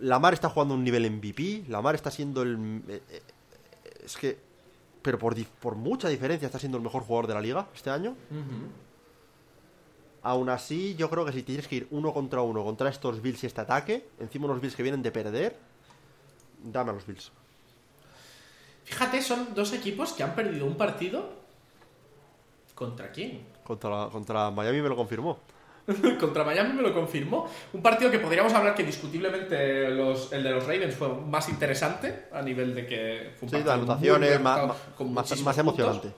Lamar 0.00 0.32
está 0.32 0.48
jugando 0.48 0.74
un 0.74 0.84
nivel 0.84 1.10
MVP, 1.10 1.64
Lamar 1.68 1.94
está 1.94 2.10
siendo 2.10 2.42
el... 2.42 2.82
eh, 2.88 3.02
eh, 3.10 3.22
Es 4.04 4.16
que... 4.16 4.38
Pero 5.02 5.18
por, 5.18 5.34
por 5.62 5.76
mucha 5.76 6.08
diferencia 6.08 6.44
está 6.46 6.58
siendo 6.58 6.76
el 6.78 6.84
mejor 6.84 7.02
jugador 7.02 7.26
de 7.26 7.34
la 7.34 7.40
liga 7.40 7.66
este 7.74 7.88
año. 7.90 8.14
Aún 10.22 10.50
así, 10.50 10.94
yo 10.96 11.08
creo 11.08 11.24
que 11.24 11.32
si 11.32 11.42
tienes 11.42 11.66
que 11.66 11.76
ir 11.76 11.88
uno 11.90 12.12
contra 12.12 12.42
uno 12.42 12.62
contra 12.62 12.90
estos 12.90 13.22
Bills 13.22 13.42
y 13.42 13.46
este 13.46 13.62
ataque, 13.62 14.06
encima 14.18 14.44
unos 14.44 14.60
Bills 14.60 14.76
que 14.76 14.82
vienen 14.82 15.02
de 15.02 15.10
perder, 15.10 15.56
dame 16.64 16.90
a 16.90 16.94
los 16.94 17.06
Bills. 17.06 17.30
Fíjate, 18.84 19.22
son 19.22 19.54
dos 19.54 19.72
equipos 19.72 20.12
que 20.12 20.22
han 20.22 20.34
perdido 20.34 20.66
un 20.66 20.76
partido. 20.76 21.30
¿Contra 22.74 23.10
quién? 23.12 23.42
Contra, 23.64 24.08
contra 24.10 24.50
Miami 24.50 24.80
me 24.82 24.88
lo 24.88 24.96
confirmó. 24.96 25.38
Contra 26.20 26.44
Miami 26.44 26.72
me 26.74 26.82
lo 26.82 26.92
confirmó. 26.94 27.48
Un 27.72 27.82
partido 27.82 28.10
que 28.10 28.18
podríamos 28.18 28.52
hablar 28.52 28.74
que 28.74 28.82
discutiblemente 28.84 29.90
los- 29.90 30.32
el 30.32 30.42
de 30.42 30.50
los 30.50 30.64
Ravens 30.64 30.94
fue 30.94 31.08
más 31.08 31.48
interesante 31.48 32.26
a 32.32 32.42
nivel 32.42 32.74
de 32.74 32.86
que 32.86 33.32
fue 33.38 33.46
un 33.48 33.54
Sí, 33.54 33.62
de 33.62 33.72
anotaciones, 33.72 34.40
más, 34.40 34.66
más 34.66 34.76
puntos. 34.96 35.58
emocionante. 35.58 36.12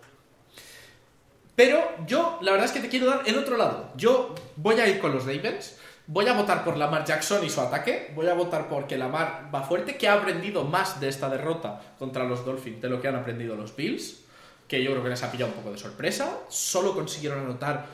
Pero 1.55 1.79
yo, 2.07 2.39
la 2.41 2.53
verdad 2.53 2.67
es 2.67 2.73
que 2.73 2.81
te 2.81 2.89
quiero 2.89 3.07
dar 3.07 3.23
el 3.27 3.37
otro 3.39 3.57
lado. 3.57 3.91
Yo 3.97 4.35
voy 4.57 4.77
a 4.81 4.89
ir 4.89 4.99
con 4.99 5.13
los 5.13 5.25
Ravens. 5.27 5.79
Voy 6.07 6.27
a 6.27 6.33
votar 6.35 6.65
por 6.65 6.77
Lamar 6.77 7.05
Jackson 7.05 7.45
y 7.45 7.49
su 7.51 7.61
ataque. 7.61 8.11
Voy 8.15 8.27
a 8.29 8.35
votar 8.35 8.69
porque 8.69 8.99
Lamar 8.99 9.49
va 9.55 9.63
fuerte, 9.63 9.97
que 9.97 10.09
ha 10.09 10.15
aprendido 10.15 10.65
más 10.65 11.01
de 11.01 11.09
esta 11.09 11.29
derrota 11.31 11.81
contra 11.99 12.25
los 12.25 12.45
Dolphins 12.45 12.83
de 12.83 12.89
lo 12.89 13.01
que 13.01 13.09
han 13.09 13.17
aprendido 13.17 13.55
los 13.57 13.75
Bills. 13.77 14.21
Que 14.67 14.83
yo 14.83 14.91
creo 14.91 15.03
que 15.03 15.11
les 15.11 15.23
ha 15.23 15.31
pillado 15.31 15.53
un 15.53 15.59
poco 15.59 15.73
de 15.73 15.79
sorpresa. 15.79 16.39
Solo 16.49 16.95
consiguieron 16.95 17.41
anotar. 17.41 17.87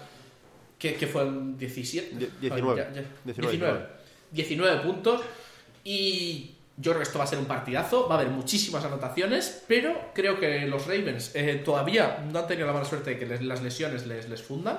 que, 0.78 0.94
que 0.94 1.06
fue 1.08 1.22
en 1.22 1.58
17? 1.58 2.16
Die- 2.16 2.30
19. 2.40 2.76
Ya- 2.76 2.92
ya- 2.92 3.08
19, 3.24 3.50
19. 3.52 3.86
19 4.30 4.80
puntos. 4.82 5.20
Y 5.84 6.54
yo 6.76 6.92
creo 6.92 6.98
que 6.98 7.02
esto 7.02 7.18
va 7.18 7.24
a 7.24 7.26
ser 7.26 7.38
un 7.40 7.46
partidazo. 7.46 8.08
Va 8.08 8.14
a 8.16 8.20
haber 8.20 8.30
muchísimas 8.32 8.84
anotaciones. 8.84 9.64
Pero 9.68 10.12
creo 10.14 10.38
que 10.38 10.66
los 10.66 10.86
Ravens 10.86 11.32
eh, 11.34 11.60
todavía 11.64 12.24
no 12.32 12.38
han 12.38 12.46
tenido 12.46 12.66
la 12.68 12.72
mala 12.72 12.84
suerte 12.84 13.10
de 13.10 13.18
que 13.18 13.26
les- 13.26 13.42
las 13.42 13.60
lesiones 13.62 14.06
les, 14.06 14.28
les 14.28 14.40
fundan. 14.42 14.78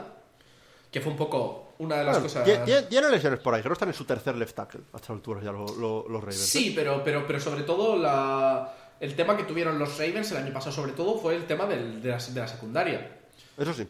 Que 0.92 1.02
fue 1.02 1.12
un 1.12 1.18
poco 1.18 1.69
una 1.80 1.98
de 1.98 2.04
las 2.06 2.14
Bueno, 2.22 2.24
cosas. 2.28 2.48
tie- 2.48 2.64
tie- 2.66 2.88
Tiene 2.88 3.10
lesiones 3.10 3.40
por 3.40 3.54
ahí, 3.54 3.62
creo 3.62 3.72
que 3.72 3.74
están 3.76 3.90
en 3.90 3.96
su 3.96 4.06
tercer 4.06 4.36
left 4.36 4.56
tackle 4.56 4.82
a 4.94 4.98
estas 4.98 5.10
alturas 5.10 5.44
ya 5.44 5.52
lo- 5.52 5.66
lo- 5.76 6.08
los 6.08 6.22
Ravens. 6.22 6.42
¿eh? 6.44 6.60
Sí, 6.60 6.74
pero, 6.76 7.04
pero, 7.04 7.26
pero 7.26 7.40
sobre 7.40 7.64
todo 7.64 7.98
la, 7.98 8.74
el 9.00 9.16
tema 9.16 9.36
que 9.36 9.44
tuvieron 9.44 9.80
los 9.80 9.98
Ravens 9.98 10.32
el 10.32 10.38
año 10.38 10.54
pasado, 10.54 10.74
sobre 10.76 10.92
todo, 10.94 11.18
fue 11.20 11.36
el 11.36 11.46
tema 11.46 11.66
del- 11.66 12.02
de, 12.02 12.10
la, 12.10 12.18
de 12.18 12.40
la 12.40 12.48
secundaria. 12.48 13.18
Eso 13.58 13.74
sí. 13.74 13.88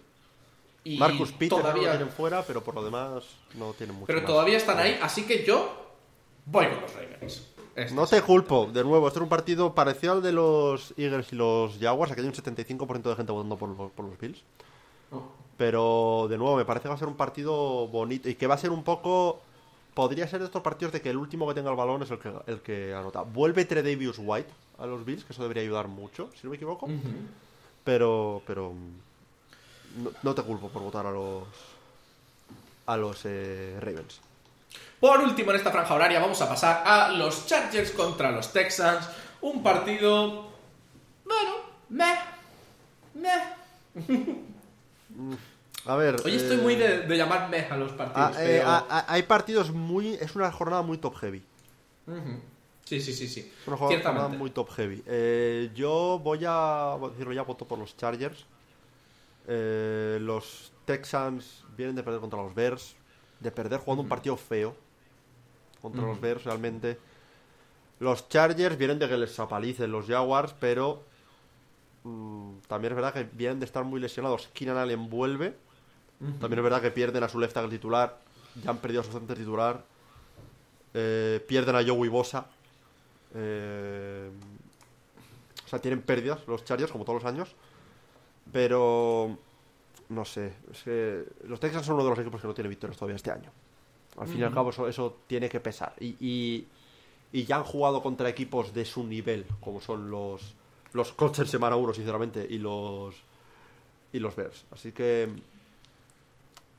Y 0.86 0.98
Marcus 0.98 1.32
Peters 1.34 1.52
no 1.52 1.58
lo 1.58 1.64
todavía, 1.74 1.92
tienen 1.92 2.10
fuera, 2.10 2.42
pero 2.44 2.64
por 2.64 2.74
lo 2.74 2.84
demás 2.84 3.24
no 3.56 3.74
tienen 3.74 3.96
mucho 3.96 4.08
pero 4.08 4.20
más. 4.22 4.28
todavía 4.28 4.58
están 4.58 4.80
ahí, 4.80 4.98
así 5.02 5.24
que 5.28 5.44
yo 5.44 5.92
voy 6.46 6.68
con 6.68 6.82
los 6.82 6.94
Ravens. 6.94 7.48
Este 7.76 7.94
No 7.94 8.08
te 8.08 8.22
culpo, 8.22 8.66
de 8.72 8.84
nuevo, 8.84 9.08
este 9.08 9.20
es 9.20 9.24
un 9.24 9.30
partido 9.30 9.74
parecido 9.76 10.14
al 10.14 10.22
de 10.22 10.32
los 10.32 10.94
Eagles 10.98 11.32
y 11.32 11.36
los 11.36 11.78
Jaguars, 11.80 12.12
aquí 12.12 12.22
hay 12.22 12.28
un 12.28 12.34
75% 12.34 13.10
de 13.10 13.16
gente 13.16 13.32
votando 13.32 13.58
por 13.58 13.70
los, 13.70 13.92
por 13.92 14.06
los 14.06 14.18
Bills. 14.20 14.42
Pero, 15.60 16.28
de 16.30 16.38
nuevo, 16.38 16.56
me 16.56 16.64
parece 16.64 16.84
que 16.84 16.88
va 16.88 16.96
a 16.96 16.98
ser 16.98 17.10
un 17.10 17.18
partido 17.18 17.86
bonito 17.90 18.30
y 18.30 18.36
que 18.36 18.48
va 18.48 18.56
a 18.56 18.58
ser 18.58 18.72
un 18.72 18.82
poco... 18.82 19.42
Podría 19.94 20.26
ser 20.26 20.40
de 20.40 20.46
estos 20.46 20.62
partidos 20.62 20.94
de 20.94 21.02
que 21.02 21.10
el 21.10 21.18
último 21.18 21.46
que 21.50 21.54
tenga 21.54 21.70
el 21.70 21.76
balón 21.76 22.02
es 22.02 22.10
el 22.12 22.18
que, 22.18 22.32
el 22.48 22.62
que 22.62 22.94
anota. 22.94 23.24
Vuelve 23.24 23.66
Tredavious 23.66 24.16
White 24.20 24.50
a 24.78 24.86
los 24.86 25.04
Bills, 25.04 25.26
que 25.26 25.34
eso 25.34 25.42
debería 25.42 25.64
ayudar 25.64 25.90
mucho, 25.90 26.30
si 26.36 26.46
no 26.46 26.52
me 26.52 26.56
equivoco. 26.56 26.88
Pero, 27.84 28.42
pero... 28.48 28.74
No, 29.98 30.12
no 30.24 30.34
te 30.34 30.44
culpo 30.44 30.70
por 30.70 30.82
votar 30.82 31.06
a 31.06 31.12
los... 31.12 31.44
A 32.86 32.96
los 32.96 33.26
eh, 33.26 33.76
Ravens. 33.82 34.22
Por 35.02 35.20
último, 35.20 35.52
en 35.52 35.58
esta 35.58 35.72
franja 35.72 35.94
horaria 35.94 36.22
vamos 36.22 36.42
a 36.42 36.48
pasar 36.48 36.84
a 36.86 37.12
los 37.12 37.48
Chargers 37.48 37.92
contra 37.92 38.32
los 38.32 38.54
Texans. 38.54 39.10
Un 39.42 39.62
partido. 39.62 40.52
Bueno, 41.26 41.52
meh. 41.90 42.18
Meh. 43.16 44.46
A 45.86 45.96
ver... 45.96 46.18
Hoy 46.26 46.36
estoy 46.36 46.58
eh, 46.58 46.62
muy 46.62 46.76
de, 46.76 47.02
de 47.08 47.18
llamar 47.18 47.50
meh 47.50 47.68
a 47.70 47.78
los 47.78 47.92
partidos. 47.94 48.36
Ah, 48.38 48.44
eh, 48.44 48.58
pero- 48.60 48.70
ah, 48.70 48.86
ah, 48.90 49.06
hay 49.08 49.24
partidos 49.24 49.72
muy. 49.72 50.14
Es 50.16 50.36
una 50.36 50.52
jornada 50.52 50.82
muy 50.82 50.98
top 50.98 51.16
heavy. 51.16 51.42
Sí, 52.86 53.00
sí, 53.00 53.14
sí, 53.14 53.28
sí. 53.28 53.52
Es 53.62 53.68
una 53.68 53.78
jornada 53.78 54.28
muy 54.28 54.50
top 54.50 54.70
heavy. 54.72 55.04
Eh, 55.06 55.72
yo 55.76 56.20
voy 56.24 56.40
a 56.46 56.98
decirlo 57.12 57.34
ya, 57.34 57.44
voto 57.44 57.66
por 57.66 57.80
los 57.80 57.96
Chargers. 57.96 58.46
Los 59.48 60.72
Texans 60.86 61.64
vienen 61.78 61.96
de 61.96 62.04
perder 62.04 62.20
contra 62.20 62.42
los 62.42 62.54
Bears. 62.54 62.96
De 63.40 63.52
perder 63.52 63.80
jugando 63.80 64.04
un 64.04 64.10
partido 64.10 64.36
feo 64.36 64.76
contra 65.82 66.02
los 66.02 66.20
Bears 66.20 66.44
realmente. 66.44 66.98
Los 68.00 68.28
Chargers 68.30 68.78
vienen 68.78 69.00
de 69.00 69.08
que 69.08 69.18
les 69.18 69.40
apalicen 69.40 69.92
los 69.92 70.06
Jaguars, 70.08 70.54
pero 70.60 71.04
también 72.68 72.94
es 72.94 72.96
verdad 72.96 73.14
que 73.14 73.28
vienen 73.32 73.60
de 73.60 73.66
estar 73.66 73.84
muy 73.84 74.00
lesionados. 74.00 74.50
Keenan 74.54 74.78
Allen 74.78 75.10
vuelve. 75.10 75.56
También 76.40 76.60
es 76.60 76.64
verdad 76.64 76.82
que 76.82 76.92
pierden 76.92 77.24
a 77.24 77.30
su 77.30 77.40
left 77.40 77.54
tackle 77.54 77.70
titular. 77.70 78.20
Ya 78.64 78.72
han 78.72 78.78
perdido 78.78 79.02
a 79.02 79.04
su 79.06 79.12
center 79.12 79.38
titular. 79.38 79.84
Eh, 80.94 81.44
pierden 81.48 81.76
a 81.76 81.84
Joey 81.86 82.10
Bosa. 82.10 82.48
Eh, 83.34 84.30
o 85.66 85.68
sea, 85.68 85.80
tienen 85.80 86.02
pérdidas 86.02 86.46
los 86.48 86.66
Chargers, 86.66 86.92
como 86.92 87.06
todos 87.06 87.24
los 87.24 87.32
años. 87.32 87.56
Pero. 88.52 89.38
No 90.10 90.26
sé. 90.26 90.54
Es 90.72 90.84
que 90.84 91.24
los 91.48 91.60
Texans 91.60 91.86
son 91.86 91.96
uno 91.96 92.04
de 92.04 92.10
los 92.10 92.20
equipos 92.20 92.42
que 92.42 92.48
no 92.48 92.54
tiene 92.54 92.68
victorias 92.68 92.98
todavía 92.98 93.16
este 93.16 93.32
año. 93.32 93.52
Al 94.18 94.28
fin 94.28 94.40
y 94.40 94.44
al 94.44 94.54
cabo, 94.54 94.72
eso, 94.72 94.88
eso 94.88 95.20
tiene 95.28 95.48
que 95.48 95.60
pesar. 95.60 95.94
Y, 96.00 96.18
y, 96.20 96.68
y 97.32 97.46
ya 97.46 97.58
han 97.58 97.64
jugado 97.64 98.02
contra 98.02 98.28
equipos 98.28 98.74
de 98.74 98.84
su 98.84 99.06
nivel, 99.06 99.46
como 99.62 99.80
son 99.80 100.10
los. 100.10 100.56
Los 100.94 101.12
Colts 101.14 101.40
en 101.40 101.48
semana 101.48 101.76
1, 101.76 101.94
sinceramente, 101.94 102.46
y 102.50 102.58
los. 102.58 103.16
Y 104.12 104.20
los 104.20 104.36
Bears. 104.36 104.66
Así 104.72 104.92
que. 104.92 105.30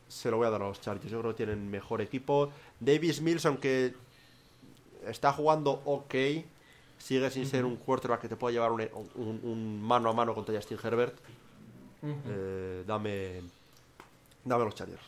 Se 0.08 0.28
lo 0.30 0.38
voy 0.38 0.46
a 0.48 0.50
dar 0.50 0.62
a 0.62 0.66
los 0.68 0.80
Chargers. 0.80 1.10
Yo 1.10 1.20
creo 1.20 1.30
que 1.32 1.36
tienen 1.44 1.70
mejor 1.70 2.00
equipo. 2.00 2.50
Davis 2.80 3.20
Mills, 3.20 3.46
aunque 3.46 3.94
está 5.06 5.32
jugando 5.32 5.80
ok, 5.84 6.14
sigue 6.98 7.30
sin 7.30 7.46
ser 7.46 7.64
un 7.64 7.76
quarterback 7.76 8.22
que 8.22 8.28
te 8.28 8.34
pueda 8.36 8.52
llevar 8.52 8.72
un, 8.72 8.80
un- 9.14 9.40
un 9.44 9.80
mano 9.80 10.10
a 10.10 10.12
mano 10.12 10.34
contra 10.34 10.52
Justin 10.56 10.78
Herbert. 10.82 11.14
Eh, 12.02 12.82
dame, 12.86 13.42
dame 14.44 14.64
los 14.64 14.74
Chargers. 14.74 15.02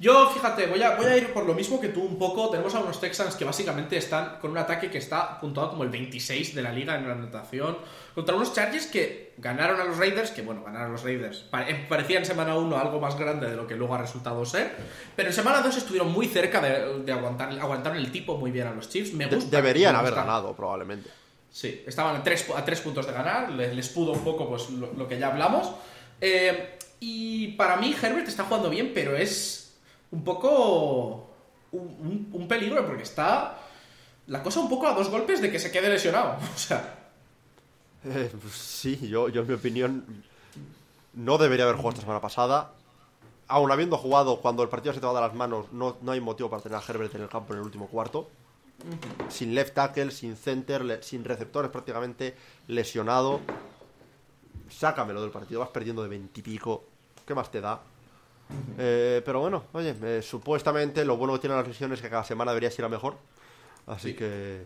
Yo, 0.00 0.28
fíjate, 0.30 0.66
voy 0.66 0.82
a, 0.82 0.96
voy 0.96 1.06
a 1.06 1.16
ir 1.16 1.32
por 1.32 1.46
lo 1.46 1.54
mismo 1.54 1.80
que 1.80 1.88
tú 1.88 2.02
un 2.02 2.18
poco. 2.18 2.50
Tenemos 2.50 2.74
a 2.74 2.80
unos 2.80 3.00
Texans 3.00 3.36
que 3.36 3.44
básicamente 3.44 3.96
están 3.96 4.38
con 4.40 4.50
un 4.50 4.58
ataque 4.58 4.90
que 4.90 4.98
está 4.98 5.40
puntuado 5.40 5.70
como 5.70 5.84
el 5.84 5.90
26 5.90 6.54
de 6.54 6.62
la 6.62 6.72
liga 6.72 6.96
en 6.96 7.06
la 7.06 7.14
anotación. 7.14 7.78
Contra 8.14 8.34
unos 8.34 8.52
Chargers 8.52 8.86
que 8.86 9.34
ganaron 9.38 9.80
a 9.80 9.84
los 9.84 9.96
Raiders, 9.96 10.32
que 10.32 10.42
bueno, 10.42 10.64
ganaron 10.64 10.88
a 10.88 10.90
los 10.90 11.04
Raiders. 11.04 11.46
Eh, 11.68 11.86
Parecía 11.88 12.18
en 12.18 12.26
semana 12.26 12.56
1 12.56 12.76
algo 12.76 13.00
más 13.00 13.16
grande 13.16 13.48
de 13.48 13.54
lo 13.56 13.66
que 13.68 13.76
luego 13.76 13.94
ha 13.94 13.98
resultado 13.98 14.44
ser. 14.44 14.74
Pero 15.14 15.28
en 15.28 15.34
semana 15.34 15.60
2 15.60 15.76
estuvieron 15.76 16.10
muy 16.12 16.26
cerca 16.26 16.60
de, 16.60 17.02
de 17.04 17.12
aguantar, 17.12 17.50
aguantaron 17.58 17.96
el 17.96 18.10
tipo 18.10 18.36
muy 18.36 18.50
bien 18.50 18.66
a 18.66 18.72
los 18.72 18.88
Chiefs. 18.88 19.12
Me 19.14 19.26
gusta. 19.26 19.56
deberían 19.56 19.92
me 19.92 19.98
haber 20.00 20.10
gusta. 20.10 20.24
ganado, 20.26 20.54
probablemente. 20.56 21.08
Sí, 21.52 21.84
estaban 21.86 22.16
a 22.16 22.22
tres, 22.24 22.46
a 22.54 22.64
tres 22.64 22.80
puntos 22.80 23.06
de 23.06 23.12
ganar, 23.12 23.50
les, 23.52 23.72
les 23.74 23.88
pudo 23.90 24.10
un 24.10 24.24
poco 24.24 24.48
pues, 24.48 24.70
lo, 24.70 24.92
lo 24.92 25.06
que 25.06 25.20
ya 25.20 25.28
hablamos. 25.28 25.70
Eh, 26.20 26.78
y 26.98 27.48
para 27.52 27.76
mí 27.76 27.94
Herbert 28.02 28.26
está 28.26 28.42
jugando 28.44 28.68
bien, 28.70 28.90
pero 28.92 29.16
es 29.16 29.63
un 30.10 30.24
poco 30.24 31.30
un, 31.72 32.46
peligro 32.48 32.86
porque 32.86 33.02
está 33.02 33.58
la 34.26 34.42
cosa 34.42 34.60
un 34.60 34.68
poco 34.68 34.86
a 34.86 34.94
dos 34.94 35.08
golpes 35.10 35.40
de 35.42 35.50
que 35.50 35.58
se 35.58 35.70
quede 35.70 35.88
lesionado. 35.88 36.36
O 36.54 36.58
sea, 36.58 36.98
Eh, 38.04 38.30
pues 38.40 38.54
sí, 38.54 39.08
yo, 39.08 39.28
yo 39.28 39.42
en 39.42 39.48
mi 39.48 39.54
opinión 39.54 40.04
no 41.14 41.38
debería 41.38 41.64
haber 41.64 41.76
jugado 41.76 41.90
esta 41.94 42.02
semana 42.02 42.20
pasada. 42.20 42.72
Aún 43.48 43.70
habiendo 43.72 43.96
jugado 43.98 44.40
cuando 44.40 44.62
el 44.62 44.68
partido 44.68 44.94
se 44.94 45.00
te 45.00 45.06
va 45.06 45.14
de 45.14 45.20
las 45.20 45.34
manos, 45.34 45.66
no, 45.72 45.96
no 46.02 46.12
hay 46.12 46.20
motivo 46.20 46.48
para 46.50 46.62
tener 46.62 46.78
a 46.78 46.82
Herbert 46.86 47.14
en 47.14 47.22
el 47.22 47.28
campo 47.28 47.52
en 47.52 47.58
el 47.60 47.64
último 47.64 47.86
cuarto. 47.88 48.28
Sin 49.28 49.54
left 49.54 49.74
tackle, 49.74 50.10
sin 50.10 50.36
center, 50.36 50.84
le- 50.84 51.02
sin 51.02 51.24
receptores 51.24 51.70
prácticamente, 51.70 52.34
lesionado. 52.68 53.40
Sácamelo 54.70 55.22
del 55.22 55.30
partido, 55.30 55.60
vas 55.60 55.68
perdiendo 55.70 56.02
de 56.02 56.08
veintipico. 56.08 56.84
¿Qué 57.26 57.34
más 57.34 57.50
te 57.50 57.60
da? 57.60 57.80
Eh, 58.78 59.22
pero 59.24 59.40
bueno, 59.40 59.64
oye, 59.72 59.94
eh, 60.02 60.22
supuestamente 60.22 61.04
lo 61.04 61.16
bueno 61.16 61.32
que 61.34 61.40
tienen 61.40 61.58
las 61.58 61.66
lesiones 61.66 61.98
es 61.98 62.02
que 62.02 62.10
cada 62.10 62.24
semana 62.24 62.52
debería 62.52 62.70
ser 62.70 62.84
a 62.84 62.88
mejor. 62.88 63.16
Así 63.86 64.10
Sí. 64.10 64.14
que. 64.16 64.62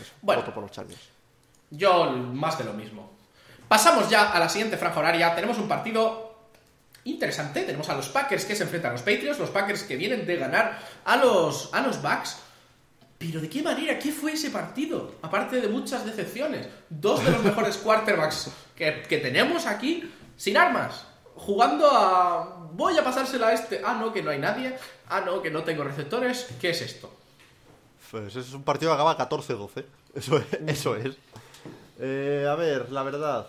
eso, 0.00 0.12
Bueno. 0.22 0.42
voto 0.42 0.54
por 0.54 0.62
los 0.64 0.72
Chargers. 0.72 1.00
yo 1.70 2.10
más 2.10 2.56
de 2.58 2.64
lo 2.64 2.72
mismo. 2.72 3.10
Pasamos 3.68 4.08
ya 4.10 4.30
a 4.32 4.38
la 4.38 4.48
siguiente 4.48 4.76
franja 4.76 5.00
horaria. 5.00 5.34
Tenemos 5.34 5.58
un 5.58 5.66
partido 5.66 6.34
interesante. 7.04 7.62
Tenemos 7.64 7.88
a 7.88 7.94
los 7.96 8.08
Packers 8.08 8.44
que 8.44 8.54
se 8.54 8.62
enfrentan 8.64 8.90
a 8.90 8.92
los 8.92 9.02
Patriots. 9.02 9.38
Los 9.38 9.50
Packers 9.50 9.82
que 9.82 9.96
vienen 9.96 10.26
de 10.26 10.36
ganar 10.36 10.78
a 11.04 11.16
los, 11.16 11.70
a 11.72 11.80
los 11.80 12.00
Bucks. 12.02 12.38
Pero 13.18 13.40
¿de 13.40 13.48
qué 13.48 13.62
manera? 13.62 13.98
¿Qué 13.98 14.12
fue 14.12 14.32
ese 14.34 14.50
partido? 14.50 15.14
Aparte 15.22 15.60
de 15.60 15.68
muchas 15.68 16.04
decepciones. 16.04 16.68
Dos 16.90 17.24
de 17.24 17.30
los 17.30 17.42
mejores 17.44 17.78
quarterbacks 17.78 18.50
que, 18.76 19.02
que 19.08 19.18
tenemos 19.18 19.66
aquí 19.66 20.12
sin 20.36 20.56
armas. 20.56 21.06
Jugando 21.36 21.86
a... 21.90 22.68
Voy 22.72 22.96
a 22.98 23.04
pasársela 23.04 23.48
a 23.48 23.52
este. 23.52 23.80
Ah, 23.84 23.94
no, 24.00 24.12
que 24.12 24.22
no 24.22 24.30
hay 24.30 24.38
nadie. 24.38 24.76
Ah, 25.08 25.20
no, 25.20 25.40
que 25.42 25.50
no 25.50 25.62
tengo 25.62 25.84
receptores. 25.84 26.48
¿Qué 26.60 26.70
es 26.70 26.80
esto? 26.82 27.10
Pues 28.10 28.34
es 28.36 28.52
un 28.52 28.62
partido 28.62 28.90
que 28.90 29.02
acaba 29.02 29.18
14-12. 29.18 29.84
Eso 30.14 30.36
es. 30.38 30.44
Eso 30.66 30.96
es. 30.96 31.16
Eh, 32.00 32.46
a 32.48 32.54
ver, 32.54 32.90
la 32.90 33.02
verdad. 33.02 33.46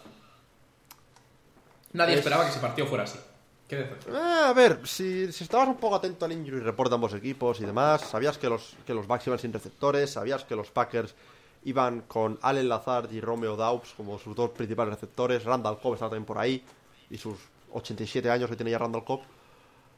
Nadie 1.93 2.13
Es- 2.13 2.19
esperaba 2.19 2.43
que 2.43 2.51
ese 2.51 2.59
partido 2.59 2.87
fuera 2.87 3.03
así. 3.05 3.19
Qué. 3.67 3.79
Eh, 3.79 3.87
a 4.13 4.53
ver, 4.53 4.81
si, 4.85 5.31
si 5.31 5.43
estabas 5.43 5.67
un 5.67 5.77
poco 5.77 5.95
atento 5.95 6.25
al 6.25 6.31
injury 6.31 6.59
report 6.59 6.89
de 6.89 6.95
ambos 6.95 7.13
equipos 7.13 7.59
y 7.61 7.65
demás, 7.65 8.01
sabías 8.01 8.37
que 8.37 8.47
los, 8.47 8.75
que 8.85 8.93
los 8.93 9.07
Bucks 9.07 9.25
iban 9.25 9.39
sin 9.39 9.51
receptores, 9.53 10.11
sabías 10.11 10.43
que 10.43 10.55
los 10.55 10.69
Packers 10.69 11.15
iban 11.63 12.01
con 12.01 12.37
Allen 12.43 12.69
Lazard 12.69 13.11
y 13.11 13.21
Romeo 13.21 13.55
Daubs 13.55 13.93
como 13.97 14.19
sus 14.19 14.35
dos 14.35 14.51
principales 14.51 14.93
receptores. 14.93 15.43
Randall 15.45 15.79
Cobb 15.79 15.93
estaba 15.95 16.11
también 16.11 16.25
por 16.25 16.37
ahí 16.37 16.63
y 17.09 17.17
sus 17.17 17.37
87 17.75 18.29
años 18.29 18.49
que 18.49 18.55
tiene 18.55 18.71
ya 18.71 18.77
Randall 18.79 19.03
Cobb. 19.03 19.21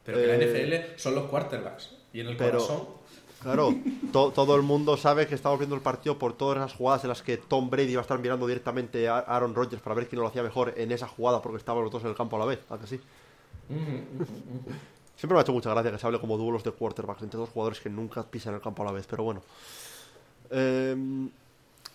Pero 0.04 0.18
que 0.20 0.28
la 0.28 0.36
Eh, 0.36 0.38
NFL 0.94 1.00
son 1.00 1.16
los 1.16 1.26
quarterbacks. 1.30 1.92
Y 2.14 2.20
en 2.22 2.28
el 2.28 2.38
pero- 2.38 2.60
corazón. 2.60 2.88
Claro, 3.42 3.70
to- 4.12 4.32
todo 4.32 4.56
el 4.56 4.64
mundo 4.64 4.98
sabe 4.98 5.28
que 5.28 5.36
estamos 5.36 5.60
viendo 5.60 5.76
el 5.76 5.82
partido 5.82 6.18
por 6.18 6.34
todas 6.36 6.58
esas 6.58 6.74
jugadas 6.74 7.04
en 7.04 7.10
las 7.10 7.22
que 7.22 7.38
Tom 7.38 7.70
Brady 7.70 7.94
va 7.94 8.02
a 8.02 8.04
estar 8.04 8.18
mirando 8.18 8.48
directamente 8.48 9.08
a 9.08 9.20
Aaron 9.20 9.54
Rodgers 9.54 9.82
para 9.82 9.96
ver 9.96 10.08
quién 10.08 10.20
lo 10.22 10.28
hacía 10.28 10.42
mejor 10.42 10.74
en 10.76 10.92
esa 10.92 11.08
jugada 11.08 11.40
porque 11.42 11.58
estaban 11.60 11.84
los 11.84 11.92
dos 11.92 12.02
en 12.04 12.10
el 12.10 12.16
campo 12.16 12.36
a 12.36 12.40
la 12.40 12.46
vez, 12.46 12.60
¿a 12.70 12.78
que 12.80 12.88
sí? 12.88 13.00
Siempre 15.16 15.34
me 15.34 15.40
ha 15.40 15.42
hecho 15.42 15.52
mucha 15.54 15.70
gracia 15.72 15.92
que 15.92 15.98
se 16.00 16.06
hable 16.08 16.20
como 16.20 16.38
duelos 16.38 16.64
de 16.64 16.72
quarterbacks 16.72 17.22
entre 17.24 17.40
dos 17.40 17.50
jugadores 17.50 17.80
que 17.80 17.90
nunca 17.90 18.24
pisan 18.24 18.54
el 18.56 18.62
campo 18.62 18.82
a 18.84 18.86
la 18.88 18.92
vez, 18.92 19.06
pero 19.08 19.24
bueno. 19.24 19.42
Eh, 20.50 20.96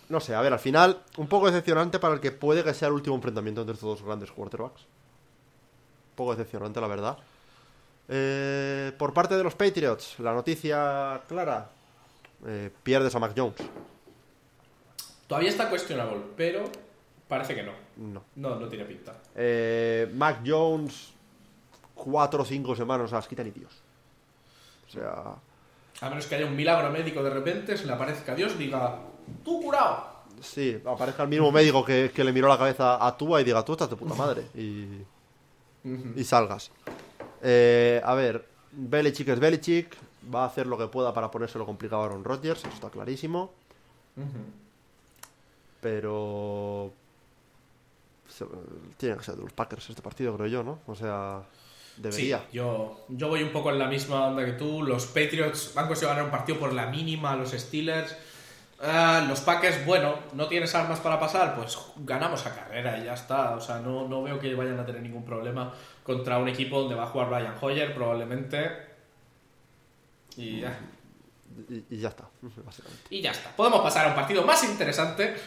no 0.09 0.21
sé, 0.21 0.35
a 0.35 0.41
ver, 0.43 0.53
al 0.53 0.59
final, 0.59 1.03
un 1.17 1.27
poco 1.27 1.47
decepcionante 1.47 1.99
para 1.99 2.15
el 2.15 2.21
que 2.21 2.31
puede 2.33 2.63
que 2.63 2.75
sea 2.75 2.89
el 2.89 2.95
último 2.95 3.17
enfrentamiento 3.17 3.63
entre 3.63 3.75
estos 3.75 3.99
dos 3.99 4.07
grandes 4.07 4.31
quarterbacks. 4.31 4.83
Poco 6.15 6.33
decepcionante, 6.33 6.81
la 6.81 6.87
verdad. 6.87 7.19
Eh, 8.09 8.93
por 8.99 9.15
parte 9.15 9.37
de 9.37 9.45
los 9.45 9.55
Patriots, 9.55 10.19
la 10.19 10.33
noticia 10.33 11.21
clara: 11.29 11.71
eh, 12.47 12.71
pierdes 12.83 13.15
a 13.15 13.19
Mac 13.19 13.33
Jones. 13.37 13.57
Todavía 15.27 15.51
está 15.51 15.71
questionable, 15.71 16.21
pero 16.37 16.65
parece 17.29 17.55
que 17.55 17.63
no. 17.63 17.73
No. 17.97 18.23
No, 18.37 18.57
no 18.57 18.69
tiene 18.69 18.85
pinta. 18.85 19.15
Eh, 19.35 20.11
Mac 20.15 20.41
Jones, 20.45 21.13
cuatro 21.95 22.43
o 22.43 22.45
cinco 22.45 22.77
semanas, 22.77 23.11
las 23.13 23.27
quita 23.27 23.43
ni 23.43 23.51
Dios. 23.51 23.73
O 24.89 24.91
sea, 24.91 25.37
A 26.03 26.11
menos 26.11 26.27
que 26.27 26.35
haya 26.35 26.45
un 26.47 26.57
milagro 26.57 26.91
médico 26.91 27.23
de 27.23 27.31
repente, 27.31 27.79
se 27.79 27.87
le 27.87 27.93
aparezca 27.93 28.35
Dios, 28.35 28.59
diga, 28.59 28.99
tú 29.43 29.63
curado. 29.63 30.13
Sí, 30.43 30.83
aparezca 30.85 31.23
el 31.23 31.29
mismo 31.29 31.53
médico 31.53 31.85
que, 31.85 32.11
que 32.15 32.25
le 32.25 32.33
miró 32.33 32.49
la 32.49 32.59
cabeza 32.59 33.07
a 33.07 33.17
Tua 33.17 33.41
y 33.41 33.45
diga, 33.45 33.65
tú 33.65 33.73
estás 33.73 33.89
de 33.89 33.97
puta 33.97 34.15
madre. 34.15 34.43
Y, 34.55 35.03
y 35.85 36.25
salgas. 36.25 36.71
Eh, 37.43 38.01
a 38.05 38.15
ver, 38.15 38.47
Belichick 38.73 39.29
es 39.29 39.41
Belichick. 39.41 39.97
Va 40.33 40.45
a 40.45 40.47
hacer 40.47 40.67
lo 40.69 40.79
que 40.79 40.87
pueda 40.87 41.13
para 41.13 41.31
ponérselo 41.31 41.67
complicado 41.67 42.03
a 42.03 42.07
Aaron 42.07 42.23
Rodgers, 42.25 42.61
eso 42.61 42.69
está 42.69 42.91
clarísimo. 42.91 43.53
Pero. 45.81 46.93
se- 48.29 48.47
Tiene 48.97 49.17
que 49.17 49.25
ser 49.25 49.37
de 49.37 49.43
los 49.43 49.53
Packers 49.53 49.91
este 49.91 50.03
partido, 50.03 50.35
creo 50.37 50.47
yo, 50.49 50.63
¿no? 50.63 50.79
O 50.87 50.95
sea, 50.95 51.43
debería. 51.97 52.39
Sí, 52.39 52.57
yo, 52.57 53.05
yo 53.09 53.29
voy 53.29 53.43
un 53.43 53.51
poco 53.53 53.71
en 53.71 53.79
la 53.79 53.89
misma 53.89 54.27
onda 54.29 54.45
que 54.45 54.53
tú. 54.53 54.83
Los 54.83 55.07
Patriots 55.07 55.77
han 55.77 55.87
conseguido 55.89 56.11
ganar 56.11 56.25
un 56.27 56.31
partido 56.31 56.59
por 56.59 56.73
la 56.73 56.87
mínima 56.87 57.33
a 57.33 57.37
los 57.37 57.51
Steelers. 57.51 58.17
Ah, 58.85 59.25
los 59.29 59.41
Packers, 59.43 59.87
bueno, 59.87 60.19
no 60.35 60.49
tienes 60.49 60.75
armas 60.75 60.99
para 60.99 61.21
pasar, 61.21 61.55
pues 61.55 61.79
ganamos 61.99 62.45
a 62.45 62.53
carrera 62.53 62.99
y 62.99 63.05
ya 63.05 63.15
está. 63.15 63.53
O 63.53 63.61
sea, 63.61 63.79
no, 63.79 64.09
no 64.09 64.25
veo 64.25 64.41
que 64.41 64.53
vayan 64.57 64.81
a 64.81 64.85
tener 64.85 65.03
ningún 65.03 65.25
problema 65.25 65.73
contra 66.03 66.39
un 66.39 66.49
equipo 66.49 66.81
donde 66.81 66.97
va 66.97 67.05
a 67.05 67.07
jugar 67.07 67.31
Brian 67.31 67.55
Hoyer, 67.61 67.95
probablemente. 67.95 68.73
Y 70.37 70.63
ya. 70.63 70.77
Y, 71.69 71.95
y 71.95 71.99
ya 71.99 72.09
está, 72.09 72.25
básicamente. 72.65 73.05
Y 73.11 73.23
ya 73.23 73.31
está. 73.31 73.55
Podemos 73.55 73.83
pasar 73.83 74.07
a 74.07 74.09
un 74.09 74.17
partido 74.17 74.43
más 74.43 74.65
interesante. 74.65 75.33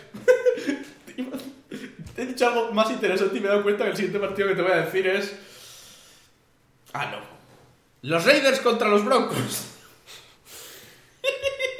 He 2.17 2.25
dicho 2.25 2.47
algo 2.47 2.71
más 2.71 2.89
interesante 2.89 3.37
y 3.37 3.41
me 3.41 3.47
he 3.47 3.49
dado 3.49 3.63
cuenta 3.63 3.83
que 3.83 3.89
el 3.89 3.95
siguiente 3.97 4.19
partido 4.19 4.47
que 4.47 4.55
te 4.55 4.61
voy 4.61 4.71
a 4.71 4.77
decir 4.77 5.05
es. 5.07 5.35
Ah, 6.93 7.11
no. 7.11 7.17
Los 8.01 8.23
Raiders 8.23 8.61
contra 8.61 8.87
los 8.87 9.03
Broncos. 9.03 9.74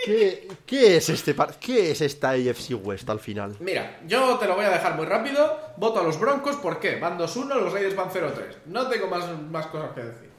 ¿Qué, 0.05 0.47
qué 0.67 0.97
es 0.97 1.09
este 1.09 1.35
¿Qué 1.59 1.89
es 1.89 1.99
esta 1.99 2.29
AFC 2.29 2.75
West 2.79 3.09
al 3.09 3.19
final? 3.19 3.57
Mira, 3.59 4.01
yo 4.05 4.37
te 4.37 4.45
lo 4.45 4.55
voy 4.55 4.65
a 4.65 4.69
dejar 4.69 4.95
muy 4.95 5.07
rápido. 5.07 5.59
Voto 5.77 5.99
a 5.99 6.03
los 6.03 6.19
Broncos, 6.19 6.57
¿por 6.57 6.79
qué? 6.79 6.99
Van 6.99 7.17
2-1, 7.17 7.47
los 7.59 7.73
Raiders 7.73 7.95
van 7.95 8.11
0-3. 8.11 8.57
No 8.67 8.87
tengo 8.87 9.07
más, 9.07 9.41
más 9.49 9.65
cosas 9.65 9.95
que 9.95 10.03
decir. 10.03 10.29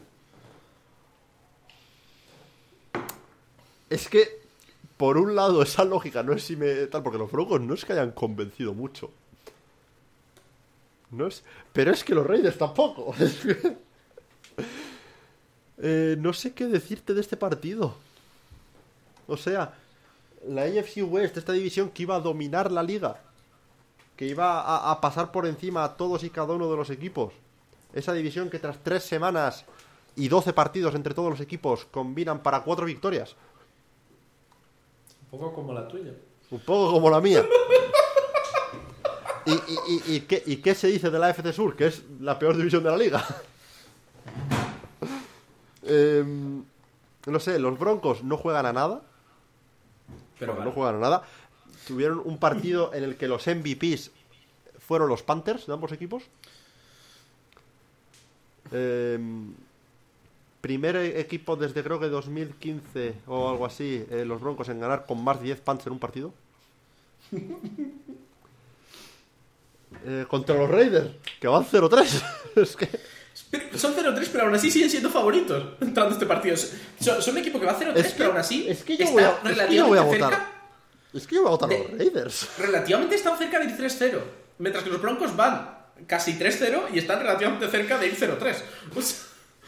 Es 3.90 4.08
que, 4.08 4.40
por 4.96 5.18
un 5.18 5.34
lado, 5.34 5.64
esa 5.64 5.84
lógica 5.84 6.22
no 6.22 6.32
es 6.32 6.44
si 6.44 6.54
me. 6.54 6.86
tal, 6.86 7.02
porque 7.02 7.18
los 7.18 7.32
Broncos 7.32 7.60
no 7.60 7.74
es 7.74 7.84
que 7.84 7.92
hayan 7.92 8.12
convencido 8.12 8.72
mucho. 8.72 9.10
No 11.10 11.26
es. 11.26 11.42
Pero 11.72 11.90
es 11.90 12.04
que 12.04 12.14
los 12.14 12.24
Raiders 12.24 12.56
tampoco. 12.56 13.14
Eh, 15.78 16.16
no 16.18 16.32
sé 16.32 16.54
qué 16.54 16.64
decirte 16.64 17.12
de 17.12 17.20
este 17.20 17.36
partido. 17.36 17.96
O 19.28 19.36
sea, 19.36 19.74
la 20.46 20.62
AFC 20.62 20.98
West, 21.02 21.36
esta 21.36 21.52
división 21.52 21.90
que 21.90 22.02
iba 22.04 22.14
a 22.16 22.20
dominar 22.20 22.70
la 22.70 22.82
liga, 22.82 23.20
que 24.16 24.26
iba 24.26 24.60
a, 24.60 24.90
a 24.92 25.00
pasar 25.00 25.32
por 25.32 25.46
encima 25.46 25.84
a 25.84 25.96
todos 25.96 26.22
y 26.24 26.30
cada 26.30 26.54
uno 26.54 26.70
de 26.70 26.76
los 26.76 26.90
equipos. 26.90 27.32
Esa 27.92 28.12
división 28.12 28.50
que 28.50 28.58
tras 28.58 28.78
tres 28.82 29.02
semanas 29.04 29.64
y 30.14 30.28
12 30.28 30.52
partidos 30.52 30.94
entre 30.94 31.14
todos 31.14 31.30
los 31.30 31.40
equipos 31.40 31.84
combinan 31.90 32.40
para 32.42 32.62
cuatro 32.62 32.86
victorias. 32.86 33.34
Un 35.32 35.38
poco 35.38 35.54
como 35.54 35.72
la 35.72 35.86
tuya. 35.88 36.12
Un 36.50 36.60
poco 36.60 36.92
como 36.92 37.10
la 37.10 37.20
mía. 37.20 37.44
¿Y, 39.44 39.52
y, 39.52 39.56
y- 39.88 40.14
y 40.16 40.20
qué, 40.22 40.42
y 40.46 40.56
qué 40.56 40.74
se 40.74 40.88
dice 40.88 41.10
de 41.10 41.18
la 41.18 41.30
FC 41.30 41.52
Sur? 41.52 41.76
Que 41.76 41.86
es 41.88 42.02
la 42.20 42.38
peor 42.38 42.56
división 42.56 42.82
de 42.84 42.90
la 42.90 42.96
liga. 42.96 43.24
Em, 45.88 46.64
no 47.26 47.38
sé, 47.40 47.58
los 47.58 47.78
Broncos 47.78 48.24
no 48.24 48.36
juegan 48.36 48.66
a 48.66 48.72
nada. 48.72 49.02
Pero 50.38 50.62
no 50.62 50.86
a 50.86 50.92
nada. 50.92 51.22
Tuvieron 51.86 52.20
un 52.24 52.38
partido 52.38 52.92
en 52.94 53.04
el 53.04 53.16
que 53.16 53.28
los 53.28 53.46
MVPs 53.46 54.10
fueron 54.78 55.08
los 55.08 55.22
Panthers 55.22 55.66
de 55.66 55.72
ambos 55.72 55.92
equipos. 55.92 56.24
Em, 58.72 59.54
primer 60.60 60.96
equipo 60.96 61.56
desde 61.56 61.82
creo 61.84 62.00
que 62.00 62.08
2015 62.08 63.14
o 63.26 63.48
algo 63.48 63.66
así, 63.66 64.04
eh, 64.10 64.24
los 64.24 64.40
Broncos 64.40 64.68
en 64.68 64.80
ganar 64.80 65.06
con 65.06 65.22
más 65.22 65.38
de 65.38 65.46
10 65.46 65.60
punts 65.60 65.86
en 65.86 65.92
un 65.92 65.98
partido. 65.98 66.32
Eh, 70.04 70.26
contra 70.28 70.54
los 70.54 70.68
Raiders, 70.68 71.10
que 71.40 71.48
van 71.48 71.64
0-3. 71.64 72.22
es 72.56 72.76
que 72.76 72.88
Pero 73.50 73.78
Son 73.78 73.94
0-3, 73.94 74.28
pero 74.32 74.44
aún 74.44 74.54
así 74.54 74.70
siguen 74.70 74.90
siendo 74.90 75.08
favoritos 75.10 75.74
entrando 75.80 76.10
a 76.10 76.12
este 76.14 76.26
partido. 76.26 76.56
Son, 76.56 77.22
son 77.22 77.34
un 77.34 77.38
equipo 77.40 77.60
que 77.60 77.66
va 77.66 77.78
0-3, 77.78 77.96
Es 77.96 78.06
que- 78.12 78.18
pero 78.18 78.30
aún 78.30 78.38
así 78.38 78.66
es 78.68 78.82
que 78.82 78.96
yo 78.96 79.04
está 79.04 79.14
voy 79.14 79.22
a- 79.52 79.52
es 79.62 79.68
que 79.68 79.74
yo 79.76 79.86
voy 79.86 79.98
a 79.98 80.02
votar. 80.02 80.30
cerca. 80.30 80.52
Es 81.14 81.26
que 81.26 81.34
yo 81.36 81.42
voy 81.42 81.48
a 81.48 81.50
votar 81.52 81.70
a 81.70 81.72
De- 81.74 81.78
los 81.88 81.98
Raiders. 81.98 82.48
Relativamente 82.58 83.14
están 83.14 83.38
cerca 83.38 83.58
de 83.60 83.66
ir 83.66 83.76
3-0. 83.76 84.20
Mientras 84.58 84.82
que 84.84 84.90
los 84.90 85.00
Broncos 85.00 85.34
van 85.36 85.76
casi 86.06 86.34
3-0 86.34 86.88
y 86.92 86.98
están 86.98 87.20
relativamente 87.20 87.68
cerca 87.68 87.98
de 87.98 88.06
ir 88.08 88.14
0-3. 88.16 88.62
O 88.96 89.00
sea, 89.00 89.16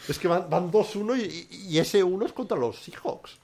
Es 0.07 0.17
que 0.19 0.27
van, 0.27 0.49
van 0.49 0.71
2-1 0.71 1.15
y, 1.15 1.47
y- 1.49 1.67
y 1.75 1.79
ese 1.79 2.03
1 2.03 2.25
es 2.25 2.33
contra 2.33 2.57
los 2.57 2.79
Seahawks. 2.83 3.37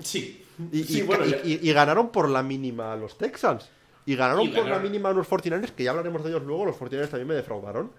sí. 0.00 0.44
Y, 0.72 0.82
sí, 0.82 1.02
bueno, 1.02 1.24
y- 1.44 1.72
ganaron 1.72 2.10
por 2.10 2.28
la 2.28 2.42
mínima 2.42 2.92
a 2.92 2.96
los 2.96 3.16
Texans. 3.16 3.68
Y 4.06 4.16
ganaron 4.16 4.46
por 4.48 4.56
la 4.56 4.62
ganaron. 4.64 4.82
mínima 4.82 5.10
a 5.10 5.12
los 5.12 5.28
49ers, 5.28 5.70
que 5.72 5.84
ya 5.84 5.90
hablaremos 5.90 6.24
de 6.24 6.30
ellos 6.30 6.42
luego. 6.42 6.64
Los 6.64 6.74
49ers 6.76 7.10
también 7.10 7.28
me 7.28 7.34
defraudaron. 7.34 7.92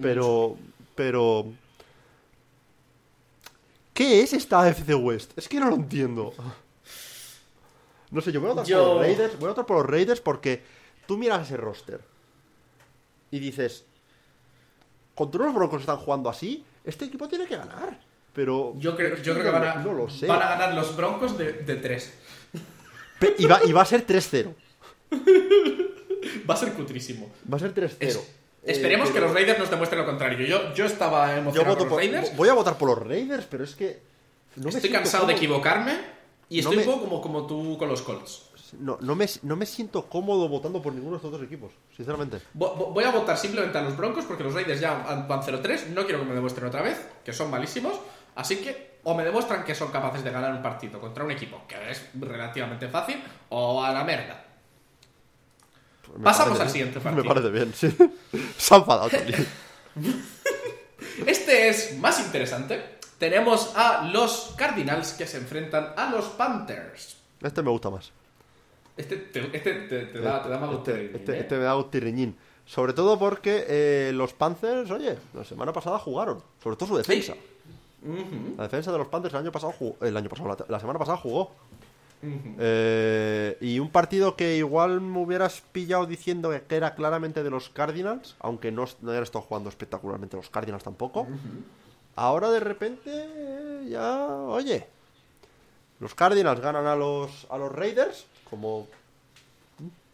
Pero. 0.00 0.56
Pero. 1.00 1.46
¿Qué 3.94 4.20
es 4.20 4.34
esta 4.34 4.60
AFC 4.60 4.90
West? 4.98 5.32
Es 5.38 5.48
que 5.48 5.58
no 5.58 5.70
lo 5.70 5.76
entiendo. 5.76 6.34
No 8.10 8.20
sé, 8.20 8.32
yo 8.32 8.40
voy 8.42 8.50
a 8.50 8.52
votar 8.52 8.66
Yo- 8.66 8.84
por 8.84 8.96
los 8.96 9.00
Raiders. 9.06 9.38
Voy 9.38 9.46
a 9.46 9.48
votar 9.48 9.64
por 9.64 9.76
los 9.78 9.86
Raiders 9.86 10.20
porque 10.20 10.62
tú 11.06 11.16
miras 11.16 11.46
ese 11.46 11.56
roster 11.56 12.02
y 13.30 13.38
dices. 13.38 13.86
Contra 15.14 15.42
los 15.46 15.54
Broncos 15.54 15.80
están 15.80 15.96
jugando 15.96 16.28
así. 16.28 16.64
Este 16.84 17.06
equipo 17.06 17.26
tiene 17.28 17.46
que 17.46 17.56
ganar. 17.56 17.98
Pero. 18.34 18.74
Yo 18.76 18.94
creo, 18.94 19.16
yo 19.16 19.32
creo 19.32 19.44
que 19.46 19.50
van 19.58 19.64
a, 19.64 19.74
no 19.76 19.94
lo 19.94 20.10
sé. 20.10 20.26
van 20.26 20.42
a 20.42 20.50
ganar 20.50 20.74
los 20.74 20.94
Broncos 20.94 21.38
de, 21.38 21.52
de 21.54 21.76
3. 21.76 22.12
Pe- 23.18 23.36
Y 23.38 23.46
va, 23.46 23.60
y 23.64 23.72
va 23.72 23.80
a 23.80 23.86
ser 23.86 24.06
3-0. 24.06 24.54
Va 26.48 26.54
a 26.54 26.56
ser 26.58 26.74
cutrísimo. 26.74 27.30
Va 27.50 27.56
a 27.56 27.60
ser 27.60 27.72
3-0. 27.74 27.96
Es- 28.00 28.39
Eh, 28.62 28.72
esperemos 28.72 29.08
que 29.08 29.14
pero- 29.14 29.26
los 29.26 29.34
Raiders 29.34 29.58
nos 29.58 29.70
demuestren 29.70 30.00
lo 30.02 30.06
contrario. 30.06 30.46
Yo, 30.46 30.74
yo 30.74 30.84
estaba 30.84 31.32
Yo 31.32 31.38
emocionado 31.38 31.76
voto 31.76 31.88
por 31.88 31.98
los 32.02 32.06
por, 32.08 32.14
Raiders. 32.14 32.36
voy 32.36 32.48
a 32.48 32.54
votar 32.54 32.76
por 32.76 32.88
los 32.90 32.98
Raiders, 33.06 33.46
pero 33.50 33.64
es 33.64 33.74
que. 33.74 34.02
no 34.56 34.68
Estoy 34.68 34.90
cansado 34.90 35.26
de 35.26 35.32
cómodo- 35.34 35.36
equivocarme 35.38 35.92
y 36.48 36.60
No 36.62 36.70
estoy 36.70 36.76
me- 36.76 36.82
un 36.82 36.88
poco 36.98 37.04
como, 37.04 37.20
como 37.20 37.46
tú 37.46 37.78
con 37.78 37.88
los 37.88 38.02
Colts. 38.02 38.46
No, 38.78 38.98
no, 39.00 39.16
me, 39.16 39.26
no 39.42 39.56
me 39.56 39.66
siento 39.66 40.06
cómodo 40.08 40.48
votando 40.48 40.80
por 40.80 40.92
ninguno 40.92 41.12
de 41.12 41.16
estos 41.16 41.32
dos 41.32 41.42
equipos, 41.42 41.72
sinceramente. 41.96 42.36
Vo- 42.56 42.76
vo- 42.76 42.92
Voy 42.92 43.02
a 43.02 43.10
votar 43.10 43.36
simplemente 43.36 43.76
a 43.78 43.82
los 43.82 43.96
Broncos 43.96 44.24
porque 44.26 44.44
los 44.44 44.54
Raiders 44.54 44.78
ya 44.80 44.92
van 44.94 45.26
van 45.26 45.42
0-3. 45.42 45.88
No 45.88 46.04
quiero 46.04 46.20
que 46.20 46.26
me 46.26 46.34
demuestren 46.34 46.68
otra 46.68 46.82
vez 46.82 47.00
que 47.24 47.32
son 47.32 47.50
malísimos. 47.50 47.98
Así 48.36 48.56
que 48.58 49.00
o 49.02 49.14
me 49.14 49.24
demuestran 49.24 49.64
que 49.64 49.74
son 49.74 49.90
capaces 49.90 50.22
de 50.22 50.30
ganar 50.30 50.52
un 50.52 50.62
partido 50.62 51.00
contra 51.00 51.24
un 51.24 51.30
equipo 51.32 51.62
que 51.66 51.90
es 51.90 52.10
relativamente 52.14 52.86
fácil 52.88 53.20
o 53.48 53.82
a 53.82 53.90
la 53.92 54.04
merda. 54.04 54.44
Pasamos 56.22 56.58
al 56.60 56.66
bien. 56.66 56.70
siguiente 56.70 57.00
partido. 57.00 57.24
Me 57.24 57.28
parece 57.28 57.50
bien, 57.50 57.72
sí. 57.74 57.96
Se 58.58 58.74
ha 58.74 58.78
enfadado. 58.78 59.10
Este 61.26 61.68
es 61.68 61.98
más 61.98 62.20
interesante. 62.20 62.98
Tenemos 63.18 63.72
a 63.76 64.08
los 64.08 64.54
Cardinals 64.56 65.12
que 65.12 65.26
se 65.26 65.36
enfrentan 65.36 65.92
a 65.96 66.10
los 66.10 66.26
Panthers. 66.26 67.16
Este 67.42 67.62
me 67.62 67.70
gusta 67.70 67.90
más. 67.90 68.12
Este 68.96 69.16
te, 69.16 69.40
este 69.56 69.72
te, 69.88 70.06
te 70.06 70.20
da, 70.20 70.42
te 70.42 70.48
da 70.48 70.58
más 70.58 70.70
este, 70.72 70.92
gusto, 71.04 71.16
este- 71.18 71.32
¿eh? 71.36 71.40
este 71.40 71.56
me 71.56 71.64
da 71.64 71.90
tirriñín. 71.90 72.36
Sobre 72.66 72.92
todo 72.92 73.18
porque 73.18 73.64
eh, 73.68 74.12
los 74.14 74.32
Panthers, 74.32 74.90
oye, 74.90 75.16
la 75.34 75.44
semana 75.44 75.72
pasada 75.72 75.98
jugaron. 75.98 76.42
Sobre 76.62 76.76
todo 76.76 76.88
su 76.90 76.96
defensa. 76.96 77.34
Ujú, 78.02 78.54
La 78.56 78.64
defensa 78.64 78.92
de 78.92 78.98
los 78.98 79.08
Panthers 79.08 79.34
el 79.34 79.40
año 79.40 79.52
pasado 79.52 79.72
jugó. 79.72 79.96
El 80.04 80.16
año 80.16 80.28
pasado, 80.28 80.48
la, 80.48 80.56
la 80.68 80.80
semana 80.80 80.98
pasada 80.98 81.18
jugó. 81.18 81.52
Eh, 82.22 83.56
y 83.60 83.78
un 83.78 83.90
partido 83.90 84.36
que 84.36 84.56
igual 84.56 85.00
me 85.00 85.18
hubieras 85.20 85.62
pillado 85.72 86.04
diciendo 86.06 86.52
que 86.68 86.76
era 86.76 86.94
claramente 86.94 87.42
de 87.42 87.50
los 87.50 87.70
Cardinals, 87.70 88.36
aunque 88.40 88.70
no, 88.70 88.84
no 89.00 89.14
estado 89.14 89.44
jugando 89.44 89.68
espectacularmente 89.68 90.36
los 90.36 90.50
Cardinals 90.50 90.84
tampoco. 90.84 91.26
Ahora 92.16 92.50
de 92.50 92.60
repente 92.60 93.10
eh, 93.10 93.86
ya, 93.88 94.26
oye, 94.26 94.86
los 96.00 96.14
Cardinals 96.14 96.60
ganan 96.60 96.86
a 96.86 96.96
los 96.96 97.46
a 97.50 97.56
los 97.56 97.72
Raiders, 97.72 98.26
como 98.48 98.86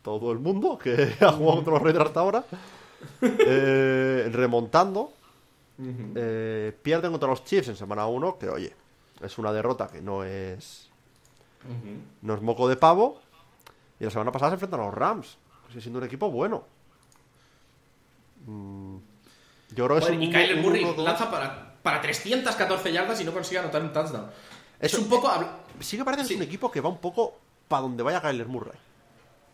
todo 0.02 0.30
el 0.30 0.38
mundo 0.38 0.78
que 0.78 1.14
ha 1.20 1.32
jugado 1.32 1.56
contra 1.56 1.72
los 1.74 1.82
Raiders 1.82 2.06
hasta 2.06 2.20
ahora, 2.20 2.44
eh, 3.20 4.28
remontando. 4.32 5.12
Eh, 5.78 6.72
pierden 6.80 7.10
contra 7.10 7.28
los 7.28 7.44
Chiefs 7.44 7.68
en 7.68 7.76
semana 7.76 8.06
1, 8.06 8.38
que 8.38 8.48
oye, 8.48 8.72
es 9.20 9.36
una 9.36 9.52
derrota 9.52 9.88
que 9.88 10.00
no 10.00 10.24
es 10.24 10.85
No 12.22 12.34
es 12.34 12.42
moco 12.42 12.68
de 12.68 12.76
pavo. 12.76 13.20
Y 14.00 14.04
la 14.04 14.10
semana 14.10 14.30
pasada 14.32 14.50
se 14.50 14.54
enfrentan 14.54 14.80
a 14.80 14.84
los 14.86 14.94
Rams. 14.94 15.38
Sigue 15.68 15.80
siendo 15.80 15.98
un 15.98 16.04
equipo 16.04 16.30
bueno. 16.30 16.64
Mm, 18.46 18.96
Yo 19.74 19.86
creo 19.86 19.98
que 19.98 20.04
es 20.04 20.10
un 20.10 20.22
y 20.22 20.30
Kyler 20.30 20.56
Murray 20.58 20.86
lanza 20.98 21.30
para, 21.30 21.74
para 21.82 22.00
314 22.00 22.92
yardas 22.92 23.20
y 23.20 23.24
no 23.24 23.32
consigue 23.32 23.58
anotar 23.58 23.82
un 23.82 23.92
touchdown. 23.92 24.26
Es 24.78 24.94
un 24.94 25.08
poco... 25.08 25.30
Sí 25.80 25.96
que 25.96 26.04
parece 26.04 26.22
que 26.22 26.28
Sí. 26.28 26.34
es 26.34 26.40
un 26.40 26.46
equipo 26.46 26.70
que 26.70 26.80
va 26.80 26.88
un 26.88 26.98
poco 26.98 27.38
para 27.68 27.82
donde 27.82 28.02
vaya 28.02 28.20
Kyler 28.20 28.46
Murray. 28.46 28.78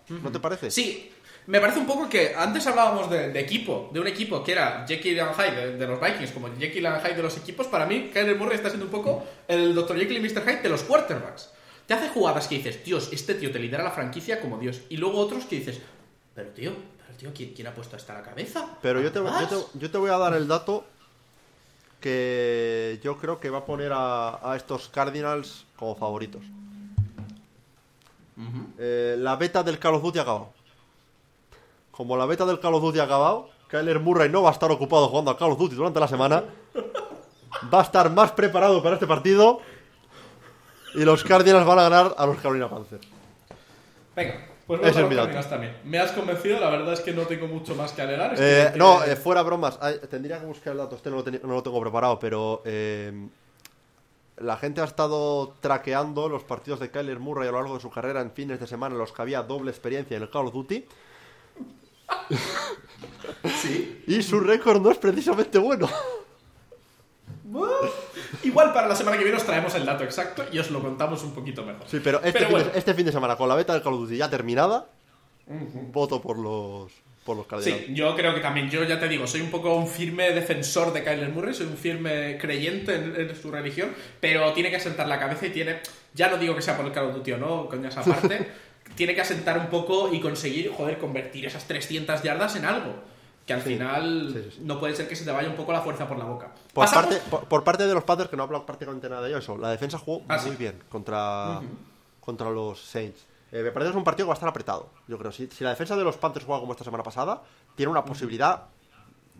¿No 0.08 0.30
te 0.30 0.40
parece? 0.40 0.70
Sí, 0.70 1.10
me 1.46 1.60
parece 1.60 1.78
un 1.78 1.86
poco 1.86 2.08
que 2.08 2.34
antes 2.36 2.66
hablábamos 2.66 3.08
de, 3.08 3.30
de 3.30 3.40
equipo, 3.40 3.88
de 3.92 4.00
un 4.00 4.06
equipo 4.08 4.42
que 4.44 4.52
era 4.52 4.84
Jekyll 4.86 5.18
and 5.20 5.34
Hyde 5.34 5.54
de, 5.56 5.76
de 5.78 5.86
los 5.86 6.00
Vikings, 6.00 6.32
como 6.32 6.48
Jekyll 6.58 6.84
and 6.86 7.02
Hyde 7.02 7.14
de 7.14 7.22
los 7.22 7.36
equipos. 7.38 7.66
Para 7.68 7.86
mí, 7.86 8.10
Kyler 8.12 8.36
Murray 8.36 8.56
está 8.56 8.68
siendo 8.68 8.86
un 8.86 8.92
poco 8.92 9.24
el 9.48 9.74
Dr. 9.74 9.96
Jekyll 9.98 10.18
y 10.18 10.20
Mr. 10.28 10.42
Hyde 10.42 10.62
de 10.62 10.68
los 10.68 10.82
quarterbacks. 10.82 11.50
Te 11.86 11.94
hace 11.94 12.08
jugadas 12.08 12.48
que 12.48 12.56
dices, 12.56 12.84
Dios, 12.84 13.10
este 13.12 13.34
tío 13.34 13.50
te 13.50 13.58
lidera 13.58 13.82
la 13.82 13.90
franquicia 13.90 14.40
como 14.40 14.58
Dios. 14.58 14.82
Y 14.88 14.96
luego 14.96 15.18
otros 15.18 15.44
que 15.44 15.56
dices, 15.56 15.80
pero 16.34 16.50
tío, 16.50 16.72
pero 16.98 17.18
tío, 17.18 17.30
¿quién, 17.34 17.52
quién 17.54 17.66
ha 17.66 17.74
puesto 17.74 17.96
esta 17.96 18.14
a 18.14 18.18
la 18.18 18.22
cabeza? 18.22 18.78
Pero 18.80 19.00
yo 19.00 19.12
te, 19.12 19.18
yo, 19.18 19.48
te, 19.48 19.78
yo 19.78 19.90
te 19.90 19.98
voy 19.98 20.10
a 20.10 20.18
dar 20.18 20.34
el 20.34 20.48
dato 20.48 20.84
que 22.00 22.98
yo 23.02 23.16
creo 23.18 23.38
que 23.38 23.50
va 23.50 23.58
a 23.58 23.64
poner 23.64 23.92
a, 23.92 24.50
a 24.50 24.56
estos 24.56 24.88
Cardinals 24.88 25.66
como 25.76 25.94
favoritos. 25.96 26.42
Eh, 28.78 29.16
la 29.18 29.36
beta 29.36 29.62
del 29.62 29.78
Call 29.78 29.94
of 29.94 30.02
Duty 30.02 30.18
ha 30.18 30.22
acabado. 30.22 30.50
Como 31.90 32.16
la 32.16 32.26
beta 32.26 32.44
del 32.44 32.58
Call 32.58 32.74
of 32.74 32.82
Duty 32.82 32.98
ha 32.98 33.04
acabado, 33.04 33.50
Kyler 33.68 34.00
Murray 34.00 34.28
no 34.28 34.42
va 34.42 34.50
a 34.50 34.52
estar 34.52 34.70
ocupado 34.70 35.08
jugando 35.08 35.30
a 35.30 35.38
Call 35.38 35.52
of 35.52 35.58
Duty 35.58 35.76
durante 35.76 36.00
la 36.00 36.08
semana. 36.08 36.44
Va 37.72 37.80
a 37.80 37.82
estar 37.82 38.10
más 38.10 38.32
preparado 38.32 38.82
para 38.82 38.94
este 38.94 39.06
partido. 39.06 39.60
Y 40.94 41.04
los 41.04 41.24
Cardinals 41.24 41.66
van 41.66 41.78
a 41.78 41.82
ganar 41.88 42.14
a 42.16 42.26
los 42.26 42.36
Carolina 42.38 42.68
Panthers. 42.68 43.06
Venga, 44.14 44.46
pues 44.66 44.80
vamos 44.80 44.96
a 44.96 45.00
es 45.00 45.06
los. 45.10 45.16
Cardinals 45.16 45.48
también. 45.50 45.76
Me 45.84 45.98
has 45.98 46.12
convencido, 46.12 46.60
la 46.60 46.70
verdad 46.70 46.92
es 46.92 47.00
que 47.00 47.12
no 47.12 47.22
tengo 47.22 47.46
mucho 47.46 47.74
más 47.74 47.92
que 47.92 48.02
alegar. 48.02 48.34
Eh, 48.38 48.72
no, 48.76 49.02
eh, 49.04 49.16
fuera 49.16 49.42
bromas. 49.42 49.78
Ay, 49.80 50.00
tendría 50.10 50.38
que 50.38 50.46
buscar 50.46 50.72
el 50.72 50.78
dato. 50.78 50.96
Este 50.96 51.10
no 51.10 51.16
lo, 51.16 51.24
teni- 51.24 51.40
no 51.42 51.54
lo 51.54 51.62
tengo 51.62 51.80
preparado, 51.80 52.18
pero 52.18 52.62
eh, 52.66 53.12
la 54.38 54.56
gente 54.56 54.80
ha 54.80 54.84
estado 54.84 55.54
traqueando 55.60 56.28
los 56.28 56.42
partidos 56.44 56.80
de 56.80 56.90
Kyler 56.90 57.18
Murray 57.20 57.48
a 57.48 57.52
lo 57.52 57.58
largo 57.58 57.74
de 57.76 57.80
su 57.80 57.90
carrera 57.90 58.20
en 58.20 58.32
fines 58.32 58.60
de 58.60 58.66
semana 58.66 58.94
en 58.94 58.98
los 58.98 59.12
que 59.12 59.22
había 59.22 59.42
doble 59.42 59.70
experiencia 59.70 60.16
en 60.16 60.22
el 60.24 60.30
Call 60.30 60.46
of 60.48 60.52
Duty. 60.52 60.84
Sí. 63.60 64.04
Y 64.06 64.22
su 64.22 64.40
récord 64.40 64.80
no 64.80 64.90
es 64.90 64.98
precisamente. 64.98 65.58
Bueno, 65.58 65.88
Igual 68.42 68.72
para 68.72 68.88
la 68.88 68.96
semana 68.96 69.16
que 69.16 69.24
viene 69.24 69.38
os 69.38 69.44
traemos 69.44 69.74
el 69.74 69.84
dato 69.84 70.04
exacto 70.04 70.44
y 70.50 70.58
os 70.58 70.70
lo 70.70 70.80
contamos 70.80 71.22
un 71.22 71.32
poquito 71.32 71.64
mejor. 71.64 71.86
Sí, 71.88 72.00
pero 72.02 72.18
este, 72.18 72.32
Pero 72.32 72.46
fin, 72.46 72.52
bueno. 72.52 72.70
de, 72.70 72.78
este 72.78 72.94
fin 72.94 73.06
de 73.06 73.12
semana, 73.12 73.36
con 73.36 73.48
la 73.48 73.54
beta 73.54 73.72
del 73.72 73.82
Call 73.82 73.94
of 73.94 74.00
Duty 74.00 74.16
ya 74.16 74.28
terminada, 74.28 74.86
voto 75.92 76.20
por 76.20 76.38
los, 76.38 76.92
por 77.24 77.36
los. 77.36 77.64
Sí, 77.64 77.88
yo 77.90 78.14
creo 78.16 78.34
que 78.34 78.40
también, 78.40 78.70
yo 78.70 78.82
ya 78.84 78.98
te 78.98 79.08
digo, 79.08 79.26
soy 79.26 79.40
un 79.40 79.50
poco 79.50 79.74
un 79.74 79.86
firme 79.86 80.30
defensor 80.30 80.92
de 80.92 81.04
Kyler 81.04 81.30
Murray, 81.30 81.54
soy 81.54 81.66
un 81.66 81.76
firme 81.76 82.38
creyente 82.38 82.94
en, 82.94 83.14
en 83.16 83.36
su 83.36 83.50
religión, 83.50 83.90
pero 84.20 84.52
tiene 84.52 84.70
que 84.70 84.76
asentar 84.76 85.06
la 85.06 85.18
cabeza 85.18 85.46
y 85.46 85.50
tiene, 85.50 85.80
ya 86.14 86.28
no 86.28 86.36
digo 86.36 86.54
que 86.54 86.62
sea 86.62 86.76
por 86.76 86.86
el 86.86 86.92
Call 86.92 87.06
of 87.06 87.14
Duty 87.14 87.32
o 87.32 87.38
no, 87.38 87.68
coñas 87.68 87.96
aparte, 87.98 88.48
tiene 88.94 89.14
que 89.14 89.20
asentar 89.20 89.58
un 89.58 89.66
poco 89.66 90.12
y 90.12 90.20
conseguir, 90.20 90.70
joder, 90.72 90.98
convertir 90.98 91.46
esas 91.46 91.66
300 91.66 92.22
yardas 92.22 92.56
en 92.56 92.64
algo. 92.64 93.11
Que 93.46 93.52
al 93.54 93.60
final 93.60 94.30
sí, 94.32 94.40
sí, 94.44 94.50
sí. 94.58 94.60
no 94.64 94.78
puede 94.78 94.94
ser 94.94 95.08
que 95.08 95.16
se 95.16 95.24
te 95.24 95.30
vaya 95.32 95.48
un 95.48 95.56
poco 95.56 95.72
la 95.72 95.80
fuerza 95.80 96.06
por 96.06 96.16
la 96.16 96.24
boca. 96.24 96.52
Por 96.72 96.88
parte, 96.90 97.16
por, 97.28 97.44
por 97.46 97.64
parte 97.64 97.86
de 97.86 97.92
los 97.94 98.04
Panthers, 98.04 98.30
que 98.30 98.36
no 98.36 98.44
hablo 98.44 98.64
prácticamente 98.64 99.08
nada 99.08 99.22
de 99.26 99.36
eso. 99.36 99.58
La 99.58 99.70
defensa 99.70 99.98
jugó 99.98 100.22
Ah, 100.28 100.38
muy 100.46 100.54
bien 100.56 100.78
contra, 100.88 101.60
contra 102.20 102.50
los 102.50 102.80
Saints. 102.80 103.26
Eh, 103.50 103.62
me 103.62 103.70
parece 103.72 103.88
que 103.88 103.90
es 103.90 103.96
un 103.96 104.04
partido 104.04 104.26
que 104.26 104.28
va 104.28 104.34
a 104.34 104.38
estar 104.38 104.48
apretado. 104.48 104.90
Yo 105.08 105.18
creo. 105.18 105.32
Si, 105.32 105.48
si 105.48 105.64
la 105.64 105.70
defensa 105.70 105.96
de 105.96 106.04
los 106.04 106.16
Panthers 106.16 106.46
juega 106.46 106.60
como 106.60 106.72
esta 106.72 106.84
semana 106.84 107.02
pasada, 107.02 107.42
tiene 107.74 107.90
una 107.90 108.04
posibilidad 108.04 108.62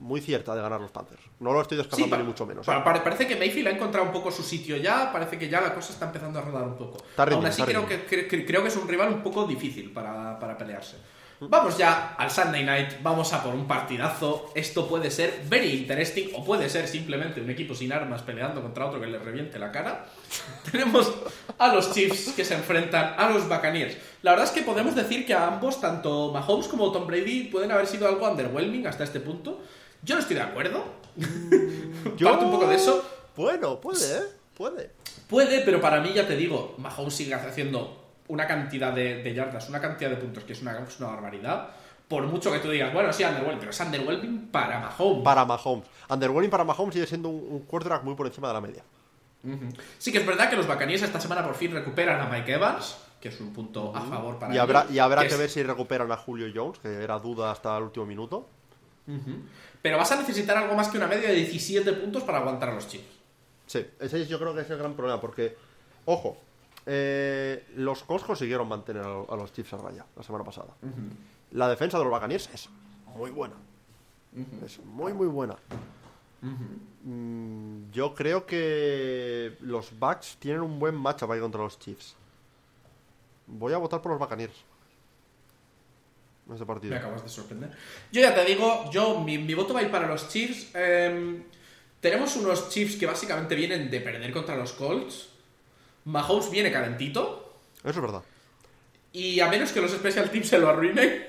muy 0.01 0.21
cierta 0.21 0.55
de 0.57 0.63
ganar 0.63 0.81
los 0.81 0.91
Panthers. 0.91 1.23
No 1.39 1.53
lo 1.53 1.63
estoy 1.63 1.79
Sí, 1.79 1.83
descartando 1.85 2.17
ni 2.19 2.25
mucho 2.25 2.45
menos. 2.45 2.67
¿eh? 2.67 2.73
pa- 2.85 3.05
parece 3.05 3.29
que 3.29 3.37
Mayfield 3.37 3.69
ha 3.69 3.71
encontrado 3.71 4.05
un 4.07 4.13
poco 4.13 4.33
su 4.33 4.43
sitio 4.43 4.77
ya, 4.77 5.13
parece 5.13 5.39
que 5.39 5.49
ya 5.49 5.61
la 5.61 5.73
cosa 5.73 5.93
está 5.93 6.07
empezando 6.07 6.41
a 6.41 6.43
rodar 6.43 6.65
un 6.65 6.75
poco. 6.77 6.99
Está 7.09 7.25
rindiendo, 7.25 7.47
Aún 7.47 7.47
así 7.47 7.63
creo 7.63 7.87
que, 7.87 8.07
cre- 8.09 8.29
cre- 8.29 8.45
creo 8.47 8.63
que 8.63 8.69
es 8.69 8.77
un 8.77 8.89
rival 8.89 9.13
un 9.13 9.23
poco 9.23 9.47
difícil 9.47 9.93
para, 9.93 10.39
para 10.41 10.59
pelearse. 10.59 10.97
Vamos 11.49 11.77
ya 11.77 12.15
al 12.17 12.31
Sunday 12.31 12.65
Night, 12.65 13.03
vamos 13.03 13.33
a 13.33 13.43
por 13.43 13.53
un 13.53 13.67
partidazo. 13.67 14.53
Esto 14.55 14.87
puede 14.87 15.11
ser 15.11 15.43
very 15.49 15.71
interesting 15.71 16.29
o 16.35 16.45
puede 16.45 16.69
ser 16.69 16.87
simplemente 16.87 17.41
un 17.41 17.51
equipo 17.51 17.75
sin 17.75 17.93
armas 17.93 18.23
peleando 18.23 18.63
contra 18.63 18.87
otro 18.87 19.01
que 19.01 19.09
le 19.09 19.19
reviente 19.19 19.59
la 19.59 19.73
cara. 19.73 20.07
Tenemos 20.71 21.13
a 21.59 21.75
los 21.75 21.93
Chiefs 21.93 22.33
que 22.37 22.45
se 22.45 22.55
enfrentan 22.55 23.15
a 23.19 23.29
los 23.29 23.49
Buccaneers. 23.49 23.97
La 24.23 24.33
verdad 24.33 24.47
es 24.47 24.53
que 24.53 24.63
podemos 24.63 24.95
decir 24.95 25.27
que 25.27 25.35
a 25.35 25.49
ambos, 25.49 25.81
tanto 25.81 26.31
Mahomes 26.33 26.69
como 26.69 26.93
Tom 26.93 27.09
Brady, 27.09 27.45
pueden 27.45 27.73
haber 27.73 27.89
sido 27.89 28.07
algo 28.07 28.29
underwhelming 28.29 28.87
hasta 28.87 29.03
este 29.03 29.19
punto. 29.19 29.61
Yo 30.03 30.15
no 30.15 30.21
estoy 30.21 30.37
de 30.37 30.43
acuerdo. 30.43 30.85
Parte 32.23 32.45
un 32.45 32.53
poco 32.53 32.69
de 32.69 32.77
eso. 32.77 33.05
Bueno, 33.35 33.81
puede, 33.81 34.19
¿eh? 34.19 34.23
Puede. 34.57 34.91
Puede, 35.29 35.63
pero 35.63 35.81
para 35.81 36.01
mí 36.01 36.13
ya 36.15 36.25
te 36.25 36.37
digo, 36.37 36.77
Mahomes 36.79 37.15
sigue 37.15 37.35
haciendo 37.35 38.02
una 38.29 38.47
cantidad 38.47 38.93
de, 38.93 39.23
de 39.23 39.35
yardas, 39.35 39.69
una 39.69 39.81
cantidad 39.81 40.11
de 40.11 40.17
puntos 40.17 40.45
que 40.45 40.53
es 40.53 40.63
una, 40.63 40.79
es 40.79 40.99
una 41.01 41.11
barbaridad. 41.11 41.69
Por 42.09 42.25
mucho 42.27 42.53
que 42.53 42.59
tú 42.59 42.69
digas, 42.71 42.93
bueno, 42.93 43.13
sí, 43.13 43.25
underwhelming, 43.25 43.59
pero 43.59 43.71
es 43.71 43.81
underwhelming 43.81 44.49
para 44.49 44.79
Mahomes. 44.81 45.25
Para 45.25 45.45
Mahomes. 45.45 45.87
Underwhelming 46.11 46.51
para 46.51 46.65
Mahomes 46.65 46.95
sigue 46.95 47.07
siendo 47.07 47.29
un, 47.31 47.53
un 47.53 47.61
quarterback 47.61 48.03
muy 48.05 48.15
por 48.15 48.27
encima 48.27 48.49
de 48.49 48.55
la 48.55 48.61
media. 48.61 48.83
Sí 49.99 50.13
que 50.13 50.19
es 50.19 50.27
verdad 50.27 50.49
que 50.49 50.55
los 50.57 50.67
Buccaneers 50.69 51.03
esta 51.03 51.19
semana 51.21 51.43
por 51.45 51.55
fin 51.57 51.73
recuperan 51.73 52.21
a 52.21 52.27
Mike 52.27 52.53
Evans, 52.53 52.97
que 53.21 53.29
es 53.29 53.41
un 53.41 53.53
punto 53.53 53.93
a 53.97 54.01
favor 54.03 54.39
para 54.39 54.55
Y 54.55 54.59
habrá, 54.59 54.83
ellos, 54.83 54.95
y 54.95 54.99
habrá 55.01 55.23
que, 55.23 55.29
es- 55.29 55.39
ver 55.39 55.51
si 55.51 55.63
recuperan 55.65 56.13
a 56.13 56.17
Julio 56.17 56.47
Jones, 56.55 56.79
que 56.79 57.03
era 57.03 57.19
duda 57.19 57.51
hasta 57.51 57.77
el 57.77 57.85
último 57.85 58.07
minuto. 58.07 58.47
Pero 59.81 59.97
vas 59.99 60.13
a 60.13 60.17
necesitar 60.17 60.57
algo 60.57 60.75
más 60.75 60.89
que 60.89 60.97
una 60.99 61.07
media 61.09 61.29
de 61.29 61.35
17 61.35 61.93
puntos 61.95 62.23
para 62.23 62.39
aguantar 62.39 62.69
a 62.69 62.75
los 62.75 62.87
Chiefs. 62.87 63.05
Sí, 63.67 63.85
ese 63.99 64.23
es- 64.23 64.29
yo 64.29 64.39
creo 64.39 64.55
que 64.55 64.61
es 64.61 64.71
el 64.71 64.79
gran 64.79 64.95
problema, 64.95 65.21
porque, 65.21 65.57
ojo, 66.05 66.37
eh, 66.87 67.67
los 67.77 68.03
Colts 68.03 68.25
consiguieron 68.25 68.69
mantener 68.69 69.03
a, 69.05 69.37
los 69.37 69.53
Chiefs 69.53 69.75
a 69.75 69.77
raya 69.79 70.05
la 70.17 70.23
semana 70.23 70.45
pasada. 70.45 70.75
La 71.53 71.69
defensa 71.69 71.99
de 71.99 72.05
los 72.05 72.13
Buccaneers 72.13 72.49
es 72.53 72.69
muy 73.15 73.31
buena. 73.31 73.55
Es 74.65 74.79
muy, 74.85 75.13
muy 75.13 75.27
buena. 75.27 75.57
Mm, 77.05 77.91
yo 77.93 78.15
creo 78.15 78.47
que 78.47 79.57
los 79.61 79.97
Bucks 79.99 80.37
tienen 80.39 80.63
un 80.63 80.79
buen 80.79 80.95
matchup 80.95 81.31
ahí 81.31 81.41
contra 81.41 81.63
los 81.63 81.79
Chiefs. 81.79 82.17
Voy 83.47 83.73
a 83.73 83.79
votar 83.79 84.01
por 84.01 84.13
los 84.13 84.19
Buccaneers. 84.19 84.65
En 86.49 86.55
ese 86.55 86.67
partido. 86.67 86.93
Me 86.93 86.99
acabas 86.99 87.23
de 87.23 87.29
sorprender. 87.29 87.71
Yo 88.11 88.21
ya 88.21 88.35
te 88.35 88.45
digo, 88.45 88.91
yo 88.91 89.21
mi, 89.21 89.39
mi 89.39 89.55
voto 89.55 89.75
va 89.75 89.81
a 89.81 89.83
ir 89.85 89.91
para 89.91 90.09
los 90.09 90.29
Chiefs. 90.29 90.75
Em, 90.75 91.45
tenemos 92.01 92.35
unos 92.37 92.69
Chiefs 92.71 92.97
que 92.97 93.07
básicamente 93.07 93.55
vienen 93.55 93.91
de 93.91 94.01
perder 94.01 94.33
contra 94.33 94.57
los 94.57 94.73
Colts. 94.73 95.32
Mahomes 96.05 96.51
viene 96.51 96.71
calentito. 96.73 97.53
Eso 97.81 97.91
es 97.91 98.01
verdad. 98.01 98.23
Y 99.13 99.41
a 99.41 99.49
menos 99.49 99.73
que 99.73 99.81
los 99.81 99.91
Special 99.93 100.31
Teams 100.31 100.49
se 100.49 100.59
lo 100.59 100.69
arruinen, 100.71 101.27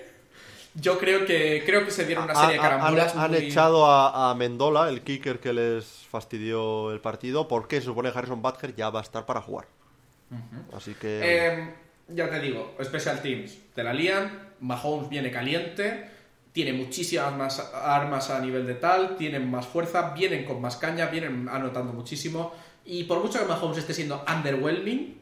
yo 0.76 0.98
creo 0.98 1.26
que 1.26 1.64
creo 1.66 1.84
que 1.86 1.92
se 1.92 2.06
dieron 2.06 2.24
una 2.26 2.34
serie 2.36 2.54
de 2.54 2.60
han, 2.60 2.62
carambolas. 2.64 3.16
han 3.16 3.32
muy- 3.32 3.40
echado 3.40 3.86
a, 3.86 4.32
a 4.32 4.36
Mendola, 4.36 4.90
el 4.90 5.02
kicker 5.02 5.40
que 5.40 5.54
les 5.54 5.86
fastidió 5.86 6.92
el 6.92 7.02
partido, 7.02 7.48
porque 7.48 7.80
se 7.80 7.86
supone 7.88 8.12
que 8.12 8.18
Harrison 8.18 8.42
Butker 8.42 8.76
ya 8.76 8.90
va 8.90 9.00
a 9.00 9.04
estar 9.04 9.26
para 9.26 9.42
jugar. 9.42 9.66
Así 10.76 10.94
que. 10.96 11.48
Em, 11.48 11.72
ya 12.08 12.30
te 12.30 12.40
digo, 12.40 12.76
Special 12.84 13.22
Teams 13.22 13.58
te 13.76 13.84
la 13.84 13.94
lían. 13.94 14.54
Mahomes 14.62 15.10
viene 15.10 15.30
caliente. 15.32 16.10
Tiene 16.54 16.74
muchísimas 16.74 17.36
más 17.36 17.60
armas 17.74 18.30
a 18.30 18.40
nivel 18.40 18.66
de 18.66 18.76
tal. 18.76 19.16
Tienen 19.18 19.50
más 19.50 19.66
fuerza. 19.68 20.14
Vienen 20.14 20.46
con 20.46 20.62
más 20.62 20.78
caña. 20.78 21.08
Vienen 21.08 21.50
anotando 21.50 21.94
muchísimo. 21.94 22.54
Y 22.86 23.04
por 23.06 23.22
mucho 23.22 23.40
que 23.40 23.46
Mahomes 23.46 23.78
esté 23.78 23.94
siendo 23.94 24.24
underwhelming, 24.28 25.20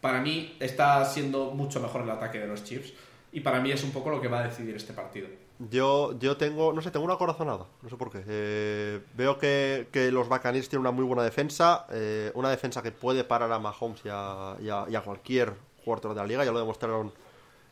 para 0.00 0.20
mí 0.20 0.56
está 0.60 1.04
siendo 1.04 1.52
mucho 1.52 1.80
mejor 1.80 2.02
el 2.02 2.10
ataque 2.10 2.38
de 2.38 2.46
los 2.46 2.64
Chiefs. 2.64 2.92
Y 3.32 3.40
para 3.40 3.60
mí 3.60 3.70
es 3.70 3.84
un 3.84 3.90
poco 3.90 4.10
lo 4.10 4.20
que 4.20 4.28
va 4.28 4.40
a 4.40 4.48
decidir 4.48 4.74
este 4.74 4.92
partido. 4.92 5.28
Yo, 5.70 6.18
yo 6.18 6.36
tengo, 6.36 6.72
no 6.72 6.80
sé, 6.80 6.90
tengo 6.90 7.04
una 7.04 7.16
corazonada, 7.16 7.66
no 7.82 7.88
sé 7.88 7.96
por 7.96 8.10
qué. 8.10 8.22
Eh, 8.26 9.00
veo 9.14 9.38
que, 9.38 9.88
que 9.90 10.10
los 10.12 10.28
Buccaneers 10.28 10.68
tienen 10.68 10.82
una 10.82 10.92
muy 10.92 11.04
buena 11.04 11.22
defensa, 11.22 11.86
eh, 11.90 12.30
una 12.34 12.48
defensa 12.48 12.80
que 12.80 12.92
puede 12.92 13.24
parar 13.24 13.50
a 13.52 13.58
Mahomes 13.58 14.00
y 14.04 14.08
a 14.08 15.02
cualquier 15.04 15.52
jugador 15.84 16.14
de 16.14 16.20
la 16.20 16.26
liga, 16.26 16.44
ya 16.44 16.52
lo 16.52 16.60
demostraron 16.60 17.12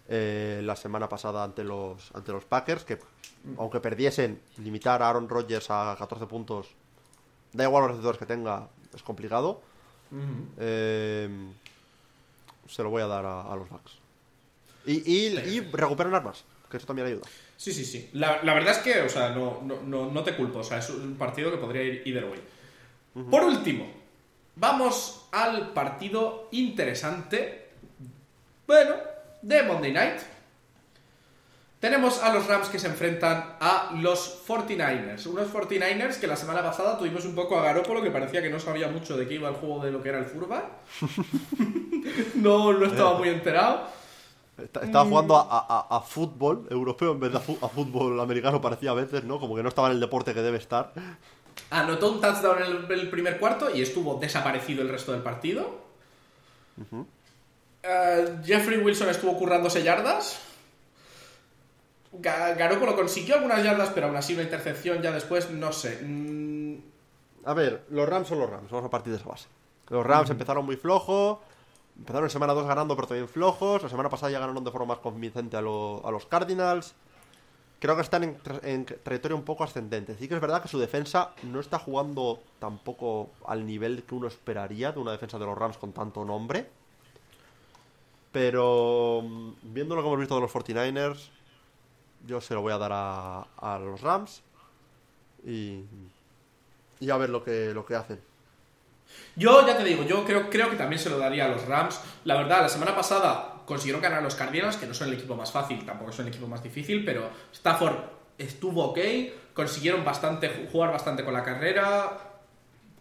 eh, 0.08 0.60
la 0.62 0.76
semana 0.76 1.08
pasada 1.08 1.42
ante 1.42 1.64
los, 1.64 2.14
ante 2.14 2.32
los 2.32 2.44
Packers, 2.44 2.84
que 2.84 2.98
aunque 3.58 3.80
perdiesen, 3.80 4.40
limitar 4.58 5.02
a 5.02 5.10
Aaron 5.10 5.28
Rodgers 5.28 5.66
a 5.70 5.96
14 5.98 6.26
puntos, 6.26 6.68
da 7.52 7.64
igual 7.64 7.82
los 7.82 7.90
receptores 7.92 8.18
que 8.18 8.26
tenga, 8.26 8.68
es 8.96 9.02
complicado. 9.02 9.60
Eh, 10.58 11.28
se 12.68 12.82
lo 12.82 12.90
voy 12.90 13.02
a 13.02 13.06
dar 13.06 13.24
a, 13.24 13.42
a 13.42 13.56
los 13.56 13.68
Bucks. 13.68 13.92
Y, 14.86 15.10
y, 15.10 15.38
y 15.38 15.60
recuperan 15.60 16.14
armas, 16.14 16.44
que 16.70 16.76
eso 16.76 16.86
también 16.86 17.08
ayuda. 17.08 17.22
Sí, 17.56 17.72
sí, 17.72 17.84
sí. 17.84 18.10
La, 18.12 18.42
la 18.42 18.54
verdad 18.54 18.72
es 18.72 18.78
que, 18.78 19.00
o 19.00 19.08
sea, 19.08 19.30
no, 19.30 19.62
no, 19.62 19.82
no, 19.82 20.10
no 20.10 20.22
te 20.22 20.36
culpo. 20.36 20.60
O 20.60 20.64
sea, 20.64 20.78
es 20.78 20.90
un 20.90 21.16
partido 21.16 21.50
que 21.50 21.56
podría 21.56 21.82
ir 21.82 22.02
either 22.04 22.24
way. 22.24 22.40
Por 23.30 23.44
último, 23.44 23.86
vamos 24.56 25.26
al 25.32 25.72
partido 25.72 26.48
interesante. 26.52 27.70
Bueno, 28.66 28.94
de 29.42 29.62
Monday 29.62 29.92
Night. 29.92 30.20
Tenemos 31.80 32.22
a 32.22 32.32
los 32.32 32.46
Rams 32.46 32.68
que 32.68 32.78
se 32.78 32.86
enfrentan 32.86 33.56
a 33.60 33.92
los 34.00 34.42
49ers. 34.48 35.26
Unos 35.26 35.52
49ers 35.52 36.18
que 36.18 36.26
la 36.26 36.34
semana 36.36 36.62
pasada 36.62 36.96
tuvimos 36.98 37.24
un 37.26 37.34
poco 37.34 37.58
a 37.58 37.62
Garópolo 37.62 38.02
que 38.02 38.10
parecía 38.10 38.40
que 38.42 38.48
no 38.50 38.58
sabía 38.58 38.88
mucho 38.88 39.16
de 39.16 39.28
qué 39.28 39.34
iba 39.34 39.48
el 39.50 39.56
juego 39.56 39.84
de 39.84 39.90
lo 39.92 40.02
que 40.02 40.08
era 40.08 40.18
el 40.18 40.24
Furba. 40.24 40.64
no, 42.34 42.72
no 42.72 42.86
estaba 42.86 43.18
muy 43.18 43.28
enterado. 43.28 43.82
Estaba 44.58 45.04
jugando 45.04 45.36
a, 45.36 45.46
a- 45.68 45.96
a 45.96 46.00
fútbol 46.00 46.66
europeo 46.70 47.12
en 47.12 47.20
vez 47.20 47.32
de 47.32 47.36
a, 47.38 47.68
fútbol 47.68 48.18
americano, 48.20 48.58
parecía 48.60 48.92
a 48.92 48.94
veces, 48.94 49.22
¿no? 49.24 49.38
Como 49.38 49.54
que 49.54 49.62
no 49.62 49.68
estaba 49.68 49.88
en 49.88 49.94
el 49.94 50.00
deporte 50.00 50.32
que 50.32 50.40
debe 50.40 50.56
estar. 50.56 50.92
Anotó 51.68 52.10
un 52.12 52.20
touchdown 52.22 52.62
en 52.62 52.64
el, 52.90 53.00
el 53.00 53.10
primer 53.10 53.38
cuarto 53.38 53.68
y 53.74 53.82
estuvo 53.82 54.14
desaparecido 54.18 54.80
el 54.80 54.88
resto 54.88 55.12
del 55.12 55.20
partido. 55.20 55.78
Eh, 57.82 58.36
Jeffrey 58.44 58.78
Wilson 58.78 59.10
estuvo 59.10 59.36
currándose 59.38 59.82
yardas. 59.82 60.40
Ga- 62.12 62.54
Garoppolo 62.56 62.94
consiguió 62.96 63.34
algunas 63.36 63.62
yardas, 63.62 63.90
pero 63.94 64.06
aún 64.06 64.16
así 64.16 64.34
una 64.34 64.42
intercepción 64.42 65.02
ya 65.02 65.10
después, 65.12 65.50
no 65.50 65.72
sé. 65.72 66.00
Mm, 66.02 66.78
A 67.44 67.54
ver, 67.54 67.84
los 67.90 68.08
Rams 68.08 68.28
son 68.28 68.38
los 68.40 68.50
Rams, 68.50 68.70
vamos 68.70 68.86
a 68.86 68.90
partir 68.90 69.12
de 69.12 69.18
esa 69.18 69.28
base. 69.28 69.48
Los 69.88 70.04
Rams 70.04 70.30
empezaron 70.30 70.64
muy 70.64 70.76
flojos, 70.76 71.38
empezaron 71.96 72.24
en 72.24 72.30
semana 72.30 72.54
2 72.54 72.66
ganando 72.66 72.96
pero 72.96 73.08
también 73.08 73.28
flojos, 73.28 73.82
la 73.82 73.88
semana 73.88 74.08
pasada 74.10 74.32
ya 74.32 74.40
ganaron 74.40 74.64
de 74.64 74.70
forma 74.70 74.86
más 74.94 74.98
convincente 74.98 75.56
a, 75.56 75.60
lo- 75.60 76.02
a 76.06 76.10
los 76.10 76.26
Cardinals. 76.26 76.94
Creo 77.78 77.94
que 77.94 78.02
están 78.02 78.24
en, 78.24 78.38
en 78.62 78.86
trayectoria 78.86 79.36
un 79.36 79.44
poco 79.44 79.62
ascendente. 79.62 80.16
Sí 80.18 80.28
que 80.28 80.34
es 80.34 80.40
verdad 80.40 80.62
que 80.62 80.68
su 80.68 80.78
defensa 80.78 81.32
no 81.42 81.60
está 81.60 81.78
jugando 81.78 82.40
tampoco 82.58 83.30
al 83.46 83.66
nivel 83.66 84.02
que 84.04 84.14
uno 84.14 84.28
esperaría 84.28 84.92
de 84.92 84.98
una 84.98 85.12
defensa 85.12 85.38
de 85.38 85.44
los 85.46 85.56
Rams 85.58 85.76
con 85.76 85.92
tanto 85.92 86.24
nombre. 86.24 86.66
Pero 88.32 89.22
mm, 89.22 89.50
viendo 89.62 89.94
lo 89.94 90.02
que 90.02 90.08
hemos 90.08 90.18
visto 90.20 90.34
de 90.34 90.40
los 90.40 90.50
49ers, 90.50 91.30
yo 92.26 92.40
se 92.40 92.54
lo 92.54 92.62
voy 92.62 92.72
a 92.72 92.78
dar 92.78 92.92
a, 92.92 93.40
a 93.56 93.78
los 93.78 94.00
Rams. 94.00 94.42
Y, 95.44 95.84
y 97.00 97.10
a 97.10 97.16
ver 97.16 97.30
lo 97.30 97.44
que, 97.44 97.72
lo 97.72 97.84
que 97.86 97.94
hacen. 97.94 98.20
Yo 99.36 99.66
ya 99.66 99.76
te 99.76 99.84
digo, 99.84 100.02
yo 100.04 100.24
creo, 100.24 100.50
creo 100.50 100.68
que 100.70 100.76
también 100.76 100.98
se 100.98 101.10
lo 101.10 101.18
daría 101.18 101.44
a 101.44 101.48
los 101.48 101.64
Rams. 101.66 102.00
La 102.24 102.36
verdad, 102.36 102.62
la 102.62 102.68
semana 102.68 102.94
pasada 102.94 103.62
consiguieron 103.66 104.02
ganar 104.02 104.18
a 104.20 104.22
los 104.22 104.34
Cardinals, 104.34 104.76
que 104.76 104.86
no 104.86 104.94
son 104.94 105.08
el 105.08 105.14
equipo 105.14 105.36
más 105.36 105.52
fácil, 105.52 105.84
tampoco 105.84 106.12
son 106.12 106.26
el 106.26 106.32
equipo 106.32 106.46
más 106.48 106.62
difícil, 106.62 107.04
pero 107.04 107.28
Stafford 107.52 107.94
estuvo 108.38 108.84
ok, 108.86 108.98
consiguieron 109.54 110.04
bastante 110.04 110.68
jugar 110.70 110.92
bastante 110.92 111.24
con 111.24 111.34
la 111.34 111.42
carrera, 111.42 112.18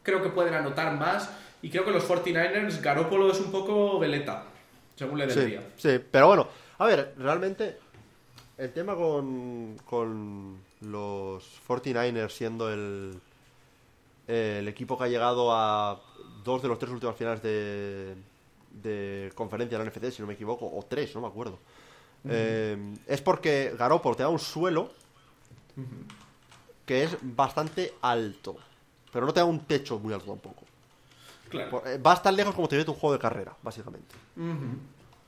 creo 0.03 0.21
que 0.23 0.29
pueden 0.29 0.53
anotar 0.53 0.93
más, 0.97 1.29
y 1.61 1.69
creo 1.69 1.85
que 1.85 1.91
los 1.91 2.07
49ers, 2.07 2.81
Garoppolo 2.81 3.31
es 3.31 3.39
un 3.39 3.51
poco 3.51 3.99
veleta, 3.99 4.45
según 4.95 5.19
le 5.19 5.27
dé 5.27 5.33
el 5.33 5.41
Sí, 5.41 5.45
día. 5.45 5.61
sí, 5.75 5.99
pero 6.11 6.27
bueno, 6.27 6.47
a 6.79 6.85
ver, 6.85 7.13
realmente 7.17 7.77
el 8.57 8.71
tema 8.73 8.95
con, 8.95 9.75
con 9.85 10.57
los 10.81 11.43
49ers 11.67 12.29
siendo 12.29 12.71
el, 12.71 13.19
el 14.27 14.67
equipo 14.67 14.97
que 14.97 15.03
ha 15.05 15.07
llegado 15.07 15.51
a 15.55 16.01
dos 16.43 16.61
de 16.61 16.67
los 16.67 16.79
tres 16.79 16.91
últimos 16.91 17.15
finales 17.15 17.41
de, 17.43 18.15
de 18.81 19.31
conferencia 19.35 19.77
de 19.77 19.83
la 19.83 19.89
NFC, 19.91 20.11
si 20.11 20.21
no 20.21 20.27
me 20.27 20.33
equivoco, 20.35 20.65
o 20.65 20.83
tres, 20.87 21.13
no 21.15 21.21
me 21.21 21.27
acuerdo. 21.27 21.59
Eh, 22.27 22.77
es 23.07 23.21
porque 23.21 23.75
Garoppolo 23.77 24.15
te 24.15 24.23
da 24.23 24.29
un 24.29 24.39
suelo 24.39 24.91
que 26.85 27.03
es 27.03 27.17
bastante 27.21 27.93
alto, 28.01 28.55
pero 29.11 29.25
no 29.25 29.33
te 29.33 29.39
da 29.41 29.45
un 29.45 29.59
techo 29.59 29.99
muy 29.99 30.13
alto 30.13 30.27
tampoco. 30.27 30.63
Claro. 31.49 31.69
Por- 31.71 31.87
eh, 31.87 31.99
Vas 32.01 32.23
tan 32.23 32.35
lejos 32.35 32.55
como 32.55 32.67
te 32.67 32.75
viene 32.75 32.85
tu 32.85 32.93
juego 32.93 33.13
de 33.13 33.19
carrera, 33.19 33.55
básicamente. 33.61 34.15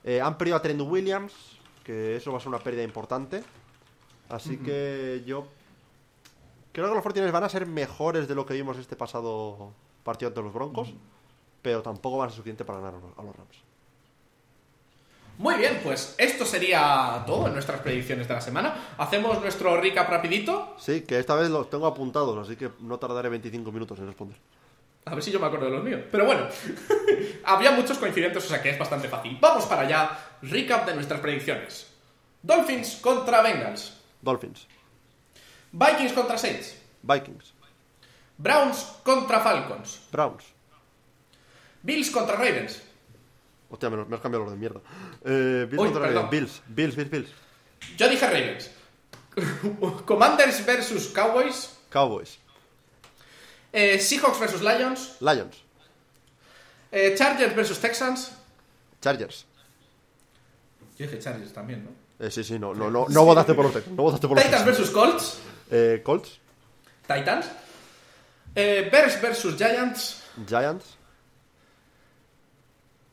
Eh, 0.03 0.21
han 0.21 0.37
perdido 0.37 0.57
a 0.57 0.61
Trent 0.61 0.81
Williams, 0.81 1.33
que 1.87 2.17
eso 2.17 2.31
va 2.33 2.37
a 2.37 2.41
ser 2.41 2.49
una 2.49 2.59
pérdida 2.59 2.83
importante. 2.83 3.41
Así 4.29 4.57
que 4.57 5.23
yo 5.25 5.47
creo 6.73 6.89
que 6.89 6.93
los 6.95 7.01
49 7.01 7.31
van 7.31 7.45
a 7.45 7.49
ser 7.49 7.65
mejores 7.65 8.27
de 8.27 8.35
lo 8.35 8.45
que 8.45 8.53
vimos 8.55 8.77
este 8.77 8.97
pasado 8.97 9.71
partido 10.03 10.27
ante 10.27 10.41
los 10.41 10.53
Broncos, 10.53 10.93
pero 11.61 11.81
tampoco 11.81 12.17
van 12.17 12.27
a 12.27 12.29
ser 12.31 12.35
suficiente 12.37 12.65
para 12.65 12.79
ganar 12.79 12.95
a 12.95 12.99
los- 12.99 13.17
a 13.17 13.23
los 13.23 13.35
Rams. 13.35 13.57
Muy 15.37 15.55
bien, 15.55 15.79
pues 15.83 16.15
esto 16.17 16.45
sería 16.45 17.23
todo 17.27 17.47
en 17.47 17.53
nuestras 17.53 17.79
predicciones 17.81 18.27
de 18.27 18.33
la 18.33 18.41
semana. 18.41 18.75
Hacemos 18.97 19.39
nuestro 19.39 19.79
recap 19.79 20.09
rapidito. 20.09 20.73
Sí, 20.77 21.01
que 21.01 21.19
esta 21.19 21.35
vez 21.35 21.49
los 21.49 21.69
tengo 21.69 21.85
apuntados, 21.85 22.37
así 22.45 22.55
que 22.57 22.71
no 22.79 22.97
tardaré 22.97 23.29
25 23.29 23.71
minutos 23.71 23.99
en 23.99 24.07
responder. 24.07 24.37
A 25.07 25.15
ver 25.15 25.23
si 25.23 25.31
yo 25.31 25.39
me 25.39 25.47
acuerdo 25.47 25.65
de 25.65 25.71
los 25.71 25.83
míos. 25.83 26.01
Pero 26.11 26.25
bueno, 26.25 26.47
había 27.45 27.71
muchos 27.71 27.97
coincidentes, 27.97 28.43
o 28.43 28.47
sea 28.47 28.61
que 28.61 28.71
es 28.71 28.79
bastante 28.79 29.07
fácil. 29.07 29.37
Vamos 29.39 29.65
para 29.65 29.83
allá. 29.83 30.17
Recap 30.41 30.85
de 30.85 30.95
nuestras 30.95 31.19
predicciones. 31.19 31.87
Dolphins 32.41 32.99
contra 33.01 33.41
Bengals. 33.41 34.01
Dolphins, 34.21 34.67
Vikings 35.71 36.13
contra 36.13 36.37
Saints. 36.37 36.75
Vikings, 37.01 37.53
Browns 38.37 38.99
contra 39.03 39.39
Falcons. 39.39 40.01
Browns. 40.11 40.43
Bills 41.81 42.09
contra 42.09 42.35
Ravens. 42.35 42.81
Hostia, 43.69 43.89
me, 43.89 44.15
has 44.15 44.21
cambiado 44.21 44.45
los 44.45 44.51
de 44.53 44.57
mierda. 44.57 44.81
Eh, 45.23 45.67
Bills 45.69 45.81
Uy, 45.81 45.89
contra 45.89 46.07
perdón. 46.07 46.29
Bills, 46.29 46.61
Bills, 46.67 46.95
Bills, 46.95 47.09
Bills. 47.09 47.29
Yo 47.97 48.09
dije 48.09 48.25
Ravens. 48.25 48.71
Commanders 50.05 50.65
versus 50.65 51.07
Cowboys. 51.13 51.77
Cowboys, 51.89 52.39
Eh, 53.79 53.99
Seahawks 53.99 54.39
versus 54.39 54.61
Lions. 54.61 55.17
Lions, 55.19 55.55
Eh, 56.91 57.13
Chargers 57.15 57.53
versus 57.55 57.77
Texans. 57.79 58.31
Chargers. 59.01 59.45
Yo 60.97 61.05
dije 61.05 61.19
Chargers 61.19 61.53
también, 61.53 61.83
¿no? 61.83 61.91
Eh, 62.25 62.31
sí, 62.31 62.43
sí, 62.43 62.57
no, 62.57 62.73
no, 62.73 62.89
no, 62.89 63.05
no 63.07 63.25
votaste 63.25 63.53
por 63.53 63.65
los 63.65 63.73
Texans, 63.73 63.95
no 63.95 64.03
votaste 64.03 64.27
por 64.27 64.37
los 64.37 64.43
Titans 64.45 64.65
versus 64.65 64.89
Colts. 64.89 65.37
Eh, 65.69 66.01
Colts, 66.03 66.39
Titans. 67.07 67.45
Eh, 68.55 68.89
Bears 68.91 69.21
versus 69.21 69.55
Giants. 69.55 70.23
Giants, 70.47 70.85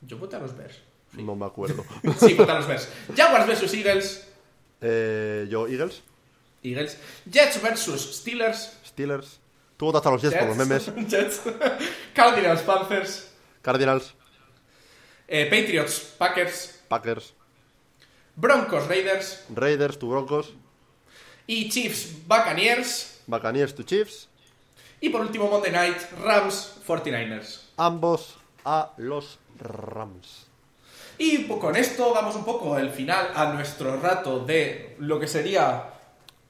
Yo 0.00 0.16
voté 0.18 0.36
a 0.36 0.38
los 0.38 0.56
Bears. 0.56 0.76
no 1.12 1.34
me 1.36 1.44
acuerdo. 1.46 1.84
Sí, 2.18 2.32
voté 2.34 2.52
a 2.52 2.54
los 2.56 2.66
Bears. 2.66 2.88
Jaguars 3.14 3.46
versus 3.46 3.74
Eagles. 3.74 4.26
Eh, 4.80 5.46
yo, 5.50 5.66
Eagles, 5.68 6.00
Eagles. 6.62 6.96
Jets 7.30 7.60
versus 7.60 8.16
Steelers. 8.16 8.78
Steelers. 8.86 9.40
Tú 9.76 9.86
votaste 9.86 10.08
a 10.08 10.12
los 10.12 10.22
Jets 10.22 10.36
por 10.36 10.48
los 10.48 10.56
memes. 10.56 10.90
Jets. 11.08 11.40
Cardinals 12.14 12.60
Panthers. 12.62 13.30
Cardinals, 13.62 14.14
Eh, 15.26 15.46
Patriots 15.46 16.14
Packers. 16.18 16.80
Packers, 16.88 17.32
Broncos 18.36 18.86
Raiders. 18.88 19.44
Raiders, 19.54 19.98
tu 19.98 20.10
Broncos, 20.10 20.52
Y 21.46 21.68
Chiefs 21.70 22.26
Buccaneers. 22.26 23.20
Buccaneers, 23.26 23.74
tu 23.74 23.82
Chiefs. 23.84 24.28
Y 25.00 25.08
por 25.10 25.22
último 25.22 25.48
Monday 25.48 25.72
Night 25.72 25.96
Rams 26.22 26.74
49ers. 26.86 27.60
Ambos 27.76 28.36
a 28.64 28.92
los 28.98 29.38
Rams. 29.58 30.46
Y 31.18 31.44
con 31.46 31.76
esto 31.76 32.12
damos 32.14 32.34
un 32.36 32.44
poco 32.44 32.76
el 32.78 32.90
final 32.90 33.28
a 33.34 33.52
nuestro 33.52 33.98
rato 34.00 34.40
de 34.40 34.96
lo 34.98 35.18
que 35.20 35.26
sería 35.28 35.90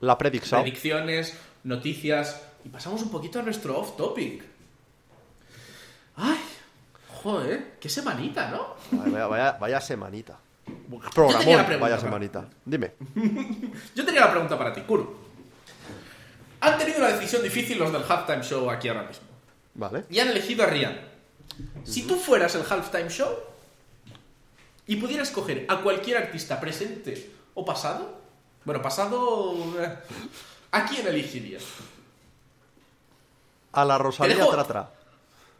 La 0.00 0.16
predicción. 0.18 0.62
predicciones, 0.62 1.34
noticias 1.64 2.40
y 2.64 2.68
pasamos 2.68 3.02
un 3.02 3.10
poquito 3.10 3.38
a 3.38 3.42
nuestro 3.42 3.78
off 3.78 3.96
topic. 3.96 4.42
Ay, 6.16 6.38
joder, 7.22 7.76
qué 7.78 7.88
semanita, 7.88 8.50
¿no? 8.50 8.76
Vaya, 8.90 9.26
vaya, 9.26 9.52
vaya 9.52 9.80
semanita. 9.80 10.38
Programón, 11.14 11.80
vaya 11.80 11.96
va. 11.96 12.00
semanita. 12.00 12.48
Dime. 12.64 12.92
Yo 13.94 14.04
tenía 14.04 14.22
la 14.22 14.30
pregunta 14.30 14.56
para 14.56 14.72
ti, 14.72 14.80
Kuro. 14.82 15.24
Han 16.60 16.78
tenido 16.78 16.98
una 16.98 17.08
decisión 17.08 17.42
difícil 17.42 17.78
los 17.78 17.92
del 17.92 18.02
halftime 18.08 18.42
show 18.42 18.70
aquí 18.70 18.88
ahora 18.88 19.02
mismo. 19.02 19.26
Vale. 19.74 20.04
Y 20.08 20.18
han 20.20 20.28
elegido 20.28 20.64
a 20.64 20.66
Rihanna. 20.66 21.02
Si 21.84 22.04
tú 22.06 22.16
fueras 22.16 22.54
el 22.54 22.62
halftime 22.62 23.10
show 23.10 23.30
y 24.86 24.96
pudieras 24.96 25.30
coger 25.30 25.66
a 25.68 25.82
cualquier 25.82 26.16
artista 26.16 26.58
presente 26.60 27.30
o 27.52 27.64
pasado, 27.64 28.18
bueno, 28.64 28.80
pasado, 28.80 29.54
eh, 29.78 29.98
¿a 30.72 30.86
quién 30.86 31.06
elegirías? 31.06 31.62
A 33.74 33.84
la 33.84 33.98
Rosalía 33.98 34.46
Tratra. 34.50 34.90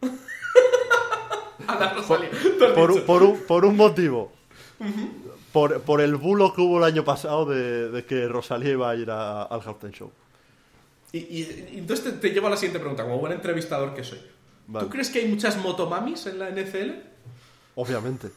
A 1.67 1.75
la 1.79 1.93
Rosalía. 1.93 2.29
Por, 2.75 2.91
un- 2.91 3.01
por, 3.01 3.23
un, 3.23 3.39
por 3.41 3.65
un 3.65 3.75
motivo. 3.75 4.31
Por, 5.51 5.81
por 5.81 6.01
el 6.01 6.15
bulo 6.15 6.53
que 6.53 6.61
hubo 6.61 6.77
el 6.79 6.83
año 6.83 7.03
pasado 7.03 7.45
de, 7.45 7.89
de 7.89 8.05
que 8.05 8.27
Rosalía 8.27 8.71
iba 8.71 8.89
a 8.89 8.95
ir 8.95 9.09
a- 9.09 9.43
al 9.43 9.61
halftime 9.61 9.91
show. 9.93 10.11
Y, 11.11 11.19
y- 11.19 11.69
y 11.73 11.77
entonces 11.79 12.05
te, 12.05 12.11
te 12.13 12.29
llevo 12.33 12.47
a 12.47 12.49
la 12.51 12.57
siguiente 12.57 12.79
pregunta, 12.79 13.03
como 13.03 13.19
buen 13.19 13.31
entrevistador 13.33 13.93
que 13.93 14.03
soy. 14.03 14.19
Vale. 14.67 14.85
¿Tú 14.85 14.91
crees 14.91 15.09
que 15.09 15.19
hay 15.19 15.27
muchas 15.27 15.57
motomamis 15.57 16.25
en 16.25 16.39
la 16.39 16.49
NFL? 16.49 16.91
Obviamente. 17.75 18.29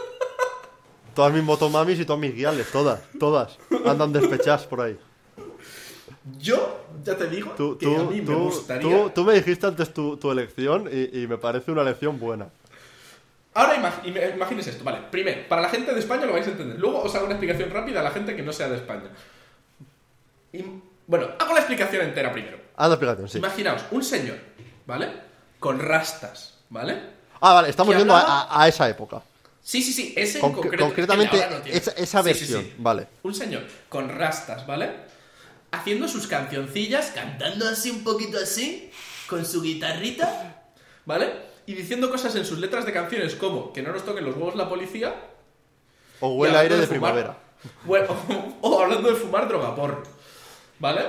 todas 1.14 1.32
mis 1.32 1.42
motomamis 1.42 1.98
y 2.00 2.04
todas 2.04 2.20
mis 2.20 2.34
guiales, 2.34 2.70
todas, 2.70 3.00
todas. 3.18 3.58
Andan 3.86 4.12
despechadas 4.12 4.66
por 4.66 4.80
ahí. 4.82 4.98
Yo, 6.38 6.84
ya 7.04 7.16
te 7.16 7.28
digo, 7.28 7.52
Tú, 7.56 7.78
que 7.78 7.86
tú, 7.86 7.96
a 8.00 8.04
mí 8.04 8.20
me 8.20 8.34
gustaría... 8.34 9.14
tú- 9.14 9.24
me 9.24 9.34
dijiste 9.34 9.66
antes 9.66 9.94
tu, 9.94 10.16
tu 10.16 10.30
elección 10.30 10.88
y, 10.92 11.22
y 11.22 11.26
me 11.26 11.38
parece 11.38 11.70
una 11.70 11.82
elección 11.82 12.18
buena. 12.18 12.48
Ahora 13.54 13.76
imag- 13.76 14.02
im- 14.04 14.34
imagínese 14.34 14.70
esto, 14.70 14.84
vale. 14.84 14.98
Primero, 15.10 15.48
para 15.48 15.62
la 15.62 15.68
gente 15.68 15.92
de 15.92 16.00
España 16.00 16.26
lo 16.26 16.32
vais 16.32 16.46
a 16.46 16.50
entender. 16.50 16.78
Luego 16.78 17.02
os 17.02 17.14
hago 17.14 17.24
una 17.26 17.34
explicación 17.34 17.70
rápida 17.70 18.00
a 18.00 18.02
la 18.02 18.10
gente 18.10 18.36
que 18.36 18.42
no 18.42 18.52
sea 18.52 18.68
de 18.68 18.76
España. 18.76 19.08
Im- 20.52 20.80
bueno, 21.06 21.28
hago 21.38 21.52
la 21.54 21.60
explicación 21.60 22.02
entera 22.04 22.32
primero. 22.32 22.58
Haz 22.76 22.88
la 22.88 22.94
explicación, 22.94 23.28
sí. 23.28 23.38
Imaginaos, 23.38 23.84
un 23.90 24.04
señor, 24.04 24.36
¿vale? 24.86 25.08
Con 25.58 25.78
rastas, 25.80 26.54
¿vale? 26.68 27.00
Ah, 27.40 27.54
vale, 27.54 27.70
estamos 27.70 27.96
yendo 27.96 28.14
a, 28.14 28.20
hablaba- 28.20 28.42
a- 28.50 28.62
a 28.62 28.68
esa 28.68 28.88
época. 28.88 29.22
Sí, 29.62 29.82
sí, 29.82 29.92
sí, 29.92 30.14
ese 30.16 30.38
en 30.38 30.44
Conc- 30.44 30.54
concreto. 30.54 30.84
concretamente, 30.84 31.36
no 31.50 31.56
esa, 31.66 31.90
esa 31.92 32.22
Sí, 32.22 32.34
sí, 32.34 32.40
versión, 32.40 32.62
sí. 32.64 32.74
vale. 32.78 33.06
Un 33.22 33.34
señor 33.34 33.64
con 33.88 34.08
rastas, 34.08 34.66
¿vale? 34.66 34.90
Haciendo 35.70 36.08
sus 36.08 36.26
cancioncillas, 36.26 37.10
cantando 37.14 37.68
así 37.68 37.90
un 37.90 38.02
poquito 38.02 38.38
así, 38.38 38.90
con 39.28 39.44
su 39.44 39.62
guitarrita, 39.62 40.62
¿vale? 41.04 41.32
Y 41.66 41.74
diciendo 41.74 42.10
cosas 42.10 42.34
en 42.36 42.46
sus 42.46 42.58
letras 42.58 42.86
de 42.86 42.92
canciones 42.92 43.34
como 43.34 43.72
que 43.72 43.82
no 43.82 43.92
nos 43.92 44.04
toquen 44.04 44.24
los 44.24 44.36
huevos 44.36 44.56
la 44.56 44.68
policía. 44.68 45.14
O 46.20 46.34
huele 46.34 46.56
aire 46.56 46.76
de 46.76 46.86
primavera. 46.86 47.38
O 48.60 48.80
hablando 48.80 49.10
de 49.10 49.16
fumar 49.16 49.48
droga 49.48 49.74
porro, 49.74 50.02
¿vale? 50.78 51.02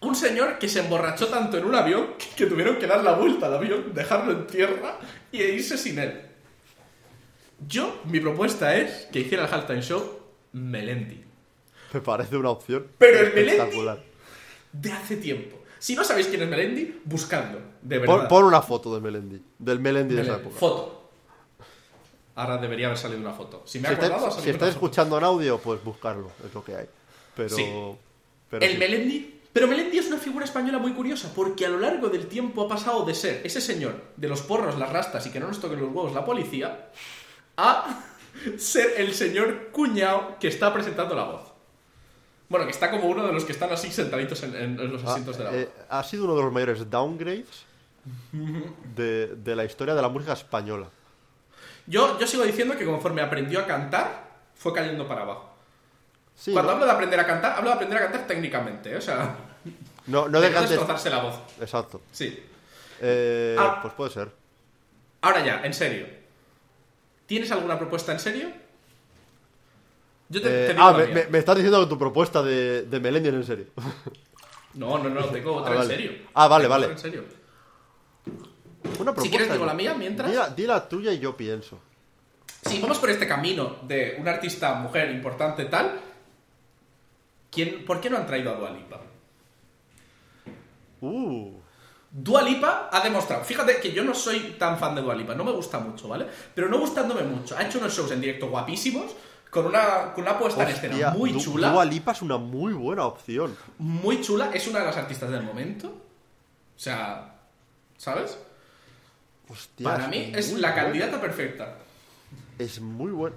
Un 0.00 0.14
señor 0.14 0.58
que 0.58 0.68
se 0.68 0.80
emborrachó 0.80 1.26
tanto 1.26 1.58
en 1.58 1.64
un 1.64 1.74
avión 1.74 2.14
que, 2.18 2.26
que 2.36 2.46
tuvieron 2.46 2.76
que 2.76 2.86
dar 2.86 3.02
la 3.02 3.14
vuelta 3.14 3.46
al 3.46 3.54
avión, 3.54 3.92
dejarlo 3.94 4.32
en 4.32 4.46
tierra 4.46 4.98
y 5.30 5.42
irse 5.42 5.76
sin 5.76 5.98
él. 5.98 6.22
Yo, 7.68 8.00
mi 8.04 8.20
propuesta 8.20 8.76
es 8.76 9.06
que 9.12 9.20
hiciera 9.20 9.46
el 9.46 9.52
halftime 9.52 9.82
show 9.82 10.20
Melendi. 10.52 11.24
Me 11.92 12.00
parece 12.00 12.36
una 12.36 12.50
opción 12.50 12.86
Pero 12.98 13.20
el 13.20 13.34
Melendi-. 13.34 13.98
De 14.72 14.92
hace 14.92 15.16
tiempo. 15.16 15.58
Si 15.78 15.94
no 15.96 16.04
sabéis 16.04 16.28
quién 16.28 16.42
es 16.42 16.48
Melendi, 16.48 17.00
buscadlo. 17.04 17.58
De 17.82 17.98
Pon, 18.00 18.16
verdad. 18.16 18.28
pon 18.28 18.44
una 18.44 18.62
foto 18.62 18.94
de 18.94 19.00
Melendi. 19.00 19.42
Del 19.58 19.80
Melendi 19.80 20.14
de 20.14 20.22
esa 20.22 20.36
época. 20.36 20.56
Foto. 20.56 21.10
Ahora 22.34 22.56
debería 22.56 22.86
haber 22.86 22.98
salido 22.98 23.20
una 23.20 23.32
foto. 23.32 23.62
Si 23.66 23.78
me 23.78 23.88
Si 23.88 23.94
acordado, 23.94 24.30
si 24.30 24.48
estáis 24.48 24.72
escuchando 24.74 25.18
en 25.18 25.24
audio, 25.24 25.58
pues 25.58 25.82
buscarlo, 25.84 26.30
es 26.46 26.54
lo 26.54 26.64
que 26.64 26.76
hay. 26.76 26.86
Pero. 27.36 27.48
Sí. 27.54 27.66
pero 28.48 28.64
El 28.64 28.72
sí. 28.72 28.78
Melendi. 28.78 29.40
Pero 29.52 29.66
Melendi 29.66 29.98
es 29.98 30.06
una 30.06 30.16
figura 30.16 30.46
española 30.46 30.78
muy 30.78 30.92
curiosa, 30.94 31.30
porque 31.34 31.66
a 31.66 31.68
lo 31.68 31.78
largo 31.78 32.08
del 32.08 32.26
tiempo 32.26 32.62
ha 32.62 32.68
pasado 32.68 33.04
de 33.04 33.14
ser 33.14 33.42
ese 33.44 33.60
señor 33.60 34.00
de 34.16 34.28
los 34.28 34.40
porros, 34.40 34.78
las 34.78 34.90
rastas 34.90 35.26
y 35.26 35.30
que 35.30 35.40
no 35.40 35.48
nos 35.48 35.60
toquen 35.60 35.80
los 35.80 35.88
huevos 35.92 36.14
la 36.14 36.24
policía, 36.24 36.88
a 37.58 38.02
ser 38.56 38.94
el 38.96 39.12
señor 39.12 39.68
cuñado 39.72 40.36
que 40.40 40.48
está 40.48 40.72
presentando 40.72 41.14
la 41.14 41.24
voz. 41.24 41.51
Bueno, 42.52 42.66
que 42.66 42.72
está 42.72 42.90
como 42.90 43.06
uno 43.08 43.26
de 43.26 43.32
los 43.32 43.44
que 43.46 43.52
están 43.52 43.72
así 43.72 43.90
sentaditos 43.90 44.42
en, 44.42 44.54
en- 44.54 44.78
en 44.78 44.92
los 44.92 45.02
Ah, 45.04 45.12
asientos 45.12 45.38
de 45.38 45.44
la 45.44 45.50
voz. 45.50 45.58
eh, 45.58 45.68
ha 45.88 46.02
sido 46.04 46.24
uno 46.24 46.36
de 46.36 46.42
los 46.42 46.52
mayores 46.52 46.90
downgrades 46.90 47.64
de, 48.94 49.28
de 49.36 49.56
la 49.56 49.64
historia 49.64 49.94
de 49.94 50.02
la 50.02 50.10
música 50.10 50.34
española. 50.34 50.86
Yo, 51.86 52.18
yo 52.20 52.26
sigo 52.26 52.44
diciendo 52.44 52.76
que 52.76 52.84
conforme 52.84 53.22
aprendió 53.22 53.60
a 53.60 53.66
cantar, 53.66 54.24
fue 54.54 54.74
cayendo 54.74 55.08
para 55.08 55.22
abajo. 55.22 55.48
Sí, 56.36 56.52
Cuando 56.52 56.72
¿no? 56.72 56.74
hablo 56.74 56.84
de 56.86 56.92
aprender 56.92 57.20
a 57.20 57.26
cantar, 57.26 57.52
hablo 57.56 57.70
de 57.70 57.74
aprender 57.76 57.98
a 57.98 58.02
cantar 58.02 58.26
técnicamente, 58.26 58.92
¿eh? 58.92 58.96
o 58.96 59.00
sea, 59.00 59.34
No, 60.06 60.28
no 60.28 60.38
de 60.40 60.50
destrozarse 60.50 61.08
la 61.08 61.22
voz. 61.22 61.34
Exacto. 61.58 62.02
Sí. 62.12 62.38
Eh, 63.00 63.56
Ah. 63.58 63.78
Pues 63.80 63.94
puede 63.94 64.10
ser. 64.10 64.30
Ahora 65.22 65.42
ya, 65.42 65.62
en 65.64 65.72
serio. 65.72 66.06
¿Tienes 67.26 67.50
alguna 67.50 67.78
propuesta 67.78 68.12
en 68.12 68.20
serio? 68.20 68.48
Yo 70.28 70.40
te, 70.40 70.48
te 70.48 70.64
Eh, 70.66 70.68
digo 70.74 70.82
ah, 70.82 70.92
me, 70.92 71.04
mía. 71.06 71.14
me- 71.14 71.26
me 71.26 71.38
estás 71.38 71.56
diciendo 71.56 71.80
que 71.80 71.86
tu 71.86 71.98
propuesta 71.98 72.42
de, 72.42 72.82
de 72.82 72.96
en 72.96 73.44
serio. 73.44 73.66
No, 74.74 74.96
no, 74.96 75.10
no, 75.10 75.26
tengo 75.26 75.56
otra 75.56 75.74
Ah, 75.74 75.76
vale. 75.78 75.94
en 75.94 76.00
serio. 76.00 76.18
Ah, 76.32 76.48
vale, 76.48 76.62
Tengo 76.64 76.70
vale. 76.70 76.84
otra 76.86 76.96
en 76.96 77.02
serio. 77.02 77.24
Una 78.84 79.12
propuesta. 79.12 79.22
Si 79.22 79.28
quieres 79.28 79.52
digo 79.52 79.66
la 79.66 79.74
mía 79.74 79.94
mientras. 79.94 80.30
Di 80.30 80.36
la, 80.36 80.48
di 80.48 80.66
la 80.66 80.88
tuya 80.88 81.12
y 81.12 81.18
yo 81.18 81.36
pienso. 81.36 81.78
Si 82.64 82.80
vamos 82.80 82.98
por 82.98 83.10
este 83.10 83.28
camino 83.28 83.76
de 83.82 84.16
una 84.18 84.30
artista 84.30 84.72
mujer 84.76 85.10
importante 85.10 85.66
tal, 85.66 86.00
¿quién, 87.50 87.84
¿por 87.84 88.00
qué 88.00 88.08
no 88.08 88.16
han 88.16 88.26
traído 88.26 88.50
a 88.50 88.54
Dua 88.54 88.70
Lipa? 88.70 88.98
Uh. 91.00 91.52
Dua 92.10 92.42
Lipa 92.42 92.88
ha 92.92 93.00
demostrado, 93.02 93.42
fíjate 93.42 93.80
que 93.80 93.92
yo 93.92 94.04
no 94.04 94.14
soy 94.14 94.56
tan 94.58 94.78
fan 94.78 94.94
de 94.94 95.00
Dua 95.02 95.14
Lipa, 95.14 95.34
no 95.34 95.44
me 95.44 95.52
gusta 95.52 95.78
mucho, 95.78 96.08
¿vale? 96.08 96.26
Pero 96.54 96.68
no 96.68 96.78
gustándome 96.78 97.22
mucho, 97.22 97.56
ha 97.56 97.62
hecho 97.66 97.78
unos 97.78 97.94
shows 97.96 98.10
en 98.12 98.20
directo 98.20 98.48
guapísimos, 98.50 99.12
con 99.52 99.66
una, 99.66 100.14
con 100.14 100.24
una 100.24 100.38
puesta 100.38 100.62
en 100.62 100.68
escena 100.70 101.10
muy 101.10 101.36
chula, 101.36 101.72
Dua 101.72 101.84
Lipa 101.84 102.12
es 102.12 102.22
una 102.22 102.38
muy 102.38 102.72
buena 102.72 103.04
opción. 103.04 103.54
muy 103.76 104.22
chula, 104.22 104.50
es 104.54 104.66
una 104.66 104.78
de 104.78 104.86
las 104.86 104.96
artistas 104.96 105.30
del 105.30 105.42
momento. 105.42 105.88
O 105.88 106.78
sea, 106.78 107.34
¿sabes? 107.98 108.38
Hostia, 109.50 109.90
Para 109.90 110.08
mí 110.08 110.32
es 110.34 110.52
la 110.54 110.70
buena. 110.70 110.74
candidata 110.74 111.20
perfecta. 111.20 111.76
Es 112.58 112.80
muy 112.80 113.10
buena. 113.12 113.36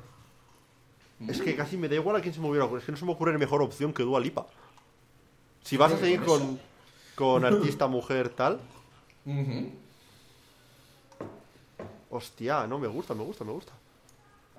Es 1.27 1.41
que 1.41 1.53
casi 1.53 1.75
me 1.75 1.89
da 1.89 1.95
igual 1.95 2.15
a 2.15 2.21
quién 2.21 2.33
se 2.33 2.39
me 2.39 2.47
hubiera 2.47 2.63
ocurrido. 2.63 2.79
Es 2.79 2.85
que 2.85 2.91
no 2.93 2.97
se 2.97 3.03
me 3.05 3.11
ocurre 3.11 3.37
mejor 3.37 3.61
opción 3.61 3.91
que 3.93 4.03
Dua 4.03 4.21
Lipa. 4.21 4.47
Si 5.63 5.75
vas 5.75 5.91
a 5.91 5.97
seguir 5.97 6.21
con, 6.23 6.57
con 7.15 7.43
artista 7.53 7.87
mujer 7.87 8.29
tal, 8.29 8.61
Ujú. 9.25 9.69
hostia, 12.09 12.67
no, 12.67 12.79
me 12.79 12.87
gusta, 12.87 13.13
me 13.13 13.23
gusta, 13.23 13.43
me 13.43 13.51
gusta. 13.51 13.73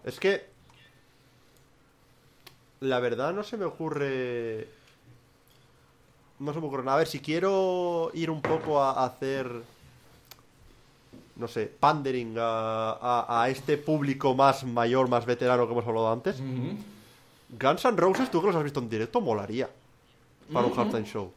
Es 0.05 0.21
que. 0.21 0.55
La 2.81 3.01
verdad 3.01 3.33
no 3.33 3.43
se 3.43 3.57
me 3.57 3.65
ocurre. 3.65 4.69
No 6.39 6.53
se 6.53 6.61
me 6.61 6.67
ocurre 6.67 6.83
nada. 6.85 6.97
A 6.97 6.99
ver, 6.99 7.09
si 7.09 7.21
quiero 7.21 8.11
ir 8.15 8.31
un 8.31 8.43
poco 8.43 8.83
a 8.83 9.05
hacer. 9.05 9.51
No 11.37 11.49
sé, 11.49 11.71
pandering 11.81 12.37
a, 12.39 12.93
a, 12.93 13.43
a 13.43 13.49
este 13.51 13.77
público 13.77 14.35
más 14.35 14.65
mayor, 14.65 15.09
más 15.09 15.27
veterano 15.27 15.67
que 15.67 15.73
hemos 15.73 15.87
hablado 15.87 16.11
antes. 16.11 16.37
Guns 17.61 17.85
N' 17.85 17.97
Roses, 17.97 18.31
tú 18.31 18.41
que 18.41 18.47
los 18.49 18.57
has 18.57 18.65
visto 18.65 18.81
en 18.81 18.89
directo, 18.89 19.21
molaría. 19.21 19.69
Para 20.53 20.67
un 20.67 20.79
halftime 20.79 21.05
show. 21.05 21.31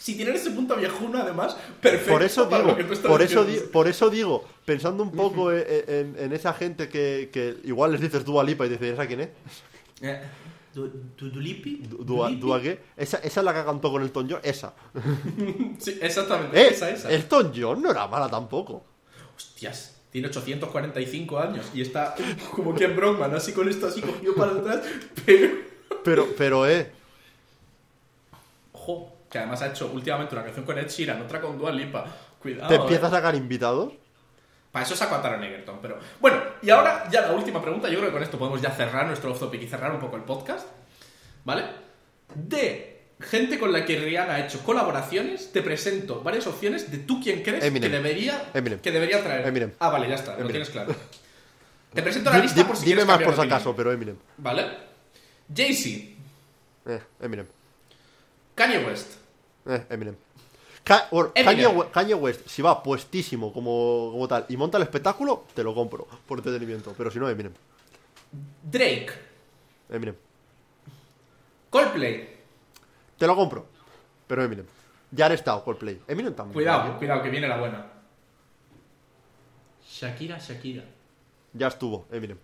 Si 0.00 0.16
tienen 0.16 0.34
ese 0.34 0.50
punto 0.50 0.74
viejuno, 0.76 1.18
además, 1.18 1.56
perfecto. 1.80 2.12
Por 2.12 2.22
eso 2.22 2.46
digo, 2.46 2.74
tú 2.74 3.08
por 3.08 3.22
eso, 3.22 3.44
di- 3.44 3.60
por 3.72 3.86
eso 3.88 4.10
digo, 4.10 4.44
pensando 4.64 5.02
un 5.02 5.12
poco 5.12 5.52
en, 5.52 5.64
en- 5.88 6.16
en 6.18 6.32
esa 6.32 6.52
gente 6.52 6.88
que, 6.88 7.30
que 7.32 7.56
igual 7.64 7.92
les 7.92 8.00
dices 8.00 8.24
Dua 8.24 8.42
Lipa 8.44 8.66
y 8.66 8.70
dices, 8.70 8.94
¿esa 8.94 9.06
quién 9.06 9.20
es? 9.22 9.28
Eh, 10.00 10.20
¿Du- 10.74 10.90
du- 11.16 11.30
Dulipi? 11.30 11.76
Du- 11.88 12.04
Dua, 12.04 12.26
¿Dulipi? 12.26 12.40
Dua 12.40 12.60
qué? 12.60 12.80
Esa, 12.96 13.18
esa 13.18 13.40
es 13.40 13.44
la 13.44 13.54
que 13.54 13.64
cantó 13.64 13.92
con 13.92 14.02
Elton 14.02 14.28
John, 14.28 14.40
esa. 14.42 14.74
Sí, 15.78 15.98
exactamente. 16.00 16.60
¡Eh! 16.60 16.68
Esa, 16.72 16.90
esa. 16.90 17.10
Elton 17.12 17.52
John 17.56 17.80
no 17.82 17.90
era 17.90 18.06
mala 18.08 18.28
tampoco. 18.28 18.84
Hostias, 19.36 19.96
tiene 20.10 20.28
845 20.28 21.38
años 21.38 21.66
y 21.74 21.80
está 21.82 22.14
como 22.54 22.74
Ken 22.74 22.94
Brockman, 22.96 23.34
así 23.34 23.52
con 23.52 23.68
esto 23.68 23.86
así 23.86 24.00
cogido 24.00 24.34
para 24.34 24.52
atrás, 24.52 24.80
pero... 25.26 25.48
Pero, 26.04 26.26
pero, 26.36 26.68
eh, 26.68 26.92
Ojo, 28.72 29.12
que 29.30 29.38
además 29.38 29.62
ha 29.62 29.68
hecho 29.68 29.90
últimamente 29.92 30.34
una 30.34 30.44
canción 30.44 30.64
con 30.64 30.78
Ed 30.78 30.88
Sheeran, 30.88 31.22
otra 31.22 31.40
con 31.40 31.56
Dua 31.58 31.72
Lipa. 31.72 32.04
Cuidado, 32.40 32.68
¿te 32.68 32.74
eh. 32.74 32.78
empiezas 32.78 33.06
a 33.12 33.16
sacar 33.16 33.34
invitados? 33.34 33.92
Para 34.74 34.84
eso 34.84 34.96
saco 34.96 35.14
a 35.14 35.22
Taron 35.22 35.44
Egerton, 35.44 35.78
pero... 35.80 36.00
Bueno, 36.20 36.36
y 36.60 36.68
ahora 36.68 37.08
ya 37.08 37.20
la 37.20 37.30
última 37.32 37.62
pregunta, 37.62 37.88
yo 37.88 37.98
creo 37.98 38.08
que 38.08 38.14
con 38.14 38.22
esto 38.24 38.36
podemos 38.40 38.60
ya 38.60 38.72
cerrar 38.72 39.06
nuestro 39.06 39.30
off 39.30 39.38
topic 39.38 39.62
y 39.62 39.68
cerrar 39.68 39.92
un 39.92 40.00
poco 40.00 40.16
el 40.16 40.24
podcast, 40.24 40.66
¿vale? 41.44 41.62
De 42.34 43.02
gente 43.20 43.60
con 43.60 43.70
la 43.72 43.84
que 43.84 43.96
Rihanna 44.00 44.34
ha 44.34 44.40
hecho 44.44 44.58
colaboraciones, 44.64 45.52
te 45.52 45.62
presento 45.62 46.22
varias 46.24 46.48
opciones 46.48 46.90
de 46.90 46.98
tú 46.98 47.20
quién 47.22 47.44
crees 47.44 47.62
Eminem. 47.62 47.88
que 47.88 47.96
debería, 47.96 48.50
Eminem. 48.52 48.80
que 48.80 48.90
debería 48.90 49.22
traer. 49.22 49.46
Eminem. 49.46 49.70
Ah, 49.78 49.90
vale, 49.90 50.08
ya 50.08 50.16
está, 50.16 50.36
lo 50.36 50.48
tienes 50.48 50.70
claro. 50.70 50.92
Te 51.94 52.02
presento 52.02 52.30
la 52.30 52.38
lista 52.40 52.66
por 52.66 52.76
si 52.76 52.86
dime 52.86 53.04
más 53.04 53.22
por 53.22 53.36
si 53.36 53.42
acaso, 53.42 53.76
pero 53.76 53.92
Eminem. 53.92 54.16
¿Vale? 54.38 54.66
Jay-Z, 55.54 56.16
Eh, 56.86 57.00
Eminem. 57.20 57.46
Kanye 58.56 58.78
West, 58.84 59.12
Eh, 59.68 59.84
Eminem. 59.90 60.16
Ka-. 60.84 61.08
Kanye, 61.34 61.66
We- 61.66 61.90
Kanye 61.90 62.14
West, 62.14 62.46
si 62.46 62.60
va 62.62 62.82
puestísimo 62.82 63.52
como, 63.52 64.10
como 64.12 64.28
tal 64.28 64.44
y 64.48 64.56
monta 64.56 64.76
el 64.76 64.82
espectáculo, 64.84 65.44
te 65.54 65.64
lo 65.64 65.74
compro 65.74 66.06
por 66.26 66.38
entretenimiento. 66.38 66.92
Pero 66.96 67.10
si 67.10 67.18
no, 67.18 67.28
Eminem. 67.28 67.52
Drake, 68.62 69.10
Eminem. 69.88 70.14
Coldplay. 71.70 72.36
Te 73.18 73.26
lo 73.26 73.34
compro. 73.34 73.66
Pero 74.26 74.42
Eminem. 74.44 74.66
Ya 75.10 75.26
han 75.26 75.32
estado 75.32 75.64
Coldplay. 75.64 76.00
Eminem 76.08 76.34
también. 76.34 76.54
Cuidado, 76.54 76.98
cuidado, 76.98 77.22
que 77.22 77.30
viene 77.30 77.48
la 77.48 77.56
buena. 77.58 77.86
Shakira, 79.88 80.38
Shakira. 80.38 80.84
Ya 81.52 81.68
estuvo, 81.68 82.06
Eminem. 82.10 82.38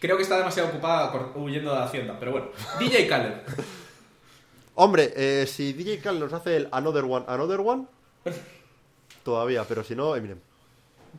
Creo 0.00 0.16
que 0.16 0.22
está 0.22 0.38
demasiado 0.38 0.68
ocupada 0.70 1.12
huyendo 1.36 1.72
de 1.72 1.78
la 1.78 1.84
hacienda, 1.84 2.16
pero 2.18 2.32
bueno. 2.32 2.48
DJ 2.80 3.06
Khaled. 3.08 3.34
Hombre, 4.80 5.12
eh, 5.16 5.44
si 5.48 5.72
DJ 5.72 5.98
Khaled 5.98 6.20
nos 6.20 6.32
hace 6.32 6.54
el 6.54 6.68
Another 6.70 7.02
One, 7.02 7.24
Another 7.26 7.58
One, 7.58 7.86
todavía, 9.24 9.64
pero 9.64 9.82
si 9.82 9.96
no, 9.96 10.14
Eminem. 10.14 10.38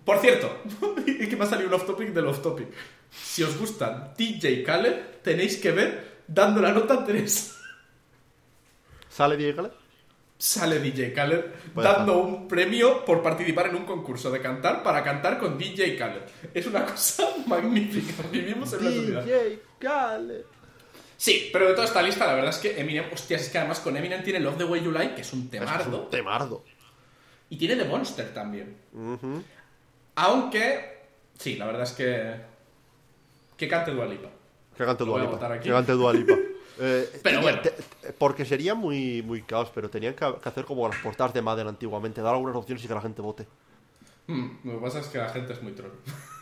Por 0.06 0.20
cierto, 0.20 0.60
es 1.06 1.28
que 1.28 1.36
me 1.36 1.44
ha 1.44 1.48
salido 1.48 1.68
un 1.68 1.74
off 1.74 1.86
topic 1.86 2.14
del 2.14 2.28
off 2.28 2.42
topic. 2.42 2.70
Si 3.12 3.44
os 3.44 3.58
gusta 3.58 4.14
DJ 4.18 4.64
Khaled, 4.64 4.96
tenéis 5.22 5.58
que 5.58 5.72
ver 5.72 6.22
dando 6.26 6.62
la 6.62 6.72
nota 6.72 7.04
3. 7.04 7.58
¿Sale 9.10 9.36
DJ 9.36 9.56
Khaled? 9.56 9.72
Sale 10.38 10.80
DJ 10.80 11.14
Khaled 11.14 11.46
dando 11.76 12.20
un 12.20 12.48
premio 12.48 13.04
por 13.04 13.22
participar 13.22 13.68
en 13.68 13.76
un 13.76 13.84
concurso 13.84 14.32
de 14.32 14.40
cantar 14.40 14.82
para 14.84 15.04
cantar 15.04 15.38
con 15.38 15.58
DJ 15.58 15.98
Khaled. 15.98 16.22
Es 16.54 16.66
una 16.66 16.86
cosa 16.86 17.28
magnífica. 17.46 18.24
Vivimos 18.32 18.72
en 18.72 18.80
sociedad. 18.80 19.26
DJ 19.26 19.60
Khaled. 19.80 20.59
Sí, 21.22 21.50
pero 21.52 21.68
de 21.68 21.74
toda 21.74 21.86
esta 21.86 22.02
lista, 22.02 22.26
la 22.26 22.34
verdad 22.34 22.52
es 22.52 22.60
que 22.60 22.80
Eminem, 22.80 23.04
hostias, 23.12 23.42
es 23.42 23.50
que 23.50 23.58
además 23.58 23.82
con 23.82 23.98
Eminem 23.98 24.24
tiene 24.24 24.40
Love 24.40 24.58
the 24.58 24.64
Way 24.64 24.84
You 24.86 24.92
Like, 24.92 25.16
que 25.16 25.22
es 25.22 25.34
un 25.34 25.42
Es 25.44 25.50
temardo, 25.50 26.04
un 26.04 26.10
temardo. 26.10 26.64
y 27.50 27.58
tiene 27.58 27.76
The 27.76 27.84
Monster 27.84 28.34
también. 28.34 28.78
Aunque 30.16 30.98
Sí, 31.38 31.56
la 31.56 31.66
verdad 31.68 31.84
es 31.84 31.92
que. 31.94 32.36
Que 33.56 33.68
cante 33.68 33.92
Dua 33.92 34.06
Lipa. 34.06 34.30
Que 34.78 34.86
cante 34.86 35.06
Lo 35.06 35.12
voy 35.12 35.22
a 35.22 35.24
Dua 35.24 35.32
Lipa. 35.34 35.36
votar 35.44 35.52
aquí. 35.58 35.68
Que 35.70 35.74
cante 35.74 35.92
Dua 35.94 36.14
Lipa. 36.14 36.34
Eh, 36.82 37.10
Pero 37.12 37.22
tenía- 37.24 37.42
bueno. 37.42 37.62
te- 37.62 37.72
te- 37.72 38.14
porque 38.14 38.46
sería 38.46 38.74
muy, 38.74 39.22
muy 39.22 39.42
caos, 39.42 39.70
pero 39.76 39.90
tenían 39.90 40.14
que, 40.14 40.26
que 40.42 40.48
hacer 40.48 40.64
como 40.64 40.88
las 40.88 40.98
portadas 41.02 41.34
de 41.34 41.42
Madden 41.42 41.68
antiguamente, 41.68 42.22
dar 42.22 42.34
algunas 42.34 42.56
opciones 42.56 42.82
y 42.82 42.88
que 42.88 42.94
la 42.94 43.02
gente 43.02 43.22
vote. 43.22 43.46
Hmm, 44.28 44.48
lo 44.64 44.76
que 44.76 44.86
pasa 44.86 45.00
es 45.02 45.08
que 45.08 45.18
la 45.18 45.28
gente 45.28 45.52
es 45.52 45.62
muy 45.62 45.74
troll. 45.74 45.92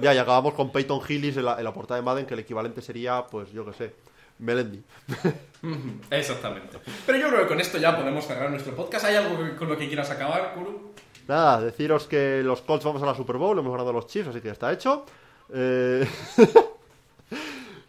Ya, 0.00 0.14
y 0.14 0.18
acabamos 0.18 0.54
con 0.54 0.70
Peyton 0.72 1.00
Hillis 1.08 1.36
en 1.36 1.44
la, 1.44 1.58
en 1.58 1.64
la 1.64 1.72
portada 1.72 2.00
de 2.00 2.04
Madden, 2.04 2.26
que 2.26 2.34
el 2.34 2.40
equivalente 2.40 2.82
sería, 2.82 3.24
pues 3.30 3.50
yo 3.52 3.64
que 3.64 3.72
sé, 3.72 3.94
Melendi. 4.38 4.82
Exactamente. 6.10 6.78
Pero 7.06 7.18
yo 7.18 7.28
creo 7.28 7.40
que 7.42 7.46
con 7.48 7.60
esto 7.60 7.78
ya 7.78 7.96
podemos 7.96 8.26
cerrar 8.26 8.50
nuestro 8.50 8.74
podcast. 8.74 9.04
¿Hay 9.06 9.16
algo 9.16 9.36
que- 9.42 9.56
con 9.56 9.68
lo 9.68 9.76
que 9.76 9.86
quieras 9.86 10.10
acabar, 10.10 10.54
Kuru? 10.54 10.92
Nada, 11.28 11.60
deciros 11.60 12.06
que 12.06 12.42
los 12.44 12.60
Colts 12.62 12.84
vamos 12.84 13.02
a 13.02 13.06
la 13.06 13.14
Super 13.14 13.36
Bowl, 13.36 13.58
hemos 13.58 13.72
ganado 13.72 13.90
a 13.90 13.92
los 13.94 14.06
Chiefs, 14.06 14.28
así 14.28 14.40
que 14.40 14.46
ya 14.48 14.52
está 14.52 14.72
hecho. 14.72 15.04
Eh, 15.52 16.06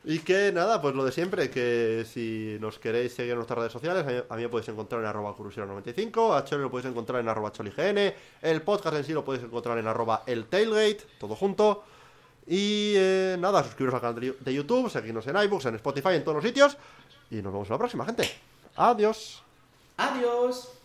y 0.09 0.19
que 0.19 0.53
nada, 0.53 0.81
pues 0.81 0.95
lo 0.95 1.03
de 1.03 1.11
siempre, 1.11 1.49
que 1.49 2.05
si 2.09 2.55
nos 2.61 2.79
queréis 2.79 3.13
seguir 3.13 3.31
en 3.31 3.39
nuestras 3.39 3.59
redes 3.59 3.73
sociales, 3.73 4.23
a 4.29 4.35
mí, 4.37 4.41
me 4.41 4.47
podéis 4.47 4.69
encontrar 4.69 5.01
en 5.01 5.07
arroba 5.07 5.35
curusero95, 5.35 6.33
a 6.33 6.45
Chole 6.45 6.61
lo 6.61 6.71
podéis 6.71 6.89
encontrar 6.89 7.19
en 7.19 7.27
arroba 7.27 7.51
cholign, 7.51 8.13
el 8.41 8.61
podcast 8.61 8.95
en 8.95 9.03
sí 9.03 9.11
lo 9.11 9.25
podéis 9.25 9.43
encontrar 9.43 9.77
en 9.77 9.85
arroba 9.85 10.23
el 10.25 10.45
tailgate, 10.45 10.99
todo 11.19 11.35
junto. 11.35 11.83
Y 12.47 12.93
eh, 12.95 13.35
nada, 13.37 13.61
suscribiros 13.65 13.95
al 13.95 13.99
canal 13.99 14.21
de 14.21 14.31
de 14.39 14.53
YouTube, 14.53 14.89
seguirnos 14.89 15.27
en 15.27 15.35
iBooks, 15.35 15.65
en 15.65 15.75
Spotify, 15.75 16.13
en 16.13 16.23
todos 16.23 16.35
los 16.35 16.43
sitios. 16.45 16.77
Y 17.29 17.41
nos 17.41 17.51
vemos 17.51 17.67
en 17.67 17.73
la 17.73 17.77
próxima, 17.77 18.05
gente. 18.05 18.31
Adiós. 18.77 19.43
Adiós. 19.97 20.76